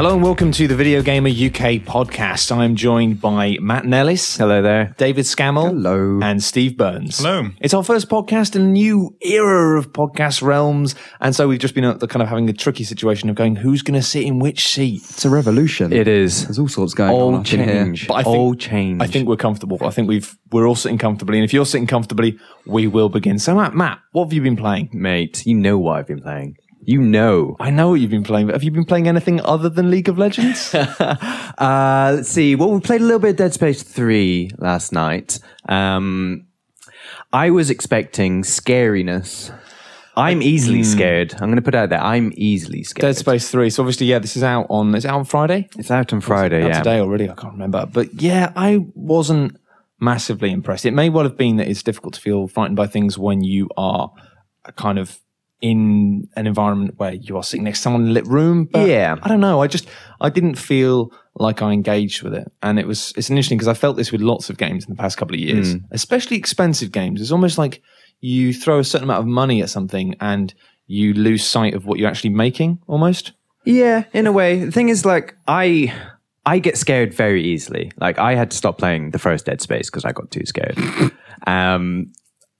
Hello 0.00 0.14
and 0.14 0.22
welcome 0.22 0.50
to 0.52 0.66
the 0.66 0.74
Video 0.74 1.02
Gamer 1.02 1.28
UK 1.28 1.84
podcast. 1.84 2.50
I'm 2.56 2.74
joined 2.74 3.20
by 3.20 3.58
Matt 3.60 3.84
Nellis. 3.84 4.38
Hello 4.38 4.62
there. 4.62 4.94
David 4.96 5.26
Scammell. 5.26 5.66
Hello. 5.66 6.18
And 6.22 6.42
Steve 6.42 6.78
Burns. 6.78 7.18
Hello. 7.18 7.50
It's 7.60 7.74
our 7.74 7.84
first 7.84 8.08
podcast 8.08 8.56
in 8.56 8.62
a 8.62 8.68
new 8.70 9.14
era 9.20 9.78
of 9.78 9.92
podcast 9.92 10.40
realms. 10.40 10.94
And 11.20 11.36
so 11.36 11.48
we've 11.48 11.58
just 11.58 11.74
been 11.74 11.84
at 11.84 12.00
the 12.00 12.08
kind 12.08 12.22
of 12.22 12.30
having 12.30 12.48
a 12.48 12.54
tricky 12.54 12.82
situation 12.82 13.28
of 13.28 13.36
going, 13.36 13.56
who's 13.56 13.82
going 13.82 14.00
to 14.00 14.02
sit 14.02 14.22
in 14.22 14.38
which 14.38 14.68
seat? 14.68 15.02
It's 15.02 15.26
a 15.26 15.28
revolution. 15.28 15.92
It 15.92 16.08
is. 16.08 16.46
There's 16.46 16.58
all 16.58 16.68
sorts 16.68 16.94
going 16.94 17.10
on 17.10 17.14
All 17.20 17.34
up 17.34 17.52
in 17.52 17.62
here. 17.62 17.84
change. 17.84 18.08
But 18.08 18.14
I 18.14 18.22
think- 18.22 18.36
all 18.38 18.54
change. 18.54 19.02
I 19.02 19.06
think 19.06 19.28
we're 19.28 19.36
comfortable. 19.36 19.76
I 19.82 19.90
think 19.90 20.08
we've, 20.08 20.34
we're 20.50 20.66
all 20.66 20.76
sitting 20.76 20.96
comfortably. 20.96 21.36
And 21.36 21.44
if 21.44 21.52
you're 21.52 21.66
sitting 21.66 21.86
comfortably, 21.86 22.38
we 22.64 22.86
will 22.86 23.10
begin. 23.10 23.38
So 23.38 23.54
Matt, 23.54 23.74
Matt, 23.74 23.98
what 24.12 24.24
have 24.24 24.32
you 24.32 24.40
been 24.40 24.56
playing? 24.56 24.88
mate, 24.94 25.44
you 25.44 25.56
know 25.56 25.76
what 25.76 25.98
I've 25.98 26.06
been 26.06 26.22
playing. 26.22 26.56
You 26.82 27.02
know. 27.02 27.56
I 27.60 27.70
know 27.70 27.90
what 27.90 28.00
you've 28.00 28.10
been 28.10 28.24
playing, 28.24 28.46
but 28.46 28.54
have 28.54 28.62
you 28.62 28.70
been 28.70 28.84
playing 28.84 29.06
anything 29.06 29.40
other 29.42 29.68
than 29.68 29.90
League 29.90 30.08
of 30.08 30.18
Legends? 30.18 30.74
Uh, 31.58 32.12
let's 32.14 32.30
see. 32.30 32.54
Well, 32.54 32.70
we 32.70 32.80
played 32.80 33.02
a 33.02 33.04
little 33.04 33.18
bit 33.18 33.30
of 33.30 33.36
Dead 33.36 33.52
Space 33.52 33.82
3 33.82 34.52
last 34.56 34.92
night. 34.92 35.38
Um, 35.68 36.46
I 37.34 37.50
was 37.50 37.68
expecting 37.68 38.44
scariness. 38.44 39.54
I'm 40.16 40.40
easily 40.40 40.82
scared. 40.82 41.34
I'm 41.34 41.48
going 41.48 41.56
to 41.56 41.62
put 41.62 41.74
it 41.74 41.78
out 41.78 41.90
there. 41.90 42.02
I'm 42.02 42.32
easily 42.34 42.82
scared. 42.82 43.02
Dead 43.02 43.16
Space 43.18 43.50
3. 43.50 43.68
So 43.68 43.82
obviously, 43.82 44.06
yeah, 44.06 44.20
this 44.20 44.38
is 44.38 44.42
out 44.42 44.68
on, 44.70 44.94
is 44.94 45.04
it 45.04 45.08
out 45.08 45.18
on 45.18 45.24
Friday? 45.26 45.68
It's 45.76 45.90
out 45.90 46.14
on 46.14 46.22
Friday, 46.22 46.62
out 46.62 46.68
yeah. 46.68 46.78
today 46.78 46.98
already. 46.98 47.28
I 47.28 47.34
can't 47.34 47.52
remember, 47.52 47.84
but 47.84 48.22
yeah, 48.22 48.52
I 48.56 48.78
wasn't 48.94 49.58
massively 50.00 50.50
impressed. 50.50 50.86
It 50.86 50.92
may 50.92 51.10
well 51.10 51.24
have 51.24 51.36
been 51.36 51.56
that 51.56 51.68
it's 51.68 51.82
difficult 51.82 52.14
to 52.14 52.20
feel 52.20 52.48
frightened 52.48 52.76
by 52.76 52.86
things 52.86 53.18
when 53.18 53.44
you 53.44 53.68
are 53.76 54.10
kind 54.76 54.98
of 54.98 55.18
in 55.60 56.28
an 56.36 56.46
environment 56.46 56.94
where 56.96 57.12
you 57.12 57.36
are 57.36 57.42
sitting 57.42 57.64
next 57.64 57.80
to 57.80 57.82
someone 57.82 58.02
in 58.04 58.08
a 58.08 58.12
lit 58.12 58.26
room. 58.26 58.64
But 58.64 58.88
Yeah. 58.88 59.16
I 59.22 59.28
don't 59.28 59.40
know. 59.40 59.60
I 59.60 59.66
just 59.66 59.86
I 60.20 60.30
didn't 60.30 60.56
feel 60.56 61.12
like 61.34 61.62
I 61.62 61.72
engaged 61.72 62.22
with 62.22 62.34
it, 62.34 62.50
and 62.62 62.78
it 62.78 62.86
was 62.86 63.12
it's 63.16 63.30
interesting 63.30 63.56
because 63.58 63.68
I 63.68 63.74
felt 63.74 63.96
this 63.96 64.12
with 64.12 64.20
lots 64.20 64.50
of 64.50 64.58
games 64.58 64.84
in 64.84 64.90
the 64.90 64.96
past 65.00 65.16
couple 65.16 65.34
of 65.34 65.40
years, 65.40 65.76
especially 65.90 66.36
expensive 66.36 66.92
games. 66.92 67.20
It's 67.20 67.30
almost 67.30 67.56
like 67.56 67.82
you 68.20 68.52
throw 68.52 68.78
a 68.78 68.84
certain 68.84 69.04
amount 69.04 69.20
of 69.20 69.26
money 69.26 69.62
at 69.62 69.70
something 69.70 70.14
and 70.20 70.52
you 70.86 71.14
lose 71.14 71.44
sight 71.44 71.74
of 71.74 71.86
what 71.86 71.98
you're 71.98 72.08
actually 72.10 72.30
making 72.30 72.78
almost. 72.86 73.32
Yeah, 73.64 74.04
in 74.12 74.26
a 74.26 74.32
way. 74.32 74.64
The 74.64 74.72
thing 74.72 74.88
is, 74.88 75.04
like, 75.04 75.36
I 75.46 75.94
I 76.44 76.58
get 76.58 76.76
scared 76.76 77.14
very 77.14 77.44
easily. 77.44 77.92
Like, 77.98 78.18
I 78.18 78.34
had 78.34 78.50
to 78.50 78.56
stop 78.56 78.76
playing 78.78 79.10
the 79.10 79.18
first 79.18 79.46
Dead 79.46 79.60
Space 79.60 79.88
because 79.88 80.04
I 80.04 80.12
got 80.12 80.30
too 80.30 80.44
scared. 80.46 80.76
um, 81.46 82.12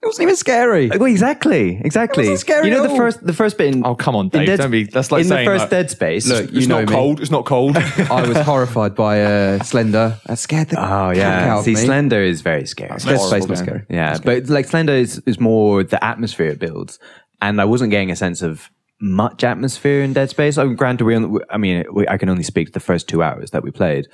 It 0.03 0.07
wasn't 0.07 0.23
even 0.23 0.35
scary. 0.35 0.89
well, 0.89 1.05
exactly, 1.05 1.79
exactly. 1.83 2.23
wasn't 2.23 2.39
scary 2.39 2.67
you 2.69 2.71
know 2.73 2.79
at 2.83 2.87
the 2.87 2.89
all. 2.89 2.97
first 2.97 3.23
the 3.23 3.33
first 3.33 3.57
bit 3.59 3.75
in 3.75 3.85
Oh 3.85 3.93
come 3.93 4.15
on, 4.15 4.29
Dave! 4.29 4.47
Dead- 4.47 4.57
don't 4.57 4.71
be. 4.71 4.83
That's 4.85 5.11
like 5.11 5.21
in 5.21 5.27
saying 5.27 5.45
the 5.45 5.51
first 5.51 5.61
like, 5.63 5.69
Dead 5.69 5.91
Space. 5.91 6.27
Look, 6.27 6.51
you 6.51 6.57
it's 6.57 6.67
know 6.67 6.79
not 6.81 6.89
me. 6.89 6.95
cold. 6.95 7.21
It's 7.21 7.29
not 7.29 7.45
cold. 7.45 7.77
I 8.09 8.27
was 8.27 8.37
horrified 8.39 8.95
by 8.95 9.21
uh, 9.23 9.63
Slender. 9.63 10.17
That 10.25 10.39
scared 10.39 10.69
the 10.69 10.77
Oh 10.79 11.09
cack 11.13 11.17
yeah, 11.17 11.53
out 11.53 11.59
of 11.59 11.65
see, 11.65 11.75
me. 11.75 11.81
Slender 11.81 12.21
is 12.21 12.41
very 12.41 12.65
scary. 12.65 12.89
Dead 12.89 13.01
Space 13.01 13.19
horrible 13.19 13.47
was 13.47 13.59
game. 13.61 13.65
scary. 13.67 13.85
Yeah, 13.89 14.17
but 14.23 14.49
like 14.49 14.65
Slender 14.65 14.93
is, 14.93 15.21
is 15.27 15.39
more 15.39 15.83
the 15.83 16.03
atmosphere 16.03 16.47
it 16.47 16.59
builds, 16.59 16.97
and 17.39 17.61
I 17.61 17.65
wasn't 17.65 17.91
getting 17.91 18.09
a 18.09 18.15
sense 18.15 18.41
of 18.41 18.71
much 18.99 19.43
atmosphere 19.43 20.01
in 20.01 20.13
Dead 20.13 20.31
Space. 20.31 20.57
I 20.57 20.63
mean, 20.63 20.75
granted, 20.77 21.05
we, 21.05 21.15
only, 21.15 21.41
I 21.51 21.57
mean, 21.57 21.83
we, 21.93 22.07
I 22.07 22.17
can 22.17 22.27
only 22.29 22.43
speak 22.43 22.67
to 22.67 22.73
the 22.73 22.79
first 22.79 23.07
two 23.07 23.21
hours 23.21 23.51
that 23.51 23.61
we 23.63 23.69
played, 23.69 24.07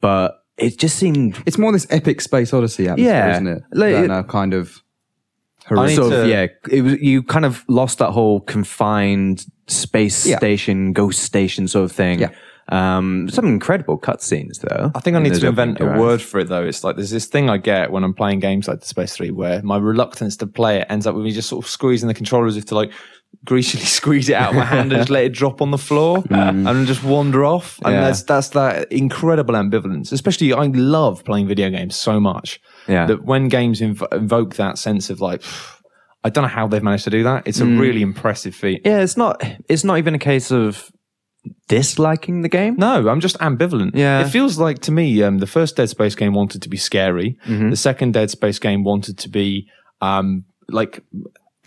but 0.00 0.42
it 0.56 0.78
just 0.78 0.96
seemed 0.96 1.42
It's 1.46 1.58
more 1.58 1.70
this 1.72 1.86
epic 1.90 2.20
space 2.22 2.52
odyssey 2.52 2.88
atmosphere, 2.88 3.12
Yeah. 3.14 3.32
isn't 3.32 3.46
it? 3.46 3.62
Like, 3.72 3.92
Than 3.92 4.10
it- 4.10 4.18
a 4.18 4.24
kind 4.24 4.54
of 4.54 4.82
Need 5.70 5.94
sort 5.96 6.12
of 6.12 6.28
yeah. 6.28 6.46
It 6.70 6.82
was 6.82 6.94
you 7.00 7.22
kind 7.22 7.44
of 7.44 7.64
lost 7.68 7.98
that 7.98 8.10
whole 8.10 8.40
confined 8.40 9.46
space 9.66 10.26
Yeah. 10.26 10.38
station, 10.38 10.92
ghost 10.92 11.20
station 11.22 11.68
sort 11.68 11.84
of 11.84 11.92
thing. 11.92 12.20
Yeah. 12.20 12.30
Um, 12.70 13.30
some 13.30 13.46
incredible 13.46 13.98
cutscenes 13.98 14.60
though. 14.60 14.90
I 14.94 15.00
think 15.00 15.16
I 15.16 15.20
need 15.20 15.32
to 15.34 15.46
invent 15.46 15.80
a 15.80 15.86
word 15.98 16.20
for 16.20 16.38
it 16.40 16.48
though. 16.48 16.64
It's 16.66 16.84
like 16.84 16.96
there's 16.96 17.10
this 17.10 17.24
thing 17.24 17.48
I 17.48 17.56
get 17.56 17.90
when 17.90 18.04
I'm 18.04 18.12
playing 18.12 18.40
games 18.40 18.68
like 18.68 18.80
Dead 18.80 18.86
Space 18.86 19.16
Three, 19.16 19.30
where 19.30 19.62
my 19.62 19.78
reluctance 19.78 20.36
to 20.38 20.46
play 20.46 20.80
it 20.80 20.86
ends 20.90 21.06
up 21.06 21.14
with 21.14 21.24
me 21.24 21.30
just 21.30 21.48
sort 21.48 21.64
of 21.64 21.70
squeezing 21.70 22.08
the 22.08 22.14
controller 22.14 22.46
as 22.46 22.58
if 22.58 22.66
to 22.66 22.74
like 22.74 22.92
greasily 23.44 23.82
squeeze 23.98 24.28
it 24.28 24.34
out 24.34 24.50
of 24.50 24.56
my 24.56 24.64
hand 24.64 24.92
and 24.92 25.00
just 25.00 25.10
let 25.10 25.24
it 25.24 25.32
drop 25.32 25.60
on 25.62 25.70
the 25.70 25.78
floor 25.78 26.22
and 26.30 26.86
just 26.86 27.02
wander 27.04 27.44
off. 27.44 27.78
And 27.84 27.94
Yeah. 27.94 28.00
that's 28.02 28.22
that's 28.22 28.48
that 28.50 28.90
incredible 28.92 29.54
ambivalence. 29.54 30.12
Especially, 30.12 30.52
I 30.52 30.66
love 30.66 31.24
playing 31.24 31.46
video 31.48 31.70
games 31.70 31.96
so 31.96 32.18
much 32.20 32.60
Yeah. 32.86 33.06
that 33.06 33.24
when 33.24 33.48
games 33.48 33.80
inv- 33.80 34.12
invoke 34.12 34.56
that 34.56 34.78
sense 34.78 35.10
of 35.10 35.20
like. 35.20 35.42
I 36.24 36.30
don't 36.30 36.42
know 36.42 36.48
how 36.48 36.66
they've 36.66 36.82
managed 36.82 37.04
to 37.04 37.10
do 37.10 37.22
that. 37.22 37.46
It's 37.46 37.60
a 37.60 37.64
really 37.64 38.02
impressive 38.02 38.52
feat. 38.52 38.82
Yeah, 38.84 39.02
it's 39.02 39.16
not. 39.16 39.40
It's 39.68 39.84
not 39.84 39.98
even 39.98 40.16
a 40.16 40.18
case 40.18 40.50
of 40.50 40.90
disliking 41.68 42.42
the 42.42 42.48
game. 42.48 42.74
No, 42.76 43.08
I'm 43.08 43.20
just 43.20 43.38
ambivalent. 43.38 43.92
Yeah. 43.94 44.20
It 44.20 44.28
feels 44.28 44.58
like 44.58 44.80
to 44.80 44.92
me, 44.92 45.22
um, 45.22 45.38
the 45.38 45.46
first 45.46 45.76
Dead 45.76 45.88
Space 45.88 46.16
game 46.16 46.34
wanted 46.34 46.60
to 46.62 46.68
be 46.68 46.76
scary. 46.76 47.36
Mm-hmm. 47.46 47.70
The 47.70 47.76
second 47.76 48.14
Dead 48.14 48.30
Space 48.30 48.58
game 48.58 48.82
wanted 48.84 49.16
to 49.18 49.28
be 49.28 49.68
um, 50.00 50.44
like 50.68 51.02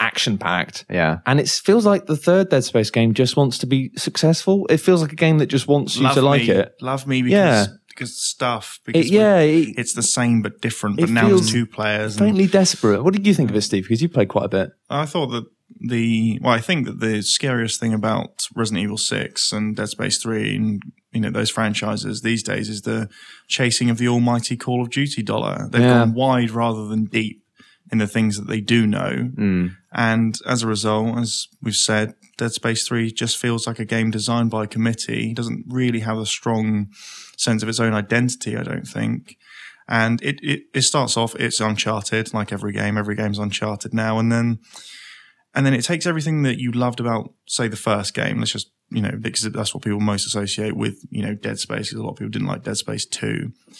action 0.01 0.37
packed. 0.37 0.85
Yeah. 0.89 1.19
And 1.25 1.39
it 1.39 1.47
feels 1.47 1.85
like 1.85 2.05
the 2.07 2.17
third 2.17 2.49
Dead 2.49 2.63
Space 2.63 2.89
game 2.89 3.13
just 3.13 3.37
wants 3.37 3.59
to 3.59 3.65
be 3.67 3.91
successful. 3.97 4.65
It 4.69 4.77
feels 4.77 5.01
like 5.01 5.13
a 5.13 5.15
game 5.15 5.37
that 5.37 5.47
just 5.47 5.67
wants 5.67 5.95
you 5.95 6.03
love 6.03 6.15
to 6.15 6.21
like 6.21 6.47
it. 6.47 6.73
Love 6.81 7.05
me 7.07 7.21
because 7.21 7.31
Yeah. 7.37 7.65
because 7.87 8.19
stuff. 8.19 8.79
Because 8.85 9.05
It- 9.07 9.11
yeah, 9.13 9.39
it- 9.39 9.75
it's 9.77 9.93
the 9.93 10.03
same 10.03 10.41
but 10.41 10.59
different. 10.61 10.97
But 10.97 11.09
it 11.09 11.13
now 11.13 11.27
feels 11.27 11.41
it's 11.43 11.51
two 11.51 11.65
players. 11.65 12.13
and 12.17 12.25
Faintly 12.27 12.47
desperate. 12.47 13.03
What 13.03 13.13
did 13.13 13.25
you 13.27 13.33
think 13.33 13.49
of 13.49 13.55
it, 13.55 13.61
Steve? 13.61 13.83
Because 13.83 14.01
you 14.01 14.09
played 14.09 14.29
quite 14.29 14.45
a 14.45 14.49
bit. 14.49 14.69
I 14.89 15.05
thought 15.05 15.27
that 15.27 15.45
the 15.79 16.37
well, 16.41 16.53
I 16.53 16.59
think 16.59 16.85
that 16.85 16.99
the 16.99 17.21
scariest 17.21 17.79
thing 17.79 17.93
about 17.93 18.45
Resident 18.55 18.83
Evil 18.83 18.97
Six 18.97 19.51
and 19.53 19.75
Dead 19.75 19.87
Space 19.89 20.17
Three 20.21 20.55
and 20.55 20.81
you 21.13 21.21
know 21.21 21.31
those 21.31 21.49
franchises 21.49 22.21
these 22.21 22.43
days 22.43 22.69
is 22.69 22.81
the 22.81 23.07
chasing 23.47 23.89
of 23.89 23.97
the 23.97 24.07
almighty 24.07 24.55
Call 24.57 24.81
of 24.81 24.89
Duty 24.89 25.21
dollar. 25.23 25.67
They've 25.71 25.81
Yeah. 25.81 25.99
gone 25.99 26.13
wide 26.13 26.51
rather 26.51 26.87
than 26.87 27.05
deep 27.05 27.40
in 27.91 27.97
the 27.97 28.07
things 28.07 28.37
that 28.37 28.47
they 28.47 28.61
do 28.61 28.87
know, 28.87 29.29
mm. 29.37 29.75
and 29.93 30.37
as 30.47 30.63
a 30.63 30.67
result, 30.67 31.17
as 31.17 31.47
we've 31.61 31.75
said, 31.75 32.13
Dead 32.37 32.51
Space 32.51 32.87
Three 32.87 33.11
just 33.11 33.37
feels 33.37 33.67
like 33.67 33.79
a 33.79 33.85
game 33.85 34.11
designed 34.11 34.49
by 34.49 34.63
a 34.63 34.67
committee. 34.67 35.31
It 35.31 35.35
doesn't 35.35 35.65
really 35.67 35.99
have 35.99 36.17
a 36.17 36.25
strong 36.25 36.87
sense 37.37 37.63
of 37.63 37.69
its 37.69 37.79
own 37.79 37.93
identity. 37.93 38.55
I 38.55 38.63
don't 38.63 38.87
think. 38.87 39.37
And 39.87 40.21
it, 40.21 40.39
it, 40.41 40.61
it 40.73 40.81
starts 40.83 41.17
off, 41.17 41.35
it's 41.35 41.59
Uncharted, 41.59 42.33
like 42.33 42.53
every 42.53 42.71
game. 42.71 42.97
Every 42.97 43.15
game's 43.15 43.39
Uncharted 43.39 43.93
now. 43.93 44.19
And 44.19 44.31
then 44.31 44.59
and 45.53 45.65
then 45.65 45.73
it 45.73 45.83
takes 45.83 46.05
everything 46.05 46.43
that 46.43 46.59
you 46.59 46.71
loved 46.71 47.01
about, 47.01 47.33
say, 47.45 47.67
the 47.67 47.75
first 47.75 48.13
game. 48.13 48.39
Let's 48.39 48.53
just, 48.53 48.71
you 48.89 49.01
know, 49.01 49.17
because 49.19 49.43
that's 49.51 49.73
what 49.73 49.83
people 49.83 49.99
most 49.99 50.25
associate 50.25 50.77
with, 50.77 50.95
you 51.09 51.21
know, 51.21 51.33
Dead 51.33 51.59
Space. 51.59 51.89
Because 51.89 51.99
a 51.99 52.03
lot 52.03 52.11
of 52.11 52.17
people 52.17 52.29
didn't 52.29 52.47
like 52.47 52.63
Dead 52.63 52.77
Space 52.77 53.05
Two, 53.05 53.51
but 53.67 53.75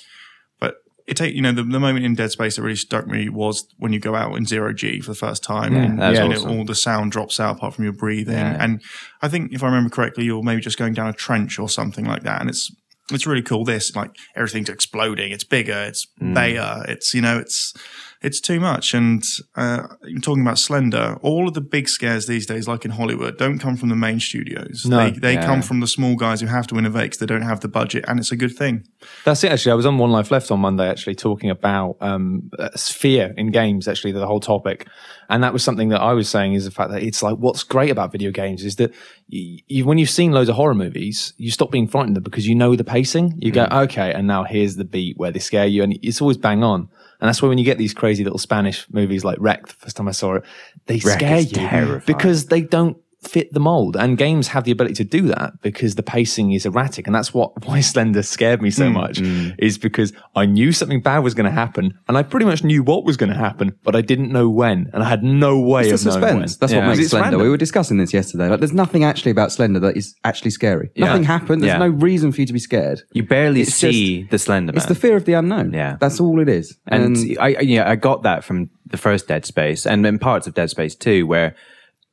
it 1.12 1.18
take, 1.18 1.36
you 1.36 1.42
know, 1.42 1.52
the, 1.52 1.64
the 1.64 1.80
moment 1.80 2.06
in 2.06 2.16
Dead 2.16 2.32
Space 2.32 2.56
that 2.56 2.62
really 2.64 2.76
struck 2.76 3.06
me 3.06 3.30
was 3.30 3.68
when 3.78 3.92
you 3.94 4.00
go 4.00 4.16
out 4.16 4.36
in 4.38 4.46
zero 4.46 4.74
G 4.74 5.02
for 5.02 5.12
the 5.12 5.16
first 5.16 5.44
time, 5.44 5.76
and 5.76 6.00
that's 6.00 6.18
you 6.18 6.28
know, 6.28 6.36
awesome. 6.36 6.52
all 6.52 6.66
the 6.66 6.74
sound 6.74 7.12
drops 7.12 7.40
out 7.40 7.58
apart 7.58 7.76
from 7.76 7.84
your 7.84 7.94
breathing. 7.94 8.36
Yeah. 8.38 8.58
And 8.64 8.82
I 9.22 9.28
think 9.28 9.52
if 9.52 9.62
I 9.62 9.68
remember 9.68 9.90
correctly, 9.90 10.24
you're 10.24 10.42
maybe 10.42 10.62
just 10.62 10.78
going 10.78 10.94
down 10.94 11.10
a 11.10 11.14
trench 11.14 11.60
or 11.60 11.70
something 11.70 12.06
like 12.06 12.24
that, 12.24 12.42
and 12.42 12.50
it's 12.50 12.72
it's 13.12 13.28
really 13.28 13.42
cool. 13.42 13.66
This 13.66 13.94
like 13.96 14.16
everything's 14.36 14.70
exploding. 14.70 15.32
It's 15.32 15.44
bigger. 15.44 15.84
It's 15.88 16.08
Mm. 16.22 16.34
bayer. 16.34 16.86
It's 16.88 17.14
you 17.14 17.22
know 17.22 17.38
it's 17.40 17.74
it's 18.22 18.40
too 18.40 18.59
much. 18.59 18.94
And 18.94 19.24
uh, 19.56 19.88
talking 20.22 20.44
about 20.44 20.59
Slender. 20.59 21.18
All 21.22 21.48
of 21.48 21.54
the 21.56 21.62
big 21.62 21.90
scares 21.90 22.28
these 22.28 22.46
days, 22.46 22.68
like 22.68 22.86
in 22.86 22.92
Hollywood, 22.92 23.38
don't 23.38 23.58
come 23.58 23.76
from 23.76 23.90
the 23.90 23.96
main 23.96 24.20
studios. 24.20 24.86
No. 24.86 24.98
they 25.09 25.12
they 25.20 25.34
Yeah. 25.34 25.46
come 25.46 25.62
from 25.64 25.80
the 25.80 25.88
small 25.88 26.16
guys 26.16 26.40
who 26.42 26.48
have 26.48 26.68
to 26.68 26.78
innovate 26.78 27.06
because 27.06 27.18
they 27.20 27.26
don't 27.26 27.42
have 27.42 27.62
the 27.62 27.68
budget, 27.68 28.06
and 28.08 28.20
it's 28.20 28.32
a 28.32 28.36
good 28.36 28.56
thing. 28.56 28.84
That's 29.26 29.44
it. 29.44 29.52
Actually, 29.52 29.72
I 29.72 29.76
was 29.76 29.86
on 29.86 29.98
One 29.98 30.12
Life 30.12 30.30
Left 30.32 30.52
on 30.52 30.59
Monday, 30.59 30.88
actually 30.88 31.16
talking 31.16 31.50
about 31.50 31.98
um, 32.02 32.52
uh, 32.59 32.70
fear 32.78 33.34
in 33.38 33.52
games. 33.52 33.88
Actually, 33.88 34.12
the 34.12 34.28
whole 34.28 34.40
topic, 34.40 34.88
and 35.30 35.44
that 35.44 35.52
was 35.53 35.64
something 35.64 35.90
that 35.90 36.02
I 36.02 36.14
was 36.14 36.30
saying 36.30 36.53
is 36.53 36.66
the 36.66 36.72
fact 36.72 36.91
that 36.91 37.02
it's 37.02 37.23
like 37.23 37.38
what's 37.38 37.64
great 37.64 37.90
about 37.90 38.12
video 38.12 38.32
games 38.32 38.64
is 38.64 38.76
that 38.76 38.94
you, 39.28 39.59
you, 39.68 39.85
when 39.85 39.97
you've 39.97 40.09
seen 40.09 40.32
loads 40.32 40.50
of 40.50 40.56
horror 40.56 40.76
movies, 40.76 41.34
you 41.38 41.50
stop 41.50 41.72
being 41.72 41.88
frightened 41.88 42.16
of 42.18 42.23
them 42.23 42.29
because 42.29 42.47
you 42.47 42.53
know 42.56 42.76
the 42.76 42.84
pacing. 42.84 43.34
You 43.40 43.52
go, 43.52 43.68
okay, 43.72 44.14
and 44.14 44.28
now 44.28 44.44
here's 44.44 44.76
the 44.76 44.85
beat 44.85 45.18
where 45.18 45.32
they 45.32 45.40
scare 45.40 45.66
you, 45.66 45.82
and 45.82 45.97
it's 46.03 46.22
always 46.22 46.38
bang 46.38 46.64
on. 46.64 46.90
And 47.22 47.28
that's 47.28 47.41
why 47.41 47.47
when 47.47 47.59
you 47.59 47.64
get 47.64 47.78
these 47.78 47.94
crazy 47.94 48.23
little 48.23 48.40
Spanish 48.40 48.88
movies 48.90 49.23
like 49.23 49.38
REC, 49.40 49.68
the 49.68 49.73
first 49.73 49.96
time 49.96 50.08
I 50.08 50.12
saw 50.12 50.35
it, 50.35 50.44
they 50.88 50.96
REC 50.96 51.18
scare 51.20 51.40
you 51.40 51.52
terrifying. 51.52 52.02
because 52.06 52.47
they 52.47 52.62
don't 52.62 52.97
fit 53.23 53.53
the 53.53 53.59
mold. 53.59 53.96
And 53.96 54.18
games 54.18 54.47
have 54.50 54.64
the 54.64 54.72
ability 54.72 54.96
to 54.96 55.03
do 55.03 55.28
that 55.28 55.62
because 55.62 55.96
the 55.96 56.03
pacing 56.03 56.53
is 56.53 56.66
erratic. 56.66 57.06
And 57.06 57.16
that's 57.16 57.34
what 57.34 57.66
why 57.68 57.82
Slender 57.82 58.23
scared 58.23 58.62
me 58.62 58.72
so 58.72 58.88
hmm, 58.88 58.94
much 58.94 59.20
hmm. 59.20 59.50
is 59.59 59.78
because 59.78 60.12
I 60.35 60.46
knew 60.46 60.72
something 60.72 61.02
bad 61.02 61.20
was 61.20 61.34
going 61.34 61.46
to 61.46 61.52
happen 61.52 61.94
and 62.08 62.18
I 62.18 62.23
pretty 62.23 62.46
much 62.46 62.64
knew 62.64 62.84
what 62.84 63.06
was 63.06 63.18
going 63.18 63.32
to 63.32 63.38
happen, 63.38 63.78
but 63.84 63.96
I 63.96 64.02
didn't 64.02 64.32
know 64.32 64.50
when. 64.50 64.90
And 64.94 65.03
I 65.03 65.09
had 65.09 65.23
no 65.23 65.59
way 65.59 65.90
It's 65.90 66.03
the 66.03 66.09
of 66.09 66.22
knowing 66.22 66.40
when. 66.40 66.47
suspense. 66.47 66.58
That's 66.58 66.73
Yeah. 66.73 66.79
what 66.79 66.88
makes 66.88 67.00
It's 67.00 67.09
Slender. 67.12 67.23
random. 67.26 67.41
We 67.41 67.50
were 67.50 67.58
discussing 67.58 67.97
this 67.97 68.14
yesterday. 68.14 68.50
Like, 68.50 68.59
there's 68.59 68.73
nothing 68.73 69.03
actually 69.03 69.32
about 69.32 69.52
Slender 69.52 69.79
that 69.82 69.96
is 69.96 70.16
actually 70.23 70.52
scary. 70.52 70.90
Nothing 70.97 71.23
happened. 71.23 71.62
There's 71.62 71.73
Yeah. 71.73 71.78
no 71.78 71.90
reason 71.90 72.32
for 72.32 72.41
you 72.41 72.47
to 72.47 72.53
be 72.53 72.59
scared. 72.59 73.02
You 73.14 73.23
barely 73.23 73.62
It's 73.62 73.73
see 73.73 74.23
the 74.23 74.40
Slender 74.40 74.72
Man. 74.73 74.78
It's 74.78 74.88
the 74.88 74.96
fear 74.96 75.16
of 75.16 75.26
the 75.26 75.34
unknown. 75.34 75.73
Yeah. 75.73 75.97
that's 76.00 76.20
all 76.20 76.40
it 76.40 76.50
is. 76.50 76.76
and 76.88 77.18
I, 77.40 77.56
I- 77.56 77.59
yeah, 77.62 77.90
I 77.90 77.96
got 77.96 78.23
that 78.23 78.44
from 78.44 78.70
the 78.85 78.97
first 78.97 79.28
Dead 79.28 79.46
Space, 79.46 79.85
and 79.85 80.06
in 80.06 80.20
parts 80.20 80.47
of 80.47 80.53
Dead 80.53 80.70
Space 80.70 80.96
too, 80.96 81.26
where 81.28 81.56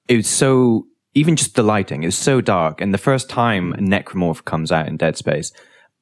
it 0.07 0.17
was 0.17 0.27
so 0.29 0.85
even 1.19 1.37
just 1.37 1.55
the 1.55 1.63
lighting 1.63 2.03
is 2.05 2.17
so 2.17 2.41
dark. 2.41 2.81
And 2.81 2.95
the 2.95 2.99
first 2.99 3.29
time 3.29 3.73
a 3.75 3.79
necromorph 3.79 4.45
comes 4.45 4.71
out 4.73 4.87
in 4.89 4.97
Dead 4.97 5.17
Space, 5.17 5.53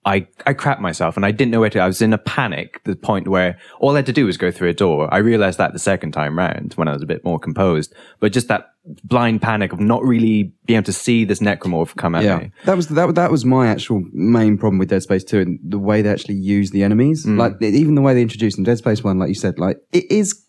I, 0.04 0.28
I 0.46 0.54
crapped 0.54 0.80
myself 0.80 1.16
and 1.16 1.26
I 1.26 1.32
didn't 1.32 1.50
know 1.50 1.58
where 1.60 1.70
to. 1.70 1.80
I 1.80 1.86
was 1.88 2.00
in 2.00 2.12
a 2.12 2.18
panic, 2.18 2.80
the 2.84 2.94
point 2.94 3.26
where 3.26 3.58
all 3.80 3.92
I 3.94 3.96
had 3.96 4.06
to 4.06 4.12
do 4.12 4.26
was 4.26 4.36
go 4.36 4.52
through 4.52 4.68
a 4.68 4.74
door. 4.74 5.12
I 5.12 5.18
realized 5.18 5.58
that 5.58 5.72
the 5.72 5.80
second 5.80 6.12
time 6.12 6.38
round 6.38 6.74
when 6.74 6.86
I 6.86 6.92
was 6.92 7.02
a 7.02 7.06
bit 7.06 7.24
more 7.24 7.40
composed, 7.40 7.92
but 8.20 8.30
just 8.32 8.46
that 8.46 8.68
blind 9.02 9.42
panic 9.42 9.72
of 9.72 9.80
not 9.80 10.04
really 10.04 10.52
being 10.66 10.76
able 10.76 10.84
to 10.86 10.92
see 10.92 11.24
this 11.24 11.40
necromorph 11.40 11.96
come 11.96 12.14
at 12.14 12.22
Yeah, 12.22 12.38
me. 12.38 12.52
that 12.66 12.76
was 12.76 12.86
that. 12.88 13.14
That 13.16 13.32
was 13.32 13.44
my 13.44 13.66
actual 13.66 14.04
main 14.12 14.56
problem 14.58 14.78
with 14.78 14.90
Dead 14.90 15.02
Space 15.02 15.24
Two, 15.24 15.40
and 15.40 15.58
the 15.64 15.78
way 15.78 16.02
they 16.02 16.10
actually 16.10 16.36
use 16.36 16.70
the 16.70 16.84
enemies. 16.84 17.26
Mm. 17.26 17.36
Like 17.38 17.60
even 17.60 17.96
the 17.96 18.02
way 18.02 18.14
they 18.14 18.22
introduced 18.22 18.56
them. 18.58 18.64
Dead 18.64 18.78
Space 18.78 19.02
One, 19.02 19.18
like 19.18 19.28
you 19.30 19.34
said, 19.34 19.58
like 19.58 19.78
it 19.92 20.04
is. 20.10 20.40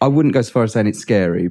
I 0.00 0.06
wouldn't 0.06 0.34
go 0.34 0.42
so 0.42 0.52
far 0.52 0.62
as 0.62 0.72
saying 0.74 0.86
it's 0.86 1.00
scary, 1.00 1.50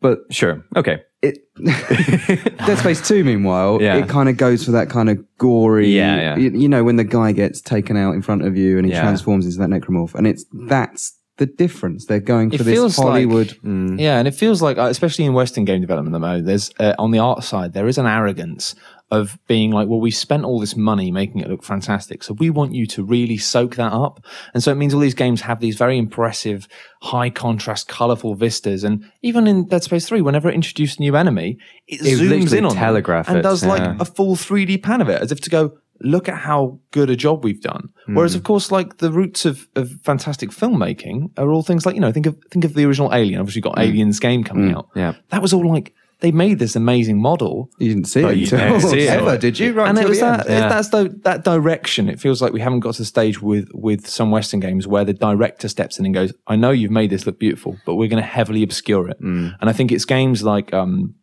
but 0.00 0.20
Sure. 0.30 0.64
Okay. 0.76 1.02
It. 1.22 1.38
Dead 2.66 2.78
Space 2.78 3.06
Two, 3.06 3.24
meanwhile, 3.24 3.78
Yeah. 3.80 3.96
it 3.96 4.08
kind 4.08 4.28
of 4.28 4.36
goes 4.36 4.64
for 4.64 4.70
that 4.72 4.88
kind 4.90 5.08
of 5.10 5.18
gory. 5.38 5.88
Yeah, 5.94 6.16
yeah. 6.16 6.36
You, 6.36 6.50
you 6.50 6.68
know, 6.68 6.84
when 6.84 6.96
the 6.96 7.04
guy 7.04 7.32
gets 7.32 7.60
taken 7.60 7.96
out 7.96 8.12
in 8.14 8.22
front 8.22 8.42
of 8.42 8.56
you 8.56 8.78
and 8.78 8.86
he 8.86 8.92
Yeah. 8.92 9.02
transforms 9.02 9.44
into 9.46 9.58
that 9.58 9.68
necromorph, 9.70 10.14
and 10.14 10.26
it's 10.26 10.44
that's 10.52 11.14
the 11.38 11.46
difference. 11.46 12.06
They're 12.06 12.18
going 12.20 12.50
for 12.50 12.56
It 12.56 12.58
this 12.64 12.74
feels 12.74 12.98
like- 12.98 13.06
Hollywood. 13.06 13.56
Yeah, 13.62 14.18
and 14.18 14.26
it 14.26 14.34
feels 14.34 14.60
like, 14.60 14.76
uh, 14.76 14.82
especially 14.90 15.24
in 15.24 15.32
Western 15.34 15.64
game 15.64 15.80
development 15.80 16.14
at 16.14 16.18
the 16.20 16.26
moment, 16.26 16.46
there's 16.46 16.70
uh, 16.80 16.94
on 16.98 17.10
the 17.12 17.20
art 17.20 17.44
side 17.44 17.74
there 17.74 17.86
is 17.88 17.96
an 17.98 18.06
arrogance 18.06 18.74
of 19.10 19.38
being 19.46 19.70
like, 19.70 19.88
well, 19.88 20.00
we 20.00 20.10
spent 20.10 20.44
all 20.44 20.60
this 20.60 20.76
money 20.76 21.10
making 21.10 21.40
it 21.40 21.48
look 21.48 21.62
fantastic, 21.64 22.22
so 22.22 22.34
we 22.34 22.50
want 22.50 22.74
you 22.74 22.86
to 22.86 23.02
really 23.02 23.38
soak 23.38 23.76
that 23.76 23.92
up. 23.92 24.24
And 24.52 24.62
so 24.62 24.70
it 24.70 24.74
means 24.74 24.92
all 24.92 25.00
these 25.00 25.14
games 25.14 25.40
have 25.42 25.60
these 25.60 25.76
very 25.76 25.96
impressive, 25.96 26.68
high 27.02 27.30
contrast, 27.30 27.88
colorful 27.88 28.34
vistas. 28.34 28.84
And 28.84 29.10
even 29.22 29.46
in 29.46 29.66
Dead 29.66 29.82
Space 29.82 30.06
Three, 30.06 30.20
whenever 30.20 30.48
it 30.50 30.54
introduced 30.54 30.98
a 30.98 31.02
new 31.02 31.16
enemy, 31.16 31.58
it, 31.86 32.00
It 32.02 32.18
zooms 32.18 32.56
in 32.56 32.64
on 32.66 32.74
telegraph 32.74 33.28
and 33.28 33.42
does 33.42 33.64
like 33.64 33.80
yeah. 33.80 33.96
a 33.98 34.04
full 34.04 34.36
3D 34.36 34.82
pan 34.82 35.00
of 35.00 35.08
it, 35.08 35.22
as 35.22 35.32
if 35.32 35.40
to 35.42 35.50
go. 35.50 35.78
Look 36.00 36.28
at 36.28 36.36
how 36.36 36.78
good 36.92 37.10
a 37.10 37.16
job 37.16 37.42
we've 37.42 37.60
done. 37.60 37.88
Whereas, 38.06 38.34
Mm. 38.34 38.36
of 38.36 38.42
course, 38.44 38.70
like 38.70 38.98
the 38.98 39.10
roots 39.10 39.44
of, 39.44 39.66
of 39.74 39.90
fantastic 40.04 40.50
filmmaking 40.50 41.36
are 41.36 41.50
all 41.50 41.64
things 41.64 41.84
like 41.84 41.96
you 41.96 42.00
know 42.00 42.12
think 42.12 42.26
of 42.26 42.36
think 42.52 42.64
of 42.64 42.74
the 42.74 42.84
original 42.84 43.12
Alien. 43.12 43.40
Obviously, 43.40 43.58
you've 43.58 43.74
got 43.74 43.82
Aliens 43.82 44.20
game 44.20 44.44
coming 44.44 44.72
out. 44.72 44.86
Mm. 44.90 44.96
Yeah. 44.96 45.12
that 45.30 45.42
was 45.42 45.52
all 45.52 45.66
like 45.68 45.92
they 46.20 46.32
made 46.32 46.58
this 46.58 46.74
amazing 46.74 47.20
model, 47.22 47.70
You 47.78 47.88
didn't 47.94 48.06
see 48.08 48.20
it 48.24 48.36
you 48.36 48.42
until 48.44 48.58
didn't 48.58 48.80
see 48.90 49.00
it. 49.02 49.08
ever, 49.10 49.38
did 49.38 49.58
you? 49.58 49.72
Right 49.72 49.88
and 49.88 49.98
it 49.98 50.08
was 50.08 50.18
that 50.20 50.40
it- 50.46 50.48
that's 50.48 50.88
the, 50.88 51.16
that 51.22 51.44
direction. 51.44 52.08
It 52.08 52.18
feels 52.18 52.42
like 52.42 52.52
we 52.52 52.60
haven't 52.60 52.80
got 52.80 52.94
to 52.94 53.02
the 53.02 53.06
stage 53.06 53.40
with 53.40 53.68
with 53.72 54.08
some 54.08 54.30
Western 54.32 54.58
games 54.60 54.86
where 54.88 55.04
the 55.04 55.12
director 55.14 55.68
steps 55.68 55.98
in 55.98 56.04
and 56.06 56.14
goes, 56.14 56.32
"I 56.48 56.56
know 56.56 56.70
you've 56.70 56.90
made 56.90 57.10
this 57.10 57.24
look 57.26 57.38
beautiful, 57.38 57.76
but 57.86 57.94
we're 57.94 58.08
going 58.08 58.22
to 58.22 58.28
heavily 58.28 58.62
obscure 58.64 59.08
it." 59.08 59.20
Mm. 59.22 59.54
And 59.60 59.70
I 59.70 59.72
think 59.72 59.92
it's 59.92 60.04
games 60.04 60.42
like, 60.42 60.74
um, 60.74 61.14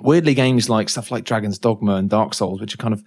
weirdly, 0.00 0.34
games 0.34 0.68
like 0.68 0.88
stuff 0.88 1.10
like 1.10 1.24
Dragon's 1.24 1.58
Dogma 1.58 1.94
and 1.94 2.10
Dark 2.10 2.34
Souls, 2.34 2.60
which 2.60 2.74
are 2.74 2.78
kind 2.78 2.94
of 2.94 3.02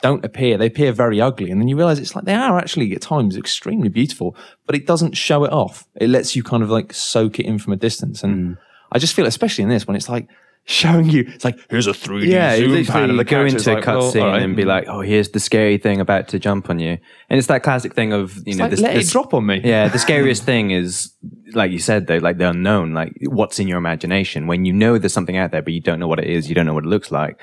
don't 0.00 0.24
appear. 0.24 0.56
They 0.56 0.66
appear 0.66 0.92
very 0.92 1.20
ugly, 1.20 1.50
and 1.50 1.60
then 1.60 1.68
you 1.68 1.76
realize 1.76 1.98
it's 1.98 2.14
like 2.14 2.24
they 2.24 2.34
are 2.34 2.56
actually 2.58 2.94
at 2.94 3.02
times 3.02 3.36
extremely 3.36 3.88
beautiful, 3.88 4.34
but 4.64 4.74
it 4.76 4.86
doesn't 4.86 5.16
show 5.16 5.44
it 5.44 5.52
off. 5.52 5.86
It 6.00 6.08
lets 6.08 6.34
you 6.36 6.42
kind 6.42 6.62
of 6.62 6.70
like 6.70 6.92
soak 6.94 7.38
it 7.40 7.46
in 7.46 7.58
from 7.58 7.72
a 7.72 7.76
distance, 7.76 8.22
and 8.22 8.56
I 8.92 8.98
just 8.98 9.12
feel, 9.14 9.26
especially 9.26 9.64
in 9.64 9.68
this, 9.70 9.86
when 9.86 9.96
it's 9.96 10.08
like 10.08 10.28
showing 10.70 11.08
you, 11.08 11.24
it's 11.26 11.44
like 11.46 11.58
here's 11.70 11.86
a 11.86 11.92
3D 11.92 12.26
Yeah, 12.26 12.54
you 12.54 12.68
zoom 12.68 12.84
pan, 12.84 13.10
and 13.10 13.16
literally 13.16 13.16
the 13.16 13.24
go 13.24 13.28
character's 13.30 13.66
into 13.66 13.72
a 13.72 13.74
like, 13.76 13.86
well, 13.86 14.12
cutscene 14.12 14.42
and 14.44 14.54
be 14.56 14.64
like, 14.64 14.84
"Oh, 14.86 15.00
here's 15.00 15.30
the 15.30 15.40
scary 15.40 15.78
thing 15.78 15.98
about 16.00 16.28
to 16.28 16.38
jump 16.38 16.68
on 16.68 16.78
you," 16.78 16.98
and 17.30 17.38
it's 17.38 17.46
that 17.48 17.62
classic 17.62 17.94
thing 17.94 18.12
of 18.12 18.36
you 18.46 18.54
know, 18.54 18.64
like, 18.64 18.70
this, 18.72 18.80
let 18.80 18.94
this- 18.94 19.08
it 19.08 19.12
drop 19.12 19.32
on 19.34 19.46
me. 19.46 19.60
Yeah, 19.64 19.88
the 19.88 19.98
scariest 20.08 20.44
thing 20.44 20.70
is, 20.70 21.12
like 21.54 21.70
you 21.72 21.78
said, 21.78 22.06
though, 22.06 22.18
like 22.18 22.38
the 22.38 22.50
unknown, 22.50 22.92
like 22.92 23.12
what's 23.22 23.58
in 23.58 23.66
your 23.66 23.78
imagination. 23.78 24.46
When 24.46 24.64
you 24.66 24.72
know 24.72 24.98
there's 24.98 25.12
something 25.14 25.36
out 25.36 25.50
there, 25.50 25.62
but 25.62 25.72
you 25.72 25.80
don't 25.80 25.98
know 25.98 26.08
what 26.08 26.18
it 26.20 26.26
is, 26.28 26.48
you 26.48 26.54
don't 26.54 26.66
know 26.66 26.74
what 26.74 26.84
it 26.84 26.88
looks 26.88 27.10
like. 27.10 27.40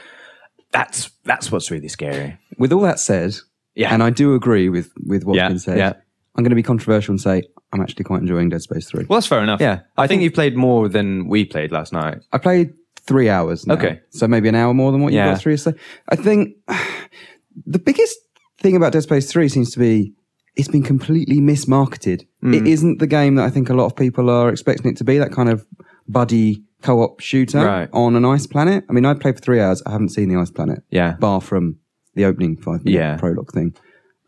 That's 0.71 1.09
that's 1.23 1.51
what's 1.51 1.71
really 1.71 1.87
scary. 1.87 2.37
With 2.57 2.71
all 2.73 2.81
that 2.81 2.99
said, 2.99 3.33
Yeah. 3.75 3.93
and 3.93 4.03
I 4.03 4.09
do 4.09 4.35
agree 4.35 4.69
with 4.69 4.91
with 5.05 5.23
what's 5.23 5.37
Yeah, 5.37 5.47
been 5.49 5.59
said. 5.59 5.77
yeah. 5.77 5.93
I'm 6.37 6.43
going 6.43 6.49
to 6.51 6.55
be 6.55 6.63
controversial 6.63 7.13
and 7.13 7.21
say 7.21 7.43
I'm 7.71 7.79
actually 7.81 8.03
quite 8.03 8.19
enjoying 8.21 8.49
Dead 8.49 8.61
Space 8.61 8.89
Three. 8.89 9.05
Well, 9.07 9.17
that's 9.17 9.27
fair 9.27 9.41
enough. 9.41 9.61
Yeah, 9.61 9.81
I, 9.97 10.05
think, 10.05 10.21
you 10.21 10.29
played 10.31 10.55
more 10.57 10.89
than 10.89 11.27
we 11.29 11.45
played 11.45 11.71
last 11.71 11.93
night. 11.93 12.17
I 12.33 12.37
played 12.39 12.73
three 13.07 13.29
hours. 13.29 13.65
Now, 13.67 13.75
Okay. 13.75 13.99
so 14.09 14.27
maybe 14.27 14.49
an 14.49 14.55
hour 14.55 14.73
more 14.73 14.91
than 14.91 15.01
what 15.01 15.13
you 15.13 15.19
Yeah. 15.19 15.37
got. 15.39 15.59
So 15.59 15.73
I 16.09 16.15
think 16.15 16.55
the 17.65 17.79
biggest 17.79 18.17
thing 18.59 18.75
about 18.75 18.93
Dead 18.93 19.03
Space 19.03 19.31
Three 19.31 19.49
seems 19.49 19.71
to 19.71 19.79
be 19.79 20.13
it's 20.55 20.69
been 20.69 20.83
completely 20.83 21.39
mismarketed. 21.41 22.23
Hmm. 22.41 22.53
It 22.53 22.65
isn't 22.65 22.99
the 22.99 23.07
game 23.07 23.35
that 23.35 23.43
I 23.45 23.49
think 23.49 23.69
a 23.69 23.73
lot 23.73 23.87
of 23.87 23.95
people 23.95 24.29
are 24.29 24.49
expecting 24.49 24.89
it 24.91 24.97
to 24.97 25.03
be. 25.03 25.17
That 25.17 25.31
kind 25.33 25.49
of 25.49 25.65
buddy 26.07 26.63
co-op 26.81 27.19
shooter 27.19 27.59
Right. 27.65 27.89
on 27.91 28.15
an 28.15 28.23
ice 28.25 28.47
planet. 28.47 28.85
I 28.89 28.93
mean, 28.93 29.05
I 29.05 29.13
played 29.15 29.35
for 29.35 29.41
three 29.41 29.59
hours. 29.59 29.81
I 29.85 29.91
haven't 29.91 30.09
seen 30.09 30.29
the 30.29 30.39
ice 30.39 30.51
planet. 30.51 30.83
Yeah. 30.89 31.15
bar 31.19 31.41
from 31.41 31.77
the 32.15 32.23
opening 32.25 32.55
five 32.55 32.85
minute 32.85 32.97
Yeah. 32.97 33.17
prologue 33.17 33.51
thing. 33.51 33.73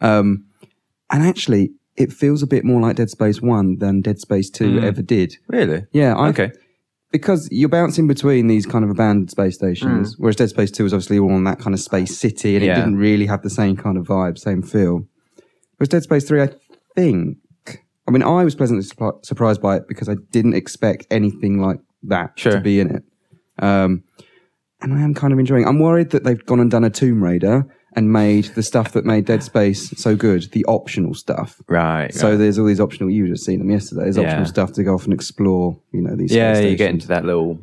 Um, 0.02 0.44
and 1.10 1.24
actually, 1.24 1.72
it 1.96 2.12
feels 2.12 2.44
a 2.44 2.48
bit 2.48 2.66
more 2.66 2.82
like 2.82 2.98
Dead 2.98 3.10
Space 3.10 3.42
One 3.42 3.78
than 3.78 4.02
Dead 4.02 4.20
Space 4.20 4.50
Two 4.50 4.80
ever 4.80 5.02
did. 5.02 5.38
Really? 5.48 5.86
Yeah, 5.94 6.14
I, 6.16 6.28
Okay. 6.30 6.52
Because 7.12 7.48
you're 7.52 7.70
bouncing 7.70 8.08
between 8.08 8.48
these 8.48 8.66
kind 8.66 8.84
of 8.84 8.92
abandoned 8.92 9.32
space 9.32 9.56
stations, 9.56 10.16
whereas 10.18 10.36
Dead 10.36 10.50
Space 10.50 10.72
2 10.72 10.84
was 10.84 10.94
obviously 10.94 11.20
all 11.20 11.32
on 11.32 11.44
that 11.46 11.60
kind 11.60 11.74
of 11.74 11.80
space 11.80 12.18
city 12.18 12.56
and 12.56 12.66
Yeah. 12.66 12.74
it 12.74 12.76
didn't 12.76 12.98
really 12.98 13.26
have 13.28 13.42
the 13.44 13.50
same 13.50 13.76
kind 13.78 13.98
of 13.98 14.06
vibe, 14.08 14.38
same 14.38 14.62
feel. 14.62 15.08
Whereas 15.78 15.90
Dead 15.90 16.04
Space 16.04 16.26
3, 16.28 16.42
I 16.42 16.50
think, 16.96 17.38
I 18.08 18.12
mean, 18.12 18.24
I 18.24 18.44
was 18.44 18.56
pleasantly 18.56 18.84
surpri- 18.86 19.24
surprised 19.26 19.62
by 19.62 19.78
it 19.78 19.88
because 19.88 20.10
I 20.10 20.16
didn't 20.32 20.54
expect 20.56 21.08
anything 21.12 21.62
like 21.62 21.80
that 22.04 22.32
Sure. 22.36 22.54
to 22.54 22.60
be 22.62 22.80
in 22.80 22.90
it. 22.96 23.04
Um, 23.60 24.04
and 24.82 24.94
I 24.94 25.02
am 25.02 25.14
kind 25.14 25.34
of 25.34 25.40
enjoying 25.40 25.66
I'm 25.66 25.80
worried 25.80 26.12
that 26.12 26.24
they've 26.24 26.46
gone 26.46 26.60
and 26.60 26.70
done 26.70 26.84
a 26.84 26.90
Tomb 26.90 27.24
Raider 27.24 27.66
and 27.98 28.14
made 28.14 28.46
the 28.54 28.62
stuff 28.62 28.92
that 28.94 29.06
made 29.06 29.26
Dead 29.26 29.42
Space 29.42 29.90
so 30.00 30.16
good, 30.16 30.44
the 30.52 30.64
optional 30.66 31.16
stuff. 31.16 31.60
Right. 31.68 32.14
So 32.14 32.30
right. 32.30 32.36
there's 32.38 32.60
all 32.60 32.68
these 32.68 32.80
optional. 32.80 33.10
You 33.10 33.28
just 33.28 33.44
seen 33.44 33.58
them 33.58 33.72
yesterday. 33.72 34.04
There's 34.04 34.18
Yeah. 34.18 34.28
optional 34.28 34.46
stuff 34.46 34.74
to 34.74 34.84
go 34.84 34.94
off 34.94 35.06
and 35.06 35.14
explore. 35.14 35.78
You 35.92 36.02
know 36.04 36.16
these. 36.16 36.34
yeah, 36.34 36.60
you 36.60 36.78
get 36.78 36.92
into 36.92 37.08
that 37.08 37.26
little 37.26 37.60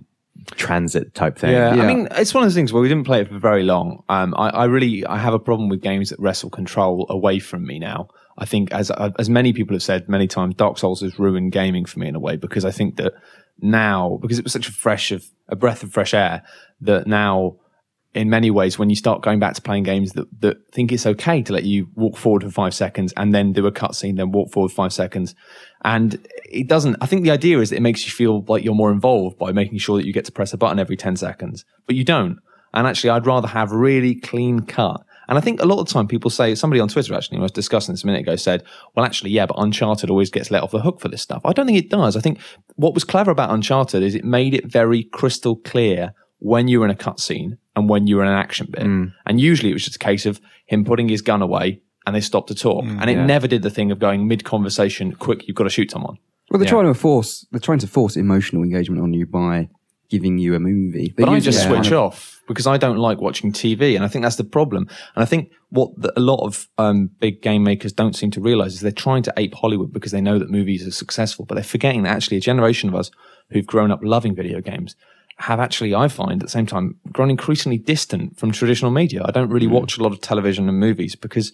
transit 0.57 1.15
type 1.15 1.39
thing. 1.39 1.53
Yeah, 1.53 1.77
Yeah. 1.77 1.85
I 1.85 1.87
mean, 1.87 2.09
it's 2.11 2.35
one 2.35 2.43
of 2.43 2.49
those 2.49 2.57
things 2.57 2.73
where 2.73 2.83
we 2.83 2.89
didn't 2.89 3.07
play 3.07 3.21
it 3.21 3.29
for 3.29 3.39
very 3.39 3.63
long. 3.63 4.03
Um, 4.09 4.35
I, 4.37 4.49
I 4.51 4.65
really, 4.65 5.07
I 5.07 5.19
have 5.19 5.35
a 5.35 5.39
problem 5.39 5.69
with 5.69 5.81
games 5.81 6.11
that 6.11 6.19
wrestle 6.19 6.51
control 6.51 7.07
away 7.09 7.39
from 7.39 7.65
me 7.65 7.79
now. 7.79 8.09
I 8.37 8.45
think, 8.45 8.73
as 8.73 8.91
as 8.91 9.31
many 9.31 9.53
people 9.53 9.77
have 9.77 9.85
said 9.85 10.09
many 10.09 10.27
times, 10.27 10.57
Dark 10.57 10.79
Souls 10.79 11.01
has 11.03 11.17
ruined 11.17 11.53
gaming 11.53 11.85
for 11.85 12.01
me 12.01 12.09
in 12.09 12.17
a 12.17 12.21
way 12.21 12.37
because 12.37 12.65
I 12.65 12.73
think 12.73 12.97
that 12.97 13.13
now, 13.61 14.19
because 14.21 14.41
it 14.41 14.45
was 14.45 14.53
such 14.53 14.69
a 14.69 14.73
fresh 14.73 15.13
of 15.13 15.25
a 15.49 15.55
breath 15.55 15.85
of 15.85 15.93
fresh 15.93 16.13
air, 16.13 16.43
that 16.81 17.07
now, 17.07 17.59
in 18.15 18.31
many 18.31 18.51
ways, 18.51 18.79
when 18.79 18.91
you 18.91 18.97
start 18.97 19.23
going 19.23 19.41
back 19.41 19.55
to 19.55 19.63
playing 19.63 19.83
games 19.83 20.13
that 20.13 20.27
that 20.41 20.57
think 20.73 20.93
it's 20.93 21.07
okay 21.07 21.43
to 21.43 21.53
let 21.53 21.65
you 21.65 21.89
walk 21.95 22.17
forward 22.17 22.43
for 22.43 22.51
five 22.51 22.75
seconds 22.75 23.13
and 23.17 23.35
then 23.35 23.53
do 23.53 23.67
a 23.67 23.73
cutscene, 23.73 24.17
then 24.17 24.31
walk 24.31 24.53
forward 24.53 24.71
five 24.73 24.93
seconds, 24.93 25.35
and 25.85 26.27
it 26.45 26.69
doesn't. 26.69 26.97
I 27.01 27.07
think 27.07 27.25
the 27.25 27.31
idea 27.31 27.59
is 27.59 27.71
that 27.71 27.77
it 27.77 27.83
makes 27.83 28.05
you 28.07 28.13
feel 28.13 28.45
like 28.47 28.65
you're 28.65 28.75
more 28.75 28.93
involved 28.93 29.39
by 29.39 29.53
making 29.53 29.79
sure 29.79 29.99
that 29.99 30.07
you 30.07 30.13
get 30.13 30.25
to 30.27 30.33
press 30.33 30.53
a 30.53 30.57
button 30.57 30.79
every 30.79 30.97
ten 30.97 31.17
seconds, 31.17 31.65
but 31.87 31.97
you 31.97 32.05
don't. 32.05 32.39
And 32.73 32.87
actually, 32.87 33.11
I'd 33.11 33.27
rather 33.27 33.49
have 33.49 33.71
really 33.71 34.15
clean 34.15 34.61
cut. 34.61 35.01
And 35.29 35.39
I 35.39 35.41
think 35.41 35.63
a 35.63 35.65
lot 35.65 35.81
of 35.81 35.87
the 35.87 35.93
time 35.93 36.07
people 36.07 36.29
say, 36.29 36.55
somebody 36.55 36.81
on 36.81 36.89
Twitter 36.89 37.15
actually, 37.15 37.39
I 37.39 37.43
was 37.43 37.53
discussing 37.53 37.95
this 37.95 38.05
a 38.05 38.07
minute 38.07 38.23
ago, 38.23 38.37
said, 38.37 38.63
well, 38.95 39.07
actually, 39.07 39.31
yeah, 39.31 39.47
but 39.47 39.57
Uncharted 39.59 40.11
always 40.11 40.29
gets 40.29 40.51
let 40.51 40.63
off 40.63 40.73
the 40.73 40.81
hook 40.81 41.01
for 41.01 41.09
this 41.09 41.23
stuff. 41.23 41.41
I 41.45 41.53
don't 41.53 41.67
think 41.67 41.79
it 41.79 41.89
does. 41.89 42.17
I 42.17 42.21
think 42.21 42.41
what 42.75 42.93
was 42.93 43.05
clever 43.05 43.31
about 43.31 43.51
Uncharted 43.51 44.03
is 44.03 44.15
it 44.15 44.25
made 44.25 44.55
it 44.55 44.67
very 44.67 45.05
crystal 45.05 45.57
clear 45.57 46.13
when 46.41 46.69
you 46.69 46.81
were 46.81 46.85
in 46.85 46.91
a 46.91 46.97
cutscene 46.97 47.57
and 47.77 47.89
when 47.89 48.07
you 48.07 48.17
were 48.17 48.23
in 48.23 48.29
an 48.29 48.39
action 48.39 48.69
bit. 48.71 48.83
And 48.83 49.41
usually 49.41 49.71
it 49.71 49.75
was 49.75 49.85
just 49.85 49.97
a 49.97 50.01
case 50.01 50.27
of 50.27 50.41
him 50.67 50.85
putting 50.85 51.09
his 51.09 51.23
gun 51.23 51.43
away 51.43 51.81
and 52.07 52.15
they 52.15 52.21
stopped 52.21 52.49
to 52.49 52.55
talk. 52.55 52.85
and 52.85 53.09
it 53.11 53.17
never 53.19 53.47
did 53.47 53.63
the 53.63 53.71
thing 53.71 53.91
of 53.91 53.99
going 53.99 54.29
mid 54.29 54.45
conversation, 54.45 55.13
quick, 55.13 55.47
you've 55.49 55.57
got 55.57 55.65
to 55.65 55.71
shoot 55.71 55.91
someone. 55.91 56.19
Well, 56.51 56.59
they're 56.61 56.69
trying 56.69 56.87
to 56.87 56.95
force. 56.95 57.47
They're 57.51 57.61
trying 57.61 57.79
to 57.81 57.87
force 57.87 58.17
emotional 58.17 58.63
engagement 58.63 59.03
on 59.03 59.13
you 59.13 59.27
by 59.27 59.69
giving 60.11 60.39
you 60.39 60.55
a 60.55 60.61
movie. 60.61 61.13
They 61.17 61.25
But 61.25 61.31
I 61.31 61.41
just 61.41 61.63
switch 61.65 61.75
kind 61.83 61.87
of- 61.87 61.93
off 61.95 62.43
because 62.47 62.67
I 62.67 62.77
don't 62.77 62.99
like 62.99 63.21
watching 63.21 63.53
TV, 63.53 63.97
and 63.97 64.05
I 64.05 64.09
think 64.09 64.23
that's 64.23 64.37
the 64.37 64.45
problem. 64.45 64.87
And 65.17 65.23
I 65.23 65.25
think 65.25 65.51
what 65.71 65.91
the, 65.97 66.13
a 66.17 66.21
lot 66.21 66.45
of 66.45 66.69
um, 66.77 67.11
big 67.19 67.41
game 67.41 67.65
makers 67.65 67.93
don't 67.93 68.15
seem 68.15 68.31
to 68.33 68.41
realize 68.41 68.75
is 68.75 68.81
they're 68.81 68.93
trying 68.93 69.23
to 69.25 69.33
ape 69.39 69.55
Hollywood 69.55 69.93
because 69.93 70.13
they 70.13 70.21
know 70.21 70.39
that 70.39 70.51
movies 70.51 70.87
are 70.87 70.91
successful, 70.91 71.47
but 71.47 71.55
they're 71.55 71.65
forgetting 71.65 72.03
that 72.03 72.15
actually 72.15 72.37
a 72.37 72.41
generation 72.41 72.91
of 72.91 72.95
us 72.95 73.11
who've 73.51 73.67
grown 73.67 73.91
up 73.91 74.01
loving 74.03 74.35
video 74.35 74.61
games 74.61 74.95
have 75.39 75.61
actually, 75.61 75.95
I 75.95 76.09
find, 76.09 76.43
at 76.43 76.47
the 76.47 76.51
same 76.51 76.67
time, 76.67 76.97
grown 77.13 77.31
increasingly 77.31 77.79
distant 77.79 78.39
from 78.39 78.53
traditional 78.53 78.91
media. 78.91 79.23
I 79.25 79.31
don't 79.31 79.51
really 79.51 79.67
watch 79.67 79.99
a 79.99 80.03
lot 80.03 80.13
of 80.13 80.21
television 80.21 80.69
and 80.69 80.79
movies 80.79 81.17
because 81.17 81.53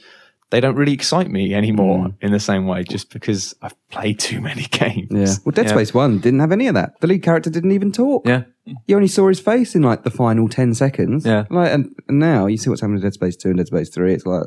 they 0.51 0.61
don't 0.61 0.75
really 0.77 0.93
excite 0.93 1.31
me 1.31 1.55
anymore 1.55 2.09
Hmm. 2.09 2.27
in 2.27 2.33
the 2.33 2.41
same 2.41 2.67
way, 2.67 2.83
just 2.83 3.11
because 3.13 3.55
I've 3.63 3.75
played 3.91 4.19
too 4.19 4.41
many 4.41 4.63
games. 4.71 5.09
Yeah. 5.11 5.35
Well, 5.45 5.53
Dead 5.53 5.69
Space 5.69 5.95
One 5.95 6.19
didn't 6.19 6.41
have 6.41 6.53
any 6.53 6.67
of 6.67 6.75
that. 6.75 7.01
The 7.01 7.07
lead 7.07 7.23
character 7.23 7.51
didn't 7.51 7.73
even 7.73 7.93
talk. 7.93 8.27
Yeah. 8.27 8.43
You 8.87 8.97
only 8.97 9.09
saw 9.09 9.29
his 9.29 9.41
face 9.41 9.75
in 9.75 9.83
like 9.83 10.03
the 10.03 10.11
final 10.11 10.49
ten 10.49 10.75
seconds. 10.75 11.25
Yeah. 11.25 11.45
Like, 11.51 11.73
and, 11.73 11.95
and 12.09 12.19
now 12.19 12.47
you 12.47 12.57
see 12.59 12.69
what's 12.69 12.81
happening 12.83 12.99
to 13.01 13.07
Dead 13.07 13.15
Space 13.15 13.37
Two 13.37 13.49
and 13.51 13.59
Dead 13.59 13.69
Space 13.69 13.89
Three. 13.91 14.13
It's 14.15 14.27
like, 14.27 14.45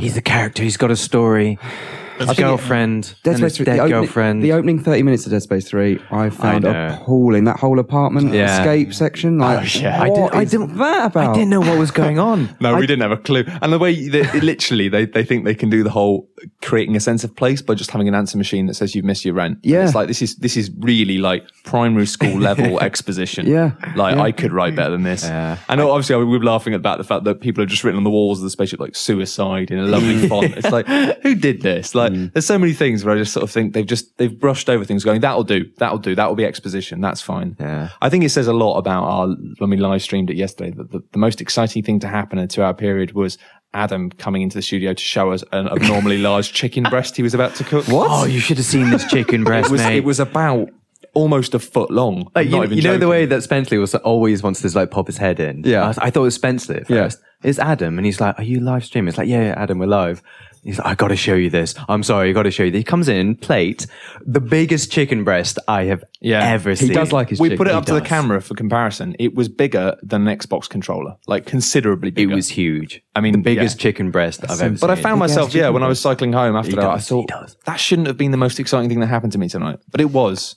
He's 0.00 0.14
the 0.14 0.22
character. 0.22 0.62
He's 0.62 0.76
got 0.76 0.90
a 0.90 0.96
story. 0.96 1.58
A 2.20 2.34
girlfriend. 2.34 3.14
Dead 3.22 3.38
Space 3.38 3.56
3, 3.56 3.64
dead 3.64 3.74
the, 3.76 3.80
opening, 3.80 4.00
girlfriend. 4.00 4.42
the 4.42 4.52
opening 4.52 4.78
30 4.82 5.02
minutes 5.02 5.26
of 5.26 5.32
Dead 5.32 5.42
Space 5.42 5.68
3, 5.68 5.98
I 6.10 6.30
found 6.30 6.64
know. 6.64 6.98
appalling. 7.00 7.44
That 7.44 7.58
whole 7.58 7.78
apartment 7.78 8.32
Yeah. 8.32 8.58
escape 8.60 8.94
section. 8.94 9.38
Like, 9.38 9.76
oh, 9.76 9.78
yeah. 9.80 10.00
I, 10.02 10.08
did, 10.08 10.18
I 10.32 10.42
is 10.42 10.50
didn't. 10.50 10.76
that 10.76 11.06
about? 11.06 11.30
I 11.30 11.34
didn't 11.34 11.50
know 11.50 11.60
what 11.60 11.78
was 11.78 11.90
going 11.90 12.18
on. 12.18 12.54
No, 12.60 12.74
I- 12.76 12.78
we 12.80 12.86
didn't 12.86 13.02
have 13.02 13.10
a 13.12 13.16
clue. 13.16 13.44
And 13.60 13.72
the 13.72 13.78
way 13.78 14.08
they, 14.08 14.22
literally 14.40 14.88
they, 14.88 15.04
they 15.06 15.24
think 15.24 15.44
they 15.44 15.54
can 15.54 15.68
do 15.70 15.82
the 15.82 15.90
whole 15.90 16.28
creating 16.60 16.94
a 16.96 17.00
sense 17.00 17.24
of 17.24 17.34
place 17.34 17.60
by 17.62 17.74
just 17.74 17.90
having 17.90 18.08
an 18.08 18.14
answer 18.14 18.36
machine 18.38 18.66
that 18.66 18.74
says 18.74 18.94
you've 18.94 19.04
missed 19.04 19.24
your 19.24 19.34
rent. 19.34 19.58
And 19.62 19.66
Yeah. 19.72 19.84
it's 19.84 19.94
like 19.94 20.06
this 20.08 20.22
is 20.22 20.36
this 20.36 20.56
is 20.56 20.70
really 20.78 21.18
like 21.18 21.44
primary 21.64 22.06
school 22.06 22.38
level 22.38 22.80
exposition. 22.88 23.46
Yeah. 23.46 23.72
like 23.96 24.16
Yeah. 24.16 24.22
I 24.22 24.32
could 24.32 24.52
write 24.52 24.74
better 24.76 24.90
than 24.90 25.02
this. 25.02 25.24
Yeah. 25.24 25.58
And 25.68 25.80
obviously 25.80 26.16
we 26.16 26.24
were 26.24 26.44
laughing 26.44 26.74
about 26.74 26.98
the 26.98 27.04
fact 27.04 27.24
that 27.24 27.40
people 27.40 27.62
have 27.62 27.70
just 27.70 27.84
written 27.84 27.96
on 27.98 28.04
the 28.04 28.10
walls 28.10 28.38
of 28.38 28.44
the 28.44 28.50
spaceship 28.50 28.80
like 28.80 28.94
suicide 28.96 29.70
in 29.70 29.78
a 29.78 29.86
lovely 29.86 30.28
font. 30.28 30.54
It's 30.56 30.70
like 30.70 30.86
who 31.22 31.34
did 31.34 31.62
this? 31.62 31.94
Like 31.94 32.01
Mm. 32.10 32.32
there's 32.32 32.46
so 32.46 32.58
many 32.58 32.72
things 32.72 33.04
where 33.04 33.14
I 33.14 33.18
just 33.18 33.32
sort 33.32 33.44
of 33.44 33.50
think 33.50 33.74
they've 33.74 33.86
just 33.86 34.16
they've 34.18 34.36
brushed 34.38 34.68
over 34.68 34.84
things, 34.84 35.04
going 35.04 35.20
that'll 35.20 35.44
do, 35.44 35.70
that'll 35.78 35.98
do, 35.98 36.14
that'll 36.14 36.34
be 36.34 36.44
exposition, 36.44 37.00
that's 37.00 37.20
fine. 37.20 37.56
Yeah. 37.60 37.90
I 38.00 38.08
think 38.08 38.24
it 38.24 38.30
says 38.30 38.46
a 38.48 38.52
lot 38.52 38.78
about 38.78 39.04
our 39.04 39.28
when 39.58 39.70
we 39.70 39.76
live 39.76 40.02
streamed 40.02 40.30
it 40.30 40.36
yesterday 40.36 40.70
that 40.72 40.90
the, 40.90 41.00
the 41.12 41.18
most 41.18 41.40
exciting 41.40 41.82
thing 41.82 42.00
to 42.00 42.08
happen 42.08 42.38
in 42.38 42.44
a 42.44 42.48
two 42.48 42.62
hour 42.62 42.74
period 42.74 43.12
was 43.12 43.38
Adam 43.74 44.10
coming 44.10 44.42
into 44.42 44.56
the 44.58 44.62
studio 44.62 44.92
to 44.92 45.02
show 45.02 45.30
us 45.32 45.44
an 45.52 45.68
abnormally 45.68 46.18
large 46.28 46.52
chicken 46.52 46.82
breast 46.84 47.16
he 47.16 47.22
was 47.22 47.34
about 47.34 47.54
to 47.54 47.64
cook. 47.64 47.86
What? 47.88 48.08
Oh, 48.10 48.24
you 48.26 48.40
should 48.40 48.56
have 48.58 48.66
seen 48.66 48.90
this 48.90 49.06
chicken 49.06 49.44
breast, 49.44 49.68
it 49.68 49.72
was 49.72 49.80
mate. 49.82 49.96
it 49.98 50.04
was 50.04 50.20
about 50.20 50.68
almost 51.14 51.52
a 51.52 51.58
foot 51.58 51.90
long. 51.90 52.30
Like, 52.34 52.48
you, 52.48 52.64
you 52.64 52.80
know 52.82 52.96
the 52.96 53.08
way 53.08 53.26
that 53.26 53.42
Spencer 53.42 53.78
was 53.78 53.94
always 53.96 54.42
wants 54.42 54.62
to 54.62 54.68
like 54.78 54.90
pop 54.90 55.06
his 55.08 55.18
head 55.18 55.40
in. 55.40 55.62
Yeah. 55.64 55.84
I, 55.84 55.88
was- 55.88 55.98
I 55.98 56.10
thought 56.10 56.20
it 56.20 56.24
was 56.24 56.34
Spencer 56.36 56.74
at 56.74 56.88
Yeah. 56.90 57.04
first. 57.04 57.18
It's 57.42 57.58
Adam, 57.58 57.98
and 57.98 58.06
he's 58.06 58.20
like, 58.20 58.38
"Are 58.38 58.44
you 58.44 58.60
live 58.60 58.84
streaming?" 58.84 59.08
It's 59.08 59.18
like, 59.18 59.26
"Yeah, 59.28 59.42
yeah, 59.46 59.54
Adam, 59.56 59.78
we're 59.80 59.86
live." 59.86 60.22
He's 60.62 60.78
like, 60.78 60.86
"I 60.86 60.94
got 60.94 61.08
to 61.08 61.16
show 61.16 61.34
you 61.34 61.50
this. 61.50 61.74
I'm 61.88 62.02
sorry, 62.02 62.30
I 62.30 62.32
got 62.32 62.44
to 62.44 62.50
show 62.50 62.62
you." 62.62 62.70
This. 62.70 62.78
He 62.80 62.84
comes 62.84 63.08
in, 63.08 63.34
plate, 63.36 63.86
the 64.24 64.40
biggest 64.40 64.92
chicken 64.92 65.24
breast 65.24 65.58
I 65.66 65.84
have 65.84 66.04
Yeah. 66.20 66.48
ever 66.50 66.70
He 66.70 66.76
seen. 66.76 66.88
He 66.88 66.94
does 66.94 67.12
like 67.12 67.30
his 67.30 67.40
we 67.40 67.48
chicken. 67.48 67.58
put 67.58 67.66
it 67.66 67.70
He 67.70 67.76
up 67.76 67.86
to 67.86 67.94
the 67.94 68.00
camera 68.00 68.40
for 68.40 68.54
comparison. 68.54 69.16
It 69.18 69.34
was 69.34 69.48
bigger 69.48 69.96
than 70.02 70.28
an 70.28 70.38
Xbox 70.38 70.68
controller, 70.68 71.16
like 71.26 71.46
considerably 71.46 72.10
bigger. 72.12 72.30
It 72.32 72.34
was 72.34 72.48
huge. 72.48 73.02
I 73.16 73.20
mean, 73.20 73.32
the 73.32 73.38
biggest 73.38 73.78
yeah. 73.78 73.82
chicken 73.82 74.10
breast 74.12 74.44
I've 74.44 74.50
ever 74.60 74.76
seen. 74.76 74.76
But 74.80 74.90
I 74.90 74.94
seen. 74.94 75.02
found 75.02 75.18
myself, 75.18 75.52
yeah, 75.54 75.68
when 75.68 75.82
I 75.82 75.88
was 75.88 76.00
cycling 76.00 76.32
home 76.32 76.54
after 76.54 76.70
He 76.70 76.76
that, 76.76 76.84
I 76.88 76.94
does, 76.94 77.08
thought 77.08 77.28
does. 77.28 77.56
that 77.66 77.76
shouldn't 77.80 78.06
have 78.06 78.16
been 78.16 78.30
the 78.30 78.36
most 78.36 78.60
exciting 78.60 78.88
thing 78.88 79.00
that 79.00 79.08
happened 79.08 79.32
to 79.32 79.38
me 79.38 79.48
tonight, 79.48 79.80
but 79.90 80.00
it 80.00 80.10
was. 80.10 80.56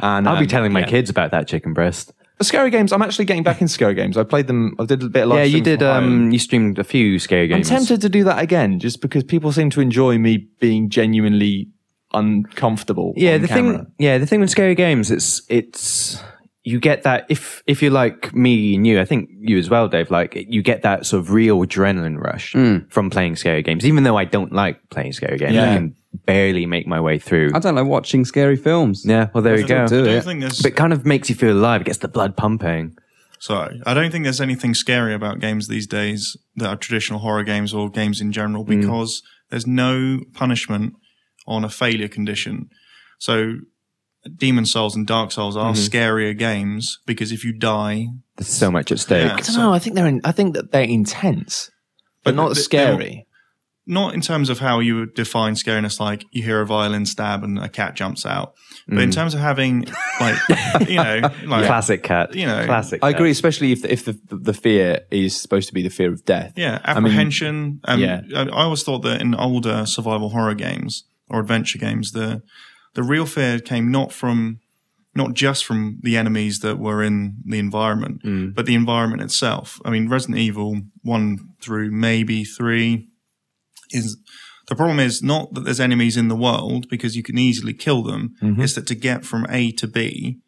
And 0.00 0.28
I'll 0.28 0.34
be 0.36 0.40
um, 0.42 0.48
telling 0.48 0.72
my 0.72 0.80
yeah. 0.80 0.86
kids 0.86 1.10
about 1.10 1.30
that 1.30 1.46
chicken 1.46 1.72
breast. 1.74 2.12
But 2.36 2.46
scary 2.46 2.70
games, 2.70 2.92
I'm 2.92 3.02
actually 3.02 3.26
getting 3.26 3.44
back 3.44 3.60
into 3.60 3.72
scary 3.72 3.94
games. 3.94 4.16
I 4.16 4.24
played 4.24 4.48
them. 4.48 4.74
I 4.78 4.86
did 4.86 5.02
a 5.02 5.08
bit 5.08 5.22
of 5.22 5.28
live 5.28 5.38
Yeah, 5.38 5.44
you 5.44 5.60
did. 5.60 5.82
Um, 5.82 6.32
you 6.32 6.38
streamed 6.38 6.78
a 6.78 6.84
few 6.84 7.18
scary 7.18 7.46
games. 7.46 7.70
I'm 7.70 7.78
tempted 7.78 8.00
to 8.00 8.08
do 8.08 8.24
that 8.24 8.40
again, 8.40 8.80
just 8.80 9.00
because 9.00 9.22
people 9.22 9.52
seem 9.52 9.70
to 9.70 9.80
enjoy 9.80 10.18
me 10.18 10.48
being 10.58 10.90
genuinely 10.90 11.68
uncomfortable. 12.12 13.12
Yeah, 13.16 13.34
on 13.34 13.42
the 13.42 13.48
camera. 13.48 13.78
thing. 13.78 13.92
Yeah, 13.98 14.18
the 14.18 14.26
thing 14.26 14.40
with 14.40 14.50
scary 14.50 14.74
games, 14.74 15.10
it's 15.10 15.42
it's 15.48 16.22
you 16.66 16.80
get 16.80 17.02
that 17.02 17.26
if 17.28 17.62
if 17.66 17.82
you're 17.82 17.90
like 17.92 18.34
me 18.34 18.74
and 18.74 18.86
you, 18.86 18.98
I 19.00 19.04
think 19.04 19.28
you 19.38 19.58
as 19.58 19.68
well, 19.68 19.86
Dave. 19.88 20.10
Like 20.10 20.34
you 20.34 20.62
get 20.62 20.82
that 20.82 21.04
sort 21.06 21.20
of 21.20 21.30
real 21.30 21.58
adrenaline 21.60 22.18
rush 22.18 22.52
from 22.90 23.10
playing 23.10 23.36
scary 23.36 23.62
games. 23.62 23.84
Even 23.84 24.02
though 24.04 24.16
I 24.16 24.24
don't 24.24 24.52
like 24.52 24.88
playing 24.90 25.12
scary 25.12 25.36
games, 25.38 25.56
I 25.58 25.74
can 25.76 25.94
barely 26.24 26.64
make 26.64 26.86
my 26.86 27.00
way 27.00 27.18
through. 27.18 27.50
I 27.54 27.58
don't 27.58 27.74
like 27.74 27.86
watching 27.86 28.24
scary 28.24 28.56
films. 28.56 29.04
Yeah, 29.04 29.28
well 29.34 29.42
there 29.42 29.58
you 29.60 29.66
go. 29.66 29.86
do 29.86 30.00
I 30.02 30.04
don't 30.04 30.08
it. 30.16 30.24
think 30.24 30.40
But 30.62 30.66
it 30.66 30.76
kind 30.76 30.92
of 30.92 31.04
makes 31.04 31.28
you 31.28 31.34
feel 31.34 31.52
alive. 31.52 31.82
It 31.82 31.84
gets 31.84 31.98
the 31.98 32.08
blood 32.08 32.36
pumping. 32.36 32.96
Sorry, 33.40 33.82
I 33.84 33.92
don't 33.92 34.10
think 34.10 34.24
there's 34.24 34.40
anything 34.40 34.72
scary 34.72 35.12
about 35.12 35.40
games 35.40 35.68
these 35.68 35.86
days 35.86 36.34
that 36.56 36.66
are 36.66 36.76
traditional 36.76 37.18
horror 37.20 37.42
games 37.42 37.74
or 37.74 37.90
games 37.90 38.22
in 38.22 38.32
general 38.32 38.64
Mm. 38.64 38.80
because 38.80 39.22
there's 39.50 39.66
no 39.66 40.20
punishment 40.32 40.94
on 41.46 41.62
a 41.62 41.68
failure 41.68 42.08
condition. 42.08 42.70
So, 43.18 43.56
Demon 44.36 44.64
Souls 44.66 44.96
and 44.96 45.06
Dark 45.06 45.32
Souls 45.32 45.56
Mm-hmm. 45.56 45.66
are 45.68 45.72
scarier 45.74 46.36
games 46.36 46.98
because 47.06 47.32
if 47.32 47.44
you 47.44 47.52
die, 47.52 48.06
There's 48.36 48.48
so 48.48 48.70
much 48.70 48.90
at 48.92 48.98
stake. 48.98 49.26
Yeah. 49.28 49.34
I 49.34 49.40
don't 49.40 49.56
know. 49.56 49.72
I 49.72 49.78
think 49.78 49.96
they're. 49.96 50.06
In, 50.06 50.20
I 50.24 50.32
think 50.32 50.54
that 50.54 50.72
they're 50.72 50.82
intense, 50.84 51.70
but, 52.22 52.34
But 52.34 52.36
not 52.42 52.54
th- 52.54 52.64
scary. 52.64 53.26
not 53.86 54.14
in 54.14 54.20
terms 54.22 54.48
of 54.48 54.58
how 54.60 54.80
you 54.80 54.96
would 54.96 55.14
define 55.14 55.54
scariness, 55.54 56.00
like 56.00 56.24
you 56.32 56.42
hear 56.42 56.60
a 56.62 56.66
violin 56.66 57.04
stab 57.06 57.44
and 57.44 57.58
a 57.58 57.68
cat 57.68 57.94
jumps 57.94 58.24
out, 58.24 58.54
but 58.88 58.96
Mm. 58.98 59.02
in 59.02 59.10
terms 59.10 59.34
of 59.34 59.40
having, 59.40 59.86
like, 60.20 60.36
you 60.88 60.96
know, 60.96 61.20
like, 61.44 61.66
Classic 61.66 62.02
cat. 62.02 62.34
You 62.34 62.46
know, 62.46 62.64
classic. 62.64 63.04
I 63.04 63.12
cat. 63.12 63.20
agree, 63.20 63.30
especially 63.30 63.72
if 63.72 63.82
the, 63.82 63.92
if 63.92 64.04
the 64.06 64.18
the 64.30 64.54
fear 64.54 65.00
is 65.10 65.38
supposed 65.38 65.68
to 65.68 65.74
be 65.74 65.82
the 65.82 65.90
fear 65.90 66.10
of 66.12 66.24
death. 66.24 66.54
Yeah, 66.56 66.80
I 66.82 66.94
mean, 66.94 67.04
apprehension. 67.12 67.80
um, 67.84 68.00
yeah. 68.00 68.22
I, 68.34 68.42
I 68.44 68.62
always 68.64 68.82
thought 68.82 69.00
that 69.02 69.20
in 69.20 69.34
older 69.34 69.84
survival 69.86 70.30
horror 70.30 70.54
games 70.54 71.04
or 71.28 71.40
adventure 71.40 71.78
games, 71.78 72.12
the 72.12 72.42
the 72.94 73.02
real 73.02 73.26
fear 73.26 73.58
came 73.58 73.90
not 73.90 74.12
from 74.12 74.60
not 75.16 75.34
just 75.34 75.64
from 75.64 75.98
the 76.02 76.16
enemies 76.16 76.58
that 76.58 76.76
were 76.76 77.00
in 77.00 77.36
the 77.46 77.58
environment, 77.60 78.20
Mm. 78.24 78.52
but 78.52 78.66
the 78.66 78.74
environment 78.74 79.22
itself. 79.22 79.78
I 79.84 79.90
mean, 79.90 80.08
Resident 80.08 80.38
Evil 80.38 80.80
one 81.02 81.38
through 81.62 81.92
maybe 81.92 82.42
three 82.42 83.08
is 83.90 84.16
the 84.66 84.74
problem 84.74 84.98
is 84.98 85.22
not 85.22 85.54
that 85.54 85.64
there's 85.64 85.78
enemies 85.78 86.16
in 86.16 86.26
the 86.28 86.34
world 86.34 86.88
because 86.88 87.14
you 87.16 87.22
can 87.22 87.38
easily 87.38 87.72
kill 87.74 88.02
them. 88.02 88.34
Mm-hmm. 88.42 88.60
It's 88.62 88.74
that 88.74 88.86
to 88.88 88.94
get 88.96 89.24
from 89.24 89.46
A 89.50 89.70
to 89.72 89.86
B, 89.86 90.40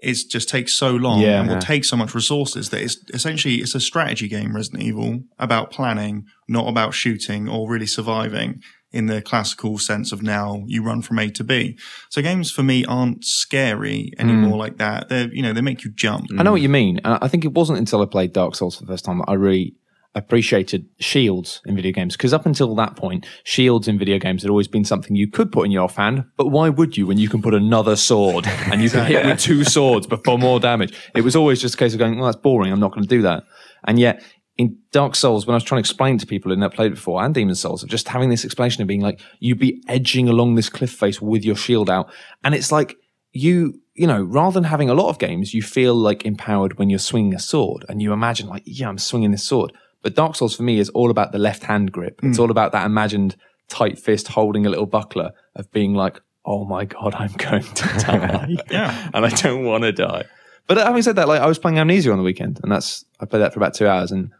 it 0.00 0.16
just 0.30 0.48
takes 0.48 0.76
so 0.76 0.90
long 0.90 1.20
Yeah. 1.20 1.40
and 1.40 1.48
will 1.48 1.58
take 1.58 1.84
so 1.84 1.96
much 1.96 2.14
resources 2.14 2.70
that 2.70 2.82
it's 2.82 2.96
essentially 3.14 3.56
it's 3.56 3.74
a 3.74 3.80
strategy 3.80 4.26
game, 4.26 4.54
Resident 4.56 4.82
Evil, 4.82 5.20
about 5.38 5.70
planning, 5.70 6.24
not 6.48 6.66
about 6.66 6.92
shooting 6.92 7.48
or 7.48 7.70
really 7.70 7.86
surviving 7.86 8.62
in 8.92 9.06
the 9.06 9.20
classical 9.20 9.78
sense 9.78 10.12
of 10.12 10.22
now 10.22 10.62
you 10.66 10.82
run 10.82 11.02
from 11.02 11.18
A 11.18 11.30
to 11.30 11.44
B. 11.44 11.78
So 12.10 12.22
games 12.22 12.50
for 12.50 12.62
me 12.62 12.84
aren't 12.84 13.24
scary 13.24 14.12
anymore 14.18 14.56
mm. 14.56 14.58
like 14.58 14.78
that. 14.78 15.08
They're 15.08 15.32
you 15.32 15.42
know, 15.42 15.52
they 15.52 15.60
make 15.60 15.84
you 15.84 15.90
jump. 15.90 16.28
I 16.38 16.42
know 16.42 16.52
what 16.52 16.62
you 16.62 16.68
mean. 16.68 17.00
And 17.04 17.18
I 17.20 17.28
think 17.28 17.44
it 17.44 17.52
wasn't 17.52 17.78
until 17.78 18.02
I 18.02 18.06
played 18.06 18.32
Dark 18.32 18.54
Souls 18.54 18.76
for 18.76 18.84
the 18.84 18.92
first 18.92 19.04
time 19.04 19.18
that 19.18 19.28
I 19.28 19.34
really 19.34 19.74
appreciated 20.16 20.88
shields 20.98 21.60
in 21.66 21.76
video 21.76 21.92
games. 21.92 22.16
Because 22.16 22.32
up 22.32 22.46
until 22.46 22.74
that 22.74 22.96
point, 22.96 23.26
shields 23.44 23.86
in 23.86 23.98
video 23.98 24.18
games 24.18 24.42
had 24.42 24.50
always 24.50 24.66
been 24.66 24.84
something 24.84 25.14
you 25.14 25.28
could 25.28 25.52
put 25.52 25.66
in 25.66 25.70
your 25.70 25.84
offhand. 25.84 26.24
But 26.36 26.46
why 26.46 26.70
would 26.70 26.96
you 26.96 27.06
when 27.06 27.18
you 27.18 27.28
can 27.28 27.42
put 27.42 27.54
another 27.54 27.94
sword 27.94 28.46
and 28.72 28.82
you 28.82 28.90
can 28.90 29.04
hit 29.04 29.26
with 29.26 29.38
two 29.38 29.62
swords 29.62 30.06
before 30.06 30.38
more 30.38 30.58
damage? 30.58 30.96
It 31.14 31.20
was 31.20 31.36
always 31.36 31.60
just 31.60 31.74
a 31.74 31.78
case 31.78 31.92
of 31.92 31.98
going, 31.98 32.16
well, 32.16 32.26
that's 32.26 32.42
boring. 32.42 32.72
I'm 32.72 32.80
not 32.80 32.92
going 32.92 33.02
to 33.02 33.08
do 33.08 33.22
that. 33.22 33.44
And 33.84 34.00
yet, 34.00 34.24
in 34.58 34.78
Dark 34.90 35.14
Souls, 35.14 35.46
when 35.46 35.54
I 35.54 35.56
was 35.56 35.64
trying 35.64 35.78
to 35.78 35.88
explain 35.88 36.16
to 36.18 36.26
people 36.26 36.48
who 36.48 36.52
had 36.54 36.60
never 36.60 36.74
played 36.74 36.92
it 36.92 36.94
before, 36.94 37.22
and 37.22 37.34
Demon 37.34 37.54
Souls, 37.54 37.82
of 37.82 37.90
just 37.90 38.08
having 38.08 38.30
this 38.30 38.44
explanation 38.44 38.80
of 38.82 38.88
being 38.88 39.02
like, 39.02 39.20
you'd 39.38 39.58
be 39.58 39.82
edging 39.86 40.28
along 40.28 40.54
this 40.54 40.70
cliff 40.70 40.90
face 40.90 41.20
with 41.20 41.44
your 41.44 41.56
shield 41.56 41.90
out. 41.90 42.10
And 42.42 42.54
it's 42.54 42.72
like, 42.72 42.96
you, 43.32 43.80
you 43.94 44.06
know, 44.06 44.22
rather 44.22 44.54
than 44.54 44.64
having 44.64 44.88
a 44.88 44.94
lot 44.94 45.10
of 45.10 45.18
games, 45.18 45.52
you 45.52 45.60
feel 45.60 45.94
like 45.94 46.24
empowered 46.24 46.78
when 46.78 46.88
you're 46.88 46.98
swinging 46.98 47.34
a 47.34 47.38
sword 47.38 47.84
and 47.88 48.00
you 48.00 48.12
imagine 48.12 48.48
like, 48.48 48.62
yeah, 48.64 48.88
I'm 48.88 48.98
swinging 48.98 49.30
this 49.30 49.44
sword. 49.44 49.72
But 50.02 50.14
Dark 50.14 50.36
Souls 50.36 50.56
for 50.56 50.62
me 50.62 50.78
is 50.78 50.88
all 50.90 51.10
about 51.10 51.32
the 51.32 51.38
left 51.38 51.64
hand 51.64 51.92
grip. 51.92 52.20
It's 52.22 52.38
hmm. 52.38 52.42
all 52.42 52.50
about 52.50 52.72
that 52.72 52.86
imagined 52.86 53.36
tight 53.68 53.98
fist 53.98 54.28
holding 54.28 54.64
a 54.64 54.70
little 54.70 54.86
buckler 54.86 55.32
of 55.54 55.70
being 55.72 55.94
like, 55.94 56.20
oh 56.46 56.64
my 56.64 56.86
God, 56.86 57.14
I'm 57.14 57.32
going 57.36 57.62
to 57.62 57.84
die. 57.98 58.56
Yeah. 58.70 59.10
And 59.12 59.26
I 59.26 59.30
don't 59.30 59.64
want 59.64 59.82
to 59.82 59.92
die. 59.92 60.24
But 60.66 60.78
having 60.78 61.02
said 61.02 61.16
that, 61.16 61.28
like 61.28 61.40
I 61.40 61.46
was 61.46 61.58
playing 61.58 61.78
Amnesia 61.78 62.10
on 62.10 62.18
the 62.18 62.24
weekend 62.24 62.60
and 62.62 62.72
that's, 62.72 63.04
I 63.20 63.26
played 63.26 63.40
that 63.40 63.52
for 63.52 63.58
about 63.58 63.74
two 63.74 63.86
hours 63.86 64.10
and 64.12 64.30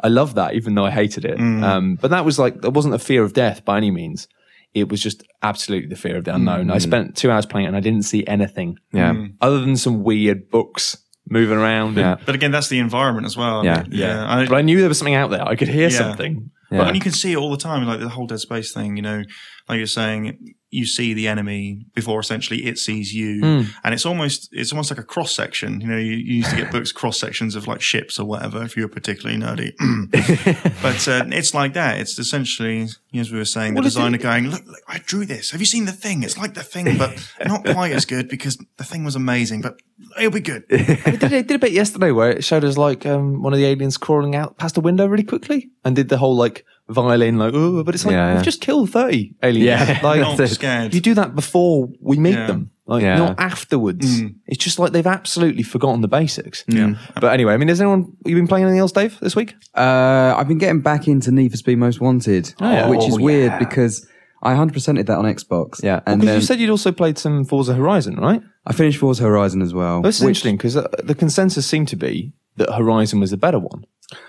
I 0.00 0.08
love 0.08 0.34
that, 0.34 0.54
even 0.54 0.74
though 0.74 0.84
I 0.84 0.90
hated 0.90 1.24
it. 1.24 1.38
Mm. 1.38 1.62
Um, 1.62 1.94
but 1.96 2.10
that 2.10 2.24
was 2.24 2.38
like, 2.38 2.60
there 2.60 2.70
wasn't 2.70 2.94
a 2.94 2.98
fear 2.98 3.22
of 3.22 3.32
death 3.32 3.64
by 3.64 3.76
any 3.76 3.90
means. 3.90 4.28
It 4.74 4.88
was 4.88 5.00
just 5.00 5.22
absolutely 5.42 5.88
the 5.88 5.96
fear 5.96 6.16
of 6.16 6.24
the 6.24 6.34
unknown. 6.34 6.70
I 6.70 6.78
mm. 6.78 6.82
spent 6.82 7.16
two 7.16 7.30
hours 7.30 7.46
playing 7.46 7.66
it 7.66 7.68
and 7.68 7.76
I 7.76 7.80
didn't 7.80 8.02
see 8.02 8.26
anything. 8.26 8.78
Yeah. 8.92 9.12
Mm. 9.12 9.34
Other 9.40 9.60
than 9.60 9.76
some 9.76 10.02
weird 10.02 10.50
books 10.50 10.98
moving 11.28 11.56
around. 11.58 11.96
Yeah. 11.96 12.16
And, 12.16 12.26
But 12.26 12.34
again, 12.34 12.50
that's 12.50 12.68
the 12.68 12.80
environment 12.80 13.24
as 13.26 13.36
well. 13.36 13.64
Yeah. 13.64 13.84
yeah. 13.88 14.26
I- 14.28 14.46
but 14.46 14.56
I 14.56 14.62
knew 14.62 14.80
there 14.80 14.88
was 14.88 14.98
something 14.98 15.14
out 15.14 15.30
there. 15.30 15.46
I 15.46 15.54
could 15.54 15.68
hear 15.68 15.88
Yeah. 15.88 15.98
something. 15.98 16.50
But 16.70 16.88
and 16.88 16.96
you 16.96 17.00
can 17.02 17.12
see 17.12 17.32
it 17.32 17.36
all 17.36 17.52
the 17.52 17.56
time, 17.56 17.86
like 17.86 18.00
the 18.00 18.08
whole 18.08 18.26
Dead 18.26 18.40
Space 18.40 18.72
thing. 18.72 18.96
You 18.96 19.02
know, 19.02 19.22
like 19.68 19.78
you're 19.78 19.86
saying, 19.86 20.54
you 20.74 20.86
see 20.86 21.14
the 21.14 21.28
enemy 21.28 21.86
before 21.94 22.18
essentially 22.20 22.64
it 22.66 22.78
sees 22.78 23.14
you, 23.14 23.40
Hmm. 23.40 23.62
and 23.84 23.94
it's 23.94 24.04
almost 24.04 24.48
it's 24.52 24.72
almost 24.72 24.90
like 24.90 24.98
a 24.98 25.04
cross 25.14 25.32
section. 25.34 25.80
You 25.80 25.86
know, 25.86 25.96
you, 25.96 26.12
you 26.12 26.34
used 26.36 26.50
to 26.50 26.56
get 26.56 26.72
books 26.72 26.92
cross 26.92 27.18
sections 27.18 27.54
of 27.54 27.66
like 27.66 27.80
ships 27.80 28.18
or 28.18 28.24
whatever 28.26 28.62
if 28.62 28.76
you 28.76 28.82
were 28.82 28.88
particularly 28.88 29.38
nerdy. 29.40 29.70
but 30.82 31.08
uh, 31.08 31.24
it's 31.28 31.54
like 31.54 31.74
that. 31.74 31.98
It's 32.00 32.18
essentially, 32.18 32.88
as 33.14 33.30
we 33.32 33.38
were 33.38 33.44
saying, 33.44 33.74
the 33.74 33.82
designer 33.82 34.18
going, 34.18 34.48
look, 34.50 34.64
look, 34.66 34.82
I 34.88 34.98
drew 34.98 35.24
this. 35.24 35.50
Have 35.52 35.60
you 35.60 35.66
seen 35.66 35.84
the 35.84 35.92
thing? 35.92 36.22
It's 36.22 36.36
like 36.38 36.54
the 36.54 36.62
thing, 36.62 36.98
but 36.98 37.12
not 37.46 37.64
quite 37.64 37.92
as 37.92 38.04
good 38.04 38.28
because 38.28 38.58
the 38.76 38.84
thing 38.84 39.04
was 39.04 39.16
amazing, 39.16 39.60
but 39.60 39.80
it'll 40.18 40.30
be 40.30 40.40
good. 40.40 40.64
I 40.72 40.76
did, 41.16 41.32
it 41.32 41.46
did 41.46 41.56
a 41.56 41.58
bit 41.58 41.72
yesterday 41.72 42.10
where 42.10 42.30
it 42.30 42.44
showed 42.44 42.64
us 42.64 42.76
like 42.76 43.06
um, 43.06 43.42
one 43.42 43.52
of 43.52 43.58
the 43.58 43.66
aliens 43.66 43.96
crawling 43.96 44.34
out 44.34 44.58
past 44.58 44.76
a 44.76 44.80
window 44.80 45.06
really 45.06 45.24
quickly 45.24 45.70
and 45.84 45.94
did 45.96 46.08
the 46.08 46.18
whole 46.18 46.36
like 46.36 46.64
violin 46.88 47.38
like 47.38 47.52
oh 47.54 47.82
but 47.82 47.94
it's 47.94 48.04
like 48.04 48.12
Yeah, 48.12 48.28
we've 48.28 48.36
yeah. 48.38 48.42
just 48.42 48.60
killed 48.60 48.90
30 48.90 49.36
aliens 49.42 49.64
Yeah. 49.64 50.00
like 50.02 50.20
Not 50.20 50.48
scared. 50.48 50.94
you 50.94 51.00
do 51.00 51.14
that 51.14 51.34
before 51.34 51.88
we 52.00 52.18
meet 52.18 52.34
Yeah. 52.34 52.46
them 52.46 52.70
like 52.86 53.02
Yeah. 53.02 53.16
not 53.16 53.40
afterwards 53.40 54.20
it's 54.46 54.62
just 54.62 54.78
like 54.78 54.92
they've 54.92 55.06
absolutely 55.06 55.62
forgotten 55.62 56.02
the 56.02 56.08
basics 56.08 56.62
Yeah. 56.68 56.94
but 57.14 57.32
anyway 57.32 57.54
I 57.54 57.56
mean 57.56 57.68
has 57.68 57.80
anyone 57.80 58.12
you 58.26 58.34
been 58.34 58.46
playing 58.48 58.64
anything 58.64 58.80
else 58.80 58.92
Dave 58.92 59.18
this 59.20 59.34
week 59.34 59.54
Uh, 59.74 60.34
I've 60.36 60.48
been 60.48 60.58
getting 60.58 60.82
back 60.82 61.08
into 61.08 61.30
Need 61.32 61.50
for 61.52 61.56
Speed 61.56 61.78
Most 61.78 62.00
Wanted, 62.00 62.52
yeah. 62.60 62.88
which 62.88 63.04
is 63.08 63.16
Oh, 63.18 63.22
weird 63.22 63.52
yeah. 63.52 63.58
because 63.58 64.06
I 64.42 64.52
100%ed 64.52 65.06
that 65.06 65.16
on 65.16 65.24
Xbox. 65.24 65.82
Yeah. 65.82 66.00
and 66.06 66.20
Because 66.20 66.26
then 66.26 66.34
you 66.34 66.46
said 66.46 66.60
you'd 66.60 66.68
also 66.68 66.92
played 66.92 67.16
some 67.16 67.46
Forza 67.46 67.72
Horizon, 67.72 68.16
right? 68.16 68.42
I 68.66 68.74
finished 68.74 68.98
Forza 68.98 69.22
Horizon 69.22 69.62
as 69.62 69.72
well. 69.72 70.02
That's 70.02 70.20
which, 70.20 70.28
interesting 70.28 70.58
because 70.58 70.76
uh, 70.76 70.86
the 71.02 71.14
consensus 71.14 71.64
seemed 71.66 71.88
to 71.88 71.96
be 71.96 72.34
that 72.56 72.70
Horizon 72.70 73.20
was 73.20 73.30
the 73.30 73.38
better 73.38 73.58
one. 73.58 73.86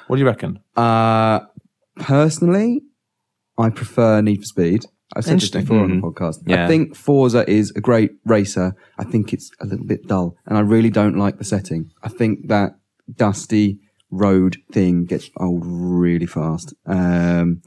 What 0.08 0.16
do 0.16 0.22
you 0.22 0.26
reckon? 0.26 0.60
Uh, 0.78 1.42
personally, 1.96 2.82
I 3.58 3.70
prefer 3.70 4.22
Need 4.22 4.38
for 4.38 4.46
Speed. 4.46 4.86
I've 5.16 5.24
said 5.24 5.40
this 5.40 5.50
before 5.50 5.80
on 5.80 5.96
the 5.96 6.02
podcast. 6.02 6.38
Yeah. 6.46 6.66
I 6.66 6.68
think 6.68 6.96
Forza 6.96 7.50
is 7.50 7.72
a 7.76 7.82
great 7.82 8.12
racer. 8.26 8.76
I 8.98 9.04
think 9.04 9.34
it's 9.34 9.52
a 9.62 9.66
little 9.66 9.86
bit 9.86 10.08
dull, 10.08 10.36
and 10.46 10.58
I 10.58 10.62
really 10.62 10.90
don't 10.90 11.18
like 11.18 11.38
the 11.38 11.44
setting. 11.44 11.92
I 12.04 12.10
think 12.10 12.48
that 12.48 12.72
dusty 13.16 13.80
road 14.10 14.58
thing 14.72 15.06
gets 15.06 15.30
old 15.38 15.64
really 15.66 16.26
fast. 16.26 16.74
Um, 16.86 17.62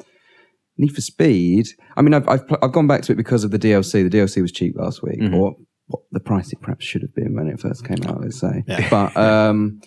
Need 0.76 0.94
for 0.94 1.00
Speed. 1.00 1.68
I 1.96 2.02
mean, 2.02 2.12
I've, 2.14 2.28
I've 2.28 2.46
pl- 2.46 2.58
I've 2.62 2.72
gone 2.72 2.86
back 2.86 3.02
to 3.02 3.12
it 3.12 3.16
because 3.16 3.44
of 3.44 3.50
the 3.50 3.58
DLC. 3.58 4.08
The 4.08 4.16
DLC 4.18 4.42
was 4.42 4.52
cheap 4.52 4.74
last 4.76 5.02
week, 5.02 5.20
or 5.34 5.56
what 5.86 6.02
the 6.12 6.20
price 6.20 6.52
it 6.52 6.60
perhaps 6.60 6.84
should 6.84 7.02
have 7.02 7.14
been 7.14 7.34
when 7.34 7.46
it 7.46 7.60
first 7.60 7.84
came 7.86 8.02
out. 8.06 8.20
Let's 8.20 8.38
say, 8.38 8.62
but 8.90 9.16
um, 9.16 9.80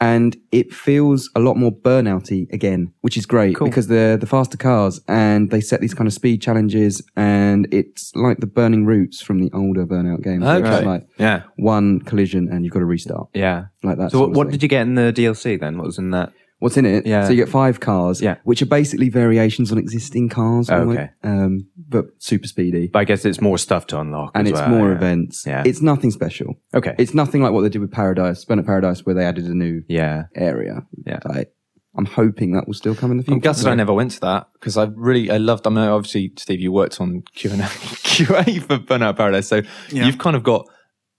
and 0.00 0.36
it 0.52 0.72
feels 0.74 1.30
a 1.34 1.40
lot 1.40 1.56
more 1.56 1.72
burnouty 1.72 2.50
again, 2.52 2.92
which 3.00 3.16
is 3.16 3.24
great 3.26 3.58
because 3.58 3.86
they're 3.88 4.16
the 4.16 4.26
faster 4.26 4.56
cars 4.58 5.00
and 5.08 5.50
they 5.50 5.60
set 5.60 5.80
these 5.80 5.94
kind 5.94 6.06
of 6.06 6.12
speed 6.12 6.42
challenges, 6.42 7.02
and 7.16 7.66
it's 7.72 8.12
like 8.14 8.38
the 8.38 8.46
burning 8.46 8.84
routes 8.86 9.22
from 9.22 9.40
the 9.40 9.50
older 9.52 9.86
burnout 9.86 10.22
games. 10.22 10.44
Okay. 10.44 10.84
like 10.84 11.06
Yeah. 11.18 11.42
one 11.56 12.00
collision 12.00 12.48
and 12.50 12.64
you've 12.64 12.72
got 12.74 12.80
to 12.80 12.86
restart 12.86 13.28
Yeah. 13.34 13.66
like 13.82 13.98
that. 13.98 14.10
So 14.12 14.20
what, 14.20 14.30
what 14.32 14.50
did 14.50 14.62
you 14.62 14.68
get 14.68 14.82
in 14.82 14.94
the 14.96 15.12
DLC 15.12 15.58
then? 15.58 15.78
What 15.78 15.86
was 15.86 15.98
in 15.98 16.10
that? 16.10 16.32
What's 16.58 16.76
in 16.78 16.86
it? 16.86 17.04
Yeah. 17.06 17.24
So 17.24 17.30
you 17.32 17.36
get 17.36 17.50
five 17.50 17.80
cars, 17.80 18.22
Yeah. 18.22 18.36
which 18.44 18.62
are 18.62 18.66
basically 18.66 19.10
variations 19.10 19.70
on 19.72 19.78
existing 19.78 20.30
cars. 20.30 20.70
Oh, 20.70 20.78
almost, 20.80 20.98
okay. 20.98 21.10
Um, 21.22 21.68
but 21.76 22.06
super 22.18 22.46
speedy. 22.48 22.88
But 22.90 23.00
I 23.00 23.04
guess 23.04 23.24
it's 23.26 23.42
more 23.42 23.58
stuff 23.58 23.86
to 23.88 24.00
unlock. 24.00 24.32
and 24.34 24.46
as 24.46 24.52
it's 24.52 24.60
well, 24.60 24.70
more 24.70 24.88
yeah. 24.88 24.96
events. 24.96 25.44
Yeah. 25.46 25.62
It's 25.66 25.82
nothing 25.82 26.10
special. 26.10 26.54
Okay. 26.74 26.94
It's 26.98 27.12
nothing 27.12 27.42
like 27.42 27.52
what 27.52 27.60
they 27.60 27.68
did 27.68 27.80
with 27.82 27.92
Paradise, 27.92 28.44
Burnout 28.46 28.64
Paradise, 28.64 29.04
where 29.04 29.14
they 29.14 29.24
added 29.24 29.44
a 29.44 29.54
new 29.54 29.82
yeah. 29.88 30.24
area. 30.34 30.86
Yeah. 31.06 31.18
Like, 31.26 31.52
I'm 31.98 32.06
hoping 32.06 32.52
that 32.52 32.66
will 32.66 32.74
still 32.74 32.94
come 32.94 33.10
in 33.10 33.18
the 33.18 33.22
future. 33.22 33.34
I'm 33.34 33.40
gutted 33.40 33.66
I 33.66 33.74
never 33.74 33.92
went 33.92 34.12
to 34.12 34.20
that 34.20 34.48
because 34.54 34.76
I 34.78 34.84
really 34.94 35.30
I 35.30 35.36
loved. 35.38 35.66
I 35.66 35.70
mean, 35.70 35.78
obviously, 35.78 36.32
Steve, 36.38 36.60
you 36.60 36.70
worked 36.72 37.00
on 37.00 37.22
Q 37.34 37.52
and 37.52 37.62
QA 37.62 38.62
for 38.66 38.78
Burnout 38.78 39.16
Paradise, 39.16 39.48
so 39.48 39.62
Yeah. 39.90 40.06
you've 40.06 40.18
kind 40.18 40.36
of 40.36 40.42
got 40.42 40.66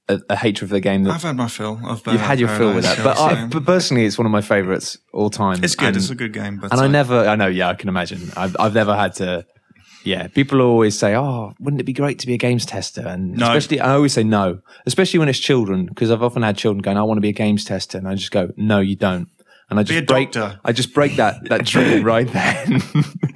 a, 0.09 0.19
a 0.29 0.35
hatred 0.35 0.69
for 0.69 0.73
the 0.75 0.79
game 0.81 1.03
that 1.03 1.13
I've 1.13 1.21
had 1.23 1.35
my 1.35 1.47
fill 1.47 1.79
of 1.85 2.01
you've 2.07 2.21
had 2.21 2.39
your 2.39 2.49
fill 2.49 2.73
with 2.73 2.83
that. 2.85 3.03
But, 3.03 3.17
I, 3.17 3.45
but 3.47 3.65
personally, 3.65 4.05
it's 4.05 4.17
one 4.17 4.25
of 4.25 4.31
my 4.31 4.41
favourites 4.41 4.97
all 5.13 5.29
time. 5.29 5.63
it's 5.63 5.75
good. 5.75 5.89
And- 5.89 5.97
it's 5.97 6.09
a 6.09 6.15
good 6.15 6.33
game. 6.33 6.57
But 6.59 6.71
and 6.71 6.79
I 6.81 6.85
uh, 6.85 6.87
never, 6.87 7.27
I 7.27 7.35
know, 7.35 7.47
yeah, 7.47 7.67
I 7.69 7.73
can 7.73 7.89
imagine. 7.89 8.31
I've, 8.37 8.55
I've 8.59 8.73
never 8.73 8.95
had 8.95 9.13
to. 9.15 9.45
Yeah, 10.03 10.27
people 10.27 10.61
always 10.61 10.97
say, 10.97 11.15
"Oh, 11.15 11.51
wouldn't 11.59 11.81
it 11.81 11.83
be 11.83 11.91
great 11.91 12.19
to 12.19 12.27
be 12.27 12.33
a 12.33 12.37
games 12.37 12.65
tester?" 12.65 13.05
And 13.05 13.35
No. 13.35 13.47
especially, 13.47 13.81
I 13.81 13.93
always 13.93 14.13
say 14.13 14.23
no, 14.23 14.59
especially 14.85 15.19
when 15.19 15.27
it's 15.27 15.39
children, 15.39 15.85
because 15.87 16.11
I've 16.11 16.23
often 16.23 16.43
had 16.43 16.55
children 16.55 16.81
going, 16.81 16.95
"I 16.97 17.03
want 17.03 17.17
to 17.17 17.21
be 17.21 17.27
a 17.29 17.33
games 17.33 17.65
tester," 17.65 17.97
and 17.97 18.07
I 18.07 18.15
just 18.15 18.31
go, 18.31 18.51
"No, 18.55 18.79
you 18.79 18.95
don't." 18.95 19.27
And 19.69 19.77
I 19.77 19.83
just 19.83 20.05
break, 20.05 20.31
doctor. 20.31 20.61
I 20.63 20.71
just 20.71 20.93
break 20.93 21.17
that 21.17 21.49
that 21.49 21.65
dream 21.73 22.03
right 22.05 22.25
then, 22.31 22.79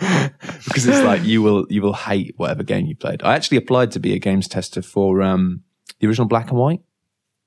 because 0.66 0.88
it's 0.88 1.02
like 1.04 1.24
you 1.24 1.42
will 1.42 1.66
you 1.70 1.82
will 1.82 1.94
hate 1.94 2.36
whatever 2.38 2.64
game 2.64 2.86
you 2.86 2.96
played. 2.96 3.22
I 3.24 3.36
actually 3.36 3.58
applied 3.58 3.92
to 3.92 4.00
be 4.00 4.14
a 4.14 4.20
games 4.20 4.48
tester 4.48 4.82
for 4.82 5.22
um, 5.22 5.64
the 6.02 6.08
original 6.08 6.28
Black 6.28 6.50
and 6.50 6.60
White, 6.60 6.82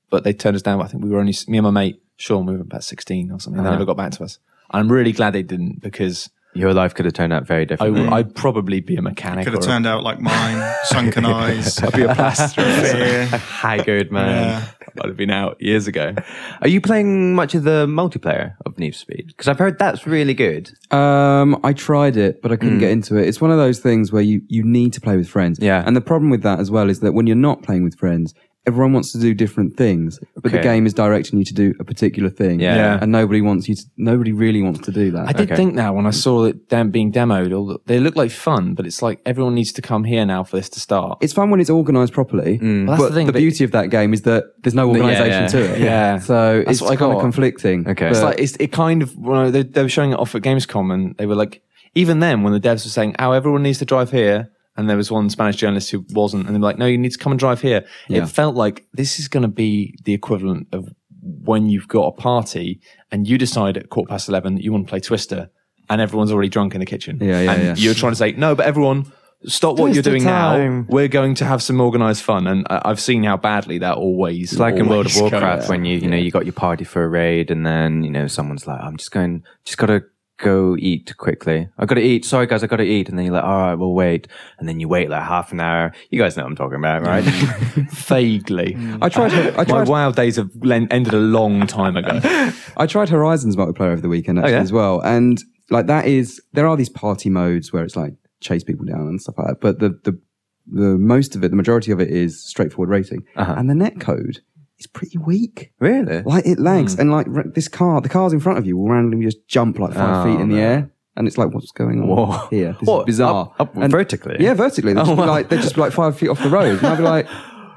but 0.09 0.23
they 0.23 0.33
turned 0.33 0.55
us 0.55 0.61
down. 0.61 0.81
I 0.81 0.87
think 0.87 1.03
we 1.03 1.09
were 1.09 1.19
only 1.19 1.35
me 1.47 1.59
and 1.59 1.65
my 1.65 1.71
mate 1.71 2.01
Sean. 2.17 2.45
We 2.45 2.55
were 2.55 2.61
about 2.61 2.83
sixteen 2.83 3.31
or 3.31 3.39
something. 3.39 3.61
They 3.61 3.67
uh-huh. 3.67 3.75
never 3.77 3.85
got 3.85 3.97
back 3.97 4.13
to 4.13 4.23
us. 4.23 4.39
I'm 4.71 4.91
really 4.91 5.11
glad 5.11 5.33
they 5.33 5.43
didn't 5.43 5.81
because 5.81 6.29
Your 6.55 6.73
life 6.73 6.93
could 6.95 7.05
have 7.05 7.13
turned 7.13 7.33
out 7.33 7.45
very 7.45 7.63
I 7.63 7.65
differently. 7.65 7.99
w- 8.01 8.17
I'd 8.17 8.33
probably 8.33 8.79
be 8.79 8.95
a 8.95 9.01
mechanic. 9.01 9.43
could 9.45 9.53
have 9.53 9.61
or 9.61 9.65
a- 9.65 9.67
turned 9.67 9.85
out 9.85 10.03
like 10.03 10.19
mine, 10.21 10.73
sunken 10.85 11.25
eyes. 11.25 11.77
I'd 11.83 11.93
be 11.93 12.03
a 12.03 12.15
plasterer. 12.15 12.63
fear. 12.63 13.25
Haggard 13.27 14.11
man. 14.11 14.27
Yeah. 14.63 14.67
I'd 15.01 15.07
have 15.09 15.17
been 15.17 15.31
out 15.31 15.61
years 15.61 15.87
ago. 15.87 16.15
Are 16.61 16.69
you 16.69 16.79
playing 16.79 17.35
much 17.35 17.53
of 17.55 17.63
the 17.63 17.85
multiplayer 17.87 18.55
of 18.65 18.77
Need 18.79 18.91
for 18.91 18.99
Speed? 18.99 19.27
Because 19.27 19.49
I've 19.49 19.59
heard 19.59 19.77
that's 19.77 20.07
really 20.07 20.33
good. 20.33 20.71
Um, 20.91 21.59
I 21.65 21.73
tried 21.73 22.15
it, 22.15 22.41
but 22.41 22.53
I 22.53 22.55
couldn't 22.55 22.79
get 22.79 22.91
into 22.91 23.17
it. 23.17 23.27
It's 23.27 23.41
one 23.41 23.51
of 23.51 23.57
those 23.57 23.79
things 23.79 24.13
where 24.13 24.21
you, 24.21 24.41
you 24.47 24.63
need 24.63 24.93
to 24.93 25.01
play 25.01 25.17
with 25.17 25.27
friends. 25.27 25.59
Yeah. 25.61 25.83
And 25.85 25.97
the 25.97 26.01
problem 26.01 26.29
with 26.29 26.43
that 26.43 26.59
as 26.61 26.71
well 26.71 26.89
is 26.89 27.01
that 27.01 27.13
when 27.13 27.27
you're 27.27 27.35
not 27.35 27.61
playing 27.61 27.83
with 27.83 27.95
friends, 27.97 28.33
everyone 28.67 28.93
wants 28.93 29.11
to 29.11 29.19
do 29.19 29.33
different 29.33 29.77
things, 29.77 30.19
but 30.41 30.51
the 30.51 30.59
game 30.59 30.85
is 30.85 30.93
directing 30.93 31.37
you 31.39 31.45
to 31.45 31.53
do 31.53 31.73
a 31.79 31.83
particular 31.83 32.29
thing. 32.29 32.59
Yeah. 32.59 32.75
Yeah. 32.75 32.99
And 33.01 33.11
nobody 33.11 33.41
wants 33.41 33.69
you 33.69 33.75
to, 33.75 33.83
nobody 33.97 34.31
really 34.31 34.61
wants 34.63 34.79
to 34.81 34.91
do 34.91 35.11
that. 35.11 35.27
I 35.27 35.33
did 35.33 35.51
Okay. 35.51 35.55
think 35.55 35.75
that 35.75 35.93
when 35.93 36.05
I 36.07 36.09
saw 36.11 36.45
it 36.45 36.69
them 36.69 36.89
being 36.89 37.11
demoed, 37.11 37.55
all 37.55 37.67
the, 37.67 37.77
they 37.85 37.99
look 37.99 38.15
like 38.15 38.31
fun, 38.31 38.73
but 38.73 38.85
it's 38.87 39.01
like 39.01 39.21
everyone 39.25 39.53
needs 39.55 39.71
to 39.73 39.81
come 39.81 40.03
here 40.03 40.25
now 40.25 40.43
for 40.43 40.55
this 40.57 40.69
to 40.69 40.79
start. 40.79 41.19
it's 41.21 41.33
fun 41.33 41.49
when 41.51 41.59
it's 41.59 41.69
organized 41.69 42.13
properly, 42.13 42.57
mm. 42.59 42.87
Well, 42.87 42.97
that's 42.97 43.03
but 43.03 43.09
the 43.09 43.15
thing, 43.15 43.27
the 43.27 43.33
but- 43.33 43.39
beauty 43.39 43.63
of 43.63 43.71
that 43.71 43.89
game 43.91 44.13
is 44.13 44.23
that 44.23 44.45
there's 44.63 44.73
no 44.73 44.87
organisation 44.89 45.43
yeah. 45.43 45.47
to 45.47 45.59
it. 45.73 45.79
Yeah. 45.79 46.19
So 46.25 46.63
That's 46.65 46.71
it's 46.71 46.81
what 46.81 46.91
I 46.93 46.95
kind 46.95 47.11
of 47.11 47.17
got. 47.17 47.21
conflicting. 47.21 47.87
Okay. 47.87 48.09
It's 48.09 48.21
like 48.21 48.39
it's, 48.39 48.55
it 48.57 48.71
kind 48.71 49.01
of 49.03 49.15
well, 49.17 49.51
they, 49.51 49.63
they 49.63 49.83
were 49.83 49.89
showing 49.89 50.11
it 50.11 50.19
off 50.19 50.33
at 50.35 50.41
Gamescom, 50.41 50.91
and 50.93 51.15
they 51.17 51.25
were 51.25 51.35
like, 51.35 51.61
even 51.93 52.19
then 52.19 52.41
when 52.43 52.51
the 52.53 52.59
devs 52.59 52.83
were 52.85 52.89
saying, 52.89 53.15
"Oh, 53.19 53.31
everyone 53.31 53.63
needs 53.63 53.79
to 53.79 53.85
drive 53.85 54.11
here," 54.11 54.49
and 54.77 54.89
there 54.89 54.97
was 54.97 55.09
one 55.11 55.29
Spanish 55.29 55.55
journalist 55.55 55.91
who 55.91 56.05
wasn't, 56.11 56.45
and 56.47 56.55
they 56.55 56.59
were 56.59 56.65
like, 56.65 56.77
"No, 56.77 56.85
you 56.85 56.97
need 56.97 57.11
to 57.11 57.17
come 57.17 57.31
and 57.31 57.39
drive 57.39 57.61
here." 57.61 57.85
Yeah. 58.09 58.23
It 58.23 58.27
felt 58.29 58.55
like 58.55 58.85
this 58.93 59.19
is 59.19 59.27
going 59.27 59.43
to 59.43 59.47
be 59.49 59.97
the 60.03 60.13
equivalent 60.13 60.67
of 60.71 60.89
when 61.21 61.69
you've 61.69 61.87
got 61.87 62.05
a 62.07 62.11
party 62.11 62.79
and 63.11 63.27
you 63.27 63.37
decide 63.37 63.77
at 63.77 63.89
quarter 63.89 64.09
past 64.09 64.29
eleven 64.29 64.55
that 64.55 64.63
you 64.63 64.71
want 64.71 64.85
to 64.87 64.89
play 64.89 64.99
Twister, 64.99 65.49
and 65.89 66.01
everyone's 66.01 66.31
already 66.31 66.49
drunk 66.49 66.73
in 66.75 66.79
the 66.79 66.85
kitchen. 66.85 67.17
Yeah, 67.21 67.41
yeah, 67.41 67.51
and 67.53 67.63
yeah. 67.63 67.75
You're 67.77 67.93
trying 67.95 68.11
to 68.13 68.17
say, 68.17 68.31
"No, 68.33 68.55
but 68.55 68.65
everyone." 68.65 69.11
Stop 69.47 69.77
what 69.77 69.93
you're 69.93 70.01
doing 70.01 70.23
time. 70.23 70.79
now. 70.79 70.85
We're 70.89 71.09
going 71.09 71.35
to 71.35 71.45
have 71.45 71.61
some 71.61 71.79
organized 71.79 72.23
fun, 72.23 72.47
and 72.47 72.65
I- 72.67 72.81
I've 72.85 72.99
seen 72.99 73.23
how 73.23 73.37
badly 73.37 73.77
that 73.77 73.95
always. 73.95 74.53
It's 74.53 74.59
like 74.59 74.73
in 74.75 74.87
World 74.87 75.05
of 75.05 75.15
Warcraft 75.19 75.63
goes. 75.63 75.69
when 75.69 75.85
you 75.85 75.99
you 75.99 76.07
know 76.09 76.17
you 76.17 76.31
got 76.31 76.45
your 76.45 76.53
party 76.53 76.83
for 76.83 77.03
a 77.03 77.07
raid 77.07 77.51
and 77.51 77.63
then 77.63 78.03
you 78.03 78.09
know 78.09 78.25
someone's 78.25 78.65
like 78.65 78.81
I'm 78.81 78.97
just 78.97 79.11
going 79.11 79.43
just 79.63 79.77
gotta 79.77 80.03
go 80.37 80.75
eat 80.77 81.15
quickly. 81.17 81.69
I 81.77 81.85
gotta 81.85 82.01
eat. 82.01 82.25
Sorry 82.25 82.47
guys, 82.47 82.63
I 82.63 82.67
gotta 82.67 82.83
eat. 82.83 83.09
And 83.09 83.17
then 83.17 83.25
you're 83.25 83.33
like, 83.33 83.43
all 83.43 83.57
right, 83.57 83.75
we'll 83.75 83.93
wait. 83.93 84.27
And 84.59 84.67
then 84.67 84.79
you 84.79 84.87
wait 84.87 85.09
like 85.09 85.23
half 85.23 85.51
an 85.51 85.59
hour. 85.59 85.93
You 86.09 86.19
guys 86.19 86.35
know 86.35 86.43
what 86.43 86.49
I'm 86.49 86.55
talking 86.55 86.77
about, 86.77 87.03
right? 87.03 87.23
Mm. 87.23 87.89
vaguely. 88.07 88.73
Mm. 88.73 88.99
I 89.01 89.09
tried. 89.09 89.31
I 89.33 89.63
My 89.71 89.83
wild 89.83 90.15
days 90.15 90.35
have 90.37 90.51
ended 90.63 91.13
a 91.13 91.17
long 91.17 91.67
time 91.67 91.95
ago. 91.95 92.19
I 92.77 92.85
tried 92.87 93.09
Horizons 93.09 93.55
multiplayer 93.55 93.91
over 93.91 94.01
the 94.01 94.09
weekend 94.09 94.39
oh, 94.39 94.41
actually 94.41 94.53
yeah? 94.53 94.61
as 94.61 94.71
well, 94.71 95.01
and 95.01 95.41
like 95.69 95.87
that 95.87 96.05
is 96.05 96.41
there 96.53 96.67
are 96.67 96.77
these 96.77 96.89
party 96.89 97.29
modes 97.29 97.71
where 97.71 97.83
it's 97.83 97.95
like 97.95 98.13
chase 98.41 98.63
people 98.63 98.85
down 98.85 99.07
and 99.07 99.21
stuff 99.21 99.35
like 99.37 99.47
that, 99.47 99.61
but 99.61 99.79
the 99.79 99.89
the 100.03 100.19
the 100.67 100.97
most 100.97 101.35
of 101.35 101.43
it, 101.43 101.49
the 101.49 101.55
majority 101.55 101.91
of 101.91 101.99
it 101.99 102.09
is 102.09 102.43
straightforward 102.43 102.89
racing, 102.89 103.23
uh-huh. 103.35 103.55
and 103.57 103.69
the 103.69 103.75
net 103.75 103.99
code 103.99 104.39
is 104.79 104.87
pretty 104.87 105.17
weak. 105.17 105.71
really? 105.79 106.21
Like 106.23 106.45
it 106.45 106.59
lags, 106.59 106.95
hmm. 106.95 107.01
and 107.01 107.11
like 107.11 107.27
r- 107.33 107.43
this 107.47 107.67
car, 107.67 108.01
the 108.01 108.09
cars 108.09 108.33
in 108.33 108.39
front 108.39 108.57
of 108.59 108.65
you 108.65 108.77
will 108.77 108.89
randomly 108.89 109.25
just 109.25 109.47
jump 109.47 109.79
like 109.79 109.93
five 109.93 110.25
Oh, 110.25 110.31
feet 110.31 110.41
in 110.41 110.49
the 110.49 110.57
air, 110.59 110.91
and 111.15 111.27
it's 111.27 111.37
like, 111.37 111.53
what's 111.53 111.71
going 111.71 112.01
on 112.01 112.07
Whoa. 112.07 112.47
here? 112.49 112.75
This 112.79 112.87
What, 112.87 113.01
is 113.01 113.05
bizarre. 113.17 113.53
up- 113.59 113.75
up 113.77 113.89
vertically? 113.91 114.37
Yeah, 114.39 114.53
vertically. 114.53 114.93
They're, 114.93 115.03
Oh, 115.03 115.07
just, 115.07 115.17
wow. 115.17 115.25
like, 115.27 115.49
they're 115.49 115.61
just 115.61 115.77
like 115.77 115.91
five 115.93 116.17
feet 116.17 116.29
off 116.29 116.41
the 116.43 116.49
road, 116.49 116.77
and 116.79 116.87
I'd 116.87 116.97
be 116.97 117.03
like. 117.03 117.27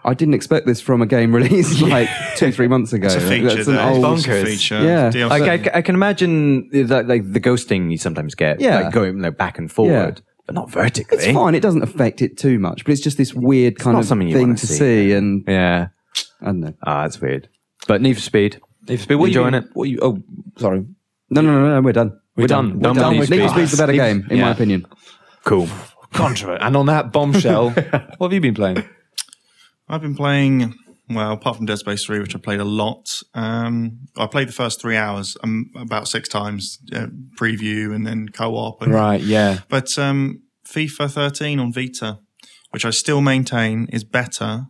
I 0.04 0.14
didn't 0.14 0.34
expect 0.34 0.64
this 0.64 0.80
from 0.80 1.02
a 1.02 1.06
game 1.06 1.34
released 1.34 1.82
like 1.82 2.08
two, 2.36 2.50
three 2.52 2.68
months 2.68 2.92
ago. 2.94 3.06
It's 3.06 3.16
a 3.16 3.20
feature. 3.20 3.48
That's 3.56 3.66
an 3.68 3.74
though. 3.74 4.06
old- 4.06 4.18
It's 4.18 4.26
a 4.26 4.30
bonkers. 4.30 4.44
feature. 4.44 4.80
Yeah. 4.82 5.10
DLC. 5.10 5.28
Like, 5.28 5.66
I, 5.74 5.78
I 5.78 5.82
can 5.82 5.96
imagine 5.96 6.70
that, 6.86 7.08
like 7.08 7.30
the 7.30 7.40
ghosting 7.40 7.90
you 7.90 7.98
sometimes 7.98 8.34
get, 8.36 8.60
Yeah. 8.60 8.80
like 8.82 8.92
going 8.92 9.18
like, 9.20 9.36
back 9.36 9.58
and 9.58 9.70
forward, 9.70 10.22
but 10.46 10.54
not 10.54 10.70
vertically. 10.70 11.18
It's 11.18 11.26
fine. 11.34 11.54
It 11.56 11.60
doesn't 11.60 11.82
affect 11.82 12.22
it 12.22 12.38
too 12.38 12.58
much, 12.60 12.84
but 12.84 12.92
it's 12.92 13.00
just 13.02 13.18
this 13.18 13.34
weird 13.34 13.78
kind 13.80 13.98
of 13.98 14.04
something 14.06 14.28
thing 14.32 14.40
wanna 14.40 14.54
to 14.56 14.66
see. 14.66 14.76
see. 14.78 15.12
And 15.12 15.44
Yeah. 15.46 15.88
I 16.40 16.46
don't 16.46 16.60
know. 16.60 16.74
Ah, 16.84 17.02
that's 17.02 17.20
weird. 17.20 17.48
But 17.86 18.00
Need 18.02 18.14
for 18.14 18.20
Speed. 18.20 18.60
If 18.86 18.90
it's 19.00 19.06
been, 19.06 19.18
what 19.18 19.30
you 19.30 19.40
Enjoying 19.44 19.54
it? 19.62 19.68
What 19.74 19.88
you? 19.88 19.98
Oh, 20.00 20.22
sorry. 20.56 20.84
No, 21.30 21.40
no, 21.40 21.60
no, 21.60 21.68
no. 21.74 21.80
We're 21.80 21.92
done. 21.92 22.18
We're 22.36 22.46
done. 22.46 22.74
We're 22.74 22.80
Done 22.80 22.96
done. 22.96 23.18
with 23.18 23.30
Need 23.30 23.38
Need 23.38 23.42
for 23.42 23.48
for 23.48 23.54
Speed's 23.58 23.70
the 23.72 23.76
better 23.78 23.92
game, 23.92 24.26
in 24.30 24.38
Yeah. 24.38 24.44
my 24.44 24.50
opinion. 24.52 24.86
Cool. 25.44 25.68
Controversial. 26.12 26.64
And 26.66 26.76
on 26.76 26.86
that 26.86 27.12
bombshell, 27.12 27.70
what 28.18 28.20
have 28.28 28.32
you 28.32 28.40
been 28.40 28.54
playing? 28.54 28.82
I've 29.88 30.00
been 30.02 30.14
playing, 30.14 30.74
well, 31.10 31.32
apart 31.32 31.56
from 31.56 31.66
Dead 31.66 31.78
Space 31.78 32.04
3, 32.04 32.20
which 32.20 32.34
I 32.34 32.38
played 32.38 32.60
a 32.60 32.64
lot, 32.64 33.08
um, 33.34 33.98
I 34.16 34.26
played 34.26 34.48
the 34.48 34.52
first 34.52 34.80
three 34.80 34.96
hours 34.96 35.36
um, 35.42 35.70
about 35.76 36.08
six 36.08 36.28
times, 36.28 36.78
uh, 36.94 37.06
preview 37.38 37.94
and 37.94 38.06
then 38.06 38.28
co 38.28 38.54
op. 38.54 38.86
Right. 38.86 39.20
Yeah. 39.20 39.58
But 39.68 39.98
um, 39.98 40.42
FIFA 40.66 41.10
13 41.10 41.58
on 41.58 41.72
Vita, 41.72 42.18
which 42.70 42.84
I 42.84 42.90
still 42.90 43.20
maintain 43.20 43.86
is 43.92 44.04
better 44.04 44.66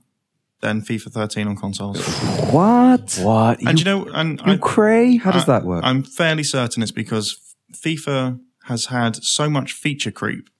than 0.60 0.82
FIFA 0.82 1.12
13 1.12 1.48
on 1.48 1.56
consoles. 1.56 2.04
What? 2.52 3.18
What? 3.22 3.60
and 3.62 3.78
you 3.78 3.84
know, 3.84 4.06
and 4.06 4.40
I, 4.44 4.56
cray? 4.56 5.16
How 5.16 5.30
does 5.30 5.46
that 5.46 5.64
work? 5.64 5.82
I'm 5.84 6.02
fairly 6.02 6.42
certain 6.42 6.82
it's 6.82 6.92
because 6.92 7.38
FIFA 7.72 8.40
has 8.64 8.86
had 8.86 9.16
so 9.16 9.48
much 9.48 9.72
feature 9.72 10.10
creep 10.10 10.50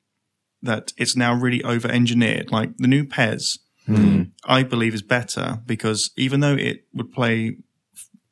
that 0.63 0.93
it's 0.97 1.17
now 1.17 1.35
really 1.35 1.63
over 1.63 1.89
engineered. 1.89 2.51
Like 2.51 2.77
the 2.79 2.89
new 2.89 3.05
PES, 3.05 3.59
hmm. 3.87 4.23
I 4.45 4.63
believe 4.63 4.95
is 4.95 5.03
better 5.03 5.61
because 5.67 6.11
even 6.17 6.41
though 6.41 6.55
it 6.55 6.85
would 6.95 7.13
play 7.13 7.57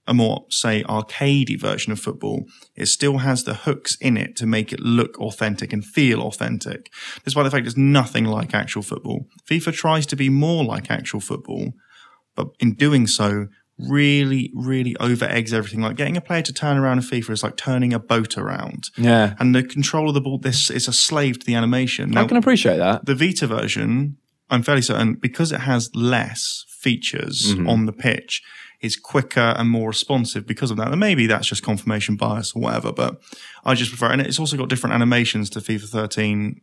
a 0.07 0.15
more, 0.15 0.47
say, 0.51 0.83
arcadey 0.85 1.59
version 1.59 1.93
of 1.93 2.01
football, 2.01 2.47
it 2.75 2.87
still 2.87 3.19
has 3.19 3.45
the 3.45 3.55
hooks 3.55 3.97
in 4.01 4.17
it 4.17 4.37
to 4.37 4.47
make 4.47 4.73
it 4.73 4.81
look 4.81 5.19
authentic 5.21 5.73
and 5.73 5.85
feel 5.85 6.23
authentic, 6.23 6.93
despite 7.25 7.45
the 7.45 7.51
fact 7.51 7.67
it's 7.67 7.77
nothing 7.77 8.25
like 8.25 8.55
actual 8.55 8.83
football. 8.83 9.27
FIFA 9.49 9.73
tries 9.73 10.07
to 10.07 10.17
be 10.17 10.29
more 10.29 10.65
like 10.65 10.91
actual 10.91 11.21
football, 11.21 11.73
but 12.35 12.49
in 12.61 12.75
doing 12.75 13.07
so, 13.07 13.49
really, 13.79 14.51
really 14.55 14.97
over 14.99 15.25
eggs 15.27 15.53
everything. 15.53 15.81
Like 15.81 15.97
getting 15.97 16.17
a 16.17 16.21
player 16.21 16.43
to 16.43 16.53
turn 16.53 16.77
around 16.79 16.99
in 16.99 17.05
FIFA 17.05 17.31
is 17.31 17.43
like 17.43 17.57
turning 17.57 17.93
a 17.93 17.99
boat 17.99 18.39
around. 18.39 18.91
Yeah. 18.97 19.35
And 19.39 19.55
the 19.55 19.63
control 19.63 20.09
of 20.09 20.15
the 20.15 20.21
ball, 20.21 20.39
this 20.39 20.71
is 20.71 20.89
a 20.89 20.93
slave 20.93 21.41
to 21.41 21.47
the 21.47 21.55
animation. 21.55 22.17
I 22.17 22.27
can 22.27 22.37
appreciate 22.37 22.79
that. 22.79 23.07
the 23.07 23.15
Vita 23.15 23.47
version, 23.47 24.17
I'm 24.51 24.63
fairly 24.63 24.83
certain, 24.83 25.15
because 25.15 25.53
it 25.53 25.61
has 25.61 25.91
less 25.95 26.65
features 26.69 27.55
mm-hmm. 27.55 27.69
on 27.69 27.87
the 27.87 27.93
pitch, 27.93 28.43
is 28.87 28.97
quicker 28.97 29.55
and 29.59 29.69
more 29.69 29.89
responsive 29.89 30.47
because 30.47 30.71
of 30.71 30.77
that. 30.79 30.89
And 30.91 30.99
maybe 31.01 31.27
that's 31.27 31.49
just 31.49 31.63
confirmation 31.63 32.17
bias 32.17 32.55
or 32.55 32.63
whatever, 32.63 32.93
but 32.93 33.21
I 33.65 33.75
just 33.75 33.91
prefer, 33.91 34.11
and 34.11 34.21
it's 34.23 34.39
also 34.41 34.57
got 34.57 34.69
different 34.69 34.95
animations 34.95 35.51
to 35.51 35.61
FIFA 35.61 35.89
13 35.89 36.61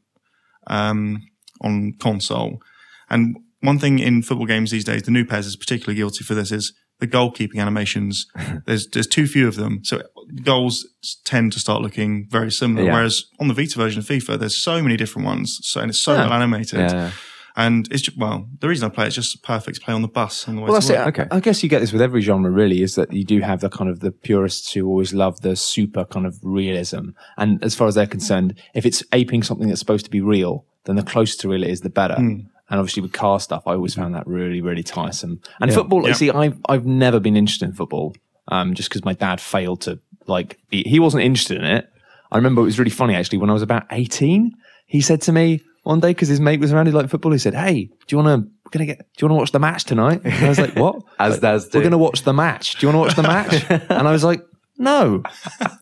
um, 0.68 1.22
on 1.62 1.94
console. 2.00 2.62
And 3.10 3.38
one 3.62 3.80
thing 3.80 4.00
in 4.00 4.24
football 4.24 4.48
games 4.48 4.72
these 4.72 4.84
days, 4.84 5.04
the 5.04 5.12
new 5.12 5.26
PES 5.26 5.46
is 5.46 5.56
particularly 5.56 5.96
guilty 5.96 6.24
for 6.24 6.34
this, 6.34 6.52
is 6.52 6.74
the 7.00 7.08
goalkeeping 7.08 7.60
animations. 7.60 8.26
there's 8.66 8.88
there's 8.88 9.08
too 9.08 9.28
few 9.28 9.48
of 9.48 9.56
them, 9.56 9.80
so 9.84 10.02
goals 10.44 10.86
tend 11.26 11.52
to 11.54 11.60
start 11.60 11.82
looking 11.82 12.28
very 12.30 12.52
similar. 12.52 12.86
Yeah. 12.86 12.94
Whereas 12.94 13.26
on 13.40 13.48
the 13.48 13.54
Vita 13.54 13.78
version 13.78 14.00
of 14.00 14.06
FIFA, 14.06 14.40
there's 14.40 14.58
so 14.62 14.82
many 14.82 14.96
different 14.98 15.26
ones, 15.26 15.60
so 15.64 15.82
and 15.82 15.90
it's 15.90 16.02
so 16.02 16.14
Yeah. 16.14 16.24
well 16.24 16.34
animated. 16.34 16.80
Yeah. 16.80 17.12
And 17.56 17.88
it's 17.92 18.02
just, 18.02 18.18
well, 18.18 18.48
the 18.60 18.68
reason 18.68 18.90
I 18.90 18.94
play 18.94 19.06
it's 19.06 19.16
just 19.16 19.44
perfect 19.44 19.78
to 19.78 19.84
play 19.84 19.94
on 19.94 20.02
the 20.02 20.08
bus 20.08 20.48
on 20.48 20.56
the 20.56 20.62
way 20.62 20.72
Well, 20.72 20.82
to 20.82 20.88
that's 20.88 21.08
it. 21.08 21.08
Okay. 21.20 21.28
I 21.30 21.40
guess 21.40 21.62
you 21.62 21.70
get 21.70 21.80
this 21.82 21.92
with 21.94 22.02
every 22.02 22.22
genre, 22.22 22.50
really, 22.50 22.82
is 22.82 22.96
that 22.96 23.14
you 23.14 23.24
do 23.24 23.42
have 23.42 23.62
the 23.62 23.70
kind 23.70 23.90
of 23.92 24.00
the 24.00 24.12
purists 24.12 24.74
who 24.74 24.88
always 24.88 25.14
love 25.14 25.42
the 25.42 25.56
super 25.56 26.04
kind 26.06 26.26
of 26.26 26.40
realism. 26.42 27.10
And 27.38 27.64
as 27.64 27.76
far 27.76 27.88
as 27.88 27.94
they're 27.96 28.08
concerned, 28.08 28.56
if 28.74 28.86
it's 28.88 29.04
aping 29.14 29.44
something 29.44 29.68
that's 29.68 29.80
supposed 29.80 30.06
to 30.06 30.12
be 30.12 30.22
real, 30.22 30.66
then 30.86 30.96
the 30.96 31.04
closer 31.04 31.38
to 31.40 31.50
real 31.50 31.64
it 31.64 31.70
is, 31.70 31.82
the 31.82 31.90
better. 31.90 32.16
And 32.16 32.80
obviously 32.80 33.02
with 33.04 33.14
car 33.14 33.40
stuff, 33.40 33.64
I 33.68 33.74
always 33.74 33.94
found 33.94 34.16
that 34.16 34.26
really, 34.26 34.62
really 34.62 34.84
tiresome. 34.84 35.40
And 35.62 35.72
football, 35.72 36.02
you 36.02 36.08
Yeah. 36.10 36.14
see, 36.14 36.32
I've, 36.32 36.58
I've 36.68 36.86
never 36.88 37.20
been 37.20 37.36
interested 37.38 37.66
in 37.66 37.74
football, 37.74 38.16
um, 38.48 38.74
just 38.74 38.90
because 38.90 39.06
my 39.06 39.14
dad 39.14 39.40
failed 39.40 39.82
to 39.82 40.00
like, 40.26 40.58
be, 40.70 40.82
he 40.84 41.00
wasn't 41.00 41.24
interested 41.24 41.58
in 41.58 41.66
it. 41.66 41.88
I 42.32 42.38
remember 42.38 42.62
it 42.62 42.66
was 42.66 42.80
really 42.80 42.90
funny 42.90 43.14
actually 43.14 43.38
when 43.38 43.52
I 43.52 43.54
was 43.54 43.62
about 43.62 43.84
18, 43.92 44.54
he 44.88 45.02
said 45.02 45.22
to 45.24 45.32
me 45.32 45.62
one 45.84 46.00
day, 46.00 46.10
because 46.10 46.28
his 46.28 46.40
mate 46.40 46.60
was 46.60 46.74
around, 46.74 46.88
he 46.88 46.92
liked 46.92 47.10
football, 47.10 47.32
he 47.32 47.38
said, 47.38 47.54
Hey, 47.54 47.86
do 47.86 47.94
you 48.10 48.18
want 48.18 48.28
to, 48.44 48.50
we're 48.66 48.70
gonna 48.72 48.86
get, 48.86 48.98
do 49.00 49.26
you 49.26 49.28
want 49.28 49.38
to 49.38 49.42
watch 49.42 49.52
the 49.52 49.60
match 49.60 49.84
tonight? 49.86 50.22
And 50.24 50.34
I 50.46 50.50
was 50.50 50.60
like, 50.60 50.76
What? 50.76 51.04
As 51.20 51.34
Like, 51.34 51.42
dads. 51.42 51.66
We're 51.74 51.82
going 51.82 51.92
to 51.92 51.98
watch 51.98 52.24
the 52.24 52.34
match. 52.34 52.80
Do 52.80 52.88
you 52.88 52.94
want 52.94 52.96
to 52.96 53.08
watch 53.08 53.16
the 53.16 53.24
match? 53.24 53.86
and 53.90 54.08
I 54.08 54.12
was 54.12 54.24
like, 54.24 54.46
no. 54.80 55.22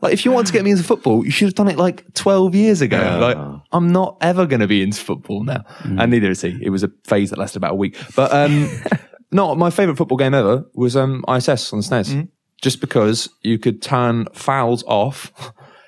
Like, 0.02 0.12
if 0.12 0.26
you 0.26 0.32
want 0.32 0.48
to 0.48 0.54
get 0.54 0.66
me 0.66 0.72
into 0.72 0.84
football, 0.84 1.24
you 1.24 1.32
should 1.32 1.48
have 1.48 1.56
done 1.56 1.70
it 1.70 1.78
like 1.78 2.14
12 2.14 2.54
years 2.56 2.82
ago. 2.82 2.98
Like, 3.22 3.38
I'm 3.72 3.92
not 3.92 4.18
ever 4.20 4.46
going 4.46 4.60
to 4.60 4.68
be 4.68 4.84
into 4.84 5.00
football 5.02 5.44
now. 5.46 5.64
And 5.84 6.12
neither 6.12 6.30
is 6.30 6.42
he. 6.42 6.60
It 6.62 6.72
was 6.72 6.84
a 6.84 6.92
phase 7.06 7.30
that 7.30 7.40
lasted 7.40 7.58
about 7.58 7.72
a 7.72 7.76
week. 7.76 7.98
But, 8.18 8.34
um, 8.34 8.70
no, 9.32 9.56
my 9.56 9.70
favorite 9.70 9.96
football 9.98 10.18
game 10.18 10.34
ever 10.34 10.66
was, 10.74 10.98
um, 10.98 11.24
ISS 11.30 11.72
on 11.72 11.80
the 11.80 11.86
SNES. 11.86 12.28
Just 12.62 12.82
because 12.82 13.30
you 13.44 13.58
could 13.58 13.82
turn 13.82 14.28
fouls 14.34 14.84
off 14.84 15.32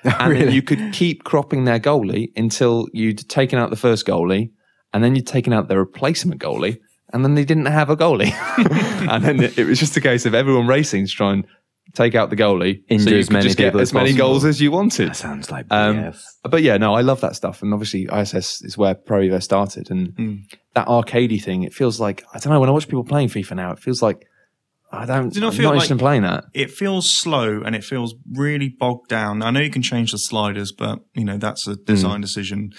and 0.20 0.36
then 0.36 0.52
you 0.52 0.62
could 0.62 0.92
keep 0.92 1.24
cropping 1.24 1.64
their 1.64 1.80
goalie 1.80 2.30
until 2.36 2.86
you'd 2.92 3.28
taken 3.28 3.58
out 3.58 3.70
the 3.70 3.76
first 3.76 4.06
goalie 4.06 4.50
and 4.92 5.02
then 5.02 5.16
you'd 5.16 5.26
taken 5.26 5.52
out 5.52 5.68
their 5.68 5.78
replacement 5.78 6.40
goalie 6.40 6.78
and 7.12 7.24
then 7.24 7.34
they 7.34 7.44
didn't 7.44 7.66
have 7.66 7.90
a 7.90 7.96
goalie. 7.96 8.32
and 9.10 9.24
then 9.24 9.40
it, 9.40 9.58
it 9.58 9.66
was 9.66 9.78
just 9.78 9.96
a 9.96 10.00
case 10.00 10.26
of 10.26 10.34
everyone 10.34 10.66
racing 10.66 11.06
to 11.06 11.12
try 11.12 11.32
and 11.32 11.46
take 11.92 12.14
out 12.14 12.30
the 12.30 12.36
goalie. 12.36 12.82
Injure 12.88 13.04
so 13.04 13.10
you 13.10 13.18
as 13.18 13.26
could 13.28 13.32
many 13.34 13.44
just 13.44 13.56
get 13.58 13.74
as 13.74 13.80
as 13.80 13.94
many 13.94 14.12
goals 14.12 14.44
as 14.44 14.60
you 14.60 14.70
wanted. 14.70 15.10
That 15.10 15.16
sounds 15.16 15.50
like 15.50 15.66
Um, 15.70 16.12
but 16.42 16.62
yeah, 16.62 16.76
no, 16.76 16.94
I 16.94 17.02
love 17.02 17.20
that 17.20 17.36
stuff. 17.36 17.62
And 17.62 17.72
obviously, 17.72 18.08
ISS 18.12 18.62
is 18.62 18.76
where 18.76 18.94
Pro 18.94 19.20
Evo 19.20 19.42
started. 19.42 19.90
And 19.90 20.44
that 20.74 20.88
arcadey 20.88 21.42
thing, 21.42 21.62
it 21.62 21.72
feels 21.72 22.00
like, 22.00 22.24
I 22.34 22.38
don't 22.38 22.52
know, 22.52 22.60
when 22.60 22.68
I 22.68 22.72
watch 22.72 22.88
people 22.88 23.04
playing 23.04 23.28
FIFA 23.28 23.56
now, 23.56 23.72
it 23.72 23.78
feels 23.78 24.02
like 24.02 24.26
I 24.98 25.06
don't, 25.06 25.28
Do 25.30 25.34
you 25.36 25.40
not 25.40 25.52
I'm 25.52 25.56
feel 25.56 25.62
not 25.64 25.68
like- 25.70 25.74
interested 25.76 25.94
in 25.94 25.98
playing 25.98 26.22
that. 26.22 26.44
It 26.54 26.70
feels 26.70 27.08
slow 27.10 27.62
and 27.62 27.74
it 27.74 27.84
feels 27.84 28.14
really 28.32 28.68
bogged 28.68 29.08
down. 29.08 29.42
I 29.42 29.50
know 29.50 29.60
you 29.60 29.70
can 29.70 29.82
change 29.82 30.12
the 30.12 30.18
sliders, 30.18 30.72
but 30.72 31.00
you 31.14 31.24
know 31.24 31.36
that's 31.38 31.66
a 31.66 31.76
design 31.76 32.20
decision. 32.20 32.72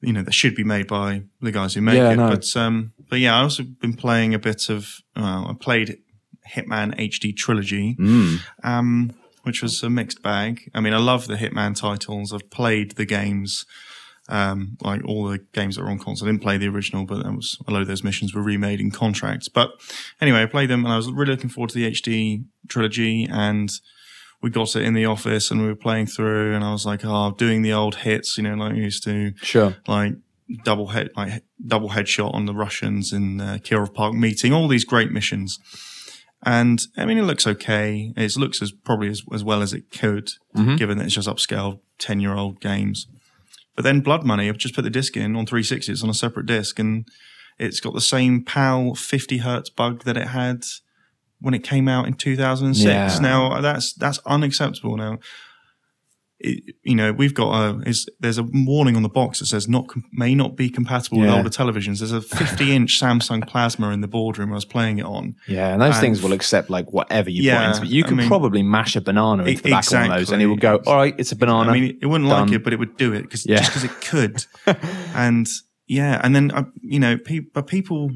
You 0.00 0.12
know 0.12 0.22
that 0.22 0.34
should 0.34 0.54
be 0.54 0.64
made 0.64 0.86
by 0.86 1.22
the 1.40 1.50
guys 1.52 1.74
who 1.74 1.80
make 1.80 1.96
Yeah, 1.96 2.12
it. 2.12 2.16
But 2.16 2.56
um, 2.56 2.92
but 3.10 3.18
yeah, 3.18 3.36
I 3.36 3.42
also 3.42 3.64
been 3.64 3.94
playing 3.94 4.34
a 4.34 4.38
bit 4.38 4.68
of. 4.68 4.88
Well, 5.16 5.48
I 5.50 5.54
played 5.58 5.98
Hitman 6.54 6.96
HD 6.98 7.36
Trilogy, 7.36 7.96
um, 8.62 9.12
which 9.42 9.62
was 9.62 9.82
a 9.82 9.90
mixed 9.90 10.22
bag. 10.22 10.70
I 10.74 10.80
mean, 10.80 10.92
I 10.94 10.98
love 10.98 11.26
the 11.26 11.34
Hitman 11.36 11.74
titles. 11.76 12.32
I've 12.32 12.50
played 12.50 12.92
the 12.92 13.04
games. 13.04 13.64
Um, 14.30 14.76
like 14.82 15.02
all 15.06 15.26
the 15.26 15.38
games 15.54 15.76
that 15.76 15.82
were 15.84 15.90
on 15.90 15.98
console. 15.98 16.28
I 16.28 16.32
didn't 16.32 16.42
play 16.42 16.58
the 16.58 16.68
original, 16.68 17.06
but 17.06 17.22
that 17.22 17.32
was 17.34 17.56
a 17.66 17.70
lot 17.72 17.80
of 17.80 17.88
those 17.88 18.04
missions 18.04 18.34
were 18.34 18.42
remade 18.42 18.78
in 18.78 18.90
contracts. 18.90 19.48
But 19.48 19.70
anyway, 20.20 20.42
I 20.42 20.46
played 20.46 20.68
them 20.68 20.84
and 20.84 20.92
I 20.92 20.96
was 20.98 21.10
really 21.10 21.30
looking 21.30 21.48
forward 21.48 21.70
to 21.70 21.76
the 21.76 21.90
HD 21.90 22.44
trilogy 22.68 23.24
and 23.30 23.70
we 24.42 24.50
got 24.50 24.76
it 24.76 24.82
in 24.82 24.92
the 24.92 25.06
office 25.06 25.50
and 25.50 25.62
we 25.62 25.66
were 25.66 25.74
playing 25.74 26.06
through 26.06 26.54
and 26.54 26.62
I 26.62 26.72
was 26.72 26.84
like, 26.84 27.00
oh, 27.04 27.32
doing 27.38 27.62
the 27.62 27.72
old 27.72 27.94
hits, 27.96 28.36
you 28.36 28.42
know, 28.44 28.54
like 28.54 28.74
we 28.74 28.80
used 28.82 29.02
to, 29.04 29.32
Sure. 29.42 29.76
like 29.86 30.12
double 30.62 30.88
head, 30.88 31.08
like 31.16 31.42
double 31.66 31.88
headshot 31.90 32.34
on 32.34 32.44
the 32.44 32.54
Russians 32.54 33.12
in 33.14 33.40
uh, 33.40 33.58
Kirov 33.62 33.94
Park 33.94 34.12
meeting, 34.14 34.52
all 34.52 34.68
these 34.68 34.84
great 34.84 35.10
missions. 35.10 35.58
And 36.44 36.80
I 36.96 37.04
mean, 37.04 37.18
it 37.18 37.22
looks 37.22 37.46
okay. 37.46 38.12
It 38.16 38.36
looks 38.36 38.62
as 38.62 38.70
probably 38.72 39.08
as, 39.08 39.22
as 39.32 39.42
well 39.42 39.62
as 39.62 39.72
it 39.72 39.90
could, 39.90 40.30
given 40.76 40.98
that 40.98 41.06
it's 41.06 41.14
just 41.14 41.28
upscale 41.28 41.80
10 41.98 42.20
year 42.20 42.34
old 42.34 42.60
games. 42.60 43.06
But 43.78 43.84
then 43.84 44.00
Blood 44.00 44.24
Money, 44.24 44.48
I've 44.48 44.58
just 44.58 44.74
put 44.74 44.82
the 44.82 44.90
disc 44.90 45.16
in 45.16 45.36
on 45.36 45.46
360. 45.46 45.92
It's 45.92 46.02
on 46.02 46.10
a 46.10 46.14
separate 46.14 46.46
disc 46.46 46.80
and 46.80 47.06
it's 47.60 47.78
got 47.78 47.94
the 47.94 48.00
same 48.00 48.44
PAL 48.44 48.96
50 48.96 49.38
hertz 49.38 49.70
bug 49.70 50.02
that 50.02 50.16
it 50.16 50.26
had 50.26 50.64
when 51.40 51.54
it 51.54 51.62
came 51.62 51.86
out 51.86 52.08
in 52.08 52.14
2006. 52.14 52.84
Yeah. 52.84 53.18
Now 53.20 53.60
that's, 53.60 53.92
that's 53.92 54.18
unacceptable 54.26 54.96
now. 54.96 55.18
It, 56.40 56.76
you 56.84 56.94
know, 56.94 57.12
we've 57.12 57.34
got 57.34 57.52
a, 57.52 57.80
is, 57.80 58.08
there's 58.20 58.38
a 58.38 58.44
warning 58.44 58.94
on 58.94 59.02
the 59.02 59.08
box 59.08 59.40
that 59.40 59.46
says 59.46 59.66
not, 59.68 59.88
com- 59.88 60.04
may 60.12 60.36
not 60.36 60.54
be 60.54 60.70
compatible 60.70 61.18
with 61.18 61.30
older 61.30 61.48
televisions. 61.50 61.98
There's 61.98 62.12
a 62.12 62.20
50 62.20 62.72
inch 62.76 63.00
Samsung 63.02 63.44
plasma 63.48 63.90
in 63.90 64.02
the 64.02 64.06
boardroom 64.08 64.52
I 64.52 64.54
was 64.54 64.64
playing 64.64 64.98
it 64.98 65.04
on. 65.04 65.34
Yeah, 65.48 65.72
and 65.72 65.82
those 65.82 65.94
And- 65.94 66.00
things 66.00 66.22
will 66.22 66.32
accept 66.32 66.70
like 66.70 66.92
whatever 66.92 67.28
you 67.28 67.42
Yeah, 67.42 67.58
put 67.72 67.76
into 67.78 67.86
it. 67.88 67.94
You 67.96 68.04
I 68.04 68.08
could 68.08 68.16
mean- 68.18 68.28
probably 68.28 68.62
mash 68.62 68.94
a 68.94 69.00
banana 69.00 69.44
into 69.44 69.62
the 69.64 69.70
back 69.70 69.86
of 69.92 69.94
of 70.00 70.08
those 70.10 70.30
and 70.30 70.40
it 70.40 70.46
will 70.46 70.56
go, 70.56 70.76
all 70.86 70.94
right, 70.96 71.14
it's 71.18 71.32
a 71.32 71.36
banana. 71.36 71.70
I 71.70 71.72
mean, 71.80 71.98
it 72.00 72.06
wouldn't 72.06 72.30
Done. 72.30 72.46
like 72.46 72.54
it, 72.54 72.62
but 72.62 72.72
it 72.72 72.78
would 72.78 72.96
do 72.96 73.12
it 73.14 73.22
because 73.22 73.44
Yeah. 73.44 73.56
just 73.58 73.70
because 73.70 73.84
it 73.84 74.00
could. 74.00 74.44
and 75.16 75.48
yeah, 75.88 76.20
and 76.22 76.36
then 76.36 76.50
uh, 76.52 76.64
you 76.82 77.00
know, 77.00 77.18
pe- 77.18 77.40
but 77.52 77.66
people 77.66 78.10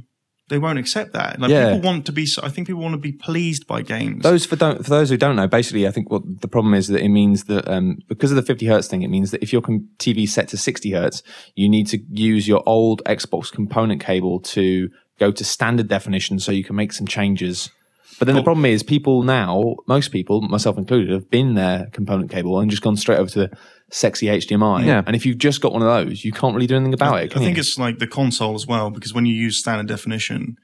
they 0.52 0.58
won't 0.58 0.78
accept 0.78 1.14
that. 1.14 1.40
Like 1.40 1.50
Yeah. 1.50 1.72
people 1.72 1.88
want 1.88 2.04
to 2.04 2.12
be. 2.12 2.26
I 2.42 2.50
think 2.50 2.66
people 2.66 2.82
want 2.82 2.92
to 2.92 2.98
be 2.98 3.12
pleased 3.12 3.66
by 3.66 3.80
games. 3.80 4.22
Those 4.22 4.44
for 4.44 4.56
don't 4.56 4.84
for 4.84 4.90
those 4.90 5.08
who 5.08 5.16
don't 5.16 5.34
know, 5.34 5.48
basically, 5.48 5.88
I 5.88 5.90
think 5.90 6.10
what 6.10 6.22
the 6.42 6.46
problem 6.46 6.74
is 6.74 6.88
that 6.88 7.00
it 7.00 7.08
means 7.08 7.44
that 7.44 7.66
um, 7.66 7.96
because 8.06 8.30
of 8.30 8.36
the 8.36 8.42
50 8.42 8.66
hertz 8.66 8.86
thing, 8.86 9.00
it 9.00 9.08
means 9.08 9.30
that 9.30 9.42
if 9.42 9.50
your 9.50 9.62
TV 9.62 10.24
is 10.24 10.34
set 10.34 10.48
to 10.48 10.58
60 10.58 10.90
hertz, 10.90 11.22
you 11.54 11.70
need 11.70 11.86
to 11.86 11.98
use 12.10 12.46
your 12.46 12.62
old 12.66 13.02
Xbox 13.06 13.50
component 13.50 14.02
cable 14.02 14.40
to 14.40 14.90
go 15.18 15.32
to 15.32 15.42
standard 15.42 15.88
definition, 15.88 16.38
so 16.38 16.52
you 16.52 16.64
can 16.64 16.76
make 16.76 16.92
some 16.92 17.06
changes. 17.06 17.70
But 18.18 18.26
then 18.26 18.36
the 18.36 18.42
problem 18.42 18.66
is, 18.66 18.82
people 18.82 19.22
now, 19.22 19.76
most 19.88 20.12
people, 20.12 20.42
myself 20.42 20.76
included, 20.76 21.10
have 21.10 21.30
been 21.30 21.54
their 21.54 21.86
component 21.92 22.30
cable 22.30 22.60
and 22.60 22.70
just 22.70 22.82
gone 22.82 22.96
straight 22.96 23.18
over 23.18 23.30
to 23.30 23.38
the 23.38 23.50
sexy 23.92 24.26
HDMI. 24.26 24.84
Yeah. 24.86 25.02
And 25.06 25.14
if 25.14 25.24
you've 25.24 25.38
just 25.38 25.60
got 25.60 25.72
one 25.72 25.82
of 25.82 25.88
those, 25.88 26.24
you 26.24 26.32
can't 26.32 26.54
really 26.54 26.66
do 26.66 26.74
anything 26.76 26.94
about 26.94 27.22
it. 27.22 27.36
I 27.36 27.38
think 27.40 27.56
you? 27.56 27.60
it's 27.60 27.78
like 27.78 27.98
the 27.98 28.06
console 28.08 28.54
as 28.56 28.66
well 28.66 28.90
because 28.90 29.12
when 29.14 29.26
you 29.26 29.34
use 29.34 29.58
standard 29.58 29.86
definition 29.86 30.56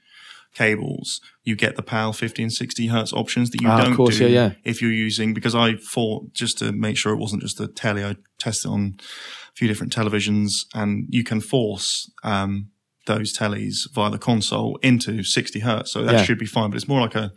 cables, 0.55 1.21
you 1.43 1.55
get 1.55 1.75
the 1.75 1.83
PAL 1.83 2.13
50 2.13 2.41
and 2.43 2.51
60 2.53 2.87
hertz 2.87 3.13
options 3.13 3.51
that 3.51 3.61
you 3.61 3.69
Ah, 3.69 3.83
don't 3.83 3.95
course, 3.95 4.17
do 4.17 4.23
yeah, 4.27 4.29
yeah. 4.47 4.51
if 4.63 4.81
you're 4.81 4.91
using. 4.91 5.33
Because 5.33 5.55
I 5.55 5.75
thought 5.75 6.33
just 6.33 6.57
to 6.59 6.71
make 6.71 6.97
sure 6.97 7.13
it 7.13 7.17
wasn't 7.19 7.41
just 7.43 7.59
a 7.59 7.67
telly, 7.67 8.03
I 8.03 8.15
tested 8.39 8.71
on 8.71 8.95
a 8.99 9.53
few 9.55 9.67
different 9.67 9.93
televisions, 9.93 10.65
and 10.73 11.05
you 11.09 11.23
can 11.23 11.39
force. 11.41 12.11
Um, 12.23 12.69
those 13.05 13.35
tellies 13.35 13.91
via 13.93 14.11
the 14.11 14.19
console 14.19 14.77
into 14.83 15.23
60 15.23 15.59
hertz, 15.61 15.91
so 15.91 16.03
that 16.03 16.13
Yeah. 16.13 16.23
should 16.23 16.37
be 16.37 16.45
fine. 16.45 16.69
But 16.69 16.75
it's 16.75 16.87
more 16.87 17.01
like 17.01 17.15
a 17.15 17.31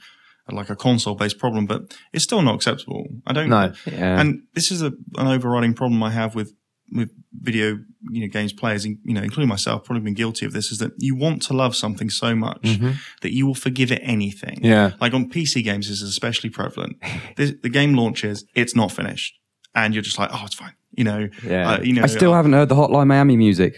like 0.50 0.70
a 0.70 0.76
console 0.76 1.14
based 1.14 1.38
problem, 1.38 1.66
but 1.66 1.96
it's 2.12 2.24
still 2.24 2.42
not 2.42 2.54
acceptable. 2.56 3.06
I 3.26 3.32
don't 3.32 3.48
know. 3.48 3.72
Yeah. 3.86 4.20
and 4.20 4.42
this 4.54 4.70
is 4.70 4.82
a, 4.82 4.92
an 5.16 5.26
overriding 5.28 5.74
problem 5.74 6.02
I 6.02 6.10
have 6.10 6.34
with 6.34 6.52
with 6.94 7.08
video 7.40 7.78
you 8.10 8.20
know 8.20 8.26
games 8.28 8.52
players, 8.52 8.84
in- 8.84 8.98
you 9.04 9.14
know, 9.14 9.22
including 9.22 9.48
myself, 9.48 9.84
probably 9.84 10.02
been 10.02 10.12
guilty 10.14 10.44
of 10.44 10.52
this. 10.52 10.70
Is 10.70 10.78
that 10.78 10.92
you 10.98 11.14
want 11.16 11.40
to 11.42 11.54
love 11.54 11.74
something 11.74 12.10
so 12.10 12.34
much 12.34 12.78
that 13.22 13.32
you 13.32 13.46
will 13.46 13.54
forgive 13.54 13.90
it 13.92 14.00
anything. 14.02 14.56
Mm-hmm. 14.56 14.64
Yeah. 14.66 14.92
like 15.00 15.14
on 15.14 15.30
PC 15.30 15.64
games, 15.64 15.88
this 15.88 16.02
is 16.02 16.08
especially 16.10 16.50
prevalent. 16.50 16.96
the, 17.36 17.58
the 17.62 17.70
game 17.70 17.94
launches, 17.94 18.44
it's 18.54 18.76
not 18.76 18.92
finished, 18.92 19.38
and 19.74 19.94
you're 19.94 20.02
just 20.02 20.18
like, 20.18 20.30
oh, 20.32 20.42
it's 20.44 20.54
fine. 20.54 20.74
You 20.94 21.04
know, 21.04 21.28
Yeah. 21.46 21.70
uh, 21.70 21.80
you 21.80 21.94
know, 21.94 22.02
I 22.02 22.06
still 22.06 22.32
uh, 22.32 22.36
haven't 22.36 22.52
heard 22.52 22.68
the 22.68 22.74
Hotline 22.74 23.06
Miami 23.06 23.36
music. 23.38 23.76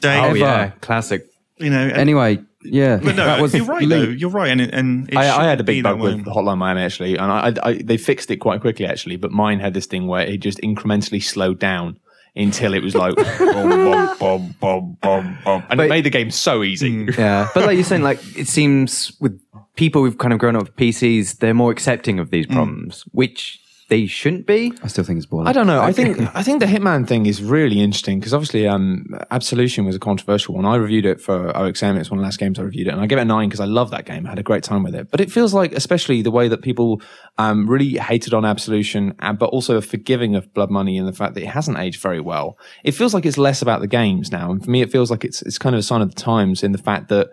Dave, 0.00 0.22
oh 0.22 0.26
ever. 0.28 0.36
yeah, 0.38 0.70
classic. 0.82 1.22
you 1.58 1.70
know, 1.70 1.80
and- 1.88 1.92
Anyway, 1.96 2.40
Yeah, 2.64 2.96
But 2.96 3.16
no, 3.16 3.24
that 3.24 3.40
was 3.40 3.54
you're 3.54 3.64
right 3.64 3.88
though. 3.88 4.02
You're 4.02 4.30
right, 4.30 4.50
and 4.50 4.60
and 4.60 5.08
it 5.08 5.16
I, 5.16 5.42
I 5.42 5.44
had 5.44 5.60
a 5.60 5.64
big 5.64 5.82
bug 5.82 6.00
way. 6.00 6.14
with 6.14 6.24
Hotline 6.26 6.58
Miami 6.58 6.82
actually, 6.82 7.16
and 7.16 7.30
I, 7.30 7.48
I, 7.48 7.70
I 7.70 7.82
they 7.82 7.96
fixed 7.96 8.30
it 8.30 8.36
quite 8.36 8.60
quickly 8.60 8.86
actually. 8.86 9.16
But 9.16 9.30
mine 9.30 9.60
had 9.60 9.74
this 9.74 9.86
thing 9.86 10.06
where 10.06 10.26
it 10.26 10.38
just 10.38 10.60
incrementally 10.60 11.22
slowed 11.22 11.58
down 11.58 11.98
until 12.34 12.74
it 12.74 12.82
was 12.82 12.94
like 12.94 13.14
boom, 13.38 13.70
boom, 13.70 14.16
boom, 14.18 14.54
boom, 14.60 14.98
boom, 15.00 15.38
boom, 15.44 15.62
and 15.70 15.80
it 15.80 15.88
made 15.88 16.04
the 16.04 16.10
game 16.10 16.30
so 16.30 16.62
easy. 16.62 17.04
Hmm. 17.04 17.20
Yeah, 17.20 17.48
but 17.54 17.64
like 17.64 17.76
you're 17.76 17.84
saying, 17.84 18.02
like 18.02 18.20
it 18.36 18.48
seems 18.48 19.12
with 19.20 19.40
people 19.76 20.04
who've 20.04 20.18
kind 20.18 20.32
of 20.32 20.38
grown 20.38 20.56
up 20.56 20.62
with 20.62 20.76
PCs, 20.76 21.38
they're 21.38 21.54
more 21.54 21.70
accepting 21.70 22.18
of 22.18 22.30
these 22.30 22.46
hmm. 22.46 22.54
problems, 22.54 23.04
which 23.12 23.61
they 23.88 24.06
shouldn't 24.06 24.46
be. 24.46 24.72
I 24.82 24.86
still 24.86 25.04
think 25.04 25.18
it's 25.18 25.26
boring. 25.26 25.46
I 25.46 25.52
don't 25.52 25.66
know. 25.66 25.82
I 25.82 25.92
think 25.92 26.18
I 26.34 26.42
think 26.42 26.60
the 26.60 26.66
Hitman 26.66 27.06
thing 27.06 27.26
is 27.26 27.42
really 27.42 27.80
interesting 27.80 28.20
because 28.20 28.32
obviously, 28.32 28.66
um, 28.66 29.04
Absolution 29.30 29.84
was 29.84 29.96
a 29.96 29.98
controversial 29.98 30.54
one. 30.54 30.64
I 30.64 30.76
reviewed 30.76 31.06
it 31.06 31.20
for 31.20 31.52
OXM. 31.52 31.98
It's 31.98 32.10
one 32.10 32.18
of 32.18 32.22
the 32.22 32.26
last 32.26 32.38
games 32.38 32.58
I 32.58 32.62
reviewed 32.62 32.86
it, 32.86 32.92
and 32.92 33.00
I 33.00 33.06
give 33.06 33.18
it 33.18 33.22
a 33.22 33.24
nine 33.26 33.48
because 33.48 33.60
I 33.60 33.66
love 33.66 33.90
that 33.90 34.06
game. 34.06 34.26
I 34.26 34.30
had 34.30 34.38
a 34.38 34.42
great 34.42 34.62
time 34.62 34.82
with 34.82 34.94
it. 34.94 35.10
But 35.10 35.20
it 35.20 35.30
feels 35.30 35.52
like, 35.52 35.72
especially 35.72 36.22
the 36.22 36.30
way 36.30 36.48
that 36.48 36.62
people 36.62 37.02
um, 37.38 37.68
really 37.68 37.98
hated 37.98 38.34
on 38.34 38.44
Absolution, 38.44 39.14
uh, 39.18 39.32
but 39.32 39.50
also 39.50 39.78
are 39.78 39.82
forgiving 39.82 40.36
of 40.36 40.52
Blood 40.54 40.70
Money 40.70 40.96
and 40.98 41.06
the 41.06 41.12
fact 41.12 41.34
that 41.34 41.42
it 41.42 41.48
hasn't 41.48 41.78
aged 41.78 42.00
very 42.00 42.20
well. 42.20 42.58
It 42.84 42.92
feels 42.92 43.14
like 43.14 43.26
it's 43.26 43.38
less 43.38 43.62
about 43.62 43.80
the 43.80 43.88
games 43.88 44.30
now, 44.30 44.50
and 44.50 44.64
for 44.64 44.70
me, 44.70 44.82
it 44.82 44.90
feels 44.90 45.10
like 45.10 45.24
it's 45.24 45.42
it's 45.42 45.58
kind 45.58 45.74
of 45.74 45.80
a 45.80 45.82
sign 45.82 46.02
of 46.02 46.14
the 46.14 46.20
times 46.20 46.62
in 46.62 46.72
the 46.72 46.78
fact 46.78 47.08
that 47.08 47.28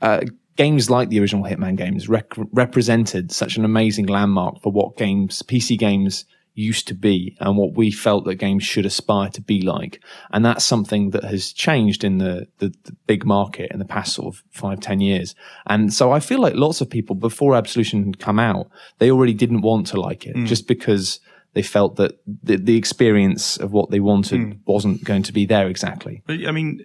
uh, 0.00 0.20
games 0.60 0.90
like 0.90 1.08
the 1.08 1.18
original 1.18 1.42
Hitman 1.42 1.74
games 1.74 2.06
rec- 2.06 2.34
represented 2.52 3.32
such 3.32 3.56
an 3.56 3.64
amazing 3.64 4.04
landmark 4.04 4.60
for 4.60 4.70
what 4.70 4.98
games, 4.98 5.42
PC 5.42 5.78
games 5.78 6.26
used 6.52 6.86
to 6.88 6.94
be 6.94 7.34
and 7.40 7.56
what 7.56 7.72
we 7.72 7.90
felt 7.90 8.26
that 8.26 8.34
games 8.34 8.62
should 8.62 8.84
aspire 8.84 9.30
to 9.30 9.40
be 9.40 9.62
like. 9.62 10.02
And 10.34 10.44
that's 10.44 10.62
something 10.62 11.12
that 11.12 11.24
has 11.24 11.54
changed 11.54 12.04
in 12.04 12.18
the, 12.18 12.46
the, 12.58 12.74
the 12.84 12.94
big 13.06 13.24
market 13.24 13.72
in 13.72 13.78
the 13.78 13.86
past 13.86 14.12
sort 14.14 14.34
of 14.34 14.42
five, 14.50 14.80
ten 14.80 15.00
years. 15.00 15.34
And 15.66 15.94
so 15.94 16.12
I 16.12 16.20
feel 16.20 16.40
like 16.40 16.56
lots 16.56 16.82
of 16.82 16.90
people 16.90 17.16
before 17.16 17.56
Absolution 17.56 18.04
had 18.04 18.18
come 18.18 18.38
out, 18.38 18.68
they 18.98 19.10
already 19.10 19.32
didn't 19.32 19.62
want 19.62 19.86
to 19.86 19.98
like 19.98 20.26
it 20.26 20.36
mm. 20.36 20.46
just 20.46 20.68
because 20.68 21.20
they 21.54 21.62
felt 21.62 21.96
that 21.96 22.20
the, 22.26 22.58
the 22.58 22.76
experience 22.76 23.56
of 23.56 23.72
what 23.72 23.90
they 23.90 24.00
wanted 24.00 24.40
mm. 24.40 24.58
wasn't 24.66 25.04
going 25.04 25.22
to 25.22 25.32
be 25.32 25.46
there 25.46 25.68
exactly. 25.68 26.22
But 26.26 26.46
I 26.46 26.50
mean, 26.50 26.84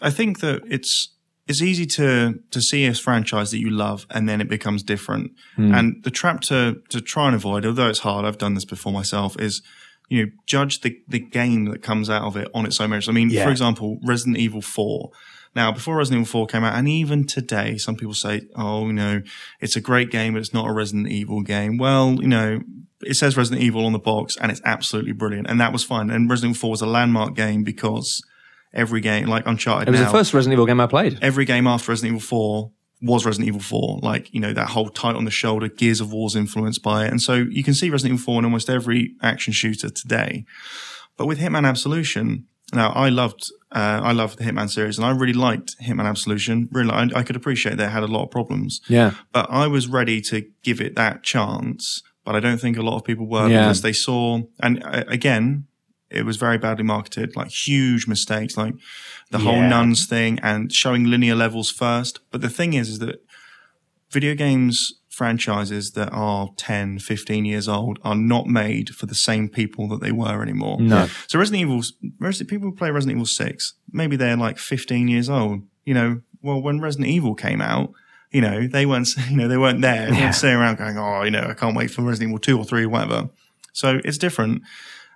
I 0.00 0.10
think 0.10 0.38
that 0.40 0.62
it's 0.70 1.13
it's 1.46 1.60
easy 1.62 1.86
to 1.86 2.40
to 2.50 2.60
see 2.60 2.86
a 2.86 2.94
franchise 2.94 3.50
that 3.50 3.58
you 3.58 3.70
love 3.70 4.06
and 4.10 4.28
then 4.28 4.40
it 4.40 4.48
becomes 4.48 4.82
different. 4.82 5.32
Hmm. 5.56 5.74
And 5.74 6.04
the 6.04 6.10
trap 6.10 6.40
to 6.42 6.82
to 6.90 7.00
try 7.00 7.26
and 7.26 7.34
avoid, 7.36 7.66
although 7.66 7.88
it's 7.88 8.00
hard, 8.00 8.24
I've 8.24 8.38
done 8.38 8.54
this 8.54 8.64
before 8.64 8.92
myself, 8.92 9.38
is 9.40 9.62
you 10.08 10.24
know 10.24 10.32
judge 10.46 10.80
the 10.80 10.98
the 11.08 11.18
game 11.20 11.66
that 11.66 11.82
comes 11.82 12.08
out 12.08 12.22
of 12.22 12.36
it 12.36 12.48
on 12.54 12.66
its 12.66 12.80
own 12.80 12.90
merits. 12.90 13.08
I 13.08 13.12
mean, 13.12 13.30
Yeah. 13.30 13.44
for 13.44 13.50
example, 13.50 13.98
Resident 14.04 14.38
Evil 14.38 14.62
Four. 14.62 15.10
Now, 15.56 15.70
before 15.70 15.96
Resident 15.96 16.22
Evil 16.22 16.40
4 16.40 16.46
came 16.48 16.64
out, 16.64 16.74
and 16.74 16.88
even 16.88 17.28
today, 17.28 17.76
some 17.78 17.94
people 17.94 18.12
say, 18.12 18.40
oh, 18.56 18.88
you 18.88 18.92
know, 18.92 19.22
it's 19.60 19.76
a 19.76 19.80
great 19.80 20.10
game, 20.10 20.32
but 20.32 20.40
it's 20.40 20.52
not 20.52 20.68
a 20.68 20.72
Resident 20.72 21.06
Evil 21.08 21.42
game. 21.42 21.78
Well, 21.78 22.16
you 22.20 22.26
know, 22.26 22.58
it 23.02 23.14
says 23.14 23.36
Resident 23.36 23.62
Evil 23.62 23.86
on 23.86 23.92
the 23.92 24.00
box 24.00 24.36
and 24.36 24.50
it's 24.50 24.60
absolutely 24.64 25.12
brilliant. 25.12 25.48
And 25.48 25.60
that 25.60 25.72
was 25.72 25.84
fine. 25.84 26.10
And 26.10 26.28
Resident 26.28 26.56
Evil 26.56 26.60
4 26.62 26.70
was 26.70 26.82
a 26.82 26.86
landmark 26.86 27.36
game 27.36 27.62
because 27.62 28.20
every 28.74 29.00
game, 29.00 29.26
like 29.26 29.46
Uncharted 29.46 29.88
It 29.88 29.90
was 29.92 30.00
now, 30.00 30.06
the 30.06 30.18
first 30.18 30.34
Resident 30.34 30.54
Evil 30.54 30.66
game 30.66 30.80
I 30.80 30.86
played. 30.86 31.18
every 31.22 31.44
game 31.44 31.66
after 31.66 31.92
Resident 31.92 32.16
Evil 32.16 32.26
4 32.26 32.70
was 33.02 33.24
Resident 33.26 33.48
Evil 33.48 33.60
4. 33.60 34.00
Like, 34.02 34.32
you 34.34 34.40
know, 34.40 34.52
that 34.52 34.68
whole 34.68 34.88
tight 34.88 35.14
on 35.16 35.24
the 35.24 35.30
shoulder, 35.30 35.68
Gears 35.68 36.00
of 36.00 36.12
War's 36.12 36.34
influenced 36.36 36.82
by 36.82 37.04
it. 37.06 37.10
And 37.10 37.20
so 37.22 37.34
you 37.34 37.62
can 37.64 37.74
see 37.74 37.90
Resident 37.90 38.18
Evil 38.20 38.24
4 38.34 38.38
in 38.40 38.44
almost 38.46 38.68
every 38.70 39.14
action 39.22 39.52
shooter 39.52 39.90
today. 39.90 40.44
But 41.16 41.26
with 41.26 41.38
Hitman 41.38 41.66
Absolution, 41.68 42.46
now 42.72 42.90
I 42.92 43.08
loved, 43.10 43.40
uh, 43.72 44.00
I 44.02 44.12
loved 44.12 44.38
the 44.38 44.44
Hitman 44.44 44.70
series 44.70 44.96
and 44.98 45.06
I 45.06 45.10
really 45.10 45.32
liked 45.34 45.76
Hitman 45.82 46.06
Absolution. 46.06 46.68
Really, 46.72 46.90
I, 46.90 47.08
I 47.14 47.22
could 47.22 47.36
appreciate 47.36 47.76
that 47.76 47.86
it 47.88 47.90
had 47.92 48.02
a 48.02 48.06
lot 48.08 48.24
of 48.24 48.30
problems. 48.30 48.80
Yeah. 48.88 49.12
But 49.32 49.46
I 49.50 49.66
was 49.66 49.86
ready 49.86 50.20
to 50.22 50.46
give 50.62 50.80
it 50.80 50.96
that 50.96 51.22
chance. 51.22 52.02
But 52.24 52.34
I 52.36 52.40
don't 52.40 52.58
think 52.58 52.78
a 52.78 52.82
lot 52.82 52.96
of 52.96 53.04
people 53.04 53.26
were 53.28 53.48
Yeah. 53.50 53.64
because 53.64 53.82
they 53.82 53.92
saw, 53.92 54.40
and 54.60 54.82
uh, 54.82 55.04
again, 55.08 55.66
it 56.14 56.24
was 56.24 56.36
very 56.36 56.58
badly 56.58 56.84
marketed, 56.84 57.36
like 57.36 57.50
huge 57.50 58.06
mistakes, 58.06 58.56
like 58.56 58.74
the 59.30 59.38
whole 59.38 59.60
nuns 59.60 60.06
thing 60.06 60.38
and 60.42 60.72
showing 60.72 61.04
linear 61.04 61.34
levels 61.34 61.70
first. 61.70 62.20
But 62.30 62.40
the 62.40 62.48
thing 62.48 62.74
is, 62.74 62.88
is 62.88 62.98
that 63.00 63.24
video 64.10 64.34
games 64.34 65.00
franchises 65.08 65.92
that 65.92 66.10
are 66.12 66.50
10, 66.56 66.98
15 66.98 67.44
years 67.44 67.68
old 67.68 67.98
are 68.02 68.16
not 68.16 68.46
made 68.46 68.90
for 68.90 69.06
the 69.06 69.14
same 69.14 69.48
people 69.48 69.88
that 69.88 70.00
they 70.00 70.12
were 70.12 70.42
anymore. 70.42 70.80
No. 70.80 71.06
So 71.28 71.38
Resident 71.38 71.62
Evil, 71.62 71.82
Resident, 72.18 72.50
people 72.50 72.68
who 72.68 72.74
play 72.74 72.90
Resident 72.90 73.16
Evil 73.16 73.26
6, 73.26 73.74
maybe 73.92 74.16
they're 74.16 74.36
like 74.36 74.58
15 74.58 75.08
years 75.08 75.30
old. 75.30 75.62
You 75.84 75.94
know, 75.94 76.20
well, 76.42 76.60
when 76.60 76.80
Resident 76.80 77.08
Evil 77.08 77.34
came 77.34 77.60
out, 77.60 77.92
you 78.30 78.40
know, 78.40 78.66
they 78.66 78.86
weren't, 78.86 79.08
you 79.30 79.36
know, 79.36 79.48
they 79.48 79.56
weren't 79.56 79.80
there. 79.80 80.10
They 80.10 80.20
weren't 80.20 80.34
sitting 80.34 80.56
around 80.56 80.78
going, 80.78 80.98
oh, 80.98 81.22
you 81.22 81.30
know, 81.30 81.46
I 81.48 81.54
can't 81.54 81.76
wait 81.76 81.90
for 81.90 82.02
Resident 82.02 82.30
Evil 82.30 82.40
2 82.40 82.58
or 82.58 82.64
3 82.64 82.84
or 82.84 82.88
whatever. 82.88 83.30
So 83.72 84.00
it's 84.04 84.18
different. 84.18 84.62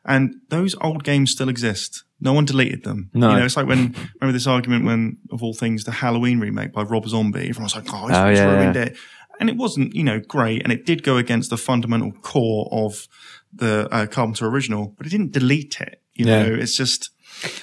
And 0.04 0.36
those 0.48 0.74
old 0.80 1.04
games 1.04 1.30
still 1.32 1.48
exist. 1.48 2.04
No 2.20 2.32
one 2.32 2.44
deleted 2.44 2.84
them. 2.84 3.10
No. 3.14 3.30
You 3.30 3.36
know, 3.38 3.44
it's 3.44 3.56
like 3.56 3.66
when, 3.66 3.94
remember 4.20 4.32
this 4.32 4.46
argument 4.46 4.84
when, 4.84 5.18
of 5.30 5.42
all 5.42 5.54
things, 5.54 5.84
the 5.84 5.92
Halloween 5.92 6.40
remake 6.40 6.72
by 6.72 6.82
Rob 6.82 7.06
Zombie, 7.08 7.40
everyone 7.48 7.64
was 7.64 7.76
like, 7.76 7.84
oh, 7.92 8.08
it's, 8.08 8.16
Oh, 8.16 8.26
it's 8.28 8.38
yeah, 8.40 8.44
ruined 8.50 8.74
yeah. 8.74 8.82
it. 8.82 8.96
And 9.40 9.48
it 9.48 9.56
wasn't, 9.56 9.94
you 9.94 10.02
know, 10.02 10.18
great. 10.18 10.62
And 10.64 10.72
it 10.72 10.84
did 10.84 11.02
go 11.04 11.16
against 11.16 11.50
the 11.50 11.56
fundamental 11.56 12.10
core 12.22 12.68
of 12.72 13.06
the 13.52 13.88
uh, 13.92 14.06
Carpenter 14.06 14.46
original, 14.48 14.94
but 14.96 15.06
it 15.06 15.10
didn't 15.10 15.30
delete 15.32 15.80
it. 15.80 16.02
You 16.14 16.26
Yeah. 16.26 16.42
know, 16.42 16.54
it's 16.54 16.76
just, 16.76 17.10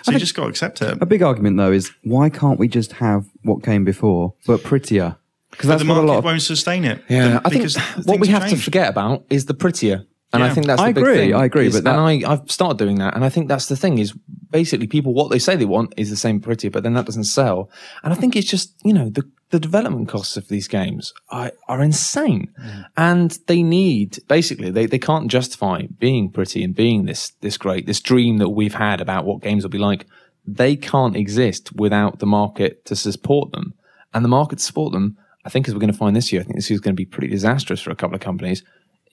so 0.04 0.12
you 0.14 0.20
just 0.20 0.36
got 0.36 0.44
to 0.44 0.50
accept 0.50 0.82
it. 0.82 0.98
A 1.02 1.06
big 1.06 1.22
argument 1.22 1.58
though 1.58 1.72
is 1.74 1.92
why 2.04 2.30
can't 2.30 2.58
we 2.60 2.70
just 2.70 2.94
have 2.94 3.26
what 3.44 3.62
came 3.64 3.84
before 3.84 4.36
but 4.48 4.64
prettier? 4.64 5.18
Because 5.52 5.68
that's 5.68 5.82
the 5.84 5.88
what 5.90 5.96
a 5.96 6.02
market 6.02 6.12
lot 6.12 6.18
of 6.20 6.24
won't 6.26 6.42
sustain 6.42 6.86
it. 6.86 7.04
Yeah, 7.10 7.28
The- 7.28 7.42
I 7.46 7.50
think 7.50 7.64
because 7.64 7.78
what 8.06 8.20
we 8.20 8.28
things 8.28 8.40
have 8.40 8.50
to 8.52 8.56
forget 8.58 8.90
about 8.90 9.26
is 9.30 9.46
the 9.48 9.54
prettier. 9.54 10.06
And 10.34 10.44
I 10.44 10.50
think 10.50 10.68
that's 10.68 10.82
the 10.82 10.88
I 10.88 10.92
big 10.92 11.04
agree, 11.04 11.16
thing. 11.16 11.34
I 11.34 11.46
agree, 11.46 11.68
is- 11.68 11.76
but 11.76 11.84
that- 11.86 11.98
and 11.98 12.26
I, 12.26 12.32
I've 12.32 12.52
started 12.52 12.78
doing 12.78 12.98
that, 12.98 13.16
and 13.16 13.24
I 13.24 13.30
think 13.30 13.48
that's 13.48 13.68
the 13.68 13.76
thing 13.76 14.00
is 14.00 14.14
basically 14.52 14.88
people 14.88 15.14
what 15.14 15.30
they 15.30 15.40
say 15.40 15.56
they 15.56 15.66
want 15.66 15.94
is 15.98 16.10
the 16.10 16.18
same 16.18 16.40
pretty, 16.40 16.70
but 16.70 16.84
then 16.84 16.94
that 16.94 17.06
doesn't 17.06 17.26
sell. 17.26 17.70
And 18.04 18.12
I 18.12 18.16
think 18.16 18.36
it's 18.36 18.50
just 18.50 18.74
you 18.84 18.94
know 18.94 19.10
the 19.10 19.24
the 19.52 19.60
development 19.60 20.10
costs 20.10 20.36
of 20.36 20.48
these 20.48 20.68
games 20.68 21.14
are, 21.30 21.52
are 21.68 21.82
insane, 21.82 22.52
mm. 22.60 22.86
and 22.98 23.38
they 23.48 23.64
need 23.64 24.20
basically 24.28 24.72
they, 24.72 24.86
they 24.88 25.00
can't 25.00 25.30
justify 25.30 25.84
being 26.00 26.30
pretty 26.32 26.64
and 26.64 26.76
being 26.76 27.06
this 27.06 27.32
this 27.42 27.58
great 27.58 27.86
this 27.86 28.02
dream 28.02 28.38
that 28.40 28.50
we've 28.50 28.76
had 28.76 29.00
about 29.02 29.26
what 29.26 29.42
games 29.42 29.64
will 29.64 29.70
be 29.70 29.78
like. 29.78 30.06
They 30.48 30.76
can't 30.76 31.16
exist 31.16 31.74
without 31.76 32.20
the 32.20 32.28
market 32.28 32.86
to 32.86 32.96
support 32.96 33.52
them, 33.52 33.74
and 34.14 34.26
the 34.26 34.30
market 34.30 34.60
to 34.60 34.66
support 34.66 34.92
them. 34.92 35.18
I 35.46 35.50
think 35.50 35.68
as 35.68 35.74
we're 35.74 35.80
going 35.80 35.92
to 35.92 35.98
find 35.98 36.16
this 36.16 36.34
year, 36.34 36.42
I 36.42 36.44
think 36.44 36.56
this 36.56 36.70
year 36.70 36.76
is 36.76 36.82
going 36.82 36.96
to 36.96 37.02
be 37.02 37.06
pretty 37.06 37.28
disastrous 37.28 37.80
for 37.80 37.92
a 37.92 37.96
couple 37.96 38.16
of 38.16 38.22
companies. 38.22 38.64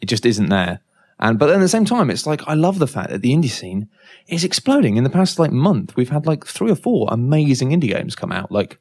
It 0.00 0.06
just 0.06 0.24
isn't 0.26 0.48
there. 0.48 0.80
And 1.22 1.38
but 1.38 1.50
at 1.50 1.60
the 1.60 1.68
same 1.68 1.84
time, 1.84 2.10
it's 2.10 2.26
like 2.26 2.42
I 2.48 2.54
love 2.54 2.80
the 2.80 2.88
fact 2.88 3.10
that 3.10 3.22
the 3.22 3.30
indie 3.30 3.48
scene 3.48 3.88
is 4.26 4.42
exploding. 4.42 4.96
In 4.96 5.04
the 5.04 5.10
past 5.10 5.38
like 5.38 5.52
month, 5.52 5.96
we've 5.96 6.10
had 6.10 6.26
like 6.26 6.44
three 6.44 6.70
or 6.70 6.74
four 6.74 7.06
amazing 7.12 7.70
indie 7.70 7.96
games 7.96 8.16
come 8.16 8.32
out, 8.32 8.50
like 8.50 8.78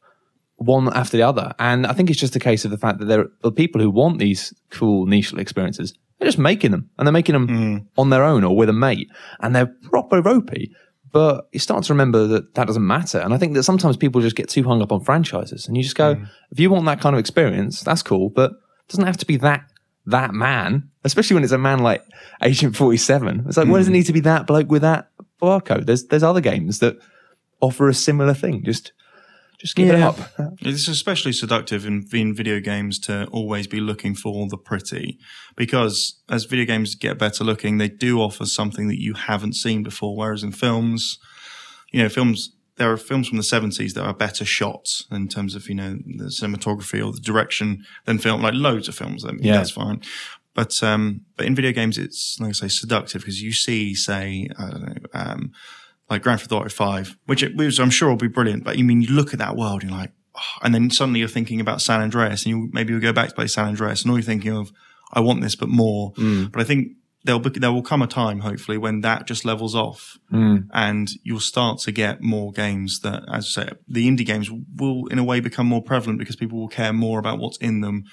one 0.55 0.91
after 0.91 1.17
the 1.17 1.23
other. 1.23 1.53
And 1.59 1.85
I 1.85 1.93
think 1.93 2.09
it's 2.09 2.19
just 2.19 2.35
a 2.35 2.39
case 2.39 2.65
of 2.65 2.71
the 2.71 2.79
fact 2.79 2.97
that 2.97 3.05
there 3.05 3.27
are 3.43 3.51
people 3.51 3.79
who 3.79 3.91
want 3.91 4.17
these 4.17 4.55
cool 4.71 5.05
niche 5.05 5.33
experiences. 5.33 5.93
They're 6.17 6.27
just 6.27 6.39
making 6.39 6.71
them, 6.71 6.89
and 6.97 7.05
they're 7.05 7.13
making 7.13 7.33
them 7.33 7.47
mm. 7.47 7.85
on 7.95 8.09
their 8.09 8.23
own 8.23 8.43
or 8.43 8.55
with 8.55 8.69
a 8.69 8.73
mate, 8.73 9.09
and 9.39 9.55
they're 9.55 9.73
proper 9.83 10.19
ropey. 10.23 10.71
But 11.11 11.47
you 11.51 11.59
start 11.59 11.83
to 11.85 11.93
remember 11.93 12.25
that 12.25 12.55
that 12.55 12.65
doesn't 12.65 12.85
matter. 12.85 13.19
And 13.19 13.35
I 13.35 13.37
think 13.37 13.53
that 13.53 13.63
sometimes 13.63 13.97
people 13.97 14.21
just 14.21 14.35
get 14.35 14.49
too 14.49 14.63
hung 14.63 14.81
up 14.81 14.91
on 14.91 15.03
franchises, 15.03 15.67
and 15.67 15.77
you 15.77 15.83
just 15.83 15.95
go, 15.95 16.15
mm. 16.15 16.27
if 16.49 16.59
you 16.59 16.71
want 16.71 16.85
that 16.85 17.01
kind 17.01 17.15
of 17.15 17.19
experience, 17.19 17.81
that's 17.81 18.01
cool, 18.01 18.31
but 18.31 18.49
it 18.49 18.87
doesn't 18.89 19.05
have 19.05 19.17
to 19.17 19.27
be 19.27 19.37
that 19.37 19.70
that 20.05 20.33
man, 20.33 20.89
especially 21.03 21.35
when 21.35 21.43
it's 21.43 21.53
a 21.53 21.57
man 21.57 21.79
like 21.79 22.03
Agent 22.41 22.75
47. 22.75 23.45
It's 23.47 23.57
like, 23.57 23.67
why 23.67 23.77
does 23.77 23.87
it 23.87 23.91
hmm. 23.91 23.97
need 23.97 24.05
to 24.07 24.13
be 24.13 24.19
that 24.21 24.47
bloke 24.47 24.69
with 24.69 24.81
that 24.81 25.09
barcode? 25.41 25.85
There's 25.85 26.05
there's 26.05 26.23
other 26.23 26.41
games 26.41 26.79
that 26.79 26.97
offer 27.59 27.87
a 27.87 27.93
similar 27.93 28.33
thing. 28.33 28.63
Just 28.63 28.93
just 29.61 29.75
give 29.75 29.89
it 29.89 30.01
up. 30.01 30.17
It's 30.61 30.87
especially 30.87 31.33
seductive 31.33 31.85
in, 31.85 32.03
in 32.11 32.33
video 32.33 32.59
games 32.59 32.97
to 33.01 33.27
always 33.27 33.67
be 33.67 33.79
looking 33.79 34.15
for 34.15 34.47
the 34.47 34.57
pretty 34.57 35.19
because 35.55 36.19
as 36.29 36.45
video 36.45 36.65
games 36.65 36.95
get 36.95 37.19
better 37.19 37.43
looking, 37.43 37.77
they 37.77 37.87
do 37.87 38.19
offer 38.19 38.45
something 38.47 38.87
that 38.87 38.99
you 38.99 39.13
haven't 39.13 39.53
seen 39.53 39.83
before. 39.83 40.17
Whereas 40.17 40.41
in 40.41 40.51
films, 40.51 41.19
you 41.91 42.01
know, 42.01 42.09
films, 42.09 42.55
there 42.81 42.91
are 42.91 42.97
films 42.97 43.27
from 43.29 43.37
the 43.37 43.43
70s 43.43 43.93
that 43.93 44.03
are 44.03 44.13
better 44.13 44.43
shots 44.43 45.05
in 45.11 45.27
terms 45.27 45.55
of, 45.55 45.69
you 45.69 45.75
know, 45.75 45.97
the 46.17 46.25
cinematography 46.25 46.99
or 47.05 47.11
the 47.13 47.19
direction 47.21 47.85
than 48.05 48.17
film, 48.17 48.41
like 48.41 48.53
loads 48.55 48.87
of 48.87 48.95
films. 48.95 49.23
I 49.23 49.31
mean, 49.31 49.43
Yeah. 49.43 49.57
that's 49.57 49.71
fine. 49.71 50.01
But, 50.53 50.81
um, 50.83 51.21
but 51.37 51.45
in 51.45 51.55
video 51.55 51.71
games, 51.71 51.97
it's, 51.97 52.37
like 52.39 52.49
I 52.49 52.53
say, 52.53 52.67
seductive 52.67 53.21
because 53.21 53.41
you 53.41 53.53
see, 53.53 53.93
say, 53.95 54.49
I 54.59 54.69
don't 54.71 54.81
know, 54.81 54.95
um, 55.13 55.51
like 56.09 56.23
Grand 56.23 56.39
Theft 56.41 56.51
Auto 56.51 56.69
5, 56.69 57.17
which, 57.27 57.41
it, 57.43 57.55
which 57.55 57.79
I'm 57.79 57.89
sure 57.89 58.09
will 58.09 58.17
be 58.17 58.27
brilliant. 58.27 58.63
But 58.65 58.77
you 58.77 58.83
mean, 58.83 59.01
you 59.01 59.09
look 59.13 59.31
at 59.33 59.39
that 59.39 59.55
world, 59.55 59.81
and 59.83 59.91
you're 59.91 59.99
like, 59.99 60.11
oh, 60.35 60.57
and 60.63 60.73
then 60.75 60.89
suddenly 60.89 61.19
you're 61.19 61.29
thinking 61.29 61.61
about 61.61 61.81
San 61.81 62.01
Andreas, 62.01 62.43
and 62.45 62.49
you 62.55 62.69
maybe 62.73 62.91
you 62.93 62.99
go 62.99 63.13
back 63.13 63.29
to 63.29 63.35
play 63.35 63.47
San 63.47 63.67
Andreas, 63.67 64.01
and 64.01 64.11
all 64.11 64.17
you're 64.17 64.23
thinking 64.23 64.51
of, 64.51 64.71
I 65.13 65.19
want 65.21 65.41
this, 65.41 65.55
but 65.55 65.69
more. 65.69 66.11
But 66.51 66.59
I 66.61 66.63
think 66.65 66.87
there'll 67.23 67.39
be, 67.39 67.49
there 67.51 67.71
will 67.71 67.83
come 67.83 68.01
a 68.01 68.07
time, 68.07 68.39
hopefully, 68.39 68.77
when 68.77 69.01
that 69.01 69.27
just 69.27 69.45
levels 69.45 69.75
off, 69.75 70.17
and 70.31 71.09
you'll 71.23 71.39
start 71.39 71.79
to 71.79 71.91
get 71.91 72.21
more 72.21 72.51
games 72.51 72.99
that, 73.01 73.23
as 73.31 73.55
I 73.57 73.63
say, 73.63 73.69
the 73.87 74.07
indie 74.07 74.25
games 74.25 74.49
will, 74.75 75.07
in 75.07 75.19
a 75.19 75.23
way, 75.23 75.39
become 75.39 75.67
more 75.67 75.81
prevalent 75.83 76.19
because 76.19 76.35
people 76.35 76.59
will 76.59 76.67
care 76.67 76.93
more 76.93 77.19
about 77.19 77.39
what's 77.39 77.57
in 77.57 77.81
them 77.81 78.05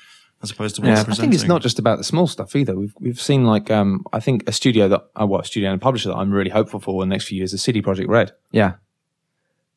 as 0.42 0.50
opposed 0.50 0.76
to 0.76 0.82
what's 0.82 1.00
I 1.00 1.04
presenting. 1.04 1.30
think 1.30 1.40
it's 1.40 1.48
not 1.48 1.62
just 1.62 1.78
about 1.78 1.98
the 1.98 2.04
small 2.04 2.26
stuff 2.26 2.54
either. 2.54 2.76
We've 2.76 2.94
we've 3.00 3.20
seen 3.20 3.44
like 3.44 3.70
um, 3.70 4.04
I 4.12 4.20
think 4.20 4.48
a 4.48 4.52
studio 4.52 4.88
that 4.88 5.04
uh, 5.20 5.26
well, 5.26 5.40
a 5.40 5.44
studio 5.44 5.70
and 5.70 5.80
a 5.80 5.82
publisher 5.82 6.10
that 6.10 6.14
I'm 6.16 6.30
really 6.30 6.50
hopeful 6.50 6.78
for 6.80 7.02
in 7.02 7.08
the 7.08 7.14
next 7.14 7.26
few 7.26 7.38
years 7.38 7.52
is 7.52 7.62
CD 7.62 7.82
Projekt 7.82 8.08
Red. 8.08 8.32
Yeah. 8.52 8.74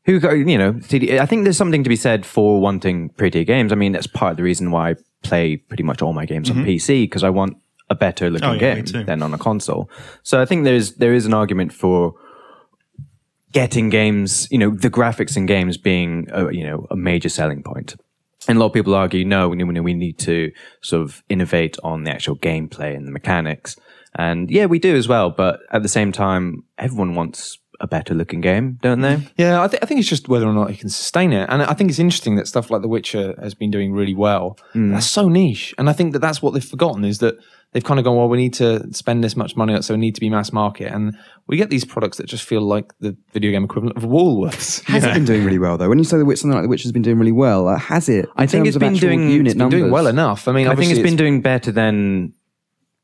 Who 0.06 0.20
go, 0.20 0.32
you 0.32 0.58
know, 0.58 0.80
CD, 0.82 1.20
I 1.20 1.28
think 1.28 1.44
there's 1.44 1.58
something 1.58 1.84
to 1.84 1.89
be 1.89 1.96
said 1.96 2.26
for 2.26 2.60
wanting 2.60 3.10
prettier 3.10 3.44
games. 3.44 3.72
I 3.72 3.76
mean, 3.76 3.91
that's 3.91 4.08
part 4.08 4.32
of 4.32 4.38
the 4.38 4.44
reason 4.44 4.72
why 4.72 4.91
I 4.91 4.96
play 5.22 5.58
pretty 5.58 5.84
much 5.84 6.02
all 6.02 6.13
my 6.13 6.26
games 6.26 6.50
on 6.50 6.58
PC 6.58 7.04
because 7.04 7.24
I 7.24 7.30
want 7.30 7.58
a 7.91 7.95
better 7.95 8.30
looking 8.30 8.47
Oh, 8.47 8.54
yeah, 8.54 8.80
game 8.80 9.06
than 9.06 9.21
on 9.21 9.34
a 9.34 9.38
console. 9.38 9.89
So 10.23 10.41
I 10.41 10.45
think 10.45 10.63
there's 10.63 10.93
there 10.93 11.13
is 11.13 11.25
an 11.25 11.34
argument 11.34 11.73
for 11.73 12.13
getting 13.51 13.89
games, 13.89 14.47
you 14.49 14.58
know, 14.58 14.69
the 14.69 14.89
graphics 14.89 15.36
in 15.36 15.45
games 15.45 15.77
being, 15.77 16.27
a, 16.32 16.51
you 16.54 16.63
know, 16.63 16.88
a 16.89 16.95
major 16.95 17.30
selling 17.30 17.62
point. 17.63 17.95
And 18.47 18.58
a 18.58 18.60
lot 18.62 18.67
of 18.67 18.73
people 18.73 18.95
argue, 18.95 19.23
no, 19.25 19.49
we, 19.49 19.63
we 19.63 19.80
we 19.80 19.93
need 19.93 20.17
to 20.19 20.51
sort 20.82 21.04
of 21.04 21.21
innovate 21.30 21.77
on 21.84 22.06
the 22.06 22.12
actual 22.12 22.38
gameplay 22.38 22.95
and 22.95 23.06
the 23.08 23.12
mechanics. 23.12 23.75
And 24.15 24.49
yeah, 24.49 24.65
we 24.65 24.80
do 24.80 24.95
as 24.95 25.08
well. 25.08 25.30
But 25.30 25.60
at 25.71 25.84
the 25.84 25.89
same 25.89 26.12
time, 26.12 26.63
everyone 26.77 27.13
wants 27.15 27.60
a 27.82 27.88
better 27.88 28.13
looking 28.13 28.41
game, 28.41 28.77
don't 28.82 29.01
they? 29.01 29.27
Yeah, 29.38 29.63
I, 29.63 29.67
th- 29.67 29.82
I 29.82 29.86
think 29.86 29.99
it's 29.99 30.10
just 30.10 30.30
whether 30.30 30.47
or 30.47 30.54
not 30.54 30.69
you 30.71 30.77
can 30.77 30.89
sustain 30.89 31.34
it. 31.34 31.49
And 31.49 31.63
I 31.63 31.73
think 31.73 31.89
it's 31.89 31.99
interesting 31.99 32.36
that 32.36 32.47
stuff 32.47 32.69
like 32.69 32.82
The 32.82 32.88
Witcher 32.88 33.36
has 33.41 33.54
been 33.56 33.71
doing 33.71 33.91
really 33.91 34.13
well. 34.13 34.58
Hmm. 34.73 34.91
That's 34.93 35.08
so 35.08 35.27
niche. 35.27 35.73
And 35.77 35.89
I 35.89 35.93
think 35.93 36.13
that 36.13 36.19
that's 36.19 36.41
what 36.41 36.54
they've 36.54 36.63
forgotten 36.63 37.04
is 37.04 37.17
that 37.19 37.36
they've 37.73 37.84
kind 37.84 37.99
of 37.99 38.03
gone, 38.03 38.17
well, 38.17 38.27
we 38.27 38.38
need 38.38 38.53
to 38.55 38.91
spend 38.93 39.23
this 39.23 39.36
much 39.36 39.55
money, 39.55 39.81
so 39.81 39.93
we 39.93 39.99
need 39.99 40.15
to 40.15 40.21
be 40.21 40.29
mass 40.29 40.51
market. 40.51 40.91
And 40.91 41.15
we 41.47 41.57
get 41.57 41.69
these 41.69 41.86
products 41.86 42.17
that 42.17 42.25
just 42.27 42.43
feel 42.43 42.62
like 42.62 42.91
the 42.99 43.15
video 43.34 43.51
game 43.51 43.63
equivalent 43.63 43.95
of 43.97 44.03
Woolworths. 44.03 44.84
Has 44.86 45.03
it 45.03 45.13
been 45.13 45.25
doing 45.25 45.45
really 45.45 45.60
well 45.60 45.77
though? 45.77 45.89
When 45.89 45.97
you 45.97 46.03
say 46.03 46.17
the 46.17 46.25
Witcher, 46.25 46.41
something 46.41 46.55
like 46.55 46.63
the 46.63 46.69
Witcher 46.69 46.84
has 46.84 46.91
been 46.91 47.01
doing 47.01 47.17
really 47.19 47.31
well, 47.31 47.67
uh, 47.67 47.77
has 47.77 48.10
it? 48.10 48.27
I 48.36 48.45
think 48.45 48.65
terms 48.65 48.67
it's 48.67 48.75
of 48.75 48.79
been 48.81 48.93
doing- 48.95 49.29
unit 49.29 49.47
it's 49.47 49.53
been 49.53 49.57
numbers? 49.60 49.79
doing 49.79 49.91
well 49.91 50.07
enough. 50.07 50.47
I 50.47 50.51
mean, 50.51 50.67
I 50.67 50.69
think 50.69 50.79
obviously 50.79 50.99
it's 51.01 51.10
been 51.10 51.17
doing 51.17 51.41
better 51.41 51.71
than 51.71 52.34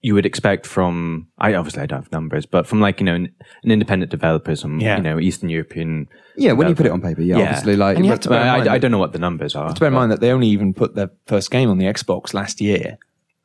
you 0.02 0.14
would 0.14 0.26
expect 0.28 0.66
from. 0.68 1.28
I 1.40 1.54
obviously 1.56 1.82
I 1.82 1.86
don't 1.88 2.04
have 2.04 2.12
numbers, 2.12 2.46
but 2.46 2.68
from 2.68 2.80
like 2.80 3.00
you 3.00 3.06
know 3.06 3.16
an, 3.16 3.30
an 3.64 3.72
independent 3.72 4.12
developer, 4.12 4.56
some 4.56 4.80
Yeah. 4.80 4.98
you 4.98 5.04
know 5.04 5.20
Eastern 5.20 5.50
European. 5.50 6.08
Yeah, 6.38 6.52
when 6.52 6.68
you 6.70 6.76
put 6.76 6.86
it 6.86 6.92
on 6.92 7.02
paper, 7.02 7.22
yeah, 7.22 7.38
Yeah. 7.38 7.44
obviously, 7.46 7.76
like 7.78 7.98
you 7.98 8.04
have 8.06 8.18
but- 8.18 8.22
to 8.24 8.30
bear 8.30 8.42
in 8.42 8.48
I, 8.48 8.58
mind 8.58 8.70
I, 8.70 8.74
I 8.76 8.78
don't 8.78 8.92
know 8.92 9.00
what 9.00 9.14
the 9.14 9.20
numbers 9.20 9.56
are. 9.56 9.74
to 9.74 9.80
bear 9.80 9.88
in 9.88 9.94
mind 9.96 10.12
that 10.12 10.20
they 10.20 10.32
only 10.32 10.48
even 10.48 10.74
put 10.74 10.94
their 10.96 11.10
first 11.26 11.50
game 11.52 11.70
on 11.70 11.78
the 11.80 11.86
Xbox 11.86 12.34
last 12.34 12.62
year. 12.62 12.98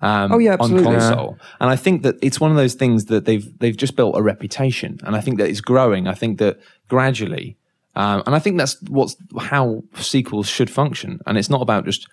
Um, 0.02 0.32
Oh, 0.32 0.38
yeah, 0.38 0.56
on 0.58 0.70
console, 0.84 1.38
and 1.60 1.70
I 1.70 1.76
think 1.76 2.02
that 2.02 2.16
it's 2.22 2.40
one 2.40 2.50
of 2.50 2.56
those 2.56 2.74
things 2.74 3.04
that 3.06 3.24
they've 3.24 3.46
they've 3.60 3.76
just 3.76 3.94
built 3.96 4.16
a 4.16 4.22
reputation, 4.22 4.98
and 5.04 5.14
I 5.16 5.20
think 5.20 5.38
that 5.38 5.48
it's 5.48 5.60
growing. 5.60 6.08
I 6.08 6.14
think 6.14 6.38
that 6.38 6.58
gradually, 6.88 7.56
um, 7.94 8.22
and 8.26 8.34
I 8.34 8.38
think 8.38 8.58
that's 8.58 8.80
what's 8.88 9.16
how 9.38 9.82
sequels 9.96 10.48
should 10.48 10.70
function, 10.70 11.20
and 11.26 11.38
it's 11.38 11.50
not 11.50 11.62
about 11.62 11.84
just. 11.84 12.08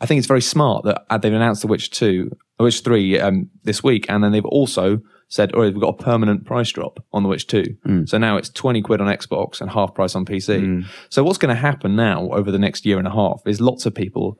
I 0.00 0.06
think 0.06 0.18
it's 0.18 0.28
very 0.28 0.40
smart 0.42 0.84
that 0.84 1.04
uh, 1.10 1.18
they've 1.18 1.32
announced 1.32 1.62
The 1.62 1.66
Witcher 1.66 1.90
two, 1.90 2.30
The 2.58 2.64
Witcher 2.64 2.82
three 2.84 3.18
um, 3.18 3.50
this 3.64 3.82
week, 3.82 4.06
and 4.08 4.22
then 4.22 4.30
they've 4.30 4.44
also 4.44 5.00
said, 5.28 5.50
"Oh, 5.54 5.62
we've 5.62 5.80
got 5.80 6.00
a 6.00 6.02
permanent 6.04 6.44
price 6.46 6.70
drop 6.70 7.04
on 7.12 7.24
The 7.24 7.28
Witcher 7.28 7.46
two. 7.62 8.06
So 8.06 8.16
now 8.16 8.36
it's 8.36 8.48
twenty 8.48 8.80
quid 8.80 9.00
on 9.00 9.08
Xbox 9.08 9.60
and 9.60 9.70
half 9.70 9.94
price 9.94 10.14
on 10.14 10.24
PC. 10.24 10.86
So 11.08 11.24
what's 11.24 11.38
going 11.38 11.54
to 11.54 11.60
happen 11.60 11.96
now 11.96 12.28
over 12.30 12.50
the 12.52 12.60
next 12.60 12.86
year 12.86 12.98
and 12.98 13.08
a 13.08 13.10
half 13.12 13.42
is 13.44 13.60
lots 13.60 13.86
of 13.86 13.94
people 13.94 14.38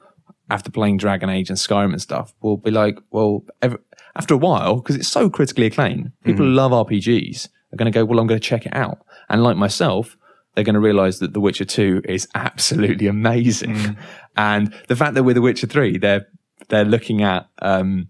after 0.50 0.70
playing 0.70 0.96
Dragon 0.96 1.28
Age 1.28 1.50
and 1.50 1.58
Skyrim 1.58 1.92
and 1.92 2.00
stuff 2.00 2.34
will 2.40 2.56
be 2.56 2.70
like, 2.70 2.98
well, 3.11 3.44
ever, 3.62 3.80
after 4.16 4.34
a 4.34 4.38
while, 4.38 4.76
because 4.76 4.96
it's 4.96 5.08
so 5.08 5.28
critically 5.28 5.66
acclaimed, 5.66 6.12
people 6.24 6.44
who 6.44 6.50
love 6.50 6.72
RPGs 6.72 7.48
are 7.72 7.76
going 7.76 7.90
to 7.90 7.96
go, 7.96 8.04
well, 8.04 8.18
I'm 8.18 8.26
going 8.26 8.40
to 8.40 8.46
check 8.46 8.66
it 8.66 8.74
out. 8.74 8.98
And 9.28 9.42
like 9.42 9.56
myself, 9.56 10.16
they're 10.54 10.64
going 10.64 10.74
to 10.74 10.80
realize 10.80 11.18
that 11.18 11.34
The 11.34 11.40
Witcher 11.40 11.64
2 11.64 12.02
is 12.08 12.26
absolutely 12.34 13.06
amazing. 13.06 13.74
Mm. 13.74 13.96
And 14.37 14.72
the 14.87 14.94
fact 14.94 15.14
that 15.14 15.24
with 15.24 15.34
The 15.34 15.42
Witcher 15.42 15.66
3, 15.66 15.98
they're, 15.98 16.28
they're 16.68 16.84
looking 16.84 17.22
at, 17.22 17.48
um, 17.61 18.08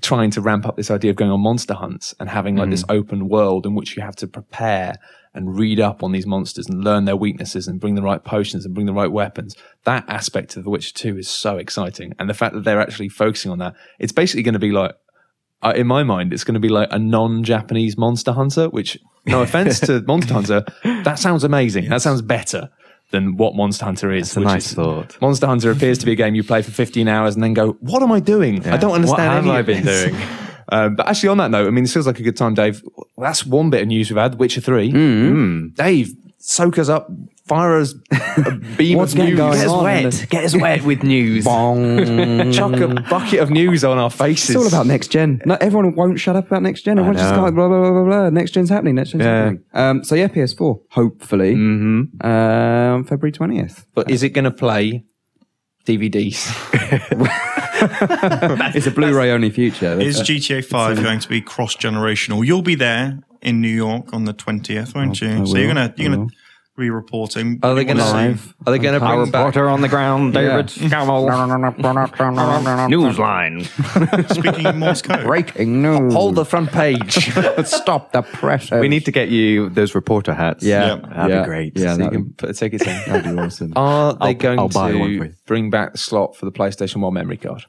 trying 0.00 0.30
to 0.30 0.40
ramp 0.40 0.66
up 0.66 0.76
this 0.76 0.88
idea 0.88 1.10
of 1.10 1.16
going 1.16 1.32
on 1.32 1.40
monster 1.40 1.74
hunts 1.74 2.14
and 2.20 2.28
having 2.28 2.54
like 2.54 2.70
this 2.70 2.84
mm. 2.84 2.94
open 2.94 3.28
world 3.28 3.66
in 3.66 3.74
which 3.74 3.96
you 3.96 4.02
have 4.02 4.14
to 4.16 4.28
prepare 4.28 4.94
and 5.34 5.58
read 5.58 5.80
up 5.80 6.02
on 6.02 6.12
these 6.12 6.26
monsters 6.26 6.66
and 6.68 6.84
learn 6.84 7.04
their 7.06 7.16
weaknesses 7.16 7.66
and 7.66 7.80
bring 7.80 7.94
the 7.94 8.02
right 8.02 8.22
potions 8.22 8.64
and 8.66 8.74
bring 8.74 8.86
the 8.86 8.92
right 8.92 9.10
weapons. 9.10 9.56
That 9.84 10.04
aspect 10.08 10.56
of 10.56 10.64
The 10.64 10.70
Witcher 10.70 10.92
2 10.92 11.18
is 11.18 11.28
so 11.28 11.56
exciting. 11.56 12.14
And 12.18 12.28
the 12.28 12.34
fact 12.34 12.54
that 12.54 12.64
they're 12.64 12.80
actually 12.80 13.08
focusing 13.08 13.50
on 13.50 13.58
that, 13.58 13.74
it's 13.98 14.12
basically 14.12 14.42
going 14.42 14.52
to 14.54 14.58
be 14.58 14.72
like, 14.72 14.92
uh, 15.62 15.72
in 15.76 15.86
my 15.86 16.02
mind, 16.02 16.32
it's 16.32 16.44
going 16.44 16.54
to 16.54 16.60
be 16.60 16.68
like 16.68 16.88
a 16.90 16.98
non-Japanese 16.98 17.96
Monster 17.96 18.32
Hunter, 18.32 18.68
which, 18.68 18.98
no 19.26 19.40
offense 19.46 19.80
to 19.80 20.02
Monster 20.02 20.34
Hunter, 20.34 20.64
that 21.04 21.18
sounds 21.18 21.44
amazing. 21.44 21.88
That 21.88 22.02
sounds 22.02 22.20
better 22.20 22.68
than 23.10 23.36
what 23.36 23.54
Monster 23.54 23.84
Hunter 23.84 24.12
is. 24.12 24.28
It's 24.28 24.36
a 24.36 24.40
nice 24.40 24.66
is- 24.66 24.74
thought. 24.74 25.20
Monster 25.22 25.46
Hunter 25.46 25.70
appears 25.70 25.98
to 25.98 26.06
be 26.06 26.12
a 26.12 26.16
game 26.16 26.34
you 26.34 26.42
play 26.42 26.62
for 26.62 26.70
15 26.72 27.08
hours 27.08 27.34
and 27.34 27.42
then 27.44 27.54
go, 27.54 27.72
what 27.80 28.02
am 28.02 28.10
I 28.12 28.20
doing? 28.20 28.66
I 28.66 28.76
don't 28.76 28.92
understand 28.92 29.46
What 29.46 29.54
have 29.56 29.58
I 29.58 29.62
been 29.62 29.84
this." 29.84 30.10
doing? 30.10 30.20
Um, 30.72 30.96
but 30.96 31.06
actually, 31.06 31.28
on 31.28 31.38
that 31.38 31.50
note, 31.50 31.66
I 31.66 31.70
mean, 31.70 31.84
this 31.84 31.92
feels 31.92 32.06
like 32.06 32.18
a 32.18 32.22
good 32.22 32.36
time, 32.36 32.54
Dave. 32.54 32.82
That's 33.18 33.44
one 33.46 33.70
bit 33.70 33.82
of 33.82 33.88
news 33.88 34.10
we've 34.10 34.16
had. 34.18 34.36
Witcher 34.38 34.60
3. 34.60 34.90
Mm. 34.92 35.74
Dave, 35.74 36.12
soak 36.38 36.78
us 36.78 36.88
up. 36.88 37.08
Fire 37.46 37.76
us 37.80 37.92
a 38.46 38.52
beam 38.78 38.98
What's 38.98 39.12
of 39.12 39.16
getting 39.16 39.34
news. 39.34 39.38
going 39.38 39.52
Get 39.58 39.66
us 39.66 39.72
on? 39.72 39.82
wet. 39.84 40.26
Get 40.30 40.44
us 40.44 40.56
wet 40.56 40.82
with 40.84 41.02
news. 41.02 41.44
Chuck 41.44 42.72
a 42.80 42.88
bucket 43.10 43.40
of 43.40 43.50
news 43.50 43.82
on 43.82 43.98
our 43.98 44.10
faces. 44.10 44.50
It's 44.50 44.56
all 44.56 44.66
about 44.68 44.86
next 44.86 45.08
gen. 45.08 45.42
No, 45.44 45.56
everyone 45.60 45.94
won't 45.96 46.20
shut 46.20 46.36
up 46.36 46.46
about 46.46 46.62
next 46.62 46.82
gen. 46.82 46.98
Everyone's 47.00 47.20
just 47.20 47.34
know. 47.34 47.42
like 47.42 47.54
blah 47.54 47.66
blah 47.66 47.80
blah 47.80 47.90
blah 47.90 48.04
blah. 48.04 48.30
Next 48.30 48.52
gen's 48.52 48.70
happening. 48.70 48.94
Next 48.94 49.10
gen's 49.10 49.24
Yeah. 49.24 49.36
happening. 49.38 49.64
Um, 49.74 50.04
so 50.04 50.14
yeah, 50.14 50.28
PS4 50.28 50.80
hopefully 50.92 51.54
Mm-hmm. 51.56 52.24
um, 52.26 53.04
February 53.04 53.32
twentieth. 53.32 53.86
But 53.92 54.08
is 54.08 54.22
it 54.22 54.30
going 54.30 54.44
to 54.44 54.52
play 54.52 55.04
DVDs? 55.84 56.48
It's 58.74 58.86
a 58.86 58.90
Blu-ray 58.90 59.30
only 59.32 59.50
future. 59.50 60.00
Is 60.00 60.20
GTA 60.20 60.64
5 60.64 61.02
going 61.02 61.18
to 61.18 61.28
be 61.28 61.40
cross 61.40 61.74
generational? 61.74 62.46
You'll 62.46 62.62
be 62.62 62.76
there 62.76 63.18
in 63.40 63.60
New 63.60 63.68
York 63.68 64.12
on 64.12 64.24
the 64.24 64.32
20th, 64.32 64.94
won't 64.94 65.20
you? 65.20 65.42
I 65.42 65.44
so 65.44 65.56
you're 65.56 65.72
going 65.72 65.92
to 65.92 65.94
you're 66.00 66.14
going 66.14 66.30
will. 66.76 66.82
to 66.82 66.86
be 66.86 66.90
reporting. 66.90 67.58
Are 67.62 67.74
they 67.74 67.84
going 67.84 67.96
to? 67.98 68.02
wanna 68.02 68.12
see- 68.12 68.28
Live. 68.44 68.54
Are 68.66 68.72
they 68.72 68.78
going 68.78 68.94
to 68.94 69.06
bring 69.06 69.30
back? 69.30 69.56
on 69.56 69.80
the 69.80 69.88
ground, 69.88 70.34
David 70.34 70.66
Newsline. 72.90 73.64
speaking 74.34 74.66
in 74.66 74.78
Morse 74.78 75.02
code? 75.02 75.24
Breaking 75.24 75.82
news. 75.82 76.12
Hold 76.14 76.34
the 76.34 76.44
front 76.44 76.70
page. 76.72 77.14
Stop 77.64 78.12
the 78.12 78.22
press. 78.22 78.70
We 78.70 78.88
need 78.88 79.04
to 79.06 79.12
get 79.12 79.28
you 79.28 79.68
those 79.70 79.94
reporter 79.94 80.34
hats. 80.34 80.64
Yeah, 80.64 80.86
Yeah. 80.86 80.96
That'd 80.96 81.30
yeah, 81.30 81.40
be 81.42 81.46
great. 81.46 81.72
Yeah, 81.78 81.96
so 81.96 82.02
you 82.04 82.10
can 82.10 82.32
put 82.34 82.46
the 82.48 82.54
tickets 82.54 82.86
in. 82.86 83.12
that'd 83.12 83.24
be 83.34 83.40
awesome. 83.40 83.72
Are 83.76 84.14
they 84.14 84.18
I'll- 84.26 84.34
going 84.34 84.58
I'll 84.58 84.68
buy 84.68 84.94
one 84.94 85.18
to 85.20 85.32
bring 85.46 85.70
back 85.70 85.92
the 85.92 85.98
slot 85.98 86.36
for 86.36 86.44
the 86.46 86.52
PlayStation 86.52 87.00
1 87.00 87.12
memory 87.14 87.36
card? 87.36 87.64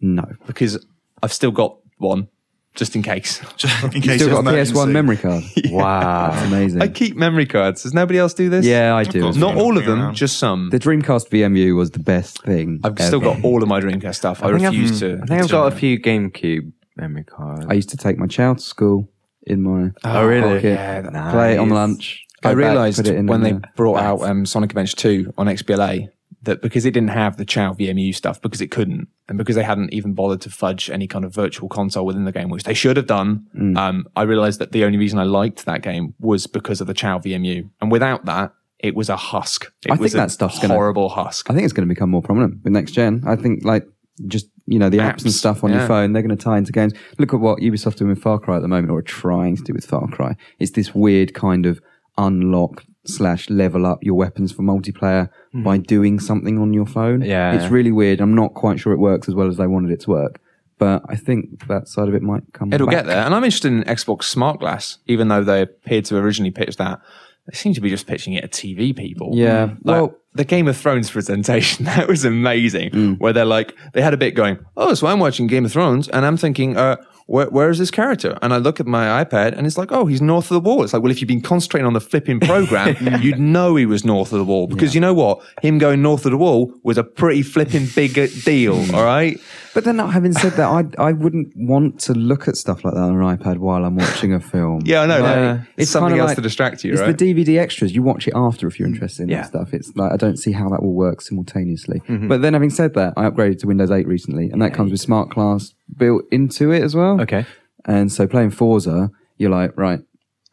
no. 0.00 0.24
Because 0.46 0.84
I've 1.22 1.32
still 1.32 1.52
got 1.52 1.78
one, 1.98 2.28
just 2.74 2.96
in 2.96 3.02
case. 3.02 3.40
in 3.94 4.00
case 4.02 4.22
Still 4.22 4.42
got 4.42 4.52
a 4.52 4.56
PS1 4.56 4.90
memory 4.90 5.16
card. 5.16 5.44
Wow. 5.70 6.30
That's 6.30 6.46
amazing. 6.46 6.82
I 6.82 6.88
keep 6.88 7.16
memory 7.16 7.46
cards. 7.46 7.82
Does 7.82 7.94
nobody 7.94 8.18
else 8.18 8.34
do 8.34 8.48
this? 8.50 8.64
yeah, 8.66 8.94
I 8.94 9.04
do. 9.04 9.22
course. 9.22 9.36
Not 9.36 9.56
all 9.56 9.78
of 9.78 9.84
them, 9.86 10.00
around. 10.00 10.14
just 10.14 10.38
some. 10.38 10.68
The 10.70 10.78
Dreamcast 10.78 11.28
VMU 11.30 11.74
was 11.76 11.90
the 11.92 11.98
best 11.98 12.42
thing. 12.42 12.80
I've 12.84 12.98
still 13.00 13.20
got 13.20 13.42
all 13.44 13.62
of 13.62 13.68
my 13.68 13.80
Dreamcast 13.80 14.16
stuff. 14.16 14.42
I, 14.42 14.48
think 14.52 14.62
I've- 14.62 14.76
refuse 14.78 15.00
to. 15.00 15.14
I 15.22 15.26
think 15.26 15.42
I've 15.42 15.50
got 15.50 15.72
a 15.72 15.76
few 15.76 15.98
GameCube 15.98 16.72
memory 16.96 17.24
cards. 17.24 17.64
I 17.68 17.72
used 17.74 17.88
to 17.90 17.96
take 17.96 18.18
my 18.18 18.26
child 18.26 18.58
to 18.58 18.64
school 18.64 19.08
in 19.46 19.62
my 19.62 19.90
Oh, 20.04 20.26
really? 20.26 20.56
pocket, 20.56 20.64
Yeah, 20.64 21.30
play 21.32 21.54
it 21.54 21.58
on 21.58 21.68
lunch. 21.70 22.24
I 22.44 22.48
go 22.54 22.56
back, 22.60 22.68
realised 22.68 22.96
put 22.98 23.06
it 23.08 23.16
in 23.16 23.26
when 23.26 23.44
in 23.46 23.60
they 23.60 23.68
brought 23.76 23.98
out 24.00 24.22
um, 24.22 24.44
Sonic 24.44 24.70
Adventure 24.70 24.96
2 24.96 25.34
on 25.38 25.46
XBLA 25.46 26.08
that 26.44 26.60
because 26.62 26.84
it 26.84 26.90
didn't 26.92 27.10
have 27.10 27.36
the 27.36 27.44
Chao 27.44 27.72
VMU 27.72 28.14
stuff, 28.14 28.40
because 28.42 28.60
it 28.60 28.70
couldn't, 28.70 29.08
and 29.28 29.38
because 29.38 29.54
they 29.56 29.62
hadn't 29.62 29.92
even 29.92 30.12
bothered 30.14 30.40
to 30.42 30.50
fudge 30.50 30.90
any 30.90 31.06
kind 31.06 31.24
of 31.24 31.32
virtual 31.34 31.68
console 31.68 32.04
within 32.04 32.24
the 32.24 32.32
game, 32.32 32.48
which 32.50 32.64
they 32.64 32.74
should 32.74 32.96
have 32.96 33.06
done, 33.06 33.46
Mm. 33.56 33.76
um, 33.78 34.06
I 34.16 34.22
realised 34.22 34.58
that 34.60 34.72
the 34.72 34.84
only 34.84 34.98
reason 34.98 35.18
I 35.18 35.24
liked 35.24 35.64
that 35.66 35.82
game 35.82 36.14
was 36.18 36.46
because 36.46 36.80
of 36.80 36.86
the 36.86 36.94
Chao 36.94 37.18
VMU. 37.18 37.68
And 37.80 37.92
without 37.92 38.24
that, 38.24 38.52
it 38.80 38.96
was 38.96 39.08
a 39.08 39.16
husk. 39.16 39.70
It 39.86 39.92
I 39.92 39.96
think 39.96 40.10
that 40.12 40.32
stuff's 40.32 40.58
gonna- 40.58 40.74
horrible 40.74 41.08
husk. 41.10 41.48
I 41.48 41.54
think 41.54 41.64
it's 41.64 41.72
going 41.72 41.86
to 41.88 41.94
become 41.94 42.10
more 42.10 42.22
prominent 42.22 42.64
with 42.64 42.72
next 42.72 42.92
gen. 42.92 43.22
I 43.26 43.36
think 43.36 43.64
like 43.64 43.86
just 44.26 44.48
you 44.66 44.78
know 44.78 44.88
the 44.88 44.98
apps, 44.98 45.22
and 45.22 45.32
stuff 45.32 45.62
on 45.64 45.70
yeah. 45.70 45.78
your 45.78 45.86
phone 45.88 46.12
they're 46.12 46.22
going 46.22 46.36
to 46.36 46.42
tie 46.44 46.58
into 46.58 46.72
games. 46.72 46.92
Look 47.18 47.32
at 47.32 47.40
what 47.40 47.60
Ubisoft 47.60 47.96
doing 47.96 48.10
with 48.10 48.20
Far 48.22 48.38
Cry 48.40 48.56
at 48.56 48.62
the 48.62 48.68
moment, 48.68 48.90
or 48.90 49.00
trying 49.02 49.56
to 49.56 49.62
do 49.62 49.72
with 49.72 49.84
Far 49.86 50.06
Cry. 50.08 50.36
It's 50.58 50.72
this 50.72 50.94
weird 50.94 51.32
kind 51.34 51.64
of 51.66 51.80
unlock 52.18 52.84
slash 53.04 53.50
level 53.50 53.84
up 53.86 53.98
your 54.02 54.14
weapons 54.14 54.52
for 54.52 54.62
multiplayer 54.62 55.28
by 55.52 55.76
doing 55.76 56.18
something 56.20 56.58
on 56.58 56.72
your 56.72 56.86
phone. 56.86 57.20
Yeah. 57.22 57.52
it's 57.54 57.70
really 57.70 57.92
weird. 57.92 58.20
I'm 58.20 58.34
not 58.34 58.54
quite 58.54 58.78
sure 58.80 58.92
it 58.92 58.98
works 58.98 59.28
as 59.28 59.34
well 59.34 59.48
as 59.48 59.56
they 59.56 59.66
wanted 59.66 59.90
it 59.90 60.00
to 60.02 60.10
work, 60.10 60.40
but 60.78 61.02
I 61.08 61.16
think 61.16 61.66
that 61.66 61.88
side 61.88 62.08
of 62.08 62.14
it 62.14 62.22
might 62.22 62.42
come. 62.52 62.72
It'll 62.72 62.86
back. 62.86 62.96
get 62.96 63.06
there. 63.06 63.24
And 63.24 63.34
I'm 63.34 63.44
interested 63.44 63.72
in 63.72 63.82
Xbox 63.84 64.24
Smart 64.24 64.60
Glass, 64.60 64.98
even 65.06 65.28
though 65.28 65.42
they 65.44 65.62
appeared 65.62 66.04
to 66.06 66.16
originally 66.18 66.50
pitch 66.52 66.76
that. 66.76 67.00
They 67.48 67.56
seem 67.56 67.74
to 67.74 67.80
be 67.80 67.90
just 67.90 68.06
pitching 68.06 68.34
it 68.34 68.44
at 68.44 68.52
TV 68.52 68.96
people. 68.96 69.30
Yeah, 69.34 69.64
Like, 69.82 70.00
well- 70.00 70.14
the 70.34 70.44
Game 70.44 70.66
of 70.68 70.76
Thrones 70.76 71.10
presentation, 71.16 71.84
that 71.86 72.08
was 72.08 72.24
amazing. 72.24 72.90
Mm. 72.90 73.18
Where 73.18 73.32
they're 73.34 73.44
like, 73.44 73.76
they 73.92 74.00
had 74.00 74.14
a 74.14 74.16
bit 74.16 74.30
going, 74.34 74.64
oh, 74.76 74.94
so 74.94 75.06
I'm 75.08 75.18
watching 75.18 75.46
Game 75.48 75.64
of 75.66 75.72
Thrones 75.72 76.08
and 76.08 76.24
I'm 76.24 76.36
thinking, 76.38 76.76
uh, 76.76 76.96
where, 77.32 77.46
where 77.48 77.70
is 77.70 77.78
this 77.78 77.90
character? 77.90 78.38
And 78.42 78.52
I 78.52 78.58
look 78.58 78.78
at 78.78 78.86
my 78.86 79.24
iPad 79.24 79.56
and 79.56 79.66
it's 79.66 79.78
like, 79.78 79.90
oh, 79.90 80.04
he's 80.06 80.20
north 80.20 80.50
of 80.50 80.54
the 80.62 80.68
wall. 80.68 80.84
It's 80.84 80.92
like, 80.92 81.02
well, 81.02 81.10
if 81.10 81.20
you've 81.20 81.28
been 81.28 81.40
concentrating 81.40 81.86
on 81.86 81.94
the 81.94 82.00
flipping 82.00 82.38
program, 82.40 82.94
you'd 83.22 83.38
know 83.40 83.76
he 83.76 83.86
was 83.86 84.04
north 84.04 84.32
of 84.32 84.38
the 84.38 84.44
wall 84.44 84.66
because 84.66 84.94
you 84.94 85.00
know 85.00 85.14
what? 85.14 85.40
Him 85.62 85.78
going 85.78 86.02
north 86.02 86.26
of 86.26 86.32
the 86.32 86.36
wall 86.36 86.72
was 86.82 86.98
a 86.98 87.04
pretty 87.04 87.42
flipping 87.42 87.86
big 87.94 88.14
deal. 88.44 88.74
All 88.94 89.04
right. 89.04 89.38
But 89.74 89.84
then, 89.84 89.98
having 89.98 90.34
said 90.34 90.52
that, 90.60 90.66
I 90.68 90.84
I 91.08 91.12
wouldn't 91.12 91.54
want 91.56 91.98
to 92.00 92.12
look 92.12 92.46
at 92.46 92.56
stuff 92.56 92.84
like 92.84 92.92
that 92.92 93.00
on 93.00 93.14
an 93.22 93.38
iPad 93.38 93.56
while 93.56 93.86
I'm 93.86 93.96
watching 93.96 94.34
a 94.34 94.40
film. 94.40 94.82
Yeah, 94.84 95.00
I 95.00 95.06
know. 95.06 95.20
Like, 95.22 95.36
no, 95.36 95.62
it's 95.78 95.90
something 95.90 96.18
else 96.18 96.28
like- 96.28 96.36
to 96.36 96.42
distract 96.42 96.84
you, 96.84 96.92
It's 96.92 97.00
right? 97.00 97.16
the 97.16 97.34
DVD 97.34 97.58
extras. 97.58 97.94
You 97.94 98.02
watch 98.02 98.28
it 98.28 98.34
after 98.36 98.66
if 98.66 98.78
you're 98.78 98.86
interested 98.86 99.22
in 99.22 99.28
Yeah. 99.30 99.40
that 99.42 99.46
stuff. 99.48 99.72
It's 99.72 99.90
like 99.96 100.12
I 100.12 100.16
don't 100.18 100.36
see 100.36 100.52
how 100.52 100.68
that 100.68 100.82
will 100.82 100.92
work 100.92 101.22
simultaneously. 101.22 102.00
Mm-hmm. 102.00 102.28
But 102.28 102.42
then, 102.42 102.52
having 102.52 102.68
said 102.68 102.92
that, 102.94 103.14
I 103.16 103.30
upgraded 103.30 103.60
to 103.60 103.66
Windows 103.66 103.90
8 103.90 104.06
recently, 104.06 104.50
and 104.50 104.60
that 104.60 104.74
comes 104.74 104.90
with 104.92 105.00
Smart 105.00 105.30
Glass 105.30 105.72
built 105.96 106.24
into 106.30 106.70
it 106.70 106.82
as 106.82 106.94
well. 106.94 107.20
Okay. 107.20 107.46
And 107.84 108.12
so 108.12 108.26
playing 108.26 108.50
Forza, 108.50 109.10
you're 109.38 109.50
like, 109.50 109.76
right, 109.76 110.00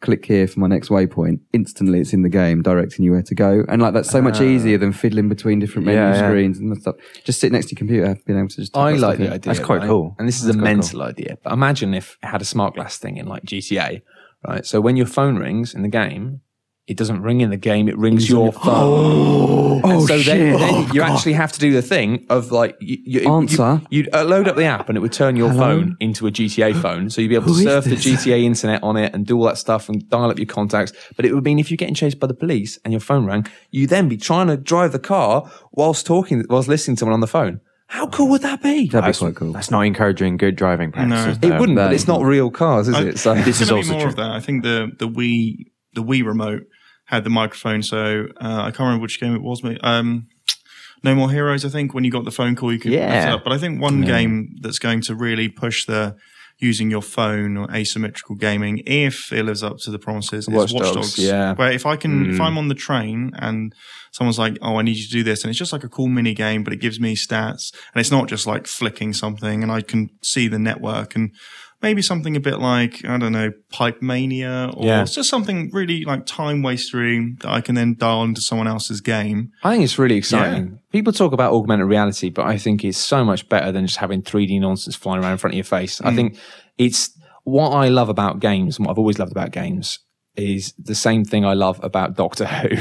click 0.00 0.24
here 0.24 0.46
for 0.46 0.60
my 0.60 0.66
next 0.66 0.88
waypoint. 0.88 1.40
Instantly, 1.52 2.00
it's 2.00 2.12
in 2.12 2.22
the 2.22 2.28
game, 2.28 2.62
directing 2.62 3.04
you 3.04 3.12
where 3.12 3.22
to 3.22 3.34
go. 3.34 3.64
And 3.68 3.80
like 3.80 3.94
that's 3.94 4.10
so 4.10 4.20
much 4.20 4.40
ah. 4.40 4.44
easier 4.44 4.78
than 4.78 4.92
fiddling 4.92 5.28
between 5.28 5.58
different 5.58 5.86
menu 5.86 6.00
Yeah, 6.00 6.14
yeah. 6.14 6.28
screens 6.28 6.58
and 6.58 6.76
stuff. 6.80 6.96
Just 7.24 7.40
sit 7.40 7.52
next 7.52 7.66
to 7.66 7.74
your 7.74 7.78
computer, 7.78 8.16
being 8.26 8.38
able 8.38 8.48
to 8.48 8.56
just. 8.56 8.72
type 8.72 8.82
I 8.82 8.92
that 8.92 8.98
like 8.98 9.16
stuff 9.16 9.18
the 9.18 9.26
in. 9.26 9.32
idea. 9.32 9.52
That's 9.54 9.64
quite 9.64 9.80
right? 9.80 9.88
cool. 9.88 10.16
And 10.18 10.26
this 10.26 10.42
is 10.42 10.48
a 10.48 10.54
mental 10.54 11.02
idea. 11.02 11.38
But 11.42 11.52
imagine 11.52 11.94
if 11.94 12.18
it 12.22 12.26
had 12.26 12.42
a 12.42 12.46
smart 12.46 12.74
glass 12.74 12.98
thing 12.98 13.16
in 13.16 13.26
like 13.26 13.44
GTA, 13.44 14.02
right? 14.46 14.66
So 14.66 14.80
when 14.80 14.96
your 14.96 15.06
phone 15.06 15.36
rings 15.36 15.74
in 15.74 15.82
the 15.82 15.88
game, 15.88 16.40
it 16.90 16.96
doesn't 16.96 17.22
ring 17.22 17.40
in 17.40 17.50
the 17.50 17.56
game; 17.56 17.88
it 17.88 17.96
rings 17.96 18.28
your 18.28 18.52
phone. 18.52 18.62
oh, 19.84 20.06
so 20.06 20.18
then, 20.18 20.58
then 20.58 20.92
you 20.92 21.02
actually 21.02 21.32
have 21.34 21.52
to 21.52 21.60
do 21.60 21.72
the 21.72 21.82
thing 21.82 22.26
of 22.28 22.52
like 22.52 22.76
you, 22.80 22.98
you, 23.04 23.32
Answer. 23.32 23.80
You, 23.90 24.02
would 24.04 24.14
uh, 24.14 24.24
load 24.24 24.48
up 24.48 24.56
the 24.56 24.64
app, 24.64 24.88
and 24.88 24.98
it 24.98 25.00
would 25.00 25.12
turn 25.12 25.36
your 25.36 25.52
phone 25.52 25.96
into 26.00 26.26
a 26.26 26.30
GTA 26.30 26.80
phone. 26.82 27.08
So 27.08 27.20
you'd 27.20 27.28
be 27.28 27.36
able 27.36 27.46
to 27.46 27.52
Who 27.52 27.58
is 27.60 27.64
surf 27.64 27.84
the? 27.84 27.96
GTA 27.96 28.42
internet 28.42 28.82
on 28.82 28.96
it 28.96 29.14
and 29.14 29.24
do 29.24 29.38
all 29.38 29.44
that 29.44 29.58
stuff 29.58 29.88
and 29.88 30.06
dial 30.10 30.30
up 30.30 30.38
your 30.38 30.46
contacts. 30.46 30.92
But 31.16 31.24
it 31.24 31.34
would 31.34 31.44
mean 31.44 31.58
if 31.58 31.70
you're 31.70 31.76
getting 31.76 31.94
chased 31.94 32.18
by 32.18 32.26
the 32.26 32.34
police 32.34 32.78
and 32.84 32.92
your 32.92 33.00
phone 33.00 33.24
rang, 33.24 33.46
you 33.70 33.86
then 33.86 34.08
be 34.08 34.16
trying 34.16 34.48
to 34.48 34.56
drive 34.56 34.92
the 34.92 34.98
car 34.98 35.50
whilst 35.72 36.04
talking, 36.06 36.44
whilst 36.50 36.68
listening 36.68 36.96
to 36.96 37.00
someone 37.00 37.14
on 37.14 37.20
the 37.20 37.26
phone. 37.26 37.60
How 37.86 38.06
cool 38.06 38.28
would 38.28 38.42
that 38.42 38.62
be? 38.62 38.86
That'd 38.86 38.90
be 38.90 39.06
That's, 39.08 39.18
quite 39.18 39.34
cool. 39.34 39.52
that's 39.52 39.70
not 39.70 39.80
encouraging 39.80 40.36
good 40.36 40.54
driving 40.54 40.92
practices. 40.92 41.38
It 41.38 41.40
though. 41.40 41.58
wouldn't, 41.58 41.74
but 41.76 41.92
it's 41.92 42.06
not 42.06 42.22
real 42.22 42.48
cars, 42.48 42.86
is 42.86 42.96
it? 42.96 43.18
So 43.18 43.34
This 43.34 43.60
is 43.60 43.72
also 43.72 43.92
more 43.92 44.00
true. 44.02 44.10
of 44.10 44.16
that. 44.16 44.30
I 44.30 44.38
think 44.38 44.62
the 44.62 44.92
the 44.98 45.08
Wii 45.08 45.66
the 45.94 46.02
Wii 46.04 46.24
remote 46.24 46.62
had 47.10 47.24
the 47.24 47.30
microphone, 47.30 47.82
so 47.82 48.26
uh, 48.40 48.62
I 48.62 48.70
can't 48.70 48.80
remember 48.80 49.02
which 49.02 49.20
game 49.20 49.34
it 49.34 49.42
was. 49.42 49.60
But, 49.60 49.78
um, 49.84 50.28
no 51.02 51.14
More 51.14 51.30
Heroes. 51.30 51.64
I 51.64 51.68
think 51.68 51.92
when 51.94 52.04
you 52.04 52.10
got 52.10 52.24
the 52.24 52.30
phone 52.30 52.54
call, 52.56 52.72
you 52.72 52.78
could. 52.78 52.92
Yeah. 52.92 53.34
up. 53.34 53.44
But 53.44 53.52
I 53.52 53.58
think 53.58 53.80
one 53.80 54.02
game 54.02 54.56
that's 54.60 54.78
going 54.78 55.00
to 55.02 55.14
really 55.14 55.48
push 55.48 55.84
the 55.86 56.16
using 56.58 56.90
your 56.90 57.00
phone 57.00 57.56
or 57.56 57.66
asymmetrical 57.74 58.36
gaming, 58.36 58.82
if 58.84 59.32
it 59.32 59.44
lives 59.44 59.62
up 59.62 59.78
to 59.78 59.90
the 59.90 59.98
promises, 59.98 60.46
Watch 60.46 60.68
is 60.68 60.74
Watch 60.74 60.82
Dogs, 60.84 60.94
Dogs. 61.14 61.18
yeah. 61.18 61.54
Where 61.54 61.72
if 61.72 61.86
I 61.86 61.96
can, 61.96 62.26
Mm. 62.26 62.34
if 62.34 62.40
I'm 62.40 62.58
on 62.58 62.68
the 62.68 62.74
train 62.74 63.32
and 63.38 63.72
someone's 64.12 64.38
like, 64.38 64.58
"Oh, 64.60 64.76
I 64.76 64.82
need 64.82 64.96
you 64.98 65.04
to 65.06 65.10
do 65.10 65.22
this," 65.22 65.42
and 65.42 65.48
it's 65.48 65.58
just 65.58 65.72
like 65.72 65.84
a 65.84 65.88
cool 65.88 66.08
mini 66.08 66.34
game, 66.34 66.62
but 66.62 66.74
it 66.74 66.80
gives 66.80 67.00
me 67.00 67.16
stats, 67.16 67.72
and 67.94 68.00
it's 68.00 68.10
not 68.10 68.28
just 68.28 68.46
like 68.46 68.66
flicking 68.66 69.14
something, 69.14 69.62
and 69.62 69.72
I 69.72 69.80
can 69.80 70.10
see 70.22 70.48
the 70.48 70.58
network 70.58 71.16
and 71.16 71.30
maybe 71.82 72.02
something 72.02 72.36
a 72.36 72.40
bit 72.40 72.58
like 72.58 73.04
I 73.04 73.16
don't 73.18 73.32
know, 73.32 73.52
Pipe 73.70 74.02
Mania, 74.02 74.70
or 74.74 74.86
Yeah. 74.86 75.04
just 75.04 75.28
something 75.28 75.70
really 75.72 76.04
like 76.04 76.26
time 76.26 76.62
wastering 76.62 77.38
that 77.40 77.50
I 77.50 77.60
can 77.60 77.74
then 77.74 77.96
dial 77.98 78.22
into 78.22 78.40
someone 78.40 78.68
else's 78.68 79.00
game. 79.00 79.50
I 79.62 79.72
think 79.72 79.84
it's 79.84 79.98
really 79.98 80.16
exciting. 80.16 80.78
People 80.92 81.12
talk 81.12 81.32
about 81.32 81.52
augmented 81.52 81.86
reality, 81.86 82.30
but 82.30 82.46
I 82.46 82.58
think 82.58 82.84
it's 82.84 82.98
so 82.98 83.24
much 83.24 83.48
better 83.48 83.72
than 83.72 83.86
just 83.86 83.98
having 83.98 84.22
3D 84.22 84.60
nonsense 84.60 84.96
flying 84.96 85.22
around 85.22 85.32
in 85.32 85.38
front 85.38 85.54
of 85.54 85.56
your 85.56 85.64
face. 85.64 86.00
I 86.02 86.10
hmm. 86.10 86.16
think 86.16 86.38
it's 86.78 87.10
what 87.44 87.70
I 87.70 87.88
love 87.88 88.08
about 88.08 88.40
games 88.40 88.76
and 88.76 88.86
what 88.86 88.92
I've 88.92 88.98
always 88.98 89.18
loved 89.18 89.32
about 89.32 89.50
games 89.50 89.98
is 90.36 90.72
the 90.78 90.94
same 90.94 91.24
thing 91.24 91.44
I 91.44 91.54
love 91.54 91.80
about 91.82 92.16
Doctor 92.16 92.46
Who 92.46 92.76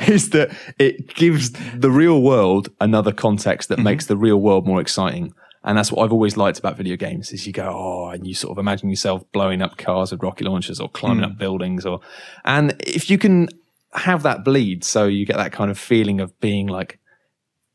is 0.12 0.30
that 0.30 0.50
it 0.78 1.14
gives 1.14 1.52
the 1.74 1.90
real 1.90 2.20
world 2.22 2.70
another 2.80 3.12
context 3.12 3.68
that 3.68 3.78
hmm. 3.78 3.84
makes 3.84 4.06
the 4.06 4.16
real 4.16 4.38
world 4.38 4.66
more 4.66 4.80
exciting. 4.80 5.32
And 5.64 5.78
that's 5.78 5.92
what 5.92 6.04
I've 6.04 6.12
always 6.12 6.36
liked 6.36 6.58
about 6.58 6.76
video 6.76 6.96
games 6.96 7.30
is 7.32 7.46
you 7.46 7.52
go, 7.52 7.68
oh, 7.72 8.10
and 8.10 8.26
you 8.26 8.34
sort 8.34 8.50
of 8.52 8.58
imagine 8.58 8.88
yourself 8.90 9.22
blowing 9.32 9.62
up 9.62 9.76
cars 9.78 10.10
with 10.10 10.22
rocket 10.22 10.46
launchers 10.46 10.80
or 10.80 10.88
climbing 10.88 11.24
up 11.24 11.38
buildings 11.38 11.86
or, 11.86 12.00
and 12.44 12.74
if 12.80 13.08
you 13.08 13.16
can 13.16 13.48
have 13.94 14.22
that 14.24 14.44
bleed, 14.44 14.82
so 14.82 15.06
you 15.06 15.24
get 15.24 15.36
that 15.36 15.52
kind 15.52 15.70
of 15.70 15.78
feeling 15.78 16.20
of 16.20 16.38
being 16.40 16.66
like, 16.66 16.98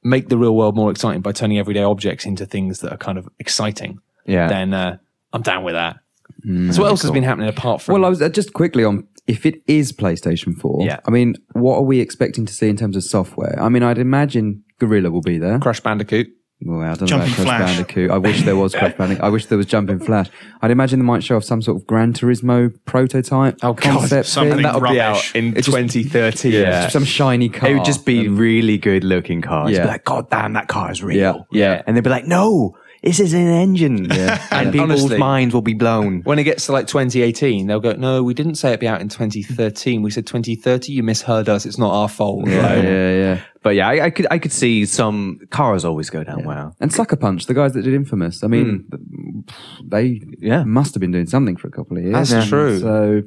make 0.04 0.30
the 0.30 0.38
real 0.38 0.56
world 0.56 0.76
more 0.76 0.92
exciting 0.92 1.22
by 1.22 1.32
turning 1.32 1.58
everyday 1.60 1.84
objects 1.84 2.26
into 2.26 2.46
things 2.46 2.80
that 2.80 2.92
are 2.92 2.98
kind 2.98 3.18
of 3.18 3.30
exciting, 3.40 4.00
Yeah. 4.26 4.48
then 4.48 4.74
uh, 4.74 4.98
I'm 5.32 5.42
down 5.42 5.64
with 5.64 5.74
that. 5.76 5.98
so 6.44 6.82
what 6.82 6.90
else 6.90 7.02
has 7.04 7.12
been 7.12 7.24
happening 7.24 7.48
apart 7.50 7.82
from? 7.82 7.94
Well, 7.94 8.06
I 8.06 8.10
was 8.10 8.22
uh, 8.22 8.30
just 8.30 8.54
quickly 8.54 8.84
on 8.84 9.08
if 9.28 9.46
it 9.46 9.62
is 9.68 9.92
PlayStation 9.92 10.58
4. 10.58 10.86
Yeah. 10.86 11.00
I 11.06 11.12
mean, 11.12 11.36
what 11.54 11.76
are 11.78 11.84
we 11.84 12.00
expecting 12.00 12.46
to 12.46 12.54
see 12.54 12.70
in 12.70 12.78
terms 12.78 12.96
of 12.96 13.04
software? 13.04 13.58
I 13.62 13.70
mean, 13.70 13.84
I'd 13.84 13.98
imagine 13.98 14.64
Guerrilla 14.80 15.10
will 15.12 15.22
be 15.22 15.38
there. 15.38 15.60
Crash 15.60 15.80
Bandicoot. 15.82 16.28
Well, 16.60 16.82
I 16.82 16.96
don't 16.96 17.02
know 17.02 17.06
Jumping 17.08 17.28
about 17.28 17.36
Crash 17.36 17.46
Flash. 17.46 17.76
Bandicoot. 17.78 18.12
I 18.12 18.18
wish 18.18 18.42
there 18.44 18.56
was 18.56 18.74
Crash 18.74 18.94
Bandicoot. 18.98 19.24
I 19.24 19.30
wish 19.30 19.46
there 19.46 19.58
was 19.60 19.68
Jumping 19.68 20.00
Flash. 20.00 20.28
I'd 20.62 20.72
imagine 20.72 21.00
they 21.00 21.06
might 21.06 21.24
show 21.24 21.36
off 21.38 21.44
some 21.44 21.62
sort 21.62 21.80
of 21.80 21.86
Gran 21.86 22.14
Turismo 22.14 22.74
prototype 22.86 23.58
Oh, 23.62 23.74
God. 23.74 23.82
concept 23.82 24.28
Something 24.28 24.56
thing. 24.56 24.64
That'll 24.64 24.82
be 24.82 25.00
out 25.00 25.36
in 25.36 25.56
It's 25.56 25.68
just- 25.68 25.78
2030. 25.78 26.50
Yeah. 26.50 26.88
Some 26.90 27.04
shiny 27.06 27.50
car. 27.50 27.70
It 27.70 27.76
would 27.76 27.86
just 27.86 28.06
be 28.08 28.28
really 28.28 28.80
good 28.80 29.04
looking 29.04 29.42
cars. 29.42 29.72
Yeah. 29.72 29.84
Be 29.84 29.88
like, 29.88 30.04
God 30.06 30.30
damn, 30.32 30.54
that 30.54 30.68
car 30.68 30.92
is 30.92 31.04
real. 31.04 31.46
Yeah, 31.52 31.76
yeah. 31.76 31.84
And 31.86 31.96
they'd 31.96 32.04
be 32.04 32.10
like, 32.10 32.26
no, 32.26 32.76
this 33.04 33.20
is 33.20 33.34
an 33.34 33.48
engine. 33.48 34.06
Yeah. 34.06 34.44
And 34.52 34.72
people's 34.72 35.02
Honestly. 35.02 35.18
minds 35.20 35.54
will 35.54 35.62
be 35.62 35.74
blown. 35.76 36.22
When 36.24 36.40
it 36.40 36.44
gets 36.44 36.66
to 36.66 36.72
like 36.72 36.88
2018, 36.88 37.68
they'll 37.68 37.80
go, 37.80 37.94
no, 37.94 38.24
we 38.24 38.34
didn't 38.34 38.56
say 38.56 38.70
it'd 38.70 38.80
be 38.80 38.88
out 38.88 39.02
in 39.02 39.08
2013. 39.10 40.02
We 40.02 40.10
said 40.12 40.26
2030. 40.26 40.92
You 40.92 41.04
misheard 41.04 41.48
us. 41.48 41.66
It's 41.66 41.78
not 41.78 41.92
our 41.94 42.10
fault. 42.10 42.48
Yeah, 42.48 42.62
Like, 42.62 42.84
yeah, 42.84 43.14
yeah. 43.14 43.42
But 43.62 43.76
yeah, 43.76 43.88
I, 43.90 44.06
I 44.06 44.10
could 44.10 44.28
I 44.32 44.40
could 44.40 44.52
see 44.54 44.86
some 44.86 45.40
cars 45.50 45.84
always 45.86 46.10
go 46.10 46.24
down 46.24 46.44
well. 46.46 46.76
And 46.80 46.92
Sucker 46.94 47.18
Punch, 47.18 47.46
the 47.48 47.54
guys 47.54 47.74
that 47.74 47.82
did 47.84 47.94
Infamous. 47.94 48.44
I 48.44 48.48
mean, 48.48 48.86
hmm. 48.90 49.40
they 49.86 50.22
Yeah. 50.40 50.64
must 50.64 50.94
have 50.96 51.02
been 51.02 51.12
doing 51.12 51.28
something 51.28 51.58
for 51.58 51.68
a 51.68 51.72
couple 51.72 51.98
of 51.98 52.04
years. 52.04 52.14
That's 52.14 52.32
Yeah. 52.32 52.46
true. 52.46 52.80
So 52.80 53.24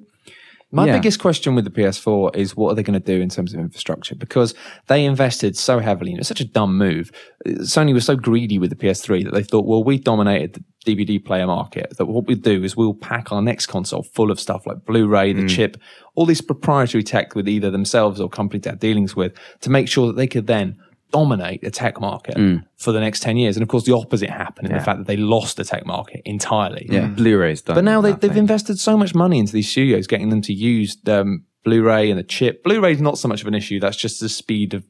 My 0.72 0.86
Yeah. 0.86 0.96
biggest 0.98 1.18
question 1.18 1.56
with 1.56 1.64
the 1.64 1.70
PS4 1.70 2.30
is 2.34 2.56
what 2.56 2.70
are 2.70 2.74
they 2.74 2.82
going 2.82 3.00
to 3.00 3.04
do 3.04 3.20
in 3.20 3.28
terms 3.28 3.52
of 3.52 3.58
infrastructure? 3.58 4.14
Because 4.14 4.54
they 4.86 5.04
invested 5.04 5.56
so 5.56 5.80
heavily, 5.80 6.12
and 6.12 6.20
it's 6.20 6.28
such 6.28 6.40
a 6.40 6.44
dumb 6.44 6.78
move. 6.78 7.10
Sony 7.46 7.92
was 7.92 8.04
so 8.04 8.14
greedy 8.14 8.58
with 8.58 8.70
the 8.70 8.76
PS3 8.76 9.24
that 9.24 9.34
they 9.34 9.42
thought, 9.42 9.66
well, 9.66 9.82
we 9.82 9.98
dominated 9.98 10.62
the 10.84 10.94
DVD 10.94 11.24
player 11.24 11.46
market. 11.46 11.96
That 11.98 12.06
what 12.06 12.26
we 12.26 12.36
do 12.36 12.62
is 12.62 12.76
we'll 12.76 12.94
pack 12.94 13.32
our 13.32 13.42
next 13.42 13.66
console 13.66 14.04
full 14.04 14.30
of 14.30 14.38
stuff 14.38 14.66
like 14.66 14.84
Blu-ray, 14.84 15.32
the 15.32 15.42
mm. 15.42 15.48
chip, 15.48 15.76
all 16.14 16.26
this 16.26 16.40
proprietary 16.40 17.02
tech 17.02 17.34
with 17.34 17.48
either 17.48 17.70
themselves 17.70 18.20
or 18.20 18.28
companies 18.28 18.62
they 18.62 18.70
have 18.70 18.78
dealings 18.78 19.16
with 19.16 19.32
to 19.60 19.70
make 19.70 19.88
sure 19.88 20.06
that 20.06 20.16
they 20.16 20.26
could 20.28 20.46
then 20.46 20.76
dominate 21.10 21.62
the 21.62 21.70
tech 21.70 22.00
market 22.00 22.36
for 22.76 22.92
the 22.92 23.00
next 23.00 23.20
10 23.20 23.36
years. 23.36 23.56
And 23.56 23.62
of 23.62 23.68
course, 23.68 23.84
the 23.84 23.94
opposite 23.94 24.30
happened 24.30 24.68
in 24.68 24.76
the 24.76 24.82
fact 24.82 24.98
that 24.98 25.06
they 25.06 25.16
lost 25.16 25.56
the 25.56 25.64
tech 25.64 25.86
market 25.86 26.22
entirely. 26.24 26.86
Yeah. 26.90 27.06
Blu-ray's 27.06 27.62
done. 27.62 27.74
But 27.74 27.84
now 27.84 28.00
they, 28.00 28.12
they've 28.12 28.36
invested 28.36 28.78
so 28.78 28.96
much 28.96 29.14
money 29.14 29.38
into 29.38 29.52
these 29.52 29.70
studios, 29.70 30.06
getting 30.06 30.30
them 30.30 30.42
to 30.42 30.52
use 30.52 30.96
um, 31.06 31.44
Blu-ray 31.64 32.10
and 32.10 32.18
the 32.18 32.24
chip. 32.24 32.62
Blu-ray's 32.64 33.00
not 33.00 33.18
so 33.18 33.28
much 33.28 33.42
of 33.42 33.48
an 33.48 33.54
issue. 33.54 33.80
That's 33.80 33.96
just 33.96 34.20
the 34.20 34.28
speed 34.28 34.74
of 34.74 34.84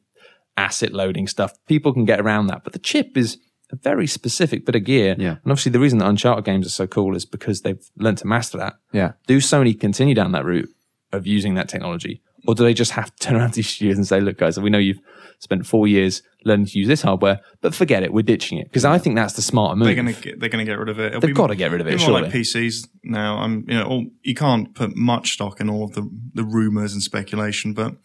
asset 0.57 0.93
loading 0.93 1.27
stuff. 1.27 1.53
People 1.67 1.93
can 1.93 2.05
get 2.05 2.19
around 2.19 2.47
that. 2.47 2.63
But 2.63 2.73
the 2.73 2.79
chip 2.79 3.17
is 3.17 3.37
a 3.71 3.75
very 3.75 4.07
specific 4.07 4.65
bit 4.65 4.75
of 4.75 4.83
gear. 4.83 5.15
Yeah. 5.17 5.31
And 5.31 5.51
obviously 5.51 5.71
the 5.71 5.79
reason 5.79 5.99
that 5.99 6.07
Uncharted 6.07 6.45
games 6.45 6.67
are 6.67 6.71
so 6.71 6.87
cool 6.87 7.15
is 7.15 7.25
because 7.25 7.61
they've 7.61 7.83
learned 7.97 8.19
to 8.19 8.27
master 8.27 8.57
that. 8.57 8.75
Yeah. 8.91 9.13
Do 9.27 9.37
Sony 9.37 9.79
continue 9.79 10.15
down 10.15 10.33
that 10.33 10.45
route 10.45 10.69
of 11.11 11.25
using 11.25 11.55
that 11.55 11.69
technology? 11.69 12.21
Or 12.47 12.55
do 12.55 12.63
they 12.63 12.73
just 12.73 12.91
have 12.91 13.15
to 13.15 13.27
turn 13.27 13.37
around 13.37 13.51
to 13.51 13.55
these 13.57 13.69
studios 13.69 13.97
and 13.97 14.07
say, 14.07 14.19
look, 14.19 14.37
guys, 14.37 14.59
we 14.59 14.69
know 14.69 14.79
you've 14.79 14.99
spent 15.41 15.65
four 15.65 15.87
years 15.87 16.21
learning 16.45 16.67
to 16.67 16.79
use 16.79 16.87
this 16.87 17.01
hardware, 17.01 17.41
but 17.61 17.73
forget 17.73 18.03
it. 18.03 18.13
We're 18.13 18.21
ditching 18.21 18.59
it. 18.59 18.65
Because 18.65 18.85
I 18.85 18.97
think 18.97 19.15
that's 19.15 19.33
the 19.33 19.41
smarter 19.41 19.75
move. 19.75 19.87
They're 19.87 19.95
gonna 19.95 20.13
get, 20.13 20.39
they're 20.39 20.49
gonna 20.49 20.65
get 20.65 20.79
rid 20.79 20.89
of 20.89 20.99
it. 20.99 21.07
It'll 21.07 21.21
They've 21.21 21.35
gotta 21.35 21.55
get 21.55 21.71
rid 21.71 21.81
of 21.81 21.87
it, 21.87 21.99
more 21.99 22.21
like. 22.21 22.31
PCs 22.31 22.87
now. 23.03 23.37
I'm 23.37 23.65
you 23.67 23.77
know 23.77 23.85
all, 23.85 24.05
you 24.21 24.35
can't 24.35 24.73
put 24.73 24.95
much 24.95 25.33
stock 25.33 25.59
in 25.59 25.69
all 25.69 25.83
of 25.83 25.93
the 25.93 26.09
the 26.33 26.43
rumors 26.43 26.93
and 26.93 27.01
speculation, 27.01 27.73
but 27.73 27.95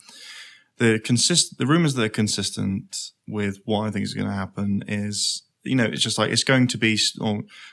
the 0.78 0.98
consist 0.98 1.58
the 1.58 1.66
rumors 1.66 1.94
that 1.94 2.04
are 2.04 2.08
consistent 2.08 3.10
with 3.28 3.58
what 3.64 3.86
I 3.86 3.90
think 3.90 4.04
is 4.04 4.14
going 4.14 4.28
to 4.28 4.32
happen 4.34 4.82
is 4.88 5.42
you 5.62 5.74
know 5.74 5.84
it's 5.84 6.02
just 6.02 6.18
like 6.18 6.30
it's 6.30 6.44
going 6.44 6.68
to 6.68 6.78
be 6.78 6.98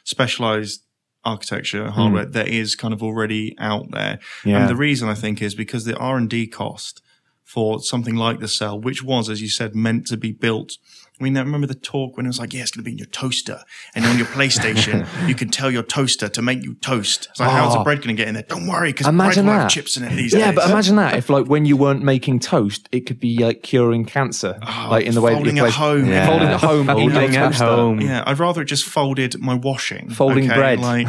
specialized 0.03 0.83
architecture 1.25 1.89
hardware 1.89 2.25
hmm. 2.25 2.31
that 2.31 2.49
is 2.49 2.75
kind 2.75 2.93
of 2.93 3.01
already 3.01 3.55
out 3.57 3.91
there. 3.91 4.19
Yeah. 4.43 4.59
And 4.59 4.69
the 4.69 4.75
reason 4.75 5.07
I 5.07 5.13
think 5.13 5.41
is 5.41 5.55
because 5.55 5.85
the 5.85 5.95
R 5.95 6.17
and 6.17 6.29
D 6.29 6.47
cost 6.47 7.01
for 7.43 7.81
something 7.81 8.15
like 8.15 8.39
the 8.39 8.47
cell, 8.47 8.79
which 8.79 9.03
was, 9.03 9.29
as 9.29 9.41
you 9.41 9.49
said, 9.49 9.75
meant 9.75 10.07
to 10.07 10.17
be 10.17 10.31
built. 10.31 10.73
I 11.19 11.23
mean, 11.23 11.37
I 11.37 11.41
remember 11.41 11.67
the 11.67 11.75
talk 11.75 12.17
when 12.17 12.25
it 12.25 12.29
was 12.29 12.39
like, 12.39 12.53
yeah, 12.53 12.61
it's 12.63 12.71
going 12.71 12.83
to 12.83 12.85
be 12.85 12.91
in 12.91 12.97
your 12.97 13.07
toaster. 13.07 13.61
And 13.95 14.03
on 14.05 14.17
your 14.17 14.25
PlayStation, 14.27 15.07
you 15.27 15.35
can 15.35 15.47
tell 15.49 15.69
your 15.69 15.83
toaster 15.83 16.27
to 16.27 16.41
make 16.41 16.63
you 16.63 16.73
toast. 16.75 17.27
It's 17.31 17.39
like, 17.39 17.51
how's 17.51 17.73
the 17.73 17.79
Oh. 17.79 17.83
bread 17.83 17.99
going 17.99 18.15
to 18.15 18.19
get 18.19 18.27
in 18.27 18.33
there? 18.33 18.43
Don't 18.43 18.67
worry, 18.67 18.89
because 18.91 19.05
bread 19.05 19.13
Imagine 19.13 19.45
will 19.45 19.53
that. 19.53 19.61
have 19.61 19.71
chips 19.71 19.95
in 19.95 20.03
it 20.03 20.15
these 20.15 20.33
Yeah, 20.33 20.47
days. 20.47 20.55
but 20.55 20.69
imagine 20.69 20.95
that 20.97 21.15
if, 21.15 21.29
like, 21.29 21.45
when 21.45 21.65
you 21.65 21.77
weren't 21.77 22.01
making 22.03 22.39
toast, 22.39 22.89
it 22.91 23.01
could 23.05 23.19
be 23.19 23.37
like 23.37 23.61
curing 23.63 24.05
cancer, 24.05 24.57
oh, 24.61 24.87
like 24.89 25.05
in 25.05 25.13
the 25.13 25.21
way 25.21 25.31
that 25.33 25.37
folding 25.37 25.55
you 25.57 25.63
at 25.63 25.71
place- 25.71 25.75
home. 25.75 26.05
Yeah. 26.07 26.25
folding 26.27 26.47
at 26.49 26.59
home, 26.59 26.87
Folding 26.87 27.35
at 27.35 27.55
home. 27.55 28.01
Yeah, 28.01 28.23
I'd 28.25 28.39
rather 28.39 28.61
it 28.63 28.65
just 28.65 28.85
folded 28.85 29.39
my 29.39 29.53
washing. 29.53 30.09
Folding 30.09 30.45
okay? 30.49 30.55
bread. 30.59 30.79
Like, 30.79 31.07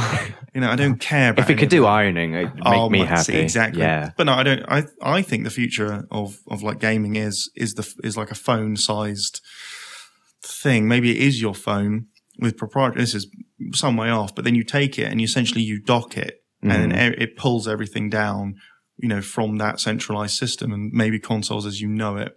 You 0.55 0.61
know, 0.61 0.71
I 0.71 0.77
don't 0.77 1.01
care 1.01 1.31
about 1.31 1.43
If 1.43 1.51
it 1.51 1.59
could 1.59 1.69
do 1.71 1.81
that. 1.81 1.89
ironing, 1.89 2.35
it'd 2.35 2.53
oh, 2.65 2.71
make 2.71 2.79
Oh, 2.81 2.89
me 2.89 2.99
happy. 3.05 3.23
see, 3.25 3.37
exactly. 3.39 3.81
Yeah. 3.83 4.11
But 4.17 4.27
no, 4.27 4.35
I 4.35 4.43
don't. 4.45 4.63
I 4.69 4.85
I 5.03 5.21
think 5.23 5.43
the 5.43 5.51
future 5.51 6.07
of 6.13 6.39
of 6.49 6.63
like 6.63 6.79
gaming 6.79 7.17
is 7.17 7.51
is 7.57 7.75
the 7.75 7.93
is 8.05 8.17
like 8.17 8.31
a 8.31 8.37
phone 8.37 8.77
sized 8.77 9.41
thing. 10.45 10.87
Maybe 10.89 11.11
it 11.11 11.17
is 11.27 11.41
your 11.41 11.55
phone 11.55 12.07
with 12.41 12.57
proprietary. 12.57 13.03
This 13.03 13.15
is 13.15 13.27
some 13.73 13.97
way 13.97 14.11
off, 14.11 14.35
but 14.35 14.45
then 14.45 14.55
you 14.55 14.65
take 14.65 14.99
it 14.99 15.11
and 15.11 15.21
you 15.21 15.25
essentially 15.25 15.63
you 15.63 15.81
dock 15.81 16.17
it, 16.17 16.43
and 16.63 16.71
then 16.71 16.91
Mm-hmm. 16.93 17.23
it 17.23 17.37
pulls 17.37 17.67
everything 17.69 18.09
down. 18.11 18.55
You 18.97 19.09
know, 19.09 19.21
from 19.23 19.57
that 19.57 19.81
centralized 19.81 20.37
system, 20.37 20.73
and 20.73 20.93
maybe 20.93 21.19
consoles 21.19 21.67
as 21.67 21.81
you 21.81 21.89
know 21.89 22.17
it 22.17 22.33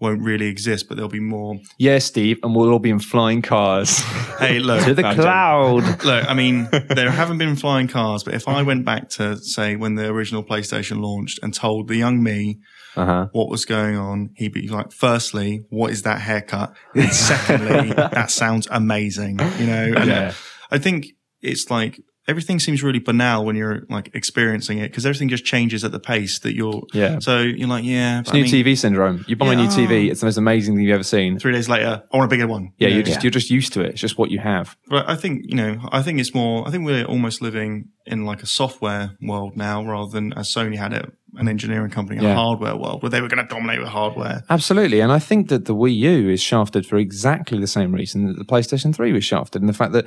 won't 0.00 0.20
really 0.22 0.46
exist, 0.46 0.86
but 0.86 0.96
there'll 0.96 1.08
be 1.08 1.18
more. 1.18 1.56
Yeah, 1.78 1.98
Steve, 1.98 2.38
and 2.42 2.54
we'll 2.54 2.70
all 2.70 2.78
be 2.78 2.90
in 2.90 2.98
flying 3.00 3.40
cars. 3.42 4.00
Hey, 4.38 4.60
look, 4.60 4.84
To 4.84 4.94
the 4.94 5.02
No, 5.02 5.14
cloud. 5.14 6.04
Look, 6.04 6.30
I 6.30 6.32
mean, 6.34 6.68
there 6.90 7.10
haven't 7.10 7.38
been 7.38 7.56
flying 7.56 7.88
cars, 7.88 8.22
but 8.22 8.34
if 8.34 8.46
I 8.46 8.62
went 8.62 8.84
back 8.84 9.08
to 9.18 9.36
say 9.38 9.74
when 9.74 9.96
the 9.96 10.06
original 10.06 10.44
PlayStation 10.44 11.00
launched 11.00 11.40
and 11.42 11.52
told 11.52 11.88
the 11.88 11.96
young 11.96 12.22
me 12.22 12.58
Uh 12.96 13.04
huh. 13.04 13.28
what 13.32 13.48
was 13.48 13.64
going 13.64 13.96
on, 13.96 14.30
he'd 14.36 14.52
be 14.52 14.68
like, 14.68 14.92
firstly, 14.92 15.64
what 15.70 15.90
is 15.92 16.02
that 16.02 16.20
haircut? 16.20 16.74
And 16.94 17.12
secondly, 17.12 17.92
that 17.96 18.30
sounds 18.30 18.66
amazing, 18.70 19.38
you 19.58 19.66
know? 19.66 19.92
And 19.96 20.08
Yeah. 20.08 20.32
I 20.70 20.78
think 20.78 21.06
it's 21.40 21.70
like 21.70 22.00
everything 22.26 22.58
seems 22.58 22.82
really 22.82 22.98
banal 22.98 23.42
when 23.44 23.56
you're 23.56 23.84
like 23.88 24.10
experiencing 24.14 24.76
it 24.78 24.90
because 24.90 25.06
everything 25.06 25.30
just 25.30 25.46
changes 25.46 25.82
at 25.82 25.92
the 25.92 25.98
pace 25.98 26.40
that 26.40 26.54
you're. 26.54 26.82
Yeah. 26.92 27.20
So 27.20 27.40
you're 27.40 27.68
like, 27.68 27.84
yeah. 27.84 28.20
It's 28.20 28.28
but 28.30 28.36
I 28.36 28.40
new 28.42 28.44
mean, 28.50 28.64
TV 28.64 28.76
syndrome. 28.76 29.24
You 29.26 29.34
buy 29.36 29.54
a 29.54 29.56
new 29.56 29.68
TV, 29.68 30.10
it's 30.10 30.20
the 30.20 30.26
most 30.26 30.36
amazing 30.36 30.74
thing 30.74 30.84
you've 30.84 30.94
ever 30.94 31.02
seen. 31.02 31.38
Three 31.38 31.52
days 31.52 31.68
later, 31.70 32.02
I 32.12 32.16
want 32.16 32.30
a 32.30 32.34
bigger 32.34 32.46
one. 32.46 32.72
Yeah, 32.76 32.88
you 32.88 32.94
know? 32.94 32.96
you're 32.96 33.04
just 33.06 33.22
you're 33.22 33.30
just 33.30 33.50
used 33.50 33.72
to 33.74 33.80
it. 33.80 33.92
It's 33.92 34.00
just 34.00 34.18
what 34.18 34.30
you 34.30 34.40
have. 34.40 34.76
But 34.88 35.08
I 35.08 35.14
think, 35.16 35.42
you 35.44 35.54
know, 35.56 35.88
I 35.90 36.02
think 36.02 36.20
it's 36.20 36.34
more, 36.34 36.68
I 36.68 36.70
think 36.70 36.84
we're 36.84 37.04
almost 37.04 37.40
living 37.40 37.88
in 38.04 38.26
like 38.26 38.42
a 38.42 38.46
software 38.46 39.16
world 39.22 39.56
now 39.56 39.82
rather 39.84 40.10
than 40.10 40.32
as 40.34 40.52
Sony 40.52 40.76
had 40.76 40.92
it, 40.92 41.10
an 41.36 41.48
engineering 41.48 41.90
company, 41.90 42.22
Yeah. 42.22 42.32
a 42.32 42.34
hardware 42.34 42.76
world 42.76 43.02
where 43.02 43.10
they 43.10 43.20
were 43.20 43.28
going 43.28 43.46
to 43.46 43.54
dominate 43.54 43.80
with 43.80 43.88
hardware. 43.88 44.44
Absolutely. 44.48 45.00
And 45.00 45.12
I 45.12 45.18
think 45.18 45.48
that 45.48 45.66
the 45.66 45.74
Wii 45.74 45.94
U 45.96 46.30
is 46.30 46.40
shafted 46.40 46.86
for 46.86 46.96
exactly 46.96 47.58
the 47.60 47.66
same 47.66 47.94
reason 47.94 48.26
that 48.26 48.38
the 48.38 48.44
PlayStation 48.44 48.94
3 48.94 49.12
was 49.12 49.24
shafted. 49.24 49.62
And 49.62 49.68
the 49.68 49.74
fact 49.74 49.92
that 49.92 50.06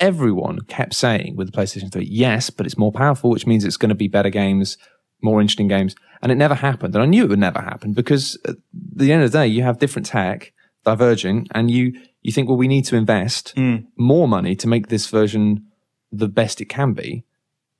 everyone 0.00 0.60
kept 0.62 0.94
saying 0.94 1.36
with 1.36 1.52
the 1.52 1.56
PlayStation 1.56 1.92
3, 1.92 2.04
yes, 2.04 2.50
but 2.50 2.66
it's 2.66 2.78
more 2.78 2.92
powerful, 2.92 3.30
which 3.30 3.46
means 3.46 3.64
it's 3.64 3.76
going 3.76 3.90
to 3.90 3.94
be 3.94 4.08
better 4.08 4.30
games, 4.30 4.78
more 5.20 5.40
interesting 5.40 5.68
games. 5.68 5.94
And 6.22 6.32
it 6.32 6.36
never 6.36 6.54
happened. 6.54 6.94
And 6.94 7.02
I 7.02 7.06
knew 7.06 7.24
it 7.24 7.28
would 7.28 7.38
never 7.38 7.60
happen 7.60 7.92
because 7.92 8.38
at 8.46 8.56
the 8.72 9.12
end 9.12 9.22
of 9.22 9.30
the 9.30 9.38
day, 9.38 9.46
you 9.46 9.62
have 9.62 9.78
different 9.78 10.06
tech 10.06 10.52
diverging 10.84 11.46
and 11.52 11.70
you, 11.70 11.92
you 12.22 12.32
think, 12.32 12.48
well, 12.48 12.56
we 12.56 12.68
need 12.68 12.84
to 12.86 12.96
invest 12.96 13.52
hmm. 13.56 13.76
more 13.96 14.26
money 14.26 14.56
to 14.56 14.66
make 14.66 14.88
this 14.88 15.06
version 15.08 15.66
the 16.10 16.28
best 16.28 16.60
it 16.60 16.66
can 16.66 16.92
be. 16.92 17.24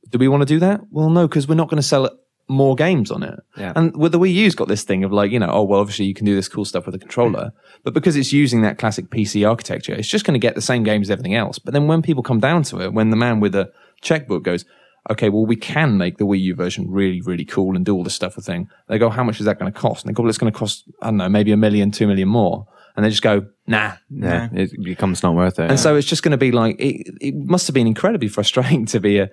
Do 0.08 0.18
we 0.18 0.28
want 0.28 0.42
to 0.42 0.46
do 0.46 0.58
that? 0.60 0.82
Well, 0.90 1.10
no, 1.10 1.26
because 1.26 1.48
we're 1.48 1.54
not 1.54 1.68
going 1.68 1.80
to 1.80 1.82
sell 1.82 2.10
more 2.48 2.74
games 2.74 3.10
on 3.10 3.22
it. 3.22 3.40
Yeah. 3.56 3.72
And 3.74 3.96
with 3.96 4.12
the 4.12 4.18
Wii 4.18 4.32
U's 4.34 4.54
got 4.54 4.68
this 4.68 4.82
thing 4.82 5.04
of 5.04 5.12
like, 5.12 5.30
you 5.30 5.38
know, 5.38 5.50
oh, 5.50 5.62
well, 5.62 5.80
obviously 5.80 6.06
you 6.06 6.14
can 6.14 6.26
do 6.26 6.34
this 6.34 6.48
cool 6.48 6.64
stuff 6.64 6.86
with 6.86 6.94
a 6.94 6.98
controller, 6.98 7.52
but 7.84 7.94
because 7.94 8.16
it's 8.16 8.32
using 8.32 8.62
that 8.62 8.78
classic 8.78 9.10
PC 9.10 9.48
architecture, 9.48 9.94
it's 9.94 10.08
just 10.08 10.24
going 10.24 10.34
to 10.34 10.44
get 10.44 10.54
the 10.54 10.60
same 10.60 10.82
games 10.82 11.06
as 11.06 11.10
everything 11.10 11.34
else. 11.34 11.58
But 11.58 11.72
then 11.72 11.86
when 11.86 12.02
people 12.02 12.22
come 12.22 12.40
down 12.40 12.62
to 12.64 12.80
it, 12.80 12.92
when 12.92 13.10
the 13.10 13.16
man 13.16 13.40
with 13.40 13.52
the 13.52 13.72
checkbook 14.00 14.42
goes, 14.42 14.64
okay, 15.10 15.28
well, 15.28 15.46
we 15.46 15.56
can 15.56 15.98
make 15.98 16.18
the 16.18 16.26
Wii 16.26 16.40
U 16.40 16.54
version 16.54 16.90
really, 16.90 17.20
really 17.20 17.44
cool 17.44 17.74
and 17.74 17.84
do 17.84 17.94
all 17.94 18.04
this 18.04 18.14
stuff 18.14 18.36
with 18.36 18.46
thing. 18.46 18.68
They 18.88 18.98
go, 18.98 19.10
how 19.10 19.24
much 19.24 19.40
is 19.40 19.46
that 19.46 19.58
going 19.58 19.72
to 19.72 19.78
cost? 19.78 20.04
And 20.04 20.10
they 20.10 20.14
go, 20.14 20.22
well, 20.22 20.30
it's 20.30 20.38
going 20.38 20.52
to 20.52 20.58
cost, 20.58 20.84
I 21.00 21.06
don't 21.06 21.16
know, 21.16 21.28
maybe 21.28 21.52
a 21.52 21.56
million, 21.56 21.90
two 21.90 22.06
million 22.06 22.28
more. 22.28 22.66
And 22.94 23.04
they 23.04 23.10
just 23.10 23.22
go, 23.22 23.46
nah, 23.66 23.94
Yeah. 24.10 24.48
It 24.52 24.82
becomes 24.82 25.22
not 25.22 25.34
worth 25.34 25.58
it. 25.58 25.70
and 25.70 25.80
so 25.80 25.96
it's 25.96 26.06
just 26.06 26.22
going 26.22 26.32
to 26.32 26.38
be 26.38 26.52
like, 26.52 26.78
it, 26.78 27.14
it 27.20 27.34
must 27.34 27.66
have 27.66 27.74
been 27.74 27.86
incredibly 27.86 28.28
frustrating 28.28 28.84
to 28.92 29.00
be 29.00 29.18
a 29.18 29.30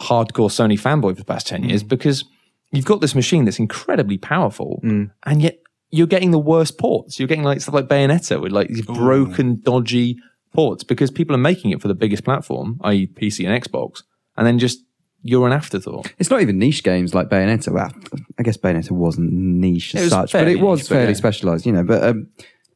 hardcore 0.00 0.48
Sony 0.48 0.80
fanboy 0.80 1.10
for 1.10 1.20
the 1.20 1.24
past 1.24 1.48
10 1.48 1.62
mm. 1.62 1.68
years 1.68 1.82
because 1.82 2.24
you've 2.72 2.84
got 2.84 3.00
this 3.00 3.14
machine 3.14 3.44
that's 3.44 3.58
incredibly 3.58 4.18
powerful 4.18 4.80
and 4.82 5.42
yet 5.42 5.58
you're 5.90 6.06
getting 6.06 6.30
the 6.30 6.38
worst 6.38 6.78
ports. 6.78 7.18
You're 7.18 7.26
getting 7.28 7.44
like 7.44 7.60
stuff 7.60 7.74
like 7.74 7.88
Bayonetta 7.88 8.40
with 8.40 8.52
like 8.52 8.68
these 8.68 8.84
broken, 8.86 9.60
dodgy 9.60 10.16
ports 10.54 10.84
because 10.84 11.10
people 11.10 11.34
are 11.34 11.38
making 11.40 11.70
it 11.72 11.82
for 11.82 11.88
the 11.88 11.94
biggest 11.94 12.24
platform, 12.24 12.78
i.e. 12.84 13.06
PC 13.08 13.48
and 13.48 13.62
Xbox. 13.62 14.02
And 14.36 14.46
then 14.46 14.58
just, 14.58 14.78
you're 15.22 15.46
an 15.46 15.52
afterthought. 15.52 16.12
It's 16.18 16.30
not 16.30 16.40
even 16.42 16.58
niche 16.58 16.82
games 16.84 17.14
like 17.14 17.28
Bayonetta. 17.28 17.72
Well, 17.72 17.92
I 18.38 18.42
guess 18.42 18.56
Bayonetta 18.56 18.92
wasn't 18.92 19.32
niche 19.32 19.94
as 19.96 20.10
such, 20.10 20.32
but 20.32 20.48
it 20.48 20.60
was 20.60 20.78
niche, 20.80 20.88
fairly 20.88 21.12
yeah. 21.12 21.16
specialized, 21.16 21.66
you 21.66 21.72
know. 21.72 21.82
But 21.82 22.04
um, 22.04 22.28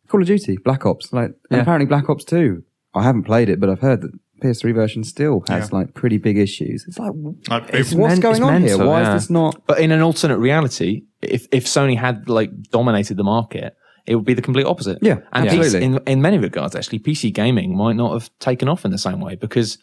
Call 0.09 0.21
of 0.21 0.27
Duty, 0.27 0.59
Black 0.63 0.85
Ops, 0.85 1.13
like 1.13 1.27
and 1.27 1.37
Yeah. 1.51 1.59
apparently 1.61 1.87
Black 1.87 2.11
Ops 2.11 2.25
Two. 2.25 2.65
I 2.95 3.03
haven't 3.03 3.23
played 3.25 3.49
it, 3.49 3.61
but 3.61 3.71
I've 3.71 3.81
heard 3.81 4.03
that 4.03 4.13
PS3 4.45 4.75
version 4.75 5.05
still 5.05 5.43
has 5.49 5.71
Yeah. 5.71 5.79
like 5.79 5.95
pretty 5.95 6.19
big 6.19 6.37
issues. 6.39 6.85
It's 6.87 6.99
like, 6.99 7.13
Like, 7.49 7.73
what's 7.73 7.93
it- 7.93 7.97
men- 7.99 8.21
going 8.21 8.35
it's 8.37 8.45
on 8.45 8.61
here? 8.63 8.71
mental, 8.71 8.89
Why 8.89 9.01
yeah. 9.03 9.15
is 9.17 9.23
this 9.25 9.31
not? 9.31 9.63
But 9.67 9.81
in 9.81 9.91
an 9.93 10.01
alternate 10.03 10.39
reality, 10.39 11.03
if, 11.23 11.47
if 11.53 11.65
Sony 11.67 11.97
had 11.97 12.29
like 12.29 12.51
dominated 12.71 13.17
the 13.17 13.25
market, 13.25 13.75
it 14.07 14.17
would 14.17 14.25
be 14.27 14.35
the 14.35 14.43
complete 14.43 14.67
opposite. 14.67 14.99
Yeah, 15.01 15.19
and 15.33 15.47
absolutely. 15.47 15.81
PC, 15.81 15.83
in 15.83 15.99
in 16.07 16.21
many 16.23 16.39
regards, 16.39 16.77
actually, 16.77 16.99
PC 16.99 17.33
gaming 17.33 17.75
might 17.77 17.97
not 17.97 18.13
have 18.13 18.31
taken 18.39 18.69
off 18.69 18.85
in 18.85 18.91
the 18.91 18.99
same 18.99 19.21
way 19.21 19.35
because 19.35 19.79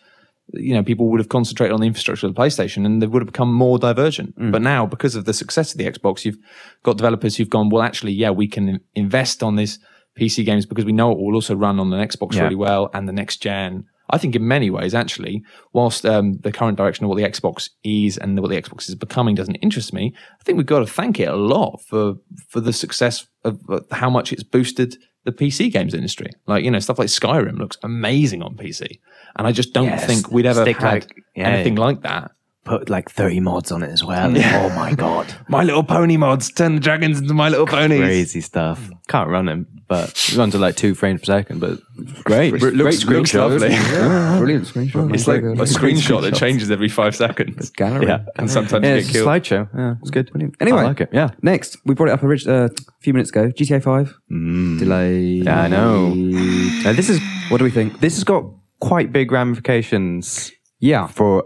you 0.53 0.73
know 0.75 0.83
people 0.83 1.09
would 1.09 1.19
have 1.19 1.29
concentrated 1.29 1.73
on 1.73 1.79
the 1.79 1.87
infrastructure 1.87 2.27
of 2.27 2.35
the 2.35 2.39
PlayStation 2.41 2.85
and 2.85 3.01
they 3.01 3.07
would 3.07 3.21
have 3.21 3.31
become 3.33 3.51
more 3.51 3.79
divergent. 3.79 4.37
Mm. 4.37 4.51
But 4.51 4.61
now, 4.61 4.85
because 4.85 5.15
of 5.15 5.25
the 5.25 5.33
success 5.33 5.71
of 5.71 5.77
the 5.79 5.85
Xbox, 5.85 6.23
you've 6.25 6.37
got 6.83 6.97
developers 6.97 7.35
who've 7.37 7.49
gone, 7.49 7.69
well, 7.69 7.81
actually, 7.81 8.11
yeah, 8.11 8.29
we 8.29 8.47
can 8.47 8.79
invest 8.93 9.41
on 9.41 9.55
this 9.55 9.79
PC 10.19 10.43
games 10.45 10.65
because 10.65 10.85
we 10.85 10.91
know 10.91 11.11
it 11.11 11.17
will 11.17 11.33
also 11.35 11.55
run 11.55 11.79
on 11.79 11.89
the 11.89 11.97
Xbox 11.97 12.33
Yeah. 12.35 12.43
really 12.43 12.55
well 12.67 12.89
and 12.93 13.07
the 13.07 13.13
next 13.13 13.37
gen. 13.41 13.85
I 14.11 14.17
think 14.17 14.35
in 14.35 14.47
many 14.47 14.69
ways, 14.69 14.93
actually, 14.93 15.43
whilst 15.73 16.05
um, 16.05 16.33
the 16.41 16.51
current 16.51 16.77
direction 16.77 17.05
of 17.05 17.09
what 17.09 17.17
the 17.17 17.23
Xbox 17.23 17.69
is 17.83 18.17
and 18.17 18.39
what 18.39 18.49
the 18.49 18.61
Xbox 18.61 18.89
is 18.89 18.95
becoming 18.95 19.35
doesn't 19.35 19.55
interest 19.55 19.93
me, 19.93 20.13
I 20.39 20.43
think 20.43 20.57
we've 20.57 20.65
got 20.65 20.79
to 20.79 20.85
thank 20.87 21.19
it 21.19 21.27
a 21.27 21.35
lot 21.35 21.81
for 21.87 22.15
for 22.49 22.59
the 22.59 22.73
success 22.73 23.27
of 23.43 23.59
uh, 23.69 23.79
how 23.91 24.09
much 24.09 24.31
it's 24.33 24.43
boosted 24.43 24.97
the 25.23 25.31
PC 25.31 25.71
games 25.71 25.93
industry. 25.93 26.31
Like 26.47 26.63
you 26.63 26.71
know, 26.71 26.79
stuff 26.79 26.99
like 26.99 27.07
Skyrim 27.09 27.57
looks 27.59 27.77
amazing 27.83 28.41
on 28.41 28.55
PC, 28.55 28.99
and 29.37 29.47
I 29.47 29.51
just 29.51 29.73
don't 29.73 29.85
Yes. 29.85 30.05
think 30.05 30.31
we'd 30.31 30.45
ever 30.45 30.65
had 30.65 30.81
like- 30.81 31.23
yeah. 31.35 31.47
anything 31.49 31.75
like 31.75 32.01
that. 32.01 32.31
Put 32.63 32.89
like 32.91 33.09
30 33.09 33.39
mods 33.39 33.71
on 33.71 33.81
it 33.81 33.89
as 33.89 34.03
well. 34.03 34.29
Oh 34.37 34.69
my 34.75 34.93
God. 34.95 35.33
My 35.47 35.63
Little 35.63 35.83
Pony 35.83 36.15
mods 36.15 36.51
turn 36.51 36.75
the 36.75 36.79
dragons 36.81 37.19
into 37.19 37.33
My 37.33 37.49
Little 37.49 37.65
Ponies. 37.65 37.99
Crazy 37.99 38.39
stuff. 38.41 38.87
Can't 39.07 39.29
run 39.31 39.45
them, 39.47 39.65
but 39.87 40.09
it 40.11 40.35
runs 40.37 40.53
at 40.53 40.61
like 40.61 40.75
two 40.75 40.93
frames 40.93 41.21
per 41.21 41.25
second, 41.25 41.59
but 41.59 41.79
great. 42.23 42.53
It 42.53 42.61
looks, 42.61 43.03
Great 43.03 43.17
looks 43.17 43.31
screenshot. 43.31 43.49
lovely. 43.49 43.69
Yeah, 43.71 44.37
brilliant 44.37 44.65
screenshot. 44.65 45.11
It's 45.13 45.27
like 45.27 45.41
a 45.41 45.55
screenshot 45.65 46.21
that 46.21 46.35
changes 46.35 46.69
every 46.69 46.87
five 46.87 47.15
seconds. 47.15 47.71
gallery. 47.71 48.05
Yeah. 48.05 48.25
And 48.37 48.49
sometimes 48.49 48.83
Yeah, 48.85 48.91
you 48.93 48.97
it's 48.99 49.07
get 49.07 49.15
a 49.21 49.23
killed. 49.23 49.27
slideshow. 49.43 49.69
Yeah, 49.75 49.95
it's 49.99 50.11
good. 50.11 50.31
Anyway, 50.61 50.79
I 50.81 50.83
like 50.83 51.01
it. 51.01 51.09
Yeah. 51.11 51.31
Next, 51.41 51.77
we 51.85 51.95
brought 51.95 52.09
it 52.09 52.13
up 52.13 52.23
orig- 52.23 52.47
uh, 52.47 52.69
a 52.71 52.91
few 53.01 53.13
minutes 53.13 53.31
ago. 53.31 53.47
GTA 53.49 53.81
Five 53.81 54.13
delay. 54.29 55.39
Mm. 55.41 55.45
Yeah, 55.45 55.61
I 55.63 55.67
know. 55.67 56.13
Now, 56.13 56.93
this 56.93 57.09
is 57.09 57.19
What 57.49 57.57
do 57.57 57.63
we 57.63 57.71
think? 57.71 58.01
this 58.01 58.13
has 58.15 58.23
got 58.23 58.45
quite 58.79 59.11
big 59.11 59.31
ramifications 59.31 60.51
Yeah, 60.79 61.07
for 61.07 61.45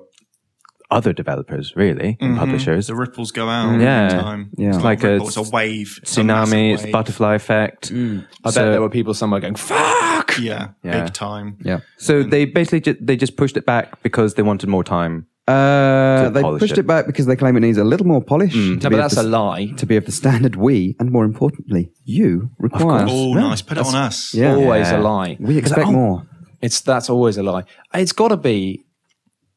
other 0.95 1.13
developers, 1.13 1.73
really, 1.75 2.17
and 2.19 2.31
mm-hmm. 2.31 2.39
publishers. 2.39 2.87
the 2.87 2.95
ripples 2.95 3.31
go 3.31 3.49
out. 3.49 3.79
Yeah. 3.79 4.09
time. 4.09 4.49
Yeah. 4.57 4.69
It's, 4.69 4.77
It's 4.77 4.83
not 4.83 4.89
like 4.91 5.03
a 5.03 5.07
a 5.07 5.11
ripple, 5.13 5.27
it's 5.27 5.37
a 5.37 5.43
wave. 5.43 5.99
It's 6.01 6.17
a 6.17 6.23
massive 6.23 6.53
Tsunami, 6.55 6.73
it's 6.73 6.83
wave. 6.83 6.91
butterfly 6.93 7.35
effect. 7.35 7.91
Mm. 7.93 8.25
I 8.43 8.49
bet 8.51 8.53
there 8.71 8.81
were 8.81 8.89
people 8.89 9.13
somewhere 9.13 9.41
going, 9.41 9.55
fuck! 9.55 10.37
Yeah, 10.39 10.69
Yeah. 10.83 11.03
big 11.03 11.13
time. 11.13 11.57
yeah. 11.63 11.79
So 11.97 12.23
they 12.23 12.45
basically 12.45 12.81
ju- 12.81 12.97
they 13.01 13.15
just 13.17 13.35
pushed 13.37 13.57
it 13.57 13.65
back 13.65 14.01
because 14.03 14.33
they 14.35 14.41
wanted 14.43 14.69
more 14.69 14.83
time. 14.83 15.27
Uh, 15.47 16.29
they 16.29 16.41
pushed 16.41 16.71
it. 16.73 16.79
it. 16.79 16.87
back 16.87 17.05
because 17.05 17.27
they 17.27 17.35
claim 17.35 17.55
it 17.55 17.59
needs 17.59 17.77
a 17.77 17.83
little 17.83 18.07
more 18.07 18.21
polish. 18.21 18.55
Mm, 18.55 18.79
to 18.81 18.83
No, 18.85 18.89
but 18.89 18.97
that's 18.97 19.15
the, 19.15 19.21
a 19.21 19.23
lie. 19.23 19.67
to 19.77 19.85
be 19.85 19.95
of 19.97 20.05
the 20.05 20.11
standard 20.21 20.55
we, 20.55 20.95
and 20.99 21.11
more 21.11 21.23
importantly, 21.25 21.91
you 22.03 22.49
require. 22.57 23.05
Oh, 23.07 23.33
nice. 23.33 23.61
Put 23.61 23.77
it 23.77 23.85
on 23.85 23.93
us. 23.95 24.33
Yeah. 24.33 24.55
Always 24.55 24.89
Yeah. 24.89 24.99
a 24.99 25.01
lie. 25.01 25.37
We 25.39 25.57
expect 25.59 25.87
Oh, 25.87 25.91
more. 25.91 26.23
It's 26.61 26.81
that's 26.81 27.09
always 27.11 27.37
a 27.37 27.43
lie. 27.43 27.63
It's 27.93 28.11
got 28.11 28.29
to 28.29 28.37
be. 28.37 28.84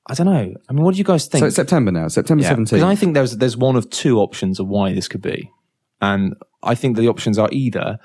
I 0.08 0.14
don't 0.14 0.26
know. 0.26 0.54
I 0.68 0.72
mean, 0.72 0.84
what 0.84 0.94
do 0.94 0.98
you 0.98 1.04
guys 1.04 1.26
think? 1.26 1.40
So 1.40 1.46
it's 1.46 1.56
September 1.56 1.90
now, 1.92 2.08
September 2.08 2.42
Yeah, 2.42 2.48
seventeenth. 2.50 2.70
Because 2.80 2.84
I 2.90 2.94
think 2.94 3.14
there's 3.14 3.36
there's 3.36 3.56
one 3.56 3.76
of 3.76 3.88
two 3.90 4.18
options 4.20 4.58
of 4.58 4.66
why 4.68 4.92
this 4.94 5.08
could 5.08 5.22
be, 5.22 5.50
and 6.00 6.34
I 6.62 6.74
think 6.74 6.96
the 6.96 7.08
options 7.08 7.38
are 7.38 7.48
either 7.52 7.98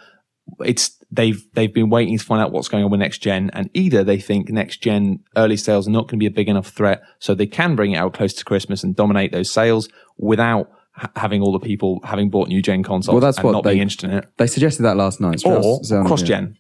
it's 0.60 0.98
they've 1.12 1.42
they've 1.54 1.74
been 1.74 1.90
waiting 1.90 2.18
to 2.18 2.24
find 2.24 2.42
out 2.42 2.52
what's 2.52 2.68
going 2.68 2.84
on 2.84 2.92
with 2.92 3.00
next 3.00 3.20
gen, 3.20 3.50
and 3.54 3.70
either 3.74 4.04
they 4.04 4.20
think 4.20 4.50
next 4.50 4.78
gen 4.82 5.20
early 5.38 5.56
sales 5.58 5.88
are 5.88 5.92
not 5.92 6.04
going 6.10 6.18
to 6.20 6.24
be 6.24 6.26
a 6.26 6.32
big 6.32 6.50
enough 6.50 6.68
threat, 6.68 7.02
so 7.20 7.34
they 7.34 7.48
can 7.48 7.76
bring 7.76 7.94
it 7.94 7.98
out 7.98 8.14
close 8.14 8.34
to 8.34 8.44
Christmas 8.46 8.84
and 8.84 8.96
dominate 8.96 9.32
those 9.32 9.50
sales 9.50 9.88
without 10.18 10.70
ha- 10.92 11.10
having 11.16 11.42
all 11.42 11.54
the 11.54 11.60
people 11.60 12.02
having 12.04 12.30
bought 12.30 12.50
new 12.50 12.62
gen 12.62 12.84
consoles 12.84 13.14
Well, 13.14 13.22
that's 13.22 13.38
and 13.38 13.46
what 13.46 13.52
not 13.54 13.64
they- 13.64 13.72
being 13.72 13.82
interested 13.84 14.10
in 14.10 14.18
it, 14.18 14.26
they 14.38 14.48
suggested 14.48 14.84
that 14.84 14.98
last 14.98 15.22
night. 15.22 15.36
or 15.46 15.62
Strauss, 15.62 15.92
um, 15.94 16.06
cross 16.06 16.22
gen, 16.22 16.58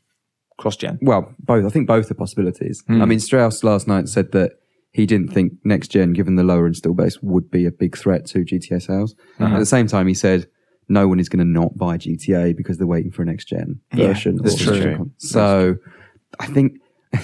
cross 0.57 0.77
gen. 0.77 0.99
Well, 1.01 1.33
both. 1.39 1.65
I 1.65 1.69
think 1.69 1.85
both 1.87 2.09
are 2.09 2.13
possibilities. 2.15 2.81
Hmm. 2.87 3.01
I 3.01 3.05
mean, 3.05 3.19
Strauss 3.19 3.63
last 3.65 3.89
night 3.89 4.07
said 4.07 4.31
that 4.31 4.53
he 4.93 5.05
didn't 5.05 5.29
think 5.33 5.53
next 5.65 5.89
gen, 5.89 6.13
given 6.13 6.35
the 6.37 6.43
lower 6.43 6.65
install 6.67 6.93
base, 6.93 7.17
would 7.21 7.51
be 7.51 7.65
a 7.65 7.71
big 7.71 7.97
threat 7.97 8.25
to 8.27 8.39
GTA 8.45 8.81
sales. 8.81 9.13
Uh-huh. 9.39 9.55
At 9.55 9.59
the 9.59 9.65
same 9.65 9.87
time, 9.87 10.07
he 10.07 10.13
said 10.13 10.47
no 10.87 11.07
one 11.07 11.19
is 11.19 11.27
going 11.29 11.45
to 11.45 11.51
not 11.51 11.77
buy 11.77 11.97
GTA 11.97 12.55
because 12.55 12.77
they're 12.77 12.87
waiting 12.87 13.11
for 13.11 13.23
a 13.23 13.25
next 13.25 13.45
gen 13.45 13.79
version. 13.93 14.37
that's 14.41 14.65
or- 14.67 14.81
true. 14.81 15.11
So 15.17 15.75
I 16.39 16.45
think 16.47 16.73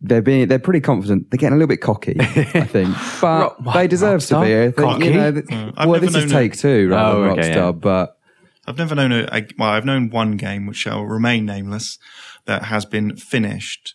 they're 0.00 0.22
being 0.22 0.48
they're 0.48 0.58
pretty 0.58 0.80
confident. 0.80 1.30
They're 1.30 1.38
getting 1.38 1.54
a 1.54 1.56
little 1.56 1.68
bit 1.68 1.80
cocky, 1.80 2.16
I 2.18 2.24
think, 2.64 2.94
but 3.20 3.62
Rock- 3.64 3.74
they 3.74 3.86
deserve 3.88 4.24
to 4.26 4.40
be. 4.40 4.54
I 4.56 4.62
think, 4.70 4.76
Cocky? 4.76 5.04
You 5.06 5.14
know, 5.14 5.32
th- 5.32 5.44
I've 5.76 5.88
well, 5.88 6.00
this 6.00 6.14
is 6.14 6.30
Take 6.30 6.54
it. 6.54 6.58
Two 6.58 6.88
rather 6.90 7.18
Oh, 7.18 7.22
than 7.22 7.30
okay, 7.38 7.50
Rockstar, 7.50 7.54
yeah. 7.54 7.70
but 7.72 8.18
I've 8.66 8.78
never 8.78 8.94
known 8.94 9.12
a, 9.12 9.28
a 9.32 9.46
well, 9.58 9.70
I've 9.70 9.84
known 9.84 10.10
one 10.10 10.36
game 10.36 10.66
which 10.66 10.76
shall 10.76 11.02
remain 11.04 11.46
nameless 11.46 11.98
that 12.46 12.64
has 12.64 12.84
been 12.84 13.16
finished 13.16 13.94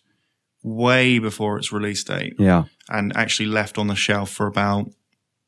way 0.62 1.18
before 1.18 1.58
its 1.58 1.72
release 1.72 2.04
date 2.04 2.34
yeah. 2.38 2.64
and 2.88 3.12
actually 3.16 3.46
left 3.46 3.78
on 3.78 3.86
the 3.88 3.96
shelf 3.96 4.30
for 4.30 4.46
about 4.46 4.90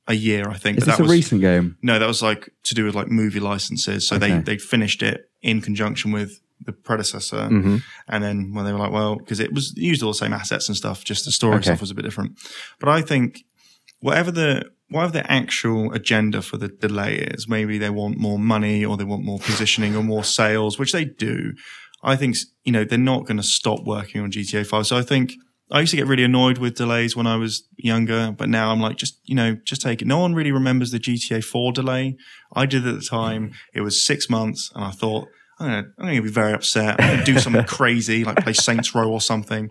a 0.06 0.14
year, 0.14 0.48
I 0.48 0.54
think. 0.58 0.78
Is 0.78 0.84
but 0.84 0.86
this 0.90 0.96
that 0.98 1.02
a 1.02 1.04
was, 1.04 1.12
recent 1.12 1.40
game? 1.40 1.76
No, 1.82 1.98
that 1.98 2.06
was 2.06 2.22
like 2.22 2.50
to 2.64 2.74
do 2.74 2.84
with 2.84 2.94
like 2.94 3.08
movie 3.08 3.40
licenses. 3.40 4.06
So 4.08 4.18
they 4.18 4.32
Okay. 4.32 4.42
they 4.42 4.58
finished 4.58 5.02
it 5.02 5.30
in 5.40 5.60
conjunction 5.60 6.12
with 6.12 6.40
the 6.60 6.72
predecessor, 6.72 7.48
Mm-hmm. 7.50 7.76
and 8.08 8.24
then 8.24 8.52
when 8.54 8.64
they 8.64 8.72
were 8.72 8.78
like, 8.78 8.92
well, 8.92 9.16
because 9.16 9.40
it 9.40 9.52
was 9.52 9.74
used 9.76 10.02
all 10.02 10.10
the 10.10 10.18
same 10.18 10.32
assets 10.32 10.68
and 10.68 10.76
stuff, 10.76 11.04
just 11.04 11.24
the 11.24 11.32
story 11.32 11.56
Okay. 11.56 11.64
stuff 11.64 11.80
was 11.80 11.90
a 11.90 11.94
bit 11.94 12.02
different. 12.02 12.38
But 12.80 12.88
I 12.90 13.00
think 13.02 13.44
whatever 14.00 14.30
the 14.30 14.70
whatever 14.90 15.12
the 15.12 15.30
actual 15.32 15.92
agenda 15.92 16.42
for 16.42 16.56
the 16.58 16.68
delay 16.68 17.16
is, 17.16 17.48
maybe 17.48 17.78
they 17.78 17.90
want 17.90 18.18
more 18.18 18.38
money 18.38 18.84
or 18.84 18.96
they 18.96 19.04
want 19.04 19.24
more 19.24 19.38
positioning 19.38 19.96
or 19.96 20.02
more 20.02 20.22
sales, 20.24 20.78
which 20.78 20.92
they 20.92 21.04
do. 21.06 21.54
I 22.04 22.16
think 22.16 22.36
you 22.64 22.72
know 22.72 22.84
they're 22.84 22.98
not 22.98 23.24
going 23.24 23.38
to 23.38 23.42
stop 23.42 23.84
working 23.84 24.20
on 24.20 24.30
GTA 24.30 24.66
Five. 24.66 24.86
So 24.86 24.96
I 24.96 25.02
think. 25.02 25.32
I 25.70 25.80
used 25.80 25.92
to 25.92 25.96
get 25.96 26.06
really 26.06 26.24
annoyed 26.24 26.58
with 26.58 26.74
delays 26.74 27.16
when 27.16 27.26
I 27.26 27.36
was 27.36 27.66
younger, 27.78 28.32
but 28.36 28.50
now 28.50 28.70
I'm 28.70 28.80
like, 28.80 28.96
just, 28.96 29.18
you 29.24 29.34
know, 29.34 29.56
just 29.64 29.80
take 29.80 30.02
it. 30.02 30.04
No 30.04 30.18
one 30.18 30.34
really 30.34 30.52
remembers 30.52 30.90
the 30.90 31.00
GTA 31.00 31.42
4 31.42 31.72
delay. 31.72 32.18
I 32.52 32.66
did 32.66 32.86
at 32.86 32.94
the 32.94 33.00
time. 33.00 33.52
It 33.72 33.80
was 33.80 34.00
six 34.00 34.28
months 34.28 34.70
and 34.74 34.84
I 34.84 34.90
thought, 34.90 35.26
I'm 35.58 35.70
going 35.70 35.84
to, 35.84 35.90
I'm 35.98 36.04
going 36.04 36.16
to 36.16 36.22
be 36.22 36.30
very 36.30 36.52
upset. 36.52 37.00
I'm 37.00 37.08
going 37.08 37.24
to 37.24 37.32
do 37.32 37.38
something 37.38 37.64
crazy, 37.66 38.24
like 38.24 38.36
play 38.44 38.52
Saints 38.52 38.94
Row 38.94 39.10
or 39.10 39.22
something. 39.22 39.70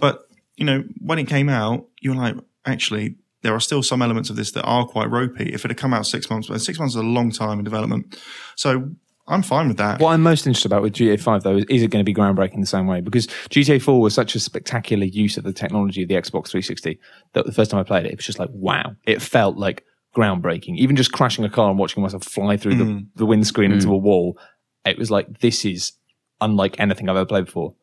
But, 0.00 0.20
you 0.56 0.64
know, 0.64 0.84
when 1.02 1.18
it 1.18 1.24
came 1.24 1.50
out, 1.50 1.86
you 2.00 2.10
were 2.10 2.16
like, 2.16 2.36
actually, 2.64 3.16
there 3.42 3.54
are 3.54 3.60
still 3.60 3.82
some 3.82 4.02
elements 4.02 4.30
of 4.30 4.36
this 4.36 4.52
that 4.52 4.64
are 4.64 4.86
quite 4.86 5.10
ropey. 5.10 5.52
If 5.52 5.64
it 5.64 5.70
had 5.70 5.76
come 5.76 5.92
out 5.92 6.06
six 6.06 6.30
months, 6.30 6.48
but 6.48 6.60
six 6.60 6.78
months 6.78 6.94
is 6.94 7.00
a 7.00 7.04
long 7.04 7.30
time 7.30 7.58
in 7.58 7.64
development. 7.64 8.18
So 8.56 8.90
I'm 9.28 9.42
fine 9.42 9.68
with 9.68 9.76
that. 9.78 10.00
What 10.00 10.12
I'm 10.12 10.22
most 10.22 10.46
interested 10.46 10.68
about 10.68 10.82
with 10.82 10.92
GTA 10.94 11.20
5 11.20 11.42
though 11.42 11.56
is, 11.56 11.64
is 11.68 11.82
it 11.82 11.90
going 11.90 12.04
to 12.04 12.08
be 12.08 12.14
groundbreaking 12.14 12.60
the 12.60 12.66
same 12.66 12.86
way? 12.86 13.00
Because 13.00 13.26
GTA 13.26 13.82
4 13.82 14.00
was 14.00 14.14
such 14.14 14.34
a 14.34 14.40
spectacular 14.40 15.04
use 15.04 15.36
of 15.36 15.44
the 15.44 15.52
technology 15.52 16.02
of 16.02 16.08
the 16.08 16.14
Xbox 16.14 16.48
360 16.48 16.98
that 17.32 17.44
the 17.44 17.52
first 17.52 17.70
time 17.70 17.80
I 17.80 17.82
played 17.82 18.06
it, 18.06 18.12
it 18.12 18.16
was 18.16 18.26
just 18.26 18.38
like 18.38 18.50
wow. 18.52 18.94
It 19.04 19.20
felt 19.20 19.56
like 19.56 19.84
groundbreaking. 20.16 20.76
Even 20.76 20.96
just 20.96 21.12
crashing 21.12 21.44
a 21.44 21.50
car 21.50 21.70
and 21.70 21.78
watching 21.78 22.02
myself 22.02 22.24
fly 22.24 22.56
through 22.56 22.76
the, 22.76 22.84
mm. 22.84 23.06
the 23.16 23.26
windscreen 23.26 23.72
into 23.72 23.88
mm. 23.88 23.94
a 23.94 23.96
wall, 23.96 24.38
it 24.84 24.98
was 24.98 25.10
like 25.10 25.40
this 25.40 25.64
is 25.64 25.92
unlike 26.40 26.78
anything 26.78 27.08
I've 27.08 27.16
ever 27.16 27.26
played 27.26 27.46
before. 27.46 27.74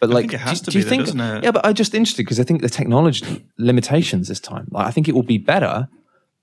But 0.00 0.10
like, 0.10 0.22
think 0.24 0.34
it 0.34 0.40
has 0.40 0.60
do, 0.60 0.66
to 0.66 0.70
do 0.70 0.78
you 0.78 0.84
be 0.84 0.84
though, 0.84 0.90
think? 0.90 1.04
doesn't 1.04 1.20
it? 1.20 1.44
Yeah, 1.44 1.50
but 1.50 1.64
I'm 1.64 1.74
just 1.74 1.94
interested 1.94 2.24
because 2.24 2.40
I 2.40 2.44
think 2.44 2.62
the 2.62 2.68
technology 2.68 3.46
limitations 3.58 4.28
this 4.28 4.40
time. 4.40 4.68
Like, 4.70 4.86
I 4.86 4.90
think 4.90 5.08
it 5.08 5.14
will 5.14 5.22
be 5.22 5.38
better, 5.38 5.88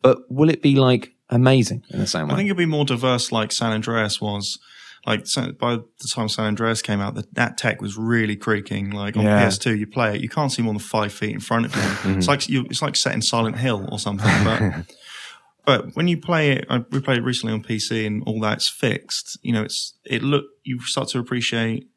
but 0.02 0.20
will 0.30 0.50
it 0.50 0.62
be 0.62 0.76
like 0.76 1.14
amazing 1.30 1.84
in 1.90 2.00
the 2.00 2.08
same 2.08 2.28
way? 2.28 2.34
I 2.34 2.38
think 2.38 2.50
it'll 2.50 2.58
be 2.58 2.66
more 2.66 2.86
diverse 2.86 3.32
like 3.32 3.52
San 3.52 3.72
Andreas 3.72 4.22
was. 4.22 4.60
Like 5.06 5.26
by 5.58 5.78
the 5.78 6.08
time 6.10 6.28
San 6.28 6.46
Andreas 6.46 6.82
came 6.82 7.00
out, 7.00 7.16
that 7.16 7.34
that 7.36 7.58
tech 7.58 7.82
was 7.82 7.98
really 7.98 8.36
creaking. 8.36 8.90
Like 8.90 9.16
on 9.16 9.24
Yeah. 9.24 9.48
PS2, 9.48 9.78
you 9.80 9.88
play 9.88 10.16
it, 10.16 10.22
you 10.22 10.28
can't 10.28 10.52
see 10.52 10.62
more 10.62 10.74
than 10.74 10.80
five 10.82 11.14
feet 11.14 11.32
in 11.34 11.40
front 11.40 11.66
of 11.66 11.74
you. 11.76 12.16
It's 12.18 12.28
like 12.28 12.50
you, 12.50 12.66
it's 12.70 12.82
like 12.82 12.98
set 12.98 13.14
in 13.14 13.22
Silent 13.22 13.58
Hill 13.58 13.88
or 13.90 14.00
something. 14.00 14.30
But 14.44 14.86
but 15.66 15.96
when 15.96 16.10
you 16.10 16.18
play 16.18 16.52
it, 16.52 16.66
I, 16.70 16.80
we 16.92 17.00
played 17.00 17.20
it 17.20 17.24
recently 17.24 17.54
on 17.54 17.64
PC, 17.64 18.06
and 18.06 18.22
all 18.26 18.42
that's 18.42 18.68
fixed. 18.68 19.38
You 19.44 19.54
know, 19.54 19.64
it's 19.64 19.94
it 20.04 20.24
look 20.24 20.44
you 20.64 20.82
start 20.82 21.08
to 21.10 21.20
appreciate 21.20 21.88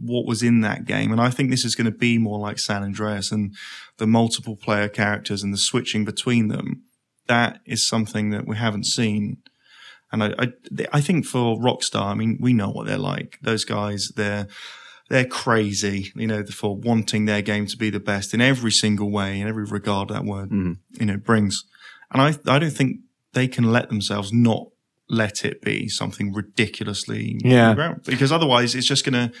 what 0.00 0.26
was 0.26 0.42
in 0.42 0.60
that 0.60 0.84
game. 0.84 1.12
And 1.12 1.20
I 1.20 1.30
think 1.30 1.50
this 1.50 1.64
is 1.64 1.74
going 1.74 1.90
to 1.90 1.98
be 1.98 2.18
more 2.18 2.38
like 2.38 2.58
San 2.58 2.82
Andreas 2.82 3.32
and 3.32 3.54
the 3.96 4.06
multiple 4.06 4.56
player 4.56 4.88
characters 4.88 5.42
and 5.42 5.52
the 5.52 5.58
switching 5.58 6.04
between 6.04 6.48
them. 6.48 6.82
That 7.26 7.60
is 7.64 7.86
something 7.86 8.30
that 8.30 8.46
we 8.46 8.56
haven't 8.56 8.84
seen. 8.84 9.38
And 10.12 10.22
I, 10.22 10.34
I, 10.38 10.52
I 10.92 11.00
think 11.00 11.26
for 11.26 11.58
Rockstar, 11.58 12.06
I 12.06 12.14
mean, 12.14 12.38
we 12.40 12.52
know 12.52 12.70
what 12.70 12.86
they're 12.86 12.98
like. 12.98 13.38
Those 13.42 13.64
guys, 13.64 14.12
they're, 14.14 14.46
they're 15.08 15.24
crazy, 15.24 16.12
you 16.14 16.26
know, 16.26 16.44
for 16.44 16.76
wanting 16.76 17.24
their 17.24 17.42
game 17.42 17.66
to 17.66 17.76
be 17.76 17.90
the 17.90 18.00
best 18.00 18.32
in 18.32 18.40
every 18.40 18.70
single 18.70 19.10
way, 19.10 19.40
in 19.40 19.48
every 19.48 19.64
regard 19.64 20.08
that 20.10 20.24
word, 20.24 20.50
mm-hmm. 20.50 20.72
you 21.00 21.06
know, 21.06 21.16
brings. 21.16 21.64
And 22.12 22.22
I, 22.22 22.52
I 22.52 22.58
don't 22.58 22.70
think 22.70 23.00
they 23.32 23.48
can 23.48 23.64
let 23.64 23.88
themselves 23.88 24.32
not 24.32 24.68
let 25.08 25.44
it 25.44 25.60
be 25.62 25.88
something 25.88 26.32
ridiculously, 26.32 27.38
Yeah. 27.44 27.94
because 28.06 28.32
otherwise 28.32 28.74
it's 28.74 28.86
just 28.86 29.04
going 29.04 29.30
to 29.30 29.36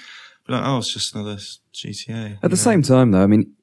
be 0.46 0.52
like, 0.52 0.62
oh, 0.66 0.78
it's 0.78 0.92
just 0.92 1.14
another 1.14 1.36
GTA. 1.72 2.38
At 2.42 2.50
the 2.50 2.56
same 2.56 2.82
time, 2.82 3.12
though, 3.12 3.22
I 3.22 3.26
mean, 3.26 3.54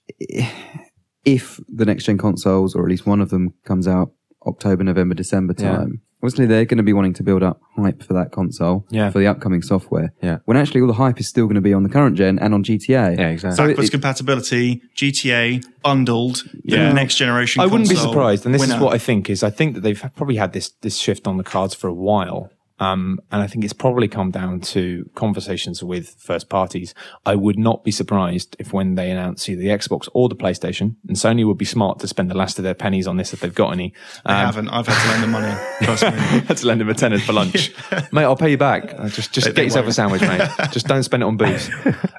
if 1.25 1.59
the 1.73 1.85
next 1.85 2.05
gen 2.05 2.17
consoles, 2.17 2.75
or 2.75 2.83
at 2.83 2.89
least 2.89 3.05
one 3.05 3.21
of 3.21 3.29
them, 3.29 3.53
comes 3.65 3.87
out 3.87 4.11
October, 4.45 4.83
November, 4.83 5.13
December 5.15 5.53
Yeah. 5.57 5.75
time, 5.77 6.01
obviously 6.23 6.45
they're 6.47 6.65
going 6.65 6.77
to 6.77 6.83
be 6.83 6.93
wanting 6.93 7.13
to 7.13 7.23
build 7.23 7.43
up 7.43 7.61
hype 7.75 8.01
for 8.03 8.13
that 8.13 8.31
console, 8.31 8.85
Yeah. 8.89 9.09
for 9.11 9.19
the 9.19 9.27
upcoming 9.27 9.61
software. 9.61 10.13
Yeah. 10.21 10.39
When 10.45 10.57
actually 10.57 10.81
all 10.81 10.87
the 10.87 10.93
hype 10.93 11.19
is 11.19 11.27
still 11.27 11.45
going 11.45 11.55
to 11.55 11.61
be 11.61 11.73
on 11.73 11.83
the 11.83 11.89
current 11.89 12.15
gen 12.17 12.39
and 12.39 12.53
on 12.53 12.63
GTA. 12.63 13.15
Yeah, 13.17 13.27
exactly. 13.29 13.55
So 13.57 13.67
Backwards 13.67 13.89
it- 13.89 13.91
compatibility, 13.91 14.81
GTA 14.95 15.61
bundled, 15.83 16.43
Yeah. 16.63 16.89
the 16.89 16.93
next 16.95 17.15
generation. 17.15 17.61
I 17.61 17.65
wouldn't 17.67 17.89
be 17.89 17.95
surprised, 17.95 18.45
and 18.45 18.53
this 18.55 18.63
is 18.67 18.75
what 18.77 18.93
I 18.93 18.97
think 18.97 19.29
is. 19.29 19.43
I 19.43 19.49
think 19.49 19.75
that 19.75 19.81
they've 19.81 20.03
probably 20.15 20.35
had 20.37 20.53
this 20.53 20.69
this 20.81 20.97
shift 20.97 21.27
on 21.27 21.37
the 21.37 21.43
cards 21.43 21.73
for 21.75 21.87
a 21.87 21.93
while, 21.93 22.49
um, 22.81 23.19
and 23.31 23.41
I 23.41 23.47
think 23.47 23.63
it's 23.63 23.73
probably 23.73 24.07
come 24.09 24.31
down 24.31 24.59
to 24.73 25.09
conversations 25.15 25.81
with 25.83 26.09
first 26.19 26.49
parties. 26.49 26.93
I 27.25 27.35
would 27.35 27.57
not 27.57 27.83
be 27.83 27.91
surprised 27.91 28.55
if 28.59 28.73
when 28.73 28.95
they 28.95 29.11
announce 29.11 29.47
either 29.47 29.61
the 29.61 29.67
Xbox 29.69 30.09
or 30.13 30.27
the 30.27 30.35
PlayStation, 30.35 30.95
and 31.07 31.15
Sony 31.15 31.45
would 31.45 31.57
be 31.59 31.65
smart 31.65 31.99
to 31.99 32.07
spend 32.07 32.29
the 32.31 32.35
last 32.37 32.57
of 32.57 32.63
their 32.63 32.73
pennies 32.73 33.07
on 33.07 33.17
this 33.17 33.33
if 33.33 33.39
they've 33.41 33.55
got 33.55 33.71
any. 33.71 33.93
I 34.25 34.39
Um, 34.41 34.45
haven't. 34.47 34.69
I've 34.69 34.87
had 34.87 35.01
to 35.03 35.09
lend 35.11 35.23
them 35.23 35.31
money. 35.31 35.55
Trust 35.83 36.03
me. 36.03 36.09
had 36.49 36.57
to 36.57 36.67
lend 36.67 36.81
them 36.81 36.89
a 36.89 36.93
tenner 36.93 37.19
for 37.19 37.33
lunch, 37.33 37.71
mate. 38.11 38.23
I'll 38.23 38.35
pay 38.35 38.51
you 38.51 38.57
back. 38.57 38.93
Uh, 38.97 39.07
just 39.09 39.31
just 39.31 39.45
They- 39.45 39.51
get 39.51 39.55
they 39.55 39.63
yourself 39.65 39.83
a 39.83 39.87
won't. 39.87 39.95
sandwich, 39.95 40.21
mate. 40.21 40.49
just 40.71 40.87
don't 40.87 41.03
spend 41.03 41.23
it 41.23 41.27
on 41.27 41.37
booze. 41.37 41.69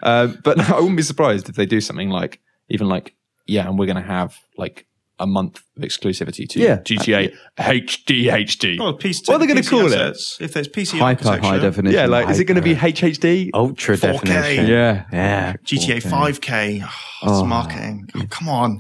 Uh, 0.03 0.29
but 0.45 0.59
I 0.71 0.77
wouldn't 0.79 0.97
be 0.97 1.03
surprised 1.03 1.49
if 1.49 1.57
they 1.57 1.67
do 1.67 1.81
something 1.81 2.09
like 2.11 2.41
even 2.69 2.89
like 2.89 3.15
yeah, 3.47 3.67
and 3.69 3.77
we're 3.79 3.87
going 3.87 3.97
to 3.97 4.03
have 4.03 4.39
like 4.57 4.87
a 5.23 5.27
month 5.27 5.55
of 5.77 5.83
exclusivity 5.83 6.45
to 6.51 6.61
Yeah. 6.61 6.77
GTA 6.89 7.33
HD 7.59 8.29
HD. 8.47 8.79
Well, 8.79 8.97
PC, 8.99 9.29
What 9.29 9.37
are 9.37 9.39
they 9.39 9.47
gonna 9.47 9.61
PC 9.61 9.71
call 9.71 9.93
it? 9.93 10.17
If 10.41 10.53
there's 10.55 10.69
PC 10.69 10.99
hyper 10.99 11.29
high 11.41 11.59
definition. 11.59 11.97
yeah, 11.99 12.07
like 12.07 12.29
is 12.31 12.39
it 12.41 12.45
going 12.45 12.57
to 12.57 12.69
be 12.71 12.75
HHD? 12.75 13.51
Ultra 13.55 13.97
4K. 13.97 14.01
definition. 14.01 14.67
Yeah. 14.67 15.05
Yeah. 15.13 15.55
GTA 15.65 16.01
5K. 16.03 16.83
Oh, 17.23 17.41
it's 17.41 17.49
marketing. 17.49 18.09
Oh, 18.17 18.23
come 18.31 18.49
on. 18.49 18.71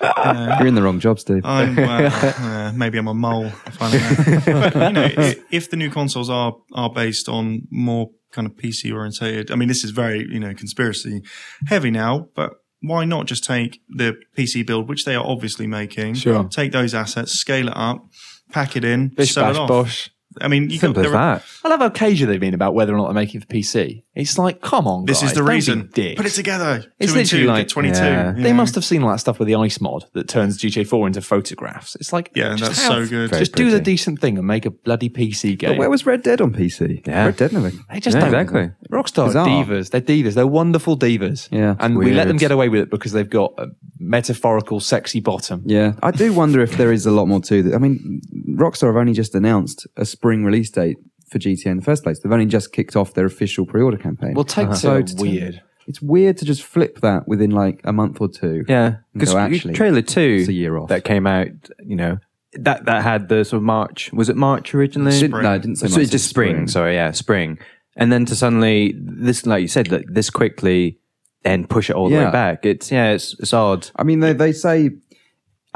You're 0.58 0.66
in 0.68 0.74
the 0.74 0.82
wrong 0.82 1.00
job, 1.00 1.18
Steve. 1.18 1.42
I'm, 1.44 1.74
well, 1.76 2.10
uh, 2.38 2.72
maybe 2.74 2.98
I'm 2.98 3.08
a 3.08 3.14
mole. 3.14 3.46
if 3.66 3.80
I 3.80 3.90
don't. 3.92 4.44
But, 4.44 4.74
you 4.74 4.92
know, 4.92 5.10
i- 5.16 5.36
if 5.50 5.70
the 5.70 5.76
new 5.76 5.90
consoles 5.90 6.28
are 6.30 6.52
are 6.74 6.90
based 6.92 7.28
on 7.28 7.62
more 7.70 8.08
kind 8.32 8.46
of 8.46 8.52
PC 8.56 8.92
orientated, 8.92 9.50
I 9.50 9.54
mean, 9.56 9.68
this 9.68 9.84
is 9.84 9.90
very 9.92 10.26
you 10.30 10.38
know 10.40 10.52
conspiracy 10.54 11.22
heavy 11.66 11.90
now, 11.90 12.26
but 12.34 12.50
why 12.82 13.04
not 13.04 13.26
just 13.26 13.44
take 13.44 13.80
the 13.88 14.16
PC 14.36 14.64
build, 14.66 14.88
which 14.88 15.04
they 15.04 15.14
are 15.14 15.24
obviously 15.26 15.66
making, 15.66 16.14
Sure. 16.14 16.44
take 16.44 16.72
those 16.72 16.94
assets, 16.94 17.32
scale 17.32 17.68
it 17.68 17.76
up, 17.76 18.06
pack 18.52 18.76
it 18.76 18.84
in, 18.84 19.08
Bish 19.08 19.32
sell 19.32 19.44
bash 19.44 19.56
it 19.56 19.60
off. 19.60 19.68
bosh. 19.68 20.10
I 20.40 20.48
mean, 20.48 20.70
you 20.70 20.78
Simple 20.78 21.02
got, 21.02 21.06
as 21.06 21.12
there 21.12 21.20
are- 21.20 21.36
that. 21.36 21.44
I 21.64 21.68
love 21.68 21.80
how 21.80 21.88
cagey 21.88 22.24
they've 22.26 22.38
been 22.40 22.54
about 22.54 22.74
whether 22.74 22.92
or 22.94 22.96
not 22.98 23.04
they're 23.06 23.14
making 23.14 23.40
it 23.40 23.44
for 23.48 23.54
PC. 23.54 24.02
It's 24.14 24.38
like, 24.38 24.60
come 24.62 24.86
on, 24.86 25.04
This 25.04 25.20
guys, 25.20 25.30
is 25.30 25.34
the 25.36 25.42
reason. 25.42 25.88
Put 25.88 25.98
it 26.26 26.32
together. 26.32 26.84
It's 26.98 27.12
two 27.12 27.18
and 27.18 27.26
literally 27.26 27.42
two, 27.44 27.48
like- 27.48 27.60
get 27.66 27.68
22. 27.68 27.98
Yeah. 27.98 28.32
They 28.36 28.52
must 28.52 28.74
have 28.74 28.84
seen 28.84 29.02
all 29.02 29.10
that 29.10 29.18
stuff 29.20 29.38
with 29.38 29.46
the 29.48 29.54
ice 29.56 29.80
mod 29.80 30.04
that 30.14 30.28
turns 30.28 30.56
GTA 30.58 30.86
4 30.86 31.06
into 31.06 31.20
photographs. 31.20 31.96
It's 31.96 32.12
like, 32.12 32.30
Yeah, 32.34 32.50
just 32.56 32.62
that's 32.62 32.82
have- 32.82 32.92
so 32.92 33.06
good. 33.08 33.30
Very 33.30 33.40
Just 33.40 33.54
do 33.54 33.70
the 33.70 33.80
decent 33.80 34.20
thing 34.20 34.38
and 34.38 34.46
make 34.46 34.64
a 34.64 34.70
bloody 34.70 35.08
PC 35.10 35.56
game. 35.58 35.70
But 35.72 35.78
where 35.78 35.90
was 35.90 36.06
Red 36.06 36.22
Dead 36.22 36.40
on 36.40 36.52
PC? 36.52 37.02
Yeah. 37.06 37.26
Red 37.26 37.36
Dead 37.36 37.52
never. 37.52 37.70
They 37.70 38.00
just 38.00 38.14
Yeah, 38.16 38.30
don't. 38.30 38.34
exactly. 38.34 38.70
Rockstar 38.90 39.26
Bizarre. 39.26 39.46
divas. 39.46 39.90
They're 39.90 40.00
divas. 40.00 40.34
They're 40.34 40.46
wonderful 40.46 40.96
divas. 40.98 41.48
Yeah, 41.50 41.74
and 41.80 41.96
we 41.98 42.12
let 42.12 42.28
them 42.28 42.36
get 42.38 42.50
away 42.52 42.68
with 42.68 42.80
it 42.80 42.90
because 42.90 43.12
they've 43.12 43.28
got 43.28 43.52
a 43.58 43.66
metaphorical, 43.98 44.80
sexy 44.80 45.20
bottom. 45.20 45.62
Yeah, 45.66 45.92
I 46.02 46.10
do 46.10 46.32
wonder 46.32 46.60
if 46.62 46.76
there 46.76 46.92
is 46.92 47.06
a 47.06 47.10
lot 47.10 47.26
more 47.26 47.40
to 47.42 47.62
that. 47.64 47.74
I 47.74 47.78
mean, 47.78 48.20
Rockstar 48.56 48.86
have 48.88 48.96
only 48.96 49.12
just 49.12 49.34
announced 49.34 49.86
a 49.96 50.04
spring 50.04 50.44
release 50.44 50.70
date 50.70 50.96
for 51.30 51.38
GTA 51.38 51.66
in 51.66 51.76
the 51.78 51.82
first 51.84 52.02
place. 52.02 52.18
They've 52.20 52.32
only 52.32 52.46
just 52.46 52.72
kicked 52.72 52.96
off 52.96 53.14
their 53.14 53.26
official 53.26 53.66
pre-order 53.66 53.96
campaign. 53.98 54.34
Well, 54.34 54.44
take 54.44 54.66
uh-huh. 54.68 54.74
So 54.76 55.02
two. 55.02 55.14
to- 55.16 55.22
weird. 55.22 55.62
it's 55.86 56.00
weird 56.02 56.36
to 56.38 56.44
just 56.44 56.62
flip 56.62 57.00
that 57.00 57.26
within 57.28 57.50
like 57.50 57.80
a 57.84 57.92
month 57.92 58.20
or 58.20 58.28
two. 58.28 58.64
Yeah, 58.68 58.86
And 58.86 58.96
because 59.14 59.32
go, 59.32 59.38
actually, 59.38 59.74
trailer 59.74 60.02
two 60.02 60.38
it's 60.40 60.48
a 60.48 60.52
year 60.52 60.76
off. 60.76 60.88
that 60.88 61.04
came 61.04 61.26
out, 61.26 61.48
you 61.84 61.96
know, 61.96 62.18
that 62.54 62.86
that 62.86 63.02
had 63.02 63.28
the 63.28 63.44
sort 63.44 63.58
of 63.58 63.64
March. 63.64 64.12
Was 64.12 64.28
it 64.28 64.36
March 64.36 64.74
originally? 64.74 65.10
Didn't- 65.18 65.42
no, 65.42 65.52
it 65.54 65.62
didn't 65.62 65.76
say 65.76 65.88
So 65.88 65.94
much, 65.96 66.02
it's 66.02 66.10
just 66.12 66.28
spring. 66.28 66.54
spring. 66.54 66.68
Sorry, 66.68 66.94
yeah, 66.94 67.10
spring. 67.10 67.58
And 67.96 68.12
then 68.12 68.24
to 68.26 68.34
suddenly 68.36 68.94
this, 68.96 69.46
like 69.46 69.62
you 69.62 69.68
said, 69.68 69.90
like 69.90 70.06
this 70.08 70.30
quickly, 70.30 70.98
then 71.44 71.66
push 71.66 71.88
it 71.90 71.96
all 71.96 72.08
the 72.08 72.14
Yeah. 72.16 72.26
way 72.26 72.30
back. 72.32 72.64
It's 72.66 72.90
yeah, 72.92 73.12
it's 73.12 73.34
it's 73.40 73.52
odd. 73.52 73.90
I 73.96 74.02
mean, 74.04 74.20
they 74.20 74.32
they 74.32 74.52
say 74.52 74.90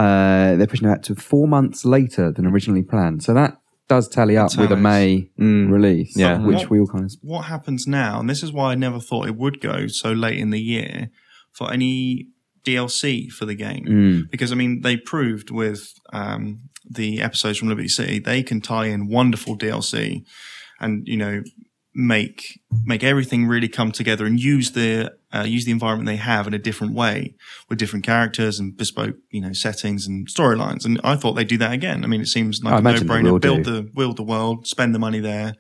uh, 0.01 0.57
they're 0.57 0.66
pushing 0.66 0.88
it 0.88 0.92
out 0.92 1.03
to 1.05 1.14
four 1.14 1.46
months 1.57 1.84
later 1.84 2.32
than 2.32 2.46
originally 2.46 2.82
planned. 2.82 3.22
So 3.22 3.34
that 3.34 3.53
does 3.88 4.09
tally 4.09 4.36
up 4.36 4.51
with 4.57 4.70
a 4.72 4.76
tallies. 4.76 4.82
May 4.82 5.30
release, 5.38 6.16
Yeah. 6.16 6.38
which 6.38 6.59
What- 6.62 6.70
we 6.70 6.80
all 6.80 6.86
kind 6.86 7.05
of 7.05 7.12
what 7.22 7.42
happens 7.55 7.86
now, 7.86 8.20
and 8.20 8.28
this 8.30 8.42
is 8.42 8.51
why 8.53 8.72
I 8.72 8.74
never 8.76 9.01
thought 9.01 9.26
it 9.28 9.36
would 9.36 9.61
go 9.61 9.86
so 9.88 10.12
late 10.12 10.38
in 10.38 10.51
the 10.51 10.61
year, 10.61 11.11
for 11.53 11.72
any 11.72 12.28
DLC 12.64 13.28
for 13.32 13.46
the 13.46 13.55
game 13.55 14.28
because 14.30 14.53
I 14.53 14.55
mean 14.55 14.82
they 14.82 14.96
proved 14.98 15.51
with 15.51 15.94
um, 16.12 16.61
the 16.88 17.20
episodes 17.22 17.57
from 17.59 17.68
Liberty 17.68 17.88
City 17.88 18.18
they 18.18 18.42
can 18.42 18.61
tie 18.61 18.86
in 18.86 19.09
wonderful 19.09 19.57
DLC 19.57 20.22
and 20.78 21.07
you 21.09 21.16
know 21.16 21.42
make 21.95 22.61
make 22.84 23.03
everything 23.03 23.47
really 23.47 23.68
come 23.68 23.91
together 23.91 24.24
and 24.24 24.38
use 24.41 24.72
the 24.72 25.12
uh, 25.32 25.43
use 25.43 25.64
the 25.64 25.72
environment 25.72 26.07
they 26.07 26.16
have 26.16 26.47
in 26.47 26.55
a 26.55 26.59
different 26.59 26.95
way 26.95 27.34
with 27.68 27.78
different 27.78 28.05
characters 28.05 28.61
and 28.61 28.76
bespoke 28.76 29.16
you 29.30 29.41
know 29.41 29.53
settings 29.53 30.07
and 30.07 30.28
storylines 30.28 30.84
and 30.84 31.01
I 31.03 31.16
thought 31.16 31.32
they'd 31.32 31.49
do 31.49 31.59
that 31.59 31.72
again 31.72 32.05
I 32.05 32.07
mean 32.07 32.20
it 32.20 32.26
seems 32.28 32.62
like 32.62 32.74
I 32.74 32.76
a 32.76 32.80
imagine 32.80 33.07
they 33.09 33.14
will 33.16 33.22
no-brainer 33.22 33.41
build 33.41 33.62
do. 33.64 33.72
the 33.74 33.82
build 33.82 34.16
the 34.18 34.22
world 34.22 34.68
spend 34.68 34.95
the 34.95 35.01
money 35.01 35.18
there 35.18 35.55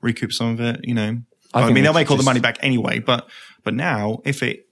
recoup 0.00 0.32
some 0.32 0.48
of 0.50 0.60
it 0.60 0.80
you 0.84 0.94
know 0.94 1.18
I 1.52 1.62
I, 1.62 1.72
mean 1.72 1.82
they'll 1.82 1.92
make 1.92 2.10
all 2.10 2.16
the 2.16 2.22
money 2.22 2.40
back 2.40 2.58
anyway 2.60 3.00
but 3.00 3.28
but 3.64 3.74
now 3.74 4.20
if 4.24 4.42
it 4.44 4.64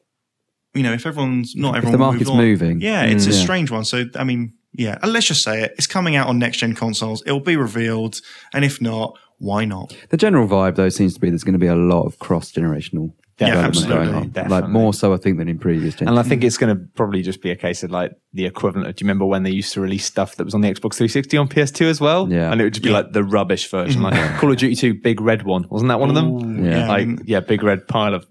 you 0.75 0.83
know, 0.83 0.93
if 0.93 1.07
everyone's 1.07 1.57
not 1.57 1.71
If 1.71 1.77
everyone 1.87 1.93
the 1.93 1.99
market's 1.99 2.29
on. 2.31 2.37
moving. 2.37 2.83
yeah, 2.83 3.05
it's 3.05 3.25
a 3.25 3.31
Mm. 3.31 3.33
Yeah. 3.33 3.43
strange 3.43 3.71
one. 3.71 3.85
So 3.87 4.05
I 4.15 4.25
mean, 4.25 4.53
yeah, 4.75 4.99
and 5.03 5.11
let's 5.11 5.25
just 5.27 5.43
say 5.43 5.63
it: 5.63 5.73
it's 5.79 5.87
coming 5.87 6.17
out 6.17 6.29
on 6.29 6.39
next 6.39 6.59
gen 6.59 6.75
consoles. 6.75 7.23
It'll 7.25 7.41
be 7.41 7.57
revealed, 7.57 8.21
and 8.53 8.63
if 8.63 8.79
not, 8.83 9.17
why 9.39 9.65
not? 9.65 9.97
The 10.11 10.17
general 10.17 10.49
vibe, 10.49 10.77
though, 10.77 10.89
seems 10.89 11.15
to 11.15 11.21
be 11.21 11.29
there's 11.31 11.45
going 11.45 11.53
to 11.53 11.59
be 11.59 11.67
a 11.67 11.75
lot 11.75 12.05
of 12.07 12.19
cross 12.19 12.53
generational 12.53 13.13
Yeah, 13.39 13.49
development 13.49 13.77
absolutely, 13.77 14.07
going 14.07 14.39
on. 14.39 14.49
Like 14.49 14.69
more 14.69 14.95
so, 14.95 15.13
I 15.13 15.19
think, 15.19 15.39
than 15.39 15.49
in 15.49 15.59
previous 15.59 16.01
And. 16.01 16.19
I 16.19 16.23
think 16.23 16.43
it's 16.43 16.57
going 16.57 16.75
to 16.75 16.83
probably 16.95 17.23
just 17.23 17.43
be 17.43 17.51
a 17.51 17.57
case 17.57 17.83
of 17.83 17.91
like 17.91 18.13
the 18.33 18.47
equivalent 18.47 18.89
of. 18.89 18.97
Do 18.97 19.05
you 19.05 19.07
remember 19.07 19.27
when 19.27 19.43
they 19.43 19.51
used 19.51 19.73
to 19.75 19.81
release 19.81 20.07
stuff 20.07 20.37
that 20.37 20.45
was 20.45 20.55
on 20.55 20.63
the 20.63 20.69
Xbox 20.69 20.95
360 20.95 21.37
on 21.37 21.49
PS2 21.49 21.87
as 21.87 22.01
well? 22.01 22.33
Yeah. 22.33 22.51
and 22.51 22.61
it 22.61 22.65
would 22.65 22.75
just 22.75 22.85
be 22.85 22.91
like 22.91 23.13
the 23.13 23.25
rubbish 23.25 23.71
version, 23.71 24.03
like 24.03 24.15
mm-hmm. 24.15 24.39
Call 24.39 24.53
of 24.53 24.57
Duty 24.57 24.75
2 24.75 24.95
Big 25.03 25.21
Red 25.21 25.43
one. 25.43 25.67
Wasn't 25.69 25.89
that 25.89 26.01
one 26.01 26.09
of 26.09 26.15
them? 26.15 26.65
Yeah. 26.65 26.89
like 26.89 27.09
yeah, 27.25 27.41
big 27.41 27.63
red 27.63 27.87
pile 27.87 28.15
of 28.15 28.27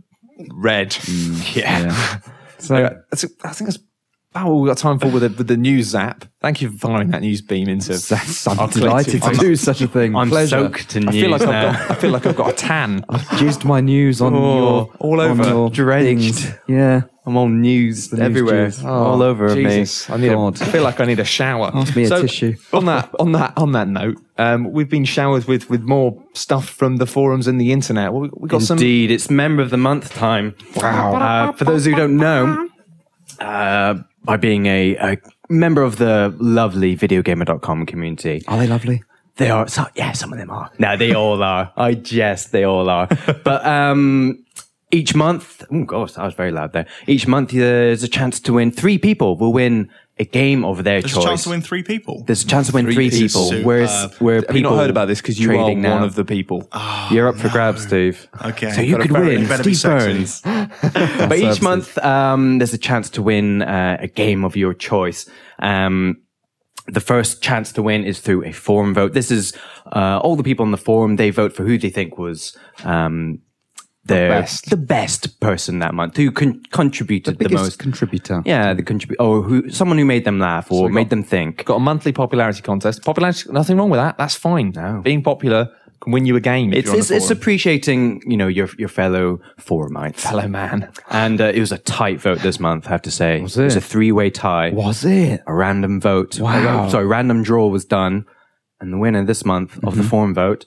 red. 0.51 0.89
Mm. 0.91 1.55
yeah. 1.61 1.83
yeah. 1.83 2.17
So 2.57 2.75
that's, 3.11 3.25
I 3.43 3.51
think 3.51 3.69
that's 3.69 3.83
about 4.35 4.47
all 4.47 4.61
we've 4.61 4.69
got 4.69 4.77
time 4.77 4.99
for 4.99 5.07
with 5.09 5.23
the, 5.23 5.29
with 5.29 5.47
the 5.47 5.57
news 5.57 5.87
zap. 5.87 6.25
Thank 6.41 6.61
you 6.61 6.71
for 6.71 6.77
firing 6.77 7.09
that 7.11 7.21
news 7.21 7.41
beam 7.41 7.67
into. 7.69 7.93
That's, 7.93 8.47
I'm 8.47 8.59
our 8.59 8.67
delighted 8.67 9.21
collective- 9.21 9.39
to 9.39 9.45
do 9.47 9.55
such 9.55 9.81
a 9.81 9.87
thing. 9.87 10.15
I'm 10.15 10.29
Pleasure. 10.29 10.57
soaked 10.57 10.95
in 10.95 11.07
I 11.07 11.11
news 11.11 11.21
feel 11.21 11.31
like 11.31 11.41
I've 11.41 11.49
now. 11.49 11.71
got. 11.71 11.91
I 11.91 11.95
feel 11.95 12.11
like 12.11 12.25
I've 12.25 12.35
got 12.35 12.49
a 12.51 12.53
tan. 12.53 13.05
I've 13.09 13.21
jizzed 13.21 13.65
my 13.65 13.79
news 13.81 14.21
on 14.21 14.33
Oh, 14.35 14.37
your 14.57 14.91
all 14.99 15.21
on 15.21 15.31
over. 15.39 15.49
your 15.49 15.69
Drenched. 15.69 16.35
things. 16.35 16.53
Yeah. 16.67 17.01
I'm 17.27 17.37
all 17.37 17.47
news 17.49 18.11
news 18.13 18.21
everywhere, 18.21 18.67
juice. 18.67 18.83
all 18.83 19.23
over 19.23 19.45
Oh, 19.49 19.55
Jesus. 19.55 20.07
I 20.11 20.17
need. 20.17 20.27
A, 20.27 20.35
God. 20.35 20.61
I 20.61 20.65
feel 20.65 20.83
like 20.83 20.99
I 20.99 21.05
need 21.05 21.19
a 21.19 21.23
shower. 21.25 21.71
Pass 21.71 21.95
me 21.95 22.03
a 22.03 22.09
tissue. 22.21 22.55
On 22.71 22.85
that, 22.85 23.09
on 23.17 23.31
that, 23.31 23.53
on 23.57 23.71
that 23.71 23.87
note, 23.87 24.17
um, 24.37 24.71
we've 24.71 24.89
been 24.89 25.05
showered 25.05 25.45
with 25.45 25.67
with 25.67 25.81
more 25.81 26.21
stuff 26.35 26.69
from 26.69 26.97
the 26.97 27.07
forums 27.07 27.47
and 27.47 27.59
the 27.59 27.71
internet. 27.71 28.13
We, 28.13 28.29
we 28.37 28.47
got 28.47 28.61
some. 28.61 28.77
Indeed, 28.77 29.09
it's 29.09 29.31
member 29.31 29.63
of 29.63 29.71
the 29.71 29.77
month 29.77 30.13
time. 30.13 30.53
Wow. 30.75 31.15
Uh, 31.15 31.51
for 31.53 31.63
those 31.63 31.85
who 31.85 31.95
don't 31.95 32.15
know, 32.17 32.69
uh, 33.39 33.95
by 34.23 34.37
being 34.37 34.65
a, 34.65 34.95
a 34.97 35.17
member 35.49 35.81
of 35.83 35.97
the 35.97 36.35
lovely 36.39 36.95
videogamer.com 36.97 37.85
community, 37.85 38.43
Are 38.47 38.57
they 38.57 38.67
lovely? 38.67 39.03
they 39.37 39.49
are, 39.49 39.67
so, 39.67 39.85
yeah, 39.95 40.13
some 40.13 40.31
of 40.31 40.39
them 40.39 40.49
are. 40.49 40.71
No, 40.79 40.95
they 40.95 41.13
all 41.13 41.43
are. 41.43 41.71
I 41.75 41.93
jest, 41.93 42.51
they 42.51 42.63
all 42.63 42.89
are. 42.89 43.07
But, 43.43 43.65
um, 43.65 44.43
each 44.91 45.13
month, 45.13 45.63
oh 45.71 45.83
gosh, 45.83 46.13
that 46.13 46.23
was 46.23 46.33
very 46.35 46.51
loud 46.51 46.71
there. 46.71 46.85
Each 47.05 47.27
month, 47.27 47.51
there's 47.51 48.03
a 48.03 48.07
chance 48.07 48.39
to 48.41 48.53
win. 48.53 48.71
Three 48.71 48.97
people 48.97 49.35
will 49.37 49.51
win 49.51 49.89
a 50.17 50.23
game 50.25 50.63
of 50.63 50.83
their 50.85 51.01
There's 51.01 51.11
choice. 51.11 51.13
There's 51.15 51.25
a 51.25 51.27
chance 51.29 51.43
to 51.43 51.49
win 51.49 51.61
three 51.61 51.83
people. 51.83 52.23
There's 52.25 52.43
a 52.43 52.47
chance 52.47 52.67
to 52.67 52.73
win 52.73 52.85
Three 52.85 53.09
three, 53.09 53.27
people. 53.27 53.49
people. 53.49 53.63
Whereas, 53.65 54.01
Superb. 54.03 54.21
where 54.21 54.35
Have 54.35 54.43
you 54.43 54.53
people 54.53 54.71
not 54.71 54.77
heard 54.77 54.89
about 54.89 55.07
this? 55.07 55.19
Because 55.21 55.39
you 55.39 55.49
are 55.51 55.53
trading 55.55 55.83
one 55.83 55.99
now. 55.99 56.05
of 56.05 56.15
the 56.15 56.23
people. 56.23 56.69
You're 57.11 57.27
up 57.27 57.35
for 57.35 57.49
grabs, 57.49 57.83
Steve. 57.83 58.27
Okay. 58.45 58.71
So 58.71 58.81
you 58.81 58.97
could 58.97 59.11
better- 59.11 59.25
win 59.25 59.47
better 59.47 59.63
Steve 59.63 59.77
sexy. 59.77 60.07
Burns. 60.13 60.41
but 61.29 61.37
each 61.37 61.61
month, 61.61 61.97
um, 61.97 62.59
there's 62.59 62.73
a 62.73 62.77
chance 62.77 63.09
to 63.11 63.21
win 63.21 63.61
uh, 63.61 63.97
a 63.99 64.07
game 64.07 64.45
of 64.45 64.55
your 64.55 64.73
choice. 64.73 65.29
Um, 65.59 66.21
the 66.87 67.01
first 67.01 67.41
chance 67.41 67.71
to 67.73 67.81
win 67.81 68.03
is 68.05 68.19
through 68.19 68.45
a 68.45 68.51
forum 68.51 68.93
vote. 68.93 69.13
This 69.13 69.31
is 69.31 69.53
uh, 69.91 70.19
all 70.23 70.35
the 70.35 70.43
people 70.43 70.63
on 70.63 70.71
the 70.71 70.77
forum. 70.77 71.15
They 71.17 71.29
vote 71.31 71.51
for 71.53 71.63
who 71.63 71.77
they 71.77 71.89
think 71.89 72.17
was 72.17 72.55
um, 72.83 73.39
their, 74.05 74.29
best. 74.29 74.69
the 74.69 74.77
best 74.77 75.39
person 75.39 75.79
that 75.79 75.93
month, 75.93 76.17
who 76.17 76.31
con- 76.31 76.61
contributed 76.71 77.37
the, 77.37 77.45
Biggest 77.45 77.63
most. 77.63 77.79
contributor. 77.79 78.41
yeah, 78.45 78.73
the 78.73 78.83
contributor 78.83 79.21
or 79.21 79.41
who 79.41 79.69
someone 79.69 79.97
who 79.97 80.05
made 80.05 80.25
them 80.25 80.39
laugh 80.39 80.71
or 80.71 80.87
we 80.87 80.91
made 80.93 81.05
got- 81.05 81.09
them 81.11 81.23
think. 81.23 81.65
Got 81.65 81.75
a 81.75 81.79
monthly 81.79 82.11
popularity 82.11 82.61
contest. 82.61 83.03
Popularity, 83.03 83.51
nothing 83.51 83.77
wrong 83.77 83.89
with 83.89 83.99
that. 83.99 84.17
That's 84.17 84.35
fine. 84.35 84.71
No. 84.75 85.01
Being 85.03 85.23
popular 85.23 85.69
can 86.01 86.11
win 86.11 86.25
you 86.25 86.35
a 86.35 86.39
game. 86.41 86.73
It's 86.73 86.91
it's, 86.91 87.09
it's 87.09 87.31
appreciating 87.31 88.21
you 88.27 88.37
know 88.37 88.47
your 88.47 88.69
your 88.77 88.89
fellow 88.89 89.39
forumites. 89.59 90.23
Hello, 90.23 90.47
man. 90.47 90.91
And 91.09 91.41
uh, 91.41 91.45
it 91.53 91.59
was 91.59 91.71
a 91.71 91.77
tight 91.79 92.19
vote 92.21 92.39
this 92.39 92.59
month, 92.59 92.87
I 92.87 92.89
have 92.89 93.01
to 93.03 93.11
say. 93.11 93.41
Was 93.41 93.57
it? 93.57 93.61
it 93.61 93.65
was 93.65 93.75
a 93.77 93.81
three 93.81 94.11
way 94.11 94.29
tie. 94.29 94.69
Was 94.71 95.03
it? 95.05 95.41
A 95.47 95.53
random 95.53 95.99
vote. 95.99 96.39
Wow. 96.39 96.89
Sorry, 96.89 97.05
random 97.07 97.43
draw 97.43 97.67
was 97.67 97.85
done. 97.85 98.25
And 98.81 98.91
the 98.91 98.97
winner 98.97 99.23
this 99.23 99.45
month 99.45 99.79
of 99.85 99.95
the 99.95 100.03
forum 100.03 100.33
vote 100.33 100.65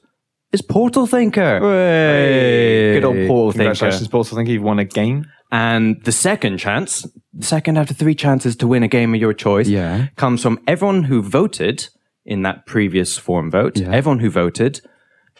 is 0.52 0.62
Portal 0.62 1.06
Thinker. 1.06 1.60
Hey. 1.60 2.94
Good 2.94 3.04
old 3.04 3.16
Portal 3.28 3.52
Congratulations, 3.52 4.00
Thinker. 4.02 4.10
Paul. 4.10 4.20
I 4.24 4.34
think 4.36 4.48
you've 4.48 4.62
won 4.62 4.78
a 4.78 4.84
game. 4.84 5.26
And 5.50 6.02
the 6.04 6.12
second 6.12 6.58
chance, 6.58 7.06
the 7.32 7.46
second 7.46 7.78
after 7.78 7.94
three 7.94 8.14
chances 8.14 8.56
to 8.56 8.66
win 8.66 8.82
a 8.82 8.88
game 8.88 9.14
of 9.14 9.20
your 9.20 9.32
choice, 9.32 9.66
Yeah. 9.68 10.08
comes 10.16 10.42
from 10.42 10.58
everyone 10.66 11.04
who 11.04 11.22
voted 11.22 11.88
in 12.26 12.42
that 12.42 12.66
previous 12.66 13.16
forum 13.16 13.50
vote. 13.50 13.78
Yeah. 13.78 13.90
Everyone 13.90 14.18
who 14.18 14.28
voted 14.30 14.80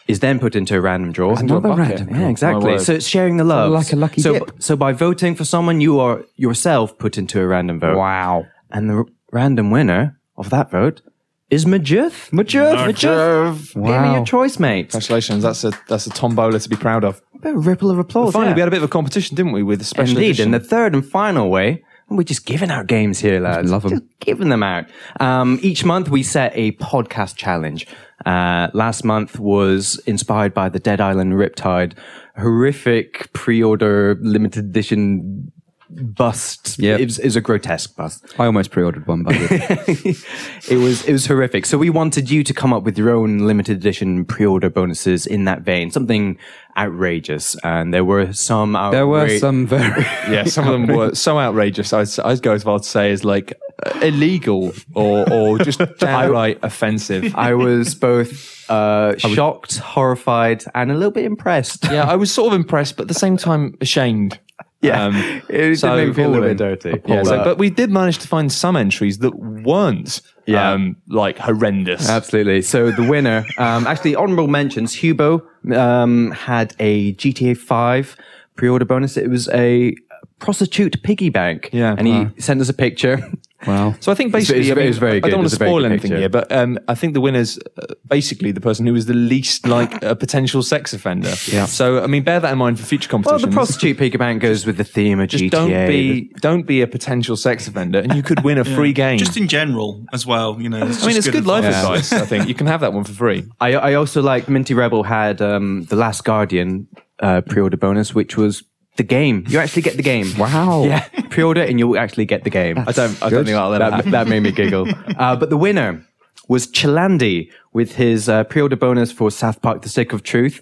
is 0.07 0.19
then 0.21 0.39
put 0.39 0.55
into 0.55 0.75
a 0.75 0.81
random 0.81 1.11
draw. 1.11 1.35
Another 1.35 1.73
random. 1.73 2.09
Yeah, 2.09 2.29
exactly. 2.29 2.79
So 2.79 2.93
it's 2.93 3.05
sharing 3.07 3.37
the 3.37 3.43
love. 3.43 3.71
like 3.71 3.93
a 3.93 3.95
lucky 3.95 4.21
so, 4.21 4.33
dip. 4.33 4.51
so 4.59 4.75
by 4.75 4.91
voting 4.91 5.35
for 5.35 5.45
someone, 5.45 5.81
you 5.81 5.99
are 5.99 6.23
yourself 6.35 6.97
put 6.97 7.17
into 7.19 7.39
a 7.39 7.45
random 7.45 7.79
vote. 7.79 7.95
Wow. 7.97 8.45
And 8.71 8.89
the 8.89 8.95
r- 8.95 9.05
random 9.31 9.69
winner 9.69 10.19
of 10.35 10.49
that 10.49 10.71
vote 10.71 11.01
is 11.49 11.65
Majuth. 11.65 12.29
Majuth. 12.31 12.75
Majuth. 12.87 13.73
Give 13.73 13.75
me 13.83 13.89
Wow. 13.89 14.15
your 14.15 14.25
choice, 14.25 14.59
mate. 14.59 14.89
Congratulations. 14.91 15.43
That's 15.43 15.63
a 15.63 15.71
that's 15.87 16.07
a 16.07 16.11
tombola 16.11 16.59
to 16.59 16.69
be 16.69 16.75
proud 16.75 17.03
of. 17.03 17.21
A 17.35 17.39
bit 17.39 17.55
of 17.55 17.65
a 17.65 17.69
ripple 17.69 17.89
of 17.89 17.99
applause. 17.99 18.33
Finally, 18.33 18.51
yeah. 18.51 18.55
we 18.55 18.61
had 18.61 18.67
a 18.67 18.71
bit 18.71 18.77
of 18.77 18.83
a 18.83 18.87
competition, 18.89 19.35
didn't 19.35 19.53
we, 19.53 19.63
with 19.63 19.79
the 19.79 19.85
special 19.85 20.17
Indeed. 20.17 20.31
edition? 20.31 20.53
And 20.53 20.53
the 20.53 20.67
third 20.67 20.93
and 20.93 21.05
final 21.05 21.49
way, 21.49 21.83
we're 22.09 22.23
just 22.23 22.45
giving 22.45 22.69
out 22.69 22.87
games 22.87 23.19
here, 23.19 23.39
lads. 23.39 23.71
love 23.71 23.85
'em. 23.85 23.91
Just 23.91 24.03
giving 24.19 24.49
them 24.49 24.63
out. 24.63 24.85
Um, 25.19 25.59
each 25.61 25.85
month 25.85 26.09
we 26.09 26.21
set 26.23 26.51
a 26.55 26.71
podcast 26.73 27.35
challenge. 27.35 27.87
Uh, 28.25 28.67
last 28.73 29.05
month 29.05 29.39
was 29.39 29.99
inspired 30.05 30.53
by 30.53 30.67
the 30.69 30.79
Dead 30.79 30.99
Island 30.99 31.33
Riptide 31.33 31.93
horrific 32.37 33.31
pre-order 33.33 34.17
limited 34.21 34.65
edition 34.65 35.51
bust. 35.89 36.79
Yep. 36.79 36.99
It 36.99 37.05
was, 37.05 37.19
it 37.19 37.25
was 37.25 37.35
a 37.35 37.41
grotesque 37.41 37.95
bust. 37.95 38.25
I 38.37 38.45
almost 38.45 38.71
pre-ordered 38.71 39.07
one, 39.07 39.23
but 39.23 39.35
it 39.39 40.77
was 40.77 41.05
it 41.05 41.11
was 41.11 41.25
horrific. 41.25 41.65
So 41.65 41.77
we 41.77 41.89
wanted 41.89 42.29
you 42.29 42.43
to 42.43 42.53
come 42.53 42.73
up 42.73 42.83
with 42.83 42.97
your 42.97 43.09
own 43.09 43.39
limited 43.39 43.77
edition 43.77 44.25
pre-order 44.25 44.69
bonuses 44.69 45.25
in 45.25 45.45
that 45.45 45.61
vein, 45.61 45.91
something 45.91 46.37
outrageous. 46.77 47.55
And 47.63 47.93
there 47.93 48.05
were 48.05 48.33
some. 48.33 48.75
Out 48.75 48.91
there 48.91 49.07
were 49.07 49.37
some 49.39 49.67
very. 49.67 50.03
yeah, 50.29 50.45
some 50.45 50.67
of 50.67 50.73
them 50.73 50.95
were 50.95 51.15
so 51.15 51.39
outrageous. 51.39 51.93
I'd, 51.93 52.07
I'd 52.19 52.41
go 52.41 52.53
as 52.53 52.63
far 52.63 52.79
to 52.79 52.85
say 52.85 53.11
is 53.11 53.23
like 53.23 53.53
uh, 53.85 53.99
illegal 54.01 54.73
or 54.93 55.31
or 55.31 55.57
just 55.59 55.81
downright 55.99 56.59
offensive. 56.63 57.35
I 57.35 57.53
was 57.53 57.95
both 57.95 58.69
uh, 58.69 59.17
shocked, 59.17 59.77
horrified, 59.77 60.63
and 60.75 60.91
a 60.91 60.93
little 60.93 61.11
bit 61.11 61.25
impressed. 61.25 61.85
yeah, 61.85 62.03
I 62.03 62.15
was 62.15 62.31
sort 62.31 62.53
of 62.53 62.59
impressed, 62.59 62.97
but 62.97 63.03
at 63.03 63.07
the 63.07 63.13
same 63.13 63.37
time 63.37 63.75
ashamed. 63.81 64.39
Yeah. 64.81 65.03
Um, 65.05 65.15
It 65.49 65.79
did 65.81 65.83
make 65.83 66.07
me 66.09 66.13
feel 66.13 66.29
a 66.29 66.31
little 66.31 66.47
bit 66.47 66.57
dirty. 66.57 67.01
Yeah, 67.05 67.23
so, 67.23 67.43
But- 67.43 67.57
we 67.57 67.69
did 67.69 67.89
manage 67.91 68.17
to 68.19 68.27
find 68.27 68.51
some 68.51 68.75
entries 68.77 69.17
that 69.19 69.35
weren't 69.37 70.21
Yeah. 70.45 70.71
um, 70.71 70.95
like 71.07 71.37
horrendous. 71.37 72.07
Absolutely. 72.09 72.61
So 72.61 72.91
the 72.91 73.03
winner, 73.07 73.45
um, 73.57 73.85
actually, 73.87 74.15
honorable 74.15 74.47
mentions. 74.47 74.95
Hubo 74.95 75.41
um, 75.75 76.31
had 76.31 76.73
a 76.79 77.13
GTA 77.15 77.57
5 77.57 78.15
pre-order 78.55 78.85
bonus. 78.85 79.17
It 79.17 79.29
was 79.29 79.49
a 79.49 79.95
prostitute 80.39 81.01
piggy 81.03 81.29
bank. 81.29 81.69
Yeah. 81.73 81.95
and 81.97 82.07
he 82.07 82.13
Wow. 82.13 82.31
sent 82.37 82.61
us 82.61 82.69
a 82.69 82.73
picture. 82.73 83.19
Wow. 83.67 83.95
So 83.99 84.11
I 84.11 84.15
think 84.15 84.31
basically, 84.31 84.61
it's 84.61 84.71
I, 84.71 84.75
mean, 84.75 84.87
it's 84.87 84.97
very 84.97 85.17
I 85.17 85.29
don't 85.29 85.39
want 85.39 85.49
to 85.49 85.55
spoil 85.55 85.85
anything 85.85 86.11
picture. 86.11 86.17
here, 86.17 86.29
but 86.29 86.51
um, 86.51 86.79
I 86.87 86.95
think 86.95 87.13
the 87.13 87.21
winner's 87.21 87.59
uh, 87.77 87.93
basically 88.07 88.51
the 88.51 88.61
person 88.61 88.85
who 88.85 88.95
is 88.95 89.05
the 89.05 89.13
least 89.13 89.67
like 89.67 90.01
a 90.01 90.15
potential 90.15 90.63
sex 90.63 90.93
offender. 90.93 91.33
Yeah. 91.47 91.65
So 91.65 92.01
I 92.01 92.07
mean, 92.07 92.23
bear 92.23 92.39
that 92.39 92.51
in 92.51 92.57
mind 92.57 92.79
for 92.79 92.85
future 92.85 93.09
competitions. 93.09 93.43
well, 93.43 93.49
the 93.51 93.55
prostitute 93.55 93.97
piggy 93.97 94.17
bank 94.17 94.41
goes 94.41 94.65
with 94.65 94.77
the 94.77 94.83
theme 94.83 95.19
of 95.19 95.27
just 95.27 95.43
GTA. 95.43 95.49
don't 95.51 95.87
be 95.87 96.33
don't 96.39 96.63
be 96.63 96.81
a 96.81 96.87
potential 96.87 97.35
sex 97.35 97.67
offender, 97.67 97.99
and 97.99 98.15
you 98.15 98.23
could 98.23 98.43
win 98.43 98.57
a 98.57 98.65
free 98.75 98.93
game. 98.93 99.17
Just 99.17 99.35
in 99.35 99.47
general 99.47 100.05
as 100.13 100.25
well, 100.25 100.59
you 100.61 100.69
know. 100.69 100.79
I 100.79 101.05
mean, 101.05 101.17
it's 101.17 101.29
good, 101.29 101.45
life 101.45 101.65
advice. 101.65 102.13
I 102.13 102.25
think 102.25 102.47
you 102.47 102.55
can 102.55 102.67
have 102.67 102.81
that 102.81 102.93
one 102.93 103.03
for 103.03 103.13
free. 103.13 103.45
I, 103.59 103.73
I 103.73 103.93
also 103.95 104.21
like 104.21 104.47
Minty 104.47 104.73
Rebel 104.73 105.03
had 105.03 105.41
um, 105.41 105.83
the 105.85 105.95
Last 105.95 106.23
Guardian 106.23 106.87
uh, 107.19 107.41
pre-order 107.41 107.77
bonus, 107.77 108.15
which 108.15 108.37
was 108.37 108.63
the 108.99 109.03
game. 109.03 109.45
You 109.47 109.57
actually 109.59 109.81
get 109.81 109.97
the 109.97 110.03
game. 110.03 110.27
Wow. 110.37 110.83
Yeah, 110.83 111.07
pre-order 111.29 111.63
and 111.63 111.79
you'll 111.79 111.97
actually 111.97 112.25
get 112.25 112.43
the 112.43 112.49
game. 112.51 112.77
I 112.77 112.91
don't. 112.91 113.15
I 113.23 113.29
don't 113.29 113.45
think 113.45 113.57
I'll 113.57 113.69
let 113.69 113.79
that 113.79 114.03
that, 114.03 114.11
that 114.11 114.27
made 114.27 114.43
me 114.43 114.51
giggle. 114.51 114.87
Uh, 115.17 115.35
but 115.35 115.49
the 115.49 115.57
winner 115.57 116.05
was 116.47 116.67
Chilandi 116.67 117.51
with 117.73 117.95
his 117.95 118.29
uh, 118.29 118.43
pre-order 118.45 118.75
bonus 118.75 119.11
for 119.11 119.31
South 119.31 119.61
Park: 119.61 119.81
The 119.81 119.89
Stick 119.89 120.13
of 120.13 120.21
Truth. 120.23 120.61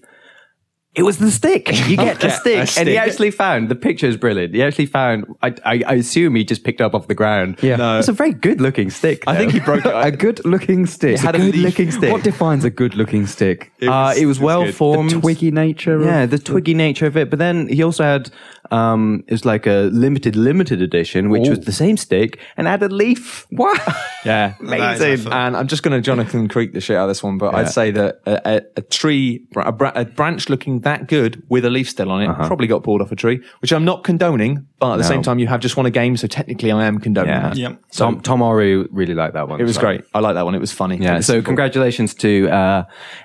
It 0.97 1.03
was 1.03 1.19
the 1.19 1.29
stick. 1.31 1.71
You 1.87 1.95
get 1.95 2.19
the 2.19 2.27
Yeah, 2.27 2.33
stick. 2.33 2.75
a 2.75 2.79
And 2.79 2.89
he 2.89 2.97
actually 2.97 3.29
found, 3.31 3.69
the 3.69 3.75
picture 3.75 4.07
is 4.07 4.17
brilliant. 4.17 4.53
He 4.55 4.63
actually 4.63 4.87
found, 4.87 5.25
I, 5.43 5.53
I, 5.63 5.83
I 5.85 5.93
assume 5.93 6.33
he 6.35 6.43
just 6.43 6.63
picked 6.63 6.81
up 6.81 6.95
off 6.95 7.07
the 7.07 7.13
ground. 7.15 7.59
Yeah. 7.61 7.75
No. 7.75 7.99
It's 7.99 8.07
a 8.07 8.13
very 8.13 8.33
good 8.33 8.59
looking 8.59 8.89
stick. 8.89 9.23
I 9.27 9.35
think 9.37 9.51
he 9.51 9.59
broke 9.59 9.85
it. 9.85 9.93
a 9.95 10.11
good 10.11 10.43
looking 10.43 10.87
stick. 10.87 11.19
had 11.19 11.35
a 11.35 11.37
good 11.37 11.53
good-looking 11.53 11.91
stick. 11.91 12.11
What 12.11 12.23
defines 12.23 12.63
a 12.65 12.69
good 12.71 12.95
looking 12.95 13.27
stick? 13.27 13.71
It 13.79 13.87
uh, 13.87 13.91
was- 14.09 14.17
it 14.17 14.25
was 14.25 14.37
it 14.37 14.41
was 14.41 14.45
well 14.45 14.63
good. 14.65 14.75
formed. 14.75 15.11
the 15.11 15.19
twiggy 15.21 15.51
nature. 15.51 16.01
Yeah, 16.03 16.23
of 16.23 16.31
the 16.31 16.39
twiggy 16.39 16.73
nature 16.73 17.05
of 17.05 17.15
it. 17.15 17.29
But 17.29 17.39
then 17.39 17.67
he 17.67 17.83
also 17.83 18.03
had, 18.03 18.29
um, 18.71 19.23
it 19.27 19.31
was 19.33 19.45
like 19.45 19.65
a 19.67 19.89
limited, 19.93 20.35
limited 20.35 20.81
edition, 20.81 21.29
which 21.29 21.47
was 21.49 21.59
Oh. 21.59 21.61
the 21.63 21.71
same 21.71 21.97
stick 21.97 22.39
and 22.57 22.67
had 22.67 22.81
a 22.83 22.89
leaf. 22.89 23.45
What? 23.57 23.81
Yeah, 24.25 24.55
amazing. 24.59 25.11
effort. 25.13 25.33
And 25.33 25.55
I'm 25.55 25.67
just 25.67 25.83
going 25.83 25.93
to 25.97 26.01
Jonathan 26.01 26.47
Creek 26.47 26.73
the 26.73 26.81
shit 26.81 26.97
out 26.97 27.03
of 27.03 27.09
this 27.09 27.23
one, 27.23 27.37
but 27.37 27.55
I'd 27.55 27.69
say 27.69 27.91
that 27.91 28.19
a, 28.25 28.55
a, 28.57 28.61
a 28.77 28.81
tree, 28.81 29.47
a, 29.55 29.71
bra- 29.71 29.93
a 29.95 30.03
branch 30.05 30.49
looking 30.49 30.81
that 30.81 31.07
good 31.07 31.41
with 31.49 31.63
a 31.65 31.69
leaf 31.69 31.89
still 31.89 32.11
on 32.11 32.21
it, 32.23 32.27
Uh-huh. 32.27 32.45
probably 32.47 32.67
got 32.67 32.83
pulled 32.83 33.01
off 33.01 33.11
a 33.11 33.15
tree, 33.15 33.41
which 33.61 33.71
I'm 33.71 33.85
not 33.85 34.03
condoning. 34.03 34.67
But 34.79 34.93
at 34.93 34.97
the 34.97 35.03
same 35.05 35.23
time, 35.23 35.39
you 35.39 35.47
have 35.47 35.59
just 35.61 35.75
won 35.77 35.85
a 35.87 35.91
game, 35.91 36.17
so 36.17 36.27
technically 36.27 36.71
I 36.71 36.85
am 36.85 36.99
condoning 36.99 37.29
Yeah. 37.33 37.41
that. 37.49 37.57
Yep. 37.57 37.81
Tom, 37.93 38.21
Tom 38.21 38.41
Orry 38.41 38.83
really 38.91 39.15
liked 39.15 39.33
that 39.33 39.47
one. 39.47 39.59
It 39.59 39.63
was 39.63 39.75
so- 39.75 39.81
great. 39.81 40.01
I 40.13 40.19
like 40.19 40.35
that 40.35 40.45
one. 40.45 40.53
It 40.55 40.59
was 40.61 40.71
funny. 40.71 40.97
Yeah, 40.97 41.15
was 41.17 41.25
so 41.25 41.33
simple. 41.33 41.45
congratulations 41.47 42.13
to 42.15 42.49
uh, 42.49 42.83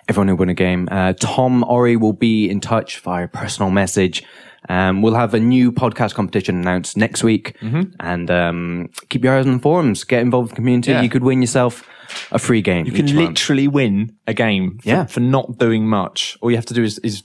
everyone 0.08 0.28
who 0.28 0.36
won 0.36 0.48
a 0.48 0.54
game. 0.54 0.88
Uh, 0.90 1.12
Tom 1.18 1.64
Orry 1.64 1.96
will 1.96 2.12
be 2.14 2.48
in 2.48 2.60
touch 2.60 3.00
via 3.00 3.28
personal 3.28 3.70
message. 3.70 4.22
Um, 4.68 5.02
we'll 5.02 5.14
have 5.14 5.34
a 5.34 5.40
new 5.40 5.72
podcast 5.72 6.14
competition 6.14 6.56
announced 6.56 6.96
next 6.96 7.24
week, 7.24 7.56
and 7.60 8.30
um, 8.30 8.90
keep 9.08 9.24
your 9.24 9.36
eyes 9.36 9.46
on 9.46 9.54
the 9.54 9.58
forums. 9.58 10.04
Get 10.04 10.22
involved 10.22 10.44
with 10.46 10.50
the 10.52 10.56
community. 10.56 10.92
Yeah. 10.92 11.02
You 11.02 11.08
could 11.10 11.24
win 11.24 11.40
yourself 11.40 11.86
a 12.30 12.38
free 12.38 12.62
game. 12.62 12.86
You 12.86 12.92
can 12.92 13.06
month. 13.06 13.28
literally 13.28 13.68
win 13.68 14.16
a 14.26 14.34
game 14.34 14.78
for, 14.78 14.88
Yeah. 14.88 15.06
for 15.06 15.20
not 15.20 15.58
doing 15.58 15.88
much. 15.88 16.36
All 16.40 16.50
you 16.50 16.56
have 16.56 16.66
to 16.66 16.74
do 16.74 16.82
is, 16.84 16.98
is 16.98 17.22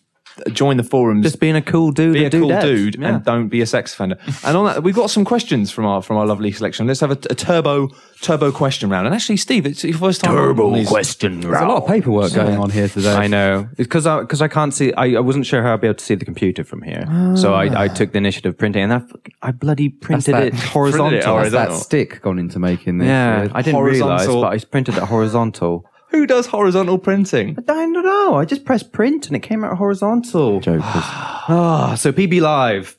join 0.51 0.77
the 0.77 0.83
forums. 0.83 1.23
just 1.23 1.39
being 1.39 1.55
a 1.55 1.61
cool 1.61 1.91
dude. 1.91 2.13
be 2.13 2.21
a 2.21 2.23
and 2.25 2.31
cool 2.33 2.49
dudette. 2.49 2.61
dude 2.61 2.95
Yeah. 2.99 3.07
and 3.15 3.25
don't 3.25 3.47
be 3.47 3.61
a 3.61 3.65
sex 3.65 3.93
offender. 3.93 4.17
and 4.43 4.57
on 4.57 4.65
that, 4.65 4.83
we've 4.83 4.95
got 4.95 5.09
some 5.09 5.25
questions 5.25 5.71
from 5.71 5.85
our 5.85 6.01
from 6.01 6.17
our 6.17 6.25
lovely 6.25 6.51
selection. 6.51 6.87
Let's 6.87 6.99
have 7.01 7.11
a, 7.11 7.17
a 7.29 7.35
turbo 7.35 7.89
turbo 8.21 8.51
question 8.51 8.89
round. 8.89 9.05
And 9.05 9.15
actually, 9.15 9.37
Steve, 9.37 9.65
it's 9.65 9.83
your 9.83 9.97
first 9.97 10.21
time 10.23 10.35
on 10.35 10.73
these. 10.73 10.87
question. 10.87 11.41
There's 11.41 11.61
a 11.61 11.65
lot 11.65 11.83
of 11.83 11.87
paperwork 11.87 12.33
going 12.33 12.57
on 12.57 12.69
here 12.69 12.87
today. 12.87 13.13
I 13.13 13.27
know 13.27 13.67
because 13.77 14.05
I 14.07 14.21
because 14.21 14.41
I 14.41 14.47
can't 14.47 14.73
see. 14.73 14.93
I, 14.93 15.15
I 15.17 15.19
wasn't 15.19 15.45
sure 15.45 15.61
how 15.63 15.73
I'd 15.73 15.81
be 15.81 15.87
able 15.87 15.95
to 15.95 16.03
see 16.05 16.15
the 16.15 16.25
computer 16.25 16.63
from 16.63 16.81
here, 16.81 17.05
so 17.35 17.53
I, 17.53 17.83
I 17.83 17.87
took 17.87 18.11
the 18.11 18.17
initiative 18.17 18.53
of 18.53 18.57
printing, 18.57 18.83
and 18.83 18.93
I, 18.93 19.01
I 19.41 19.51
bloody 19.51 19.89
printed 19.89 20.33
that- 20.35 20.43
it 20.47 20.53
horizontal. 20.55 21.09
printed 21.09 21.47
it 21.47 21.51
That's 21.51 21.77
that 21.79 21.83
stick 21.83 22.21
gone 22.21 22.39
into 22.39 22.59
making 22.59 22.97
this. 22.99 23.07
Yeah, 23.07 23.47
I 23.53 23.61
didn't 23.61 23.81
realize, 23.81 24.27
but 24.27 24.43
I 24.45 24.57
printed 24.59 24.95
it 24.97 25.03
horizontal. 25.03 25.85
Who 26.09 26.25
does 26.25 26.47
horizontal 26.47 26.97
printing? 26.97 27.55
I 27.57 27.61
don't 27.61 27.93
know. 27.93 28.35
I 28.35 28.45
just 28.45 28.65
pressed 28.65 28.91
print 28.91 29.27
and 29.27 29.35
it 29.35 29.39
came 29.41 29.63
out 29.63 29.77
horizontal. 29.77 30.59
Jokers. 30.59 30.83
Ah, 31.49 31.95
so 31.95 32.11
PB 32.11 32.41
Live. 32.41 32.97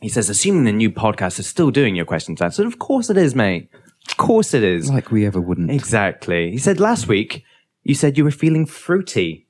He 0.00 0.08
says, 0.08 0.30
assuming 0.30 0.64
the 0.64 0.72
new 0.72 0.90
podcast 0.90 1.38
is 1.38 1.46
still 1.46 1.70
doing 1.70 1.94
your 1.94 2.06
questions 2.06 2.40
answered. 2.40 2.66
Of 2.66 2.78
course 2.78 3.10
it 3.10 3.18
is, 3.18 3.34
mate. 3.34 3.68
Of 4.08 4.16
course 4.16 4.54
it 4.54 4.62
is. 4.62 4.90
like 4.90 5.10
we 5.10 5.26
ever 5.26 5.38
wouldn't. 5.40 5.70
Exactly. 5.70 6.50
He 6.50 6.56
said 6.58 6.80
last 6.80 7.08
week 7.08 7.44
you 7.82 7.94
said 7.94 8.16
you 8.16 8.24
were 8.24 8.30
feeling 8.30 8.64
fruity, 8.64 9.46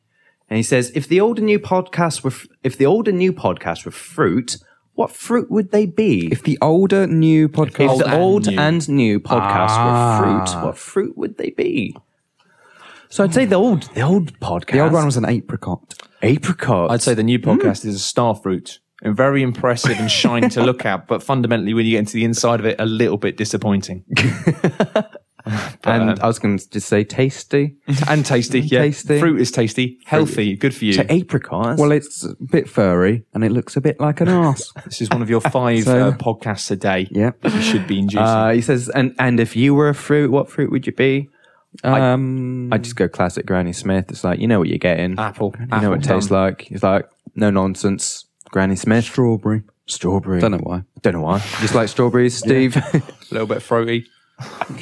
and 0.51 0.57
he 0.57 0.62
says 0.64 0.90
if 0.97 1.07
the 1.07 1.20
old 1.20 1.38
and 1.38 1.47
new 1.47 1.61
podcast 1.61 2.24
were 2.24 2.30
f- 2.30 2.49
if 2.64 2.76
the 2.76 2.86
old 2.86 3.07
and 3.07 3.18
new 3.18 3.32
podcast 3.32 3.84
were 3.84 3.92
fruit, 3.92 4.57
what 4.95 5.12
fruit 5.12 5.49
would 5.51 5.70
they 5.70 5.86
be? 5.86 6.28
If 6.32 6.42
the 6.42 6.59
older 6.61 7.07
new 7.07 7.49
podcast, 7.49 7.68
If 7.68 7.90
podcast, 7.90 7.99
the 7.99 8.05
and 8.07 8.14
old 8.22 8.47
new. 8.49 8.59
and 8.59 8.88
new 8.88 9.20
podcasts 9.20 9.76
Ah. 9.78 10.18
were 10.20 10.24
fruit, 10.47 10.64
what 10.64 10.76
fruit 10.78 11.16
would 11.16 11.36
they 11.38 11.51
be? 11.51 11.97
So 13.15 13.23
I'd 13.23 13.33
say 13.33 13.45
the 13.45 13.55
old 13.55 13.85
the 13.95 14.01
old 14.01 14.41
podcast. 14.41 14.73
the 14.73 14.81
old 14.81 14.93
one 14.93 15.05
was 15.05 15.17
an 15.17 15.25
apricot. 15.25 15.95
apricot. 16.23 16.91
I'd 16.91 17.01
say 17.01 17.15
the 17.15 17.23
new 17.23 17.39
podcast 17.39 17.85
is 17.85 17.95
a 17.95 17.99
star 18.01 18.35
fruit. 18.35 18.81
And 19.03 19.17
very 19.17 19.41
impressive 19.41 19.97
and 20.01 20.11
shiny 20.11 20.49
to 20.49 20.65
look 20.65 20.85
at, 20.85 21.07
but 21.07 21.23
fundamentally, 21.23 21.75
when 21.75 21.87
you 21.87 21.93
get 21.93 22.01
into 22.01 22.15
the 22.15 22.25
inside 22.25 22.59
of 22.59 22.67
it, 22.67 22.75
a 22.81 22.87
little 22.87 23.17
bit 23.17 23.37
disappointing 23.37 24.03
and 25.85 26.19
I 26.19 26.27
was 26.27 26.41
going 26.41 26.59
to 26.59 26.69
just 26.71 26.89
say 26.89 27.05
tasty. 27.05 27.77
and 28.09 28.27
tasty. 28.27 28.61
Yeah, 28.62 28.81
Tasty. 28.83 29.21
fruit 29.21 29.41
is 29.41 29.53
tasty, 29.53 29.99
healthy, 30.07 30.57
good 30.57 30.75
for 30.75 30.85
you. 30.85 30.95
So 30.95 31.05
apricot. 31.09 31.79
Well, 31.79 31.93
it's 31.93 32.25
a 32.25 32.35
bit 32.51 32.69
furry 32.69 33.25
and 33.33 33.45
it 33.45 33.53
looks 33.53 33.77
a 33.77 33.81
bit 33.81 34.01
like 34.01 34.23
an 34.23 34.29
ass. 34.29 34.73
This 34.87 35.01
is 35.03 35.09
one 35.11 35.23
of 35.23 35.31
your 35.31 35.41
five 35.41 35.85
So- 35.85 36.09
uh, 36.09 36.12
podcasts 36.17 36.69
a 36.73 36.77
day. 36.77 37.07
Yeah. 37.12 37.31
that 37.43 37.55
you 37.55 37.61
should 37.62 37.87
be 37.87 38.01
inducing. 38.01 38.19
uh, 38.25 38.51
he 38.51 38.61
says, 38.61 38.89
and 38.89 39.15
and 39.21 39.39
if 39.39 39.55
you 39.55 39.73
were 39.73 39.89
a 39.89 39.95
fruit, 39.95 40.33
what 40.33 40.51
fruit 40.51 40.73
would 40.73 40.85
you 40.87 40.93
be? 40.93 41.29
Um, 41.83 42.72
I 42.72 42.79
just 42.79 42.97
go 42.97 43.09
classic 43.09 43.47
Granny 43.47 43.72
Smith. 43.72 44.07
It's 44.11 44.22
like 44.25 44.39
you 44.39 44.47
know 44.47 44.59
what 44.59 44.68
you're 44.68 44.79
getting. 44.79 45.18
Apple. 45.18 45.55
You 45.59 45.66
know 45.66 45.91
what 45.91 46.05
it 46.05 46.09
tastes 46.09 46.31
like. 46.31 46.70
It's 46.70 46.83
like 46.83 47.09
no 47.35 47.51
nonsense. 47.51 48.27
Granny 48.51 48.77
Smith. 48.77 49.05
strawberry. 49.05 49.62
Strawberry. 49.87 50.41
Don't 50.41 50.53
know 50.53 50.59
why. 50.59 50.85
Don't 51.03 51.14
know 51.14 51.20
why. 51.22 51.41
Just 51.61 51.75
like 51.75 51.89
strawberries, 51.89 52.37
Steve. 52.37 52.77
A 52.95 53.03
little 53.31 53.47
bit 53.47 53.62
throaty. 53.62 54.07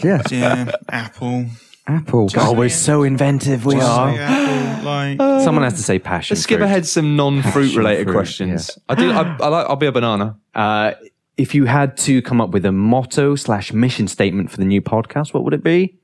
Yeah, 0.03 0.23
Yeah, 0.31 0.73
Apple. 0.89 1.47
apple. 1.87 2.29
oh, 2.37 2.53
we're 2.55 2.69
so 2.69 3.03
inventive. 3.03 3.65
We 3.65 3.77
are. 3.81 4.11
Apple, 4.17 4.85
like 4.85 5.19
Someone 5.43 5.65
has 5.65 5.75
to 5.75 5.83
say 5.83 5.99
passion. 5.99 6.35
Let's 6.35 6.45
skip 6.45 6.59
fruit. 6.59 6.67
ahead 6.67 6.87
some 6.87 7.17
non-fruit 7.17 7.75
related 7.75 8.05
fruit, 8.05 8.13
questions. 8.15 8.79
I 8.89 8.95
do. 8.95 9.11
I, 9.11 9.23
I 9.41 9.49
like. 9.49 9.67
I'll 9.69 9.77
be 9.77 9.87
a 9.87 9.93
banana. 9.93 10.39
Uh, 10.55 10.93
if 11.37 11.55
you 11.55 11.65
had 11.65 11.97
to 11.99 12.23
come 12.23 12.41
up 12.41 12.51
with 12.51 12.65
a 12.65 12.73
motto 12.73 13.35
slash 13.35 13.73
mission 13.73 14.07
statement 14.07 14.51
for 14.51 14.59
the 14.59 14.65
new 14.65 14.81
podcast, 14.83 15.35
what 15.35 15.45
would 15.45 15.55
it 15.55 15.65
be? 15.65 15.99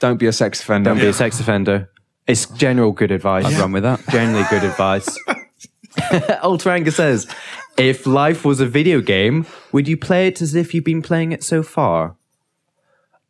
Don't 0.00 0.18
be 0.18 0.26
a 0.26 0.32
sex 0.32 0.60
offender. 0.62 0.90
Don't 0.90 1.00
be 1.00 1.06
a 1.06 1.12
sex 1.12 1.40
offender. 1.40 1.90
It's 2.26 2.46
general 2.46 2.92
good 2.92 3.10
advice. 3.10 3.46
I'd 3.46 3.58
run 3.58 3.72
with 3.72 3.82
that. 3.82 4.06
Generally 4.10 4.44
good 4.50 4.64
advice. 4.64 5.18
Ultranga 6.42 6.92
says, 6.92 7.26
if 7.76 8.06
life 8.06 8.44
was 8.44 8.60
a 8.60 8.66
video 8.66 9.00
game, 9.00 9.46
would 9.72 9.88
you 9.88 9.96
play 9.96 10.28
it 10.28 10.42
as 10.42 10.54
if 10.54 10.74
you've 10.74 10.84
been 10.84 11.02
playing 11.02 11.32
it 11.32 11.42
so 11.42 11.62
far? 11.62 12.16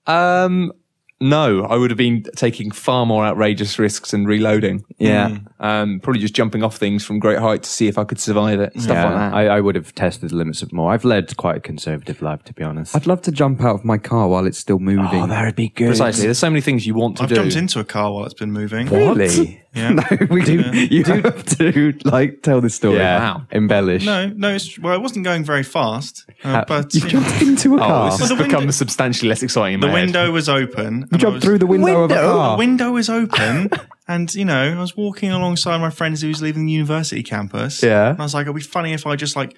Um, 0.06 0.72
no, 1.20 1.64
I 1.64 1.76
would 1.76 1.90
have 1.90 1.98
been 1.98 2.24
taking 2.36 2.70
far 2.70 3.06
more 3.06 3.24
outrageous 3.24 3.78
risks 3.78 4.12
and 4.12 4.26
reloading. 4.26 4.84
Yeah. 4.98 5.38
Um, 5.61 5.98
probably 6.00 6.20
just 6.20 6.34
jumping 6.34 6.62
off 6.62 6.76
things 6.76 7.04
from 7.04 7.18
great 7.18 7.38
height 7.38 7.64
to 7.64 7.68
see 7.68 7.88
if 7.88 7.98
I 7.98 8.04
could 8.04 8.20
survive 8.20 8.61
it. 8.61 8.72
Stuff 8.80 8.94
Yeah, 8.94 9.04
like 9.06 9.14
that. 9.14 9.34
I, 9.34 9.46
I 9.56 9.61
would 9.61 9.74
have 9.74 9.92
tested 9.94 10.30
the 10.30 10.36
limits 10.36 10.62
of 10.62 10.72
more. 10.72 10.92
I've 10.92 11.04
led 11.04 11.36
quite 11.36 11.56
a 11.56 11.61
conservative 11.61 12.22
life, 12.22 12.44
to 12.44 12.52
be 12.54 12.62
honest. 12.62 12.94
I'd 12.94 13.06
love 13.09 13.22
to 13.22 13.32
jump 13.32 13.62
out 13.62 13.74
of 13.74 13.84
my 13.84 13.98
car 13.98 14.28
while 14.28 14.46
it's 14.46 14.59
still 14.59 14.78
moving. 14.78 15.20
oh, 15.22 15.26
that 15.26 15.44
would 15.44 15.56
be 15.56 15.70
good. 15.70 15.88
Precisely. 15.88 16.24
There's 16.26 16.38
so 16.38 16.48
many 16.50 16.61
things 16.61 16.86
you 16.86 16.94
want 16.94 17.16
to 17.16 17.24
I've 17.24 17.28
do. 17.28 17.34
jumped 17.34 17.56
into 17.56 17.80
a 17.80 17.84
car 17.84 18.12
while 18.12 18.24
it's 18.24 18.34
been 18.34 18.52
moving. 18.52 18.86
Really? 18.88 19.61
Yeah. 19.74 19.90
no, 19.94 20.02
we 20.30 20.42
do. 20.44 20.61
You 20.72 21.04
do 21.04 21.12
have 21.22 21.44
to 21.59 21.92
like 22.04 22.42
tell 22.42 22.61
the 22.61 22.70
story. 22.70 22.96
Yeah. 22.98 23.18
Wow. 23.18 23.42
Embellish. 23.52 24.04
No, 24.06 24.28
no, 24.28 24.54
it's, 24.54 24.78
well, 24.78 24.94
I 24.94 24.96
wasn't 24.96 25.24
going 25.24 25.44
very 25.44 25.62
fast, 25.62 26.24
uh, 26.44 26.64
but 26.66 26.94
You 26.94 27.00
jumped 27.02 27.42
into 27.42 27.74
a 27.76 27.82
Oh, 27.82 27.86
car. 27.86 28.11
this 28.11 28.20
has 28.20 28.30
become 28.38 28.61
window- 28.61 28.70
substantially 28.70 29.28
less 29.28 29.42
exciting. 29.42 29.74
In 29.74 29.80
the 29.80 29.88
my 29.88 29.92
head. 29.98 30.04
window 30.06 30.30
was 30.30 30.48
open. 30.48 31.09
you 31.12 31.18
jumped 31.18 31.42
through 31.42 31.59
the 31.59 31.66
window, 31.66 32.04
of 32.04 32.11
a 32.11 32.14
The 32.14 32.20
car. 32.20 32.56
window 32.59 32.92
was 32.92 33.11
open, 33.11 33.70
and 34.09 34.34
you 34.34 34.44
know, 34.44 34.74
I 34.76 34.80
was 34.80 34.96
walking 34.96 35.30
alongside 35.30 35.78
my 35.78 35.90
friends 35.90 36.22
who 36.22 36.28
was 36.28 36.42
leaving 36.42 36.66
the 36.66 36.72
university 36.72 37.22
campus. 37.22 37.82
Yeah. 37.82 38.11
and 38.11 38.18
I 38.20 38.22
was 38.22 38.34
like, 38.34 38.44
"It'd 38.46 38.54
be 38.56 38.62
funny 38.62 38.92
if 38.94 39.06
I 39.06 39.14
just 39.16 39.36
like 39.36 39.56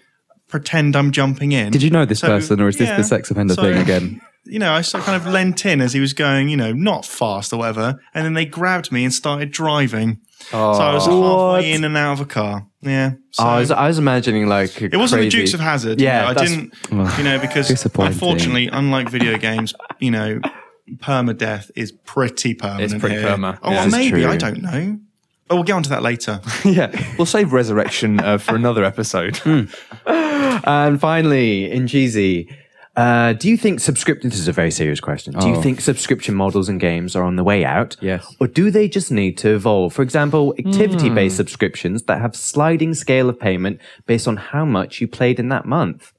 pretend 0.49 0.97
I'm 0.97 1.13
jumping 1.13 1.53
in." 1.53 1.71
Did 1.73 1.83
you 1.83 1.91
know 1.91 2.05
this 2.05 2.21
So, 2.21 2.29
person, 2.29 2.61
or 2.61 2.69
is 2.69 2.77
this 2.77 2.91
the 2.91 3.05
sex 3.05 3.31
offender 3.31 3.55
So, 3.55 3.63
thing 3.63 3.79
again? 3.81 4.21
You 4.47 4.59
know, 4.59 4.73
I 4.73 4.81
sort 4.81 5.03
of 5.03 5.07
kind 5.07 5.21
of 5.23 5.31
leant 5.31 5.67
in 5.67 5.83
as 5.83 5.93
he 5.93 6.01
was 6.01 6.15
going, 6.15 6.49
you 6.49 6.57
know, 6.57 6.73
not 6.73 7.05
fast 7.05 7.53
or 7.53 7.59
whatever, 7.59 8.01
and 8.15 8.25
then 8.25 8.33
they 8.33 8.47
grabbed 8.47 8.91
me 8.91 9.05
and 9.05 9.13
started 9.13 9.51
driving. 9.51 10.19
Oh, 10.55 10.73
so 10.73 10.81
I 10.81 10.95
was 10.95 11.07
oh. 11.07 11.21
What? 11.21 11.57
halfway 11.57 11.73
in 11.73 11.85
and 11.85 11.95
out 11.95 12.15
of 12.15 12.21
a 12.23 12.25
car. 12.25 12.67
Yeah, 12.81 13.11
so 13.33 13.45
Oh, 13.45 13.47
I, 13.47 13.59
was, 13.61 13.71
I 13.71 13.87
was 13.87 13.99
imagining 13.99 14.47
like 14.49 14.81
it 14.81 14.97
wasn't 14.97 15.21
crazy- 15.21 15.37
the 15.37 15.43
Dukes 15.43 15.53
of 15.55 15.61
Hazzard. 15.61 16.01
Yeah, 16.01 16.27
you 16.31 16.35
know, 16.35 16.41
I 16.41 16.45
didn't, 16.47 16.75
you 17.19 17.25
know, 17.25 17.39
because 17.39 17.71
unfortunately, 17.99 18.69
unlike 18.73 19.11
video 19.11 19.37
games, 19.37 19.75
you 19.99 20.11
know, 20.11 20.41
permadeath 20.97 21.71
is 21.77 21.93
pretty 21.93 22.55
permanent. 22.55 22.93
It's 22.93 23.01
pretty 23.01 23.17
here. 23.17 23.27
perma. 23.29 23.59
Oh, 23.63 23.71
Yeah. 23.71 23.77
well, 23.83 23.91
maybe 23.91 24.23
true. 24.23 24.27
I 24.31 24.37
don't 24.37 24.63
know. 24.63 24.99
But 25.49 25.57
we'll 25.57 25.65
get 25.65 25.73
onto 25.75 25.91
that 25.91 26.03
later. 26.03 26.41
yeah, 26.65 26.91
we'll 27.19 27.27
save 27.27 27.53
resurrection 27.53 28.21
uh, 28.21 28.39
for 28.39 28.55
another 28.55 28.85
episode. 28.85 29.37
Hmm. 29.39 29.63
And 30.63 31.01
finally, 31.01 31.71
in 31.71 31.85
Jeezy, 31.85 32.53
uh, 32.97 33.33
do 33.35 33.49
you 33.49 33.57
think 33.57 33.81
subscription? 33.81 34.29
This 34.31 34.39
is 34.39 34.49
a 34.49 34.53
very 34.53 34.71
serious 34.71 35.01
question. 35.01 35.33
Do 35.39 35.49
you 35.49 35.55
Oh. 35.57 35.63
think 35.63 35.81
subscription 35.81 36.35
models 36.35 36.69
and 36.69 36.79
games 36.81 37.15
are 37.17 37.23
on 37.25 37.37
the 37.37 37.45
way 37.45 37.65
out? 37.65 37.97
Yes. 38.01 38.35
Or 38.41 38.47
do 38.47 38.71
they 38.71 38.89
just 38.89 39.11
need 39.11 39.39
to 39.39 39.55
evolve? 39.55 39.93
For 39.95 40.03
example, 40.03 40.55
activity-based 40.59 41.37
subscriptions 41.37 42.03
that 42.05 42.21
have 42.21 42.35
sliding 42.37 42.95
scale 42.95 43.29
of 43.29 43.39
payment 43.41 43.81
based 44.07 44.27
on 44.29 44.37
how 44.37 44.65
much 44.65 45.01
you 45.01 45.09
played 45.09 45.39
in 45.39 45.49
that 45.49 45.65
month. 45.67 46.13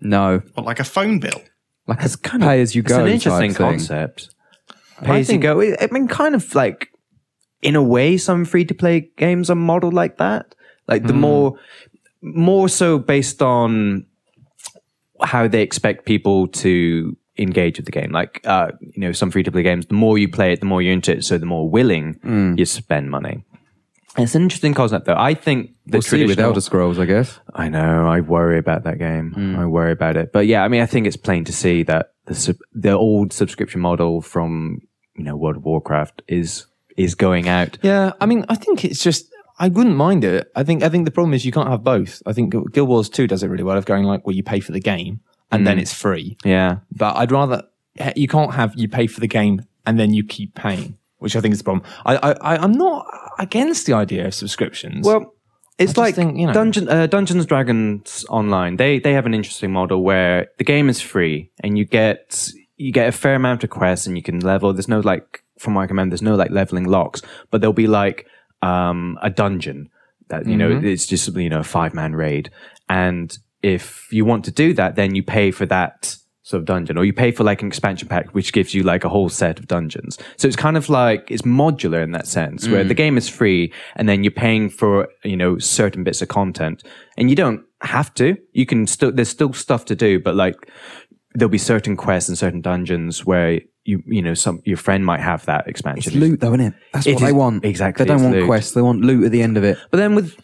No, 0.00 0.42
What, 0.54 0.66
like 0.66 0.80
a 0.80 0.84
phone 0.84 1.18
bill? 1.18 1.40
Like 1.86 2.04
a 2.04 2.08
pay 2.38 2.60
as 2.60 2.74
you 2.74 2.82
It's 2.82 2.88
go. 2.92 3.04
an 3.04 3.10
interesting 3.10 3.54
concept. 3.54 4.34
Pay 5.02 5.20
as 5.20 5.28
you 5.30 5.38
go. 5.38 5.60
I 5.60 5.88
mean, 5.90 6.08
kind 6.08 6.34
of 6.34 6.54
like, 6.54 6.88
in 7.60 7.76
a 7.76 7.82
way, 7.82 8.16
some 8.16 8.44
free-to-play 8.44 9.10
games 9.16 9.50
are 9.50 9.54
modeled 9.56 9.94
like 9.94 10.18
that. 10.18 10.54
Like 10.88 11.06
the 11.06 11.12
more, 11.12 11.58
more 12.22 12.68
so 12.68 12.98
based 12.98 13.42
on 13.42 14.06
how 15.22 15.46
they 15.48 15.62
expect 15.62 16.04
people 16.04 16.48
to 16.48 17.16
engage 17.38 17.78
with 17.78 17.86
the 17.86 17.92
game. 17.92 18.10
Like, 18.12 18.40
uh, 18.44 18.72
you 18.80 19.00
know, 19.00 19.12
some 19.12 19.30
free 19.30 19.42
to 19.44 19.52
play 19.52 19.62
games, 19.62 19.86
the 19.86 19.94
more 19.94 20.18
you 20.18 20.28
play 20.28 20.52
it, 20.52 20.60
the 20.60 20.66
more 20.66 20.82
you're 20.82 20.92
into 20.92 21.12
it. 21.16 21.24
So 21.24 21.38
the 21.38 21.46
more 21.46 21.68
willing 21.68 22.54
you 22.58 22.64
spend 22.64 23.10
money. 23.10 23.44
It's 24.18 24.34
an 24.34 24.42
interesting 24.42 24.74
concept, 24.74 25.06
though. 25.06 25.16
I 25.16 25.34
think 25.34 25.70
the 25.86 25.96
We'll 25.96 26.02
see 26.02 26.26
with 26.26 26.38
Elder 26.38 26.60
Scrolls, 26.60 26.98
I 26.98 27.06
guess. 27.06 27.38
I 27.54 27.68
know. 27.68 28.06
I 28.06 28.20
worry 28.20 28.58
about 28.58 28.84
that 28.84 28.98
game. 28.98 29.32
Hmm. 29.32 29.56
I 29.56 29.66
worry 29.66 29.92
about 29.92 30.16
it. 30.16 30.32
But 30.32 30.46
yeah, 30.46 30.64
I 30.64 30.68
mean, 30.68 30.82
I 30.82 30.86
think 30.86 31.06
it's 31.06 31.16
plain 31.16 31.44
to 31.44 31.52
see 31.52 31.82
that 31.84 32.12
the 32.26 32.34
sub- 32.34 32.56
the 32.74 32.92
old 32.92 33.32
subscription 33.32 33.80
model 33.80 34.20
from 34.20 34.82
you 35.16 35.24
know 35.24 35.36
World 35.36 35.56
of 35.56 35.64
Warcraft 35.64 36.22
is 36.28 36.66
is 36.96 37.14
going 37.14 37.48
out. 37.48 37.78
Yeah, 37.82 38.12
I 38.20 38.26
mean, 38.26 38.44
I 38.48 38.54
think 38.54 38.84
it's 38.84 39.02
just 39.02 39.32
I 39.58 39.68
wouldn't 39.68 39.96
mind 39.96 40.24
it. 40.24 40.50
I 40.54 40.62
think 40.62 40.82
I 40.82 40.88
think 40.88 41.04
the 41.04 41.10
problem 41.10 41.34
is 41.34 41.44
you 41.44 41.52
can't 41.52 41.68
have 41.68 41.82
both. 41.82 42.22
I 42.26 42.32
think 42.32 42.52
Guild 42.72 42.88
Wars 42.88 43.08
Two 43.08 43.26
does 43.26 43.42
it 43.42 43.48
really 43.48 43.64
well 43.64 43.78
of 43.78 43.86
going 43.86 44.04
like, 44.04 44.26
well, 44.26 44.36
you 44.36 44.42
pay 44.42 44.60
for 44.60 44.72
the 44.72 44.80
game 44.80 45.20
and 45.50 45.66
then 45.66 45.78
it's 45.78 45.92
free. 45.92 46.36
Yeah. 46.44 46.78
But 46.90 47.16
I'd 47.16 47.30
rather 47.30 47.64
you 48.16 48.26
can't 48.28 48.54
have 48.54 48.72
you 48.76 48.88
pay 48.88 49.06
for 49.06 49.20
the 49.20 49.28
game 49.28 49.62
and 49.86 49.98
then 49.98 50.14
you 50.14 50.24
keep 50.24 50.54
paying, 50.54 50.96
which 51.22 51.36
I 51.36 51.40
think 51.40 51.52
is 51.52 51.58
the 51.58 51.64
problem. 51.64 51.84
I, 52.04 52.16
I 52.16 52.32
I- 52.32 52.56
I'm 52.64 52.72
not 52.72 53.06
against 53.38 53.86
the 53.86 53.92
idea 53.94 54.26
of 54.26 54.34
subscriptions. 54.34 55.06
Well, 55.06 55.34
it's 55.78 55.96
like 55.96 56.14
think, 56.14 56.38
you 56.38 56.46
know- 56.46 56.52
Dungeon, 56.52 56.88
uh, 56.88 57.06
Dungeons 57.06 57.46
Dragons 57.46 58.24
Online. 58.28 58.76
They 58.76 58.98
they 58.98 59.14
have 59.14 59.26
an 59.26 59.34
interesting 59.34 59.72
model 59.72 60.02
where 60.02 60.48
the 60.58 60.64
game 60.64 60.88
is 60.88 61.00
free 61.00 61.50
and 61.62 61.78
you 61.78 61.84
get 61.84 62.50
you 62.76 62.92
get 62.92 63.08
a 63.08 63.12
fair 63.12 63.34
amount 63.34 63.64
of 63.64 63.70
quests 63.70 64.06
and 64.06 64.16
you 64.16 64.22
can 64.22 64.40
level. 64.40 64.72
There's 64.72 64.88
no 64.88 65.00
like, 65.00 65.44
from 65.58 65.74
what 65.74 65.82
I 65.82 65.86
can 65.86 65.94
remember, 65.94 66.12
there's 66.14 66.22
no 66.22 66.34
like 66.34 66.50
leveling 66.50 66.84
locks, 66.84 67.22
but 67.50 67.60
there'll 67.60 67.72
be 67.72 67.86
like 67.86 68.26
um, 68.60 69.18
a 69.22 69.30
dungeon 69.30 69.88
that 70.28 70.46
you 70.46 70.56
know 70.56 70.70
it's 70.82 71.06
just 71.06 71.34
you 71.36 71.48
know 71.50 71.60
a 71.60 71.64
five 71.64 71.94
man 71.94 72.14
raid, 72.14 72.50
and 72.88 73.36
if 73.62 74.08
you 74.12 74.24
want 74.24 74.44
to 74.46 74.50
do 74.50 74.72
that, 74.74 74.96
then 74.96 75.14
you 75.14 75.22
pay 75.22 75.50
for 75.52 75.66
that 75.66 76.16
sort 76.42 76.60
of 76.60 76.66
dungeon, 76.66 76.98
or 76.98 77.04
you 77.04 77.12
pay 77.12 77.30
for 77.30 77.44
like 77.44 77.62
an 77.62 77.68
expansion 77.68 78.08
pack, 78.08 78.30
which 78.34 78.52
gives 78.52 78.74
you 78.74 78.82
like 78.82 79.04
a 79.04 79.08
whole 79.08 79.28
set 79.28 79.58
of 79.58 79.68
dungeons. 79.68 80.18
So 80.36 80.48
it's 80.48 80.56
kind 80.56 80.76
of 80.76 80.88
like 80.88 81.30
it's 81.30 81.42
modular 81.42 82.02
in 82.02 82.12
that 82.12 82.26
sense, 82.26 82.68
where 82.68 82.84
the 82.84 82.94
mm. 82.94 82.98
game 82.98 83.16
is 83.16 83.28
free, 83.28 83.72
and 83.96 84.08
then 84.08 84.24
you're 84.24 84.32
paying 84.32 84.68
for 84.68 85.08
you 85.24 85.36
know 85.36 85.58
certain 85.58 86.04
bits 86.04 86.22
of 86.22 86.28
content, 86.28 86.82
and 87.16 87.30
you 87.30 87.36
don't 87.36 87.62
have 87.82 88.12
to. 88.14 88.36
You 88.52 88.66
can 88.66 88.86
still 88.86 89.12
there's 89.12 89.28
still 89.28 89.52
stuff 89.52 89.84
to 89.86 89.96
do, 89.96 90.20
but 90.20 90.34
like 90.34 90.56
there'll 91.34 91.50
be 91.50 91.58
certain 91.58 91.96
quests 91.96 92.28
and 92.28 92.36
certain 92.36 92.60
dungeons 92.60 93.24
where 93.24 93.60
you 93.84 94.02
you 94.06 94.22
know 94.22 94.34
some 94.34 94.60
your 94.64 94.76
friend 94.76 95.04
might 95.04 95.20
have 95.20 95.44
that 95.46 95.66
expansion. 95.66 96.12
It's 96.12 96.20
loot, 96.20 96.40
though, 96.40 96.54
isn't 96.54 96.60
it? 96.68 96.74
That's 96.92 97.06
It 97.06 97.14
what 97.14 97.22
they 97.22 97.32
want. 97.32 97.64
exactly, 97.64 98.04
They 98.04 98.08
don't 98.12 98.22
want 98.22 98.36
loot. 98.36 98.46
quests. 98.46 98.72
They 98.74 98.82
want 98.82 99.00
loot 99.00 99.24
at 99.24 99.32
the 99.32 99.42
end 99.42 99.56
of 99.56 99.64
it. 99.64 99.76
But 99.90 99.96
then 99.98 100.14
with, 100.14 100.36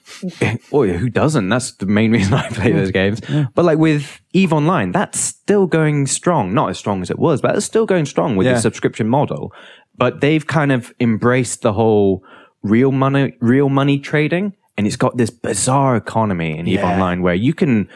oh 0.73 0.83
yeah, 0.83 0.95
who 0.97 1.09
doesn't? 1.09 1.49
That's 1.49 1.73
the 1.73 1.87
main 1.87 2.11
reason 2.13 2.35
I 2.35 2.49
play 2.49 2.73
those 2.73 2.91
games. 2.91 3.21
But 3.55 3.65
like 3.65 3.79
with 3.79 4.21
Eve 4.33 4.53
Online, 4.53 4.91
that's 4.93 5.21
still 5.21 5.67
going 5.67 6.07
strong. 6.07 6.53
Not 6.53 6.71
as 6.71 6.79
strong 6.79 7.01
as 7.03 7.11
it 7.11 7.19
was, 7.19 7.41
but 7.41 7.55
it's 7.57 7.67
still 7.67 7.87
going 7.87 8.07
strong 8.07 8.37
with 8.37 8.47
Yeah. 8.47 8.55
the 8.55 8.61
subscription 8.61 9.09
model. 9.09 9.53
But 9.97 10.21
they've 10.21 10.47
kind 10.47 10.73
of 10.73 10.93
embraced 11.01 11.63
the 11.63 11.73
whole 11.73 12.23
real 12.63 12.91
money, 12.93 13.35
real 13.41 13.69
money 13.69 13.99
trading, 14.01 14.53
and 14.77 14.87
it's 14.87 14.97
got 14.97 15.17
this 15.17 15.31
bizarre 15.31 15.97
economy 15.97 16.59
in 16.59 16.67
Eve 16.67 16.81
Yeah. 16.81 16.93
Online 16.93 17.23
where 17.23 17.35
you 17.35 17.55
can, 17.55 17.89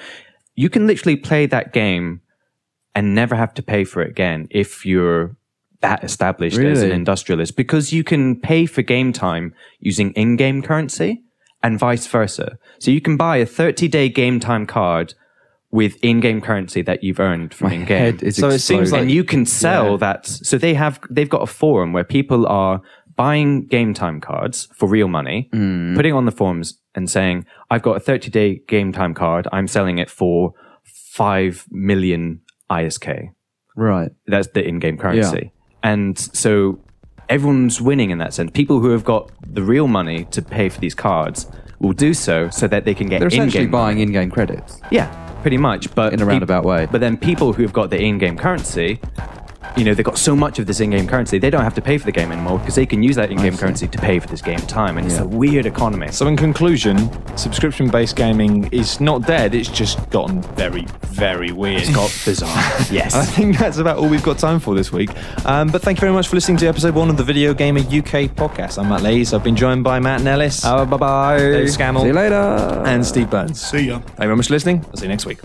you 0.55 0.69
can 0.69 0.87
literally 0.87 1.17
play 1.17 1.47
that 1.47 1.73
game 1.73 2.21
and 2.95 3.15
never 3.15 3.35
have 3.37 3.55
to 3.55 3.63
pay 3.63 3.85
for 3.85 4.03
it 4.03 4.11
again 4.11 4.47
if 4.51 4.85
you're 4.87 5.37
that 5.81 6.05
established 6.05 6.59
as 6.59 6.83
an 6.83 6.93
industrialist 6.93 7.57
because 7.57 7.93
you 7.93 8.05
can 8.05 8.39
pay 8.39 8.67
for 8.67 8.83
game 8.83 9.13
time 9.13 9.53
using 9.81 10.13
in-game 10.13 10.63
currency 10.63 11.23
and 11.63 11.79
vice 11.79 12.07
versa. 12.07 12.57
So 12.79 12.91
you 12.93 13.01
can 13.01 13.17
buy 13.17 13.39
a 13.39 13.47
30-day 13.47 14.11
game 14.11 14.39
time 14.39 14.65
card 14.67 15.15
with 15.73 15.97
in-game 16.03 16.41
currency 16.41 16.83
that 16.83 17.03
you've 17.03 17.19
earned 17.19 17.53
from 17.55 17.73
in-game. 17.73 17.99
Head 17.99 18.23
is 18.23 18.37
So 18.37 18.49
it 18.51 18.61
seems 18.61 18.93
like- 18.93 19.03
and 19.03 19.11
you 19.11 19.25
can 19.25 19.45
sell 19.45 19.99
that. 19.99 20.27
So 20.27 20.57
they 20.57 20.75
have 20.75 21.01
they've 21.11 21.29
got 21.29 21.43
a 21.43 21.47
forum 21.47 21.93
where 21.93 22.05
people 22.05 22.47
are 22.47 22.81
buying 23.17 23.67
game 23.67 23.93
time 23.93 24.21
cards 24.21 24.69
for 24.75 24.89
real 24.89 25.09
money, 25.09 25.49
Mm. 25.53 25.97
putting 25.97 26.13
on 26.15 26.27
the 26.27 26.33
forums 26.33 26.79
and 26.95 27.11
saying, 27.11 27.45
"I've 27.71 27.83
got 27.83 27.97
a 27.97 28.01
30-day 28.01 28.61
game 28.69 28.93
time 28.93 29.15
card. 29.15 29.49
I'm 29.53 29.67
selling 29.67 29.99
it 29.99 30.11
for 30.11 30.53
five 30.85 31.67
million 31.71 32.41
ISK." 32.81 33.31
right. 33.77 34.11
That's 34.27 34.49
the 34.49 34.67
in-game 34.67 34.99
currency. 34.99 35.53
And 35.83 36.19
so 36.19 36.79
everyone's 37.29 37.81
winning 37.81 38.11
in 38.11 38.19
that 38.19 38.35
sense. 38.35 38.51
People 38.53 38.81
who 38.81 38.91
have 38.91 39.05
got 39.05 39.31
the 39.47 39.63
real 39.63 39.89
money 39.89 40.25
to 40.27 40.43
pay 40.43 40.69
for 40.69 40.79
these 40.81 40.95
cards 40.95 41.47
will 41.81 41.93
do 41.93 42.15
so 42.15 42.49
so 42.51 42.69
that 42.69 42.85
they 42.85 42.95
can 42.95 43.09
get 43.09 43.19
They're 43.19 43.29
essentially 43.29 43.65
in-game 43.65 43.71
buying 43.73 43.99
in-game 43.99 44.31
credits. 44.31 44.81
yeah, 44.91 45.09
pretty 45.43 45.59
much. 45.59 45.93
But 45.95 46.13
In 46.13 46.21
a 46.23 46.27
roundabout 46.27 46.65
way. 46.65 46.87
But 46.91 47.01
then 47.01 47.17
people 47.17 47.53
who 47.53 47.63
have 47.63 47.73
got 47.73 47.91
the 47.91 48.01
in-game 48.01 48.37
currency, 48.37 49.01
you 49.77 49.85
know, 49.85 49.95
they've 49.95 50.05
got 50.05 50.19
so 50.19 50.35
much 50.37 50.59
of 50.59 50.67
this 50.67 50.81
in-game 50.81 51.07
currency, 51.07 51.39
they 51.39 51.51
don't 51.51 51.65
have 51.65 51.75
to 51.75 51.81
pay 51.83 51.99
for 51.99 52.05
the 52.07 52.13
game 52.13 52.31
anymore 52.33 52.59
because 52.59 52.75
they 52.75 52.87
can 52.87 53.03
use 53.03 53.17
that 53.17 53.31
in-game 53.31 53.57
currency 53.57 53.89
to 53.89 53.99
pay 53.99 54.19
for 54.19 54.27
this 54.29 54.43
game 54.43 54.59
time, 54.61 54.99
and 54.99 55.07
it's 55.07 55.19
a 55.19 55.27
weird 55.27 55.67
economy. 55.67 56.11
So, 56.13 56.27
in 56.27 56.37
conclusion, 56.37 57.11
subscription 57.37 57.89
based 57.89 58.17
gaming 58.17 58.69
is 58.73 59.01
not 59.01 59.27
dead, 59.27 59.55
it's 59.55 59.69
just 59.69 60.09
gotten 60.11 60.43
very, 60.55 60.87
very 61.09 61.53
weird. 61.53 61.83
It's 61.83 61.95
got 61.95 62.11
bizarre. 62.25 62.51
yes. 62.91 63.15
I 63.15 63.25
think 63.25 63.59
that's 63.59 63.79
about 63.79 63.99
all 63.99 64.09
we've 64.09 64.23
got 64.23 64.39
time 64.39 64.61
for 64.61 64.75
this 64.75 64.93
week. 64.93 65.11
Um, 65.47 65.69
but 65.69 65.83
thank 65.83 65.99
you 65.99 66.03
very 66.03 66.13
much 66.13 66.29
for 66.29 66.37
listening 66.37 66.59
to 66.59 66.67
episode 66.67 66.95
one 66.95 67.09
of 67.11 67.17
the 67.17 67.25
Video 67.25 67.55
Gamer 67.55 67.81
UK 67.81 68.29
podcast. 68.35 68.79
I'm 68.79 68.89
Matt 68.89 69.03
Lees. 69.03 69.33
I've 69.33 69.45
been 69.45 69.57
joined 69.57 69.85
by 69.85 70.01
Matt 70.01 70.23
Nellis, 70.23 70.65
Uh, 70.65 70.85
bye 70.85 70.97
bye. 70.97 71.39
Dave 71.39 71.69
Scammell, 71.69 72.01
See 72.03 72.07
you 72.09 72.13
later. 72.13 72.35
and 72.87 73.05
Steve 73.05 73.31
Burns. 73.31 73.61
See 73.61 73.81
ya. 73.89 73.99
Thank 73.99 74.11
you 74.11 74.17
very 74.25 74.37
much 74.37 74.47
for 74.49 74.55
listening. 74.55 74.85
I'll 74.89 74.97
see 74.97 75.05
you 75.05 75.09
next 75.09 75.27
week. 75.27 75.39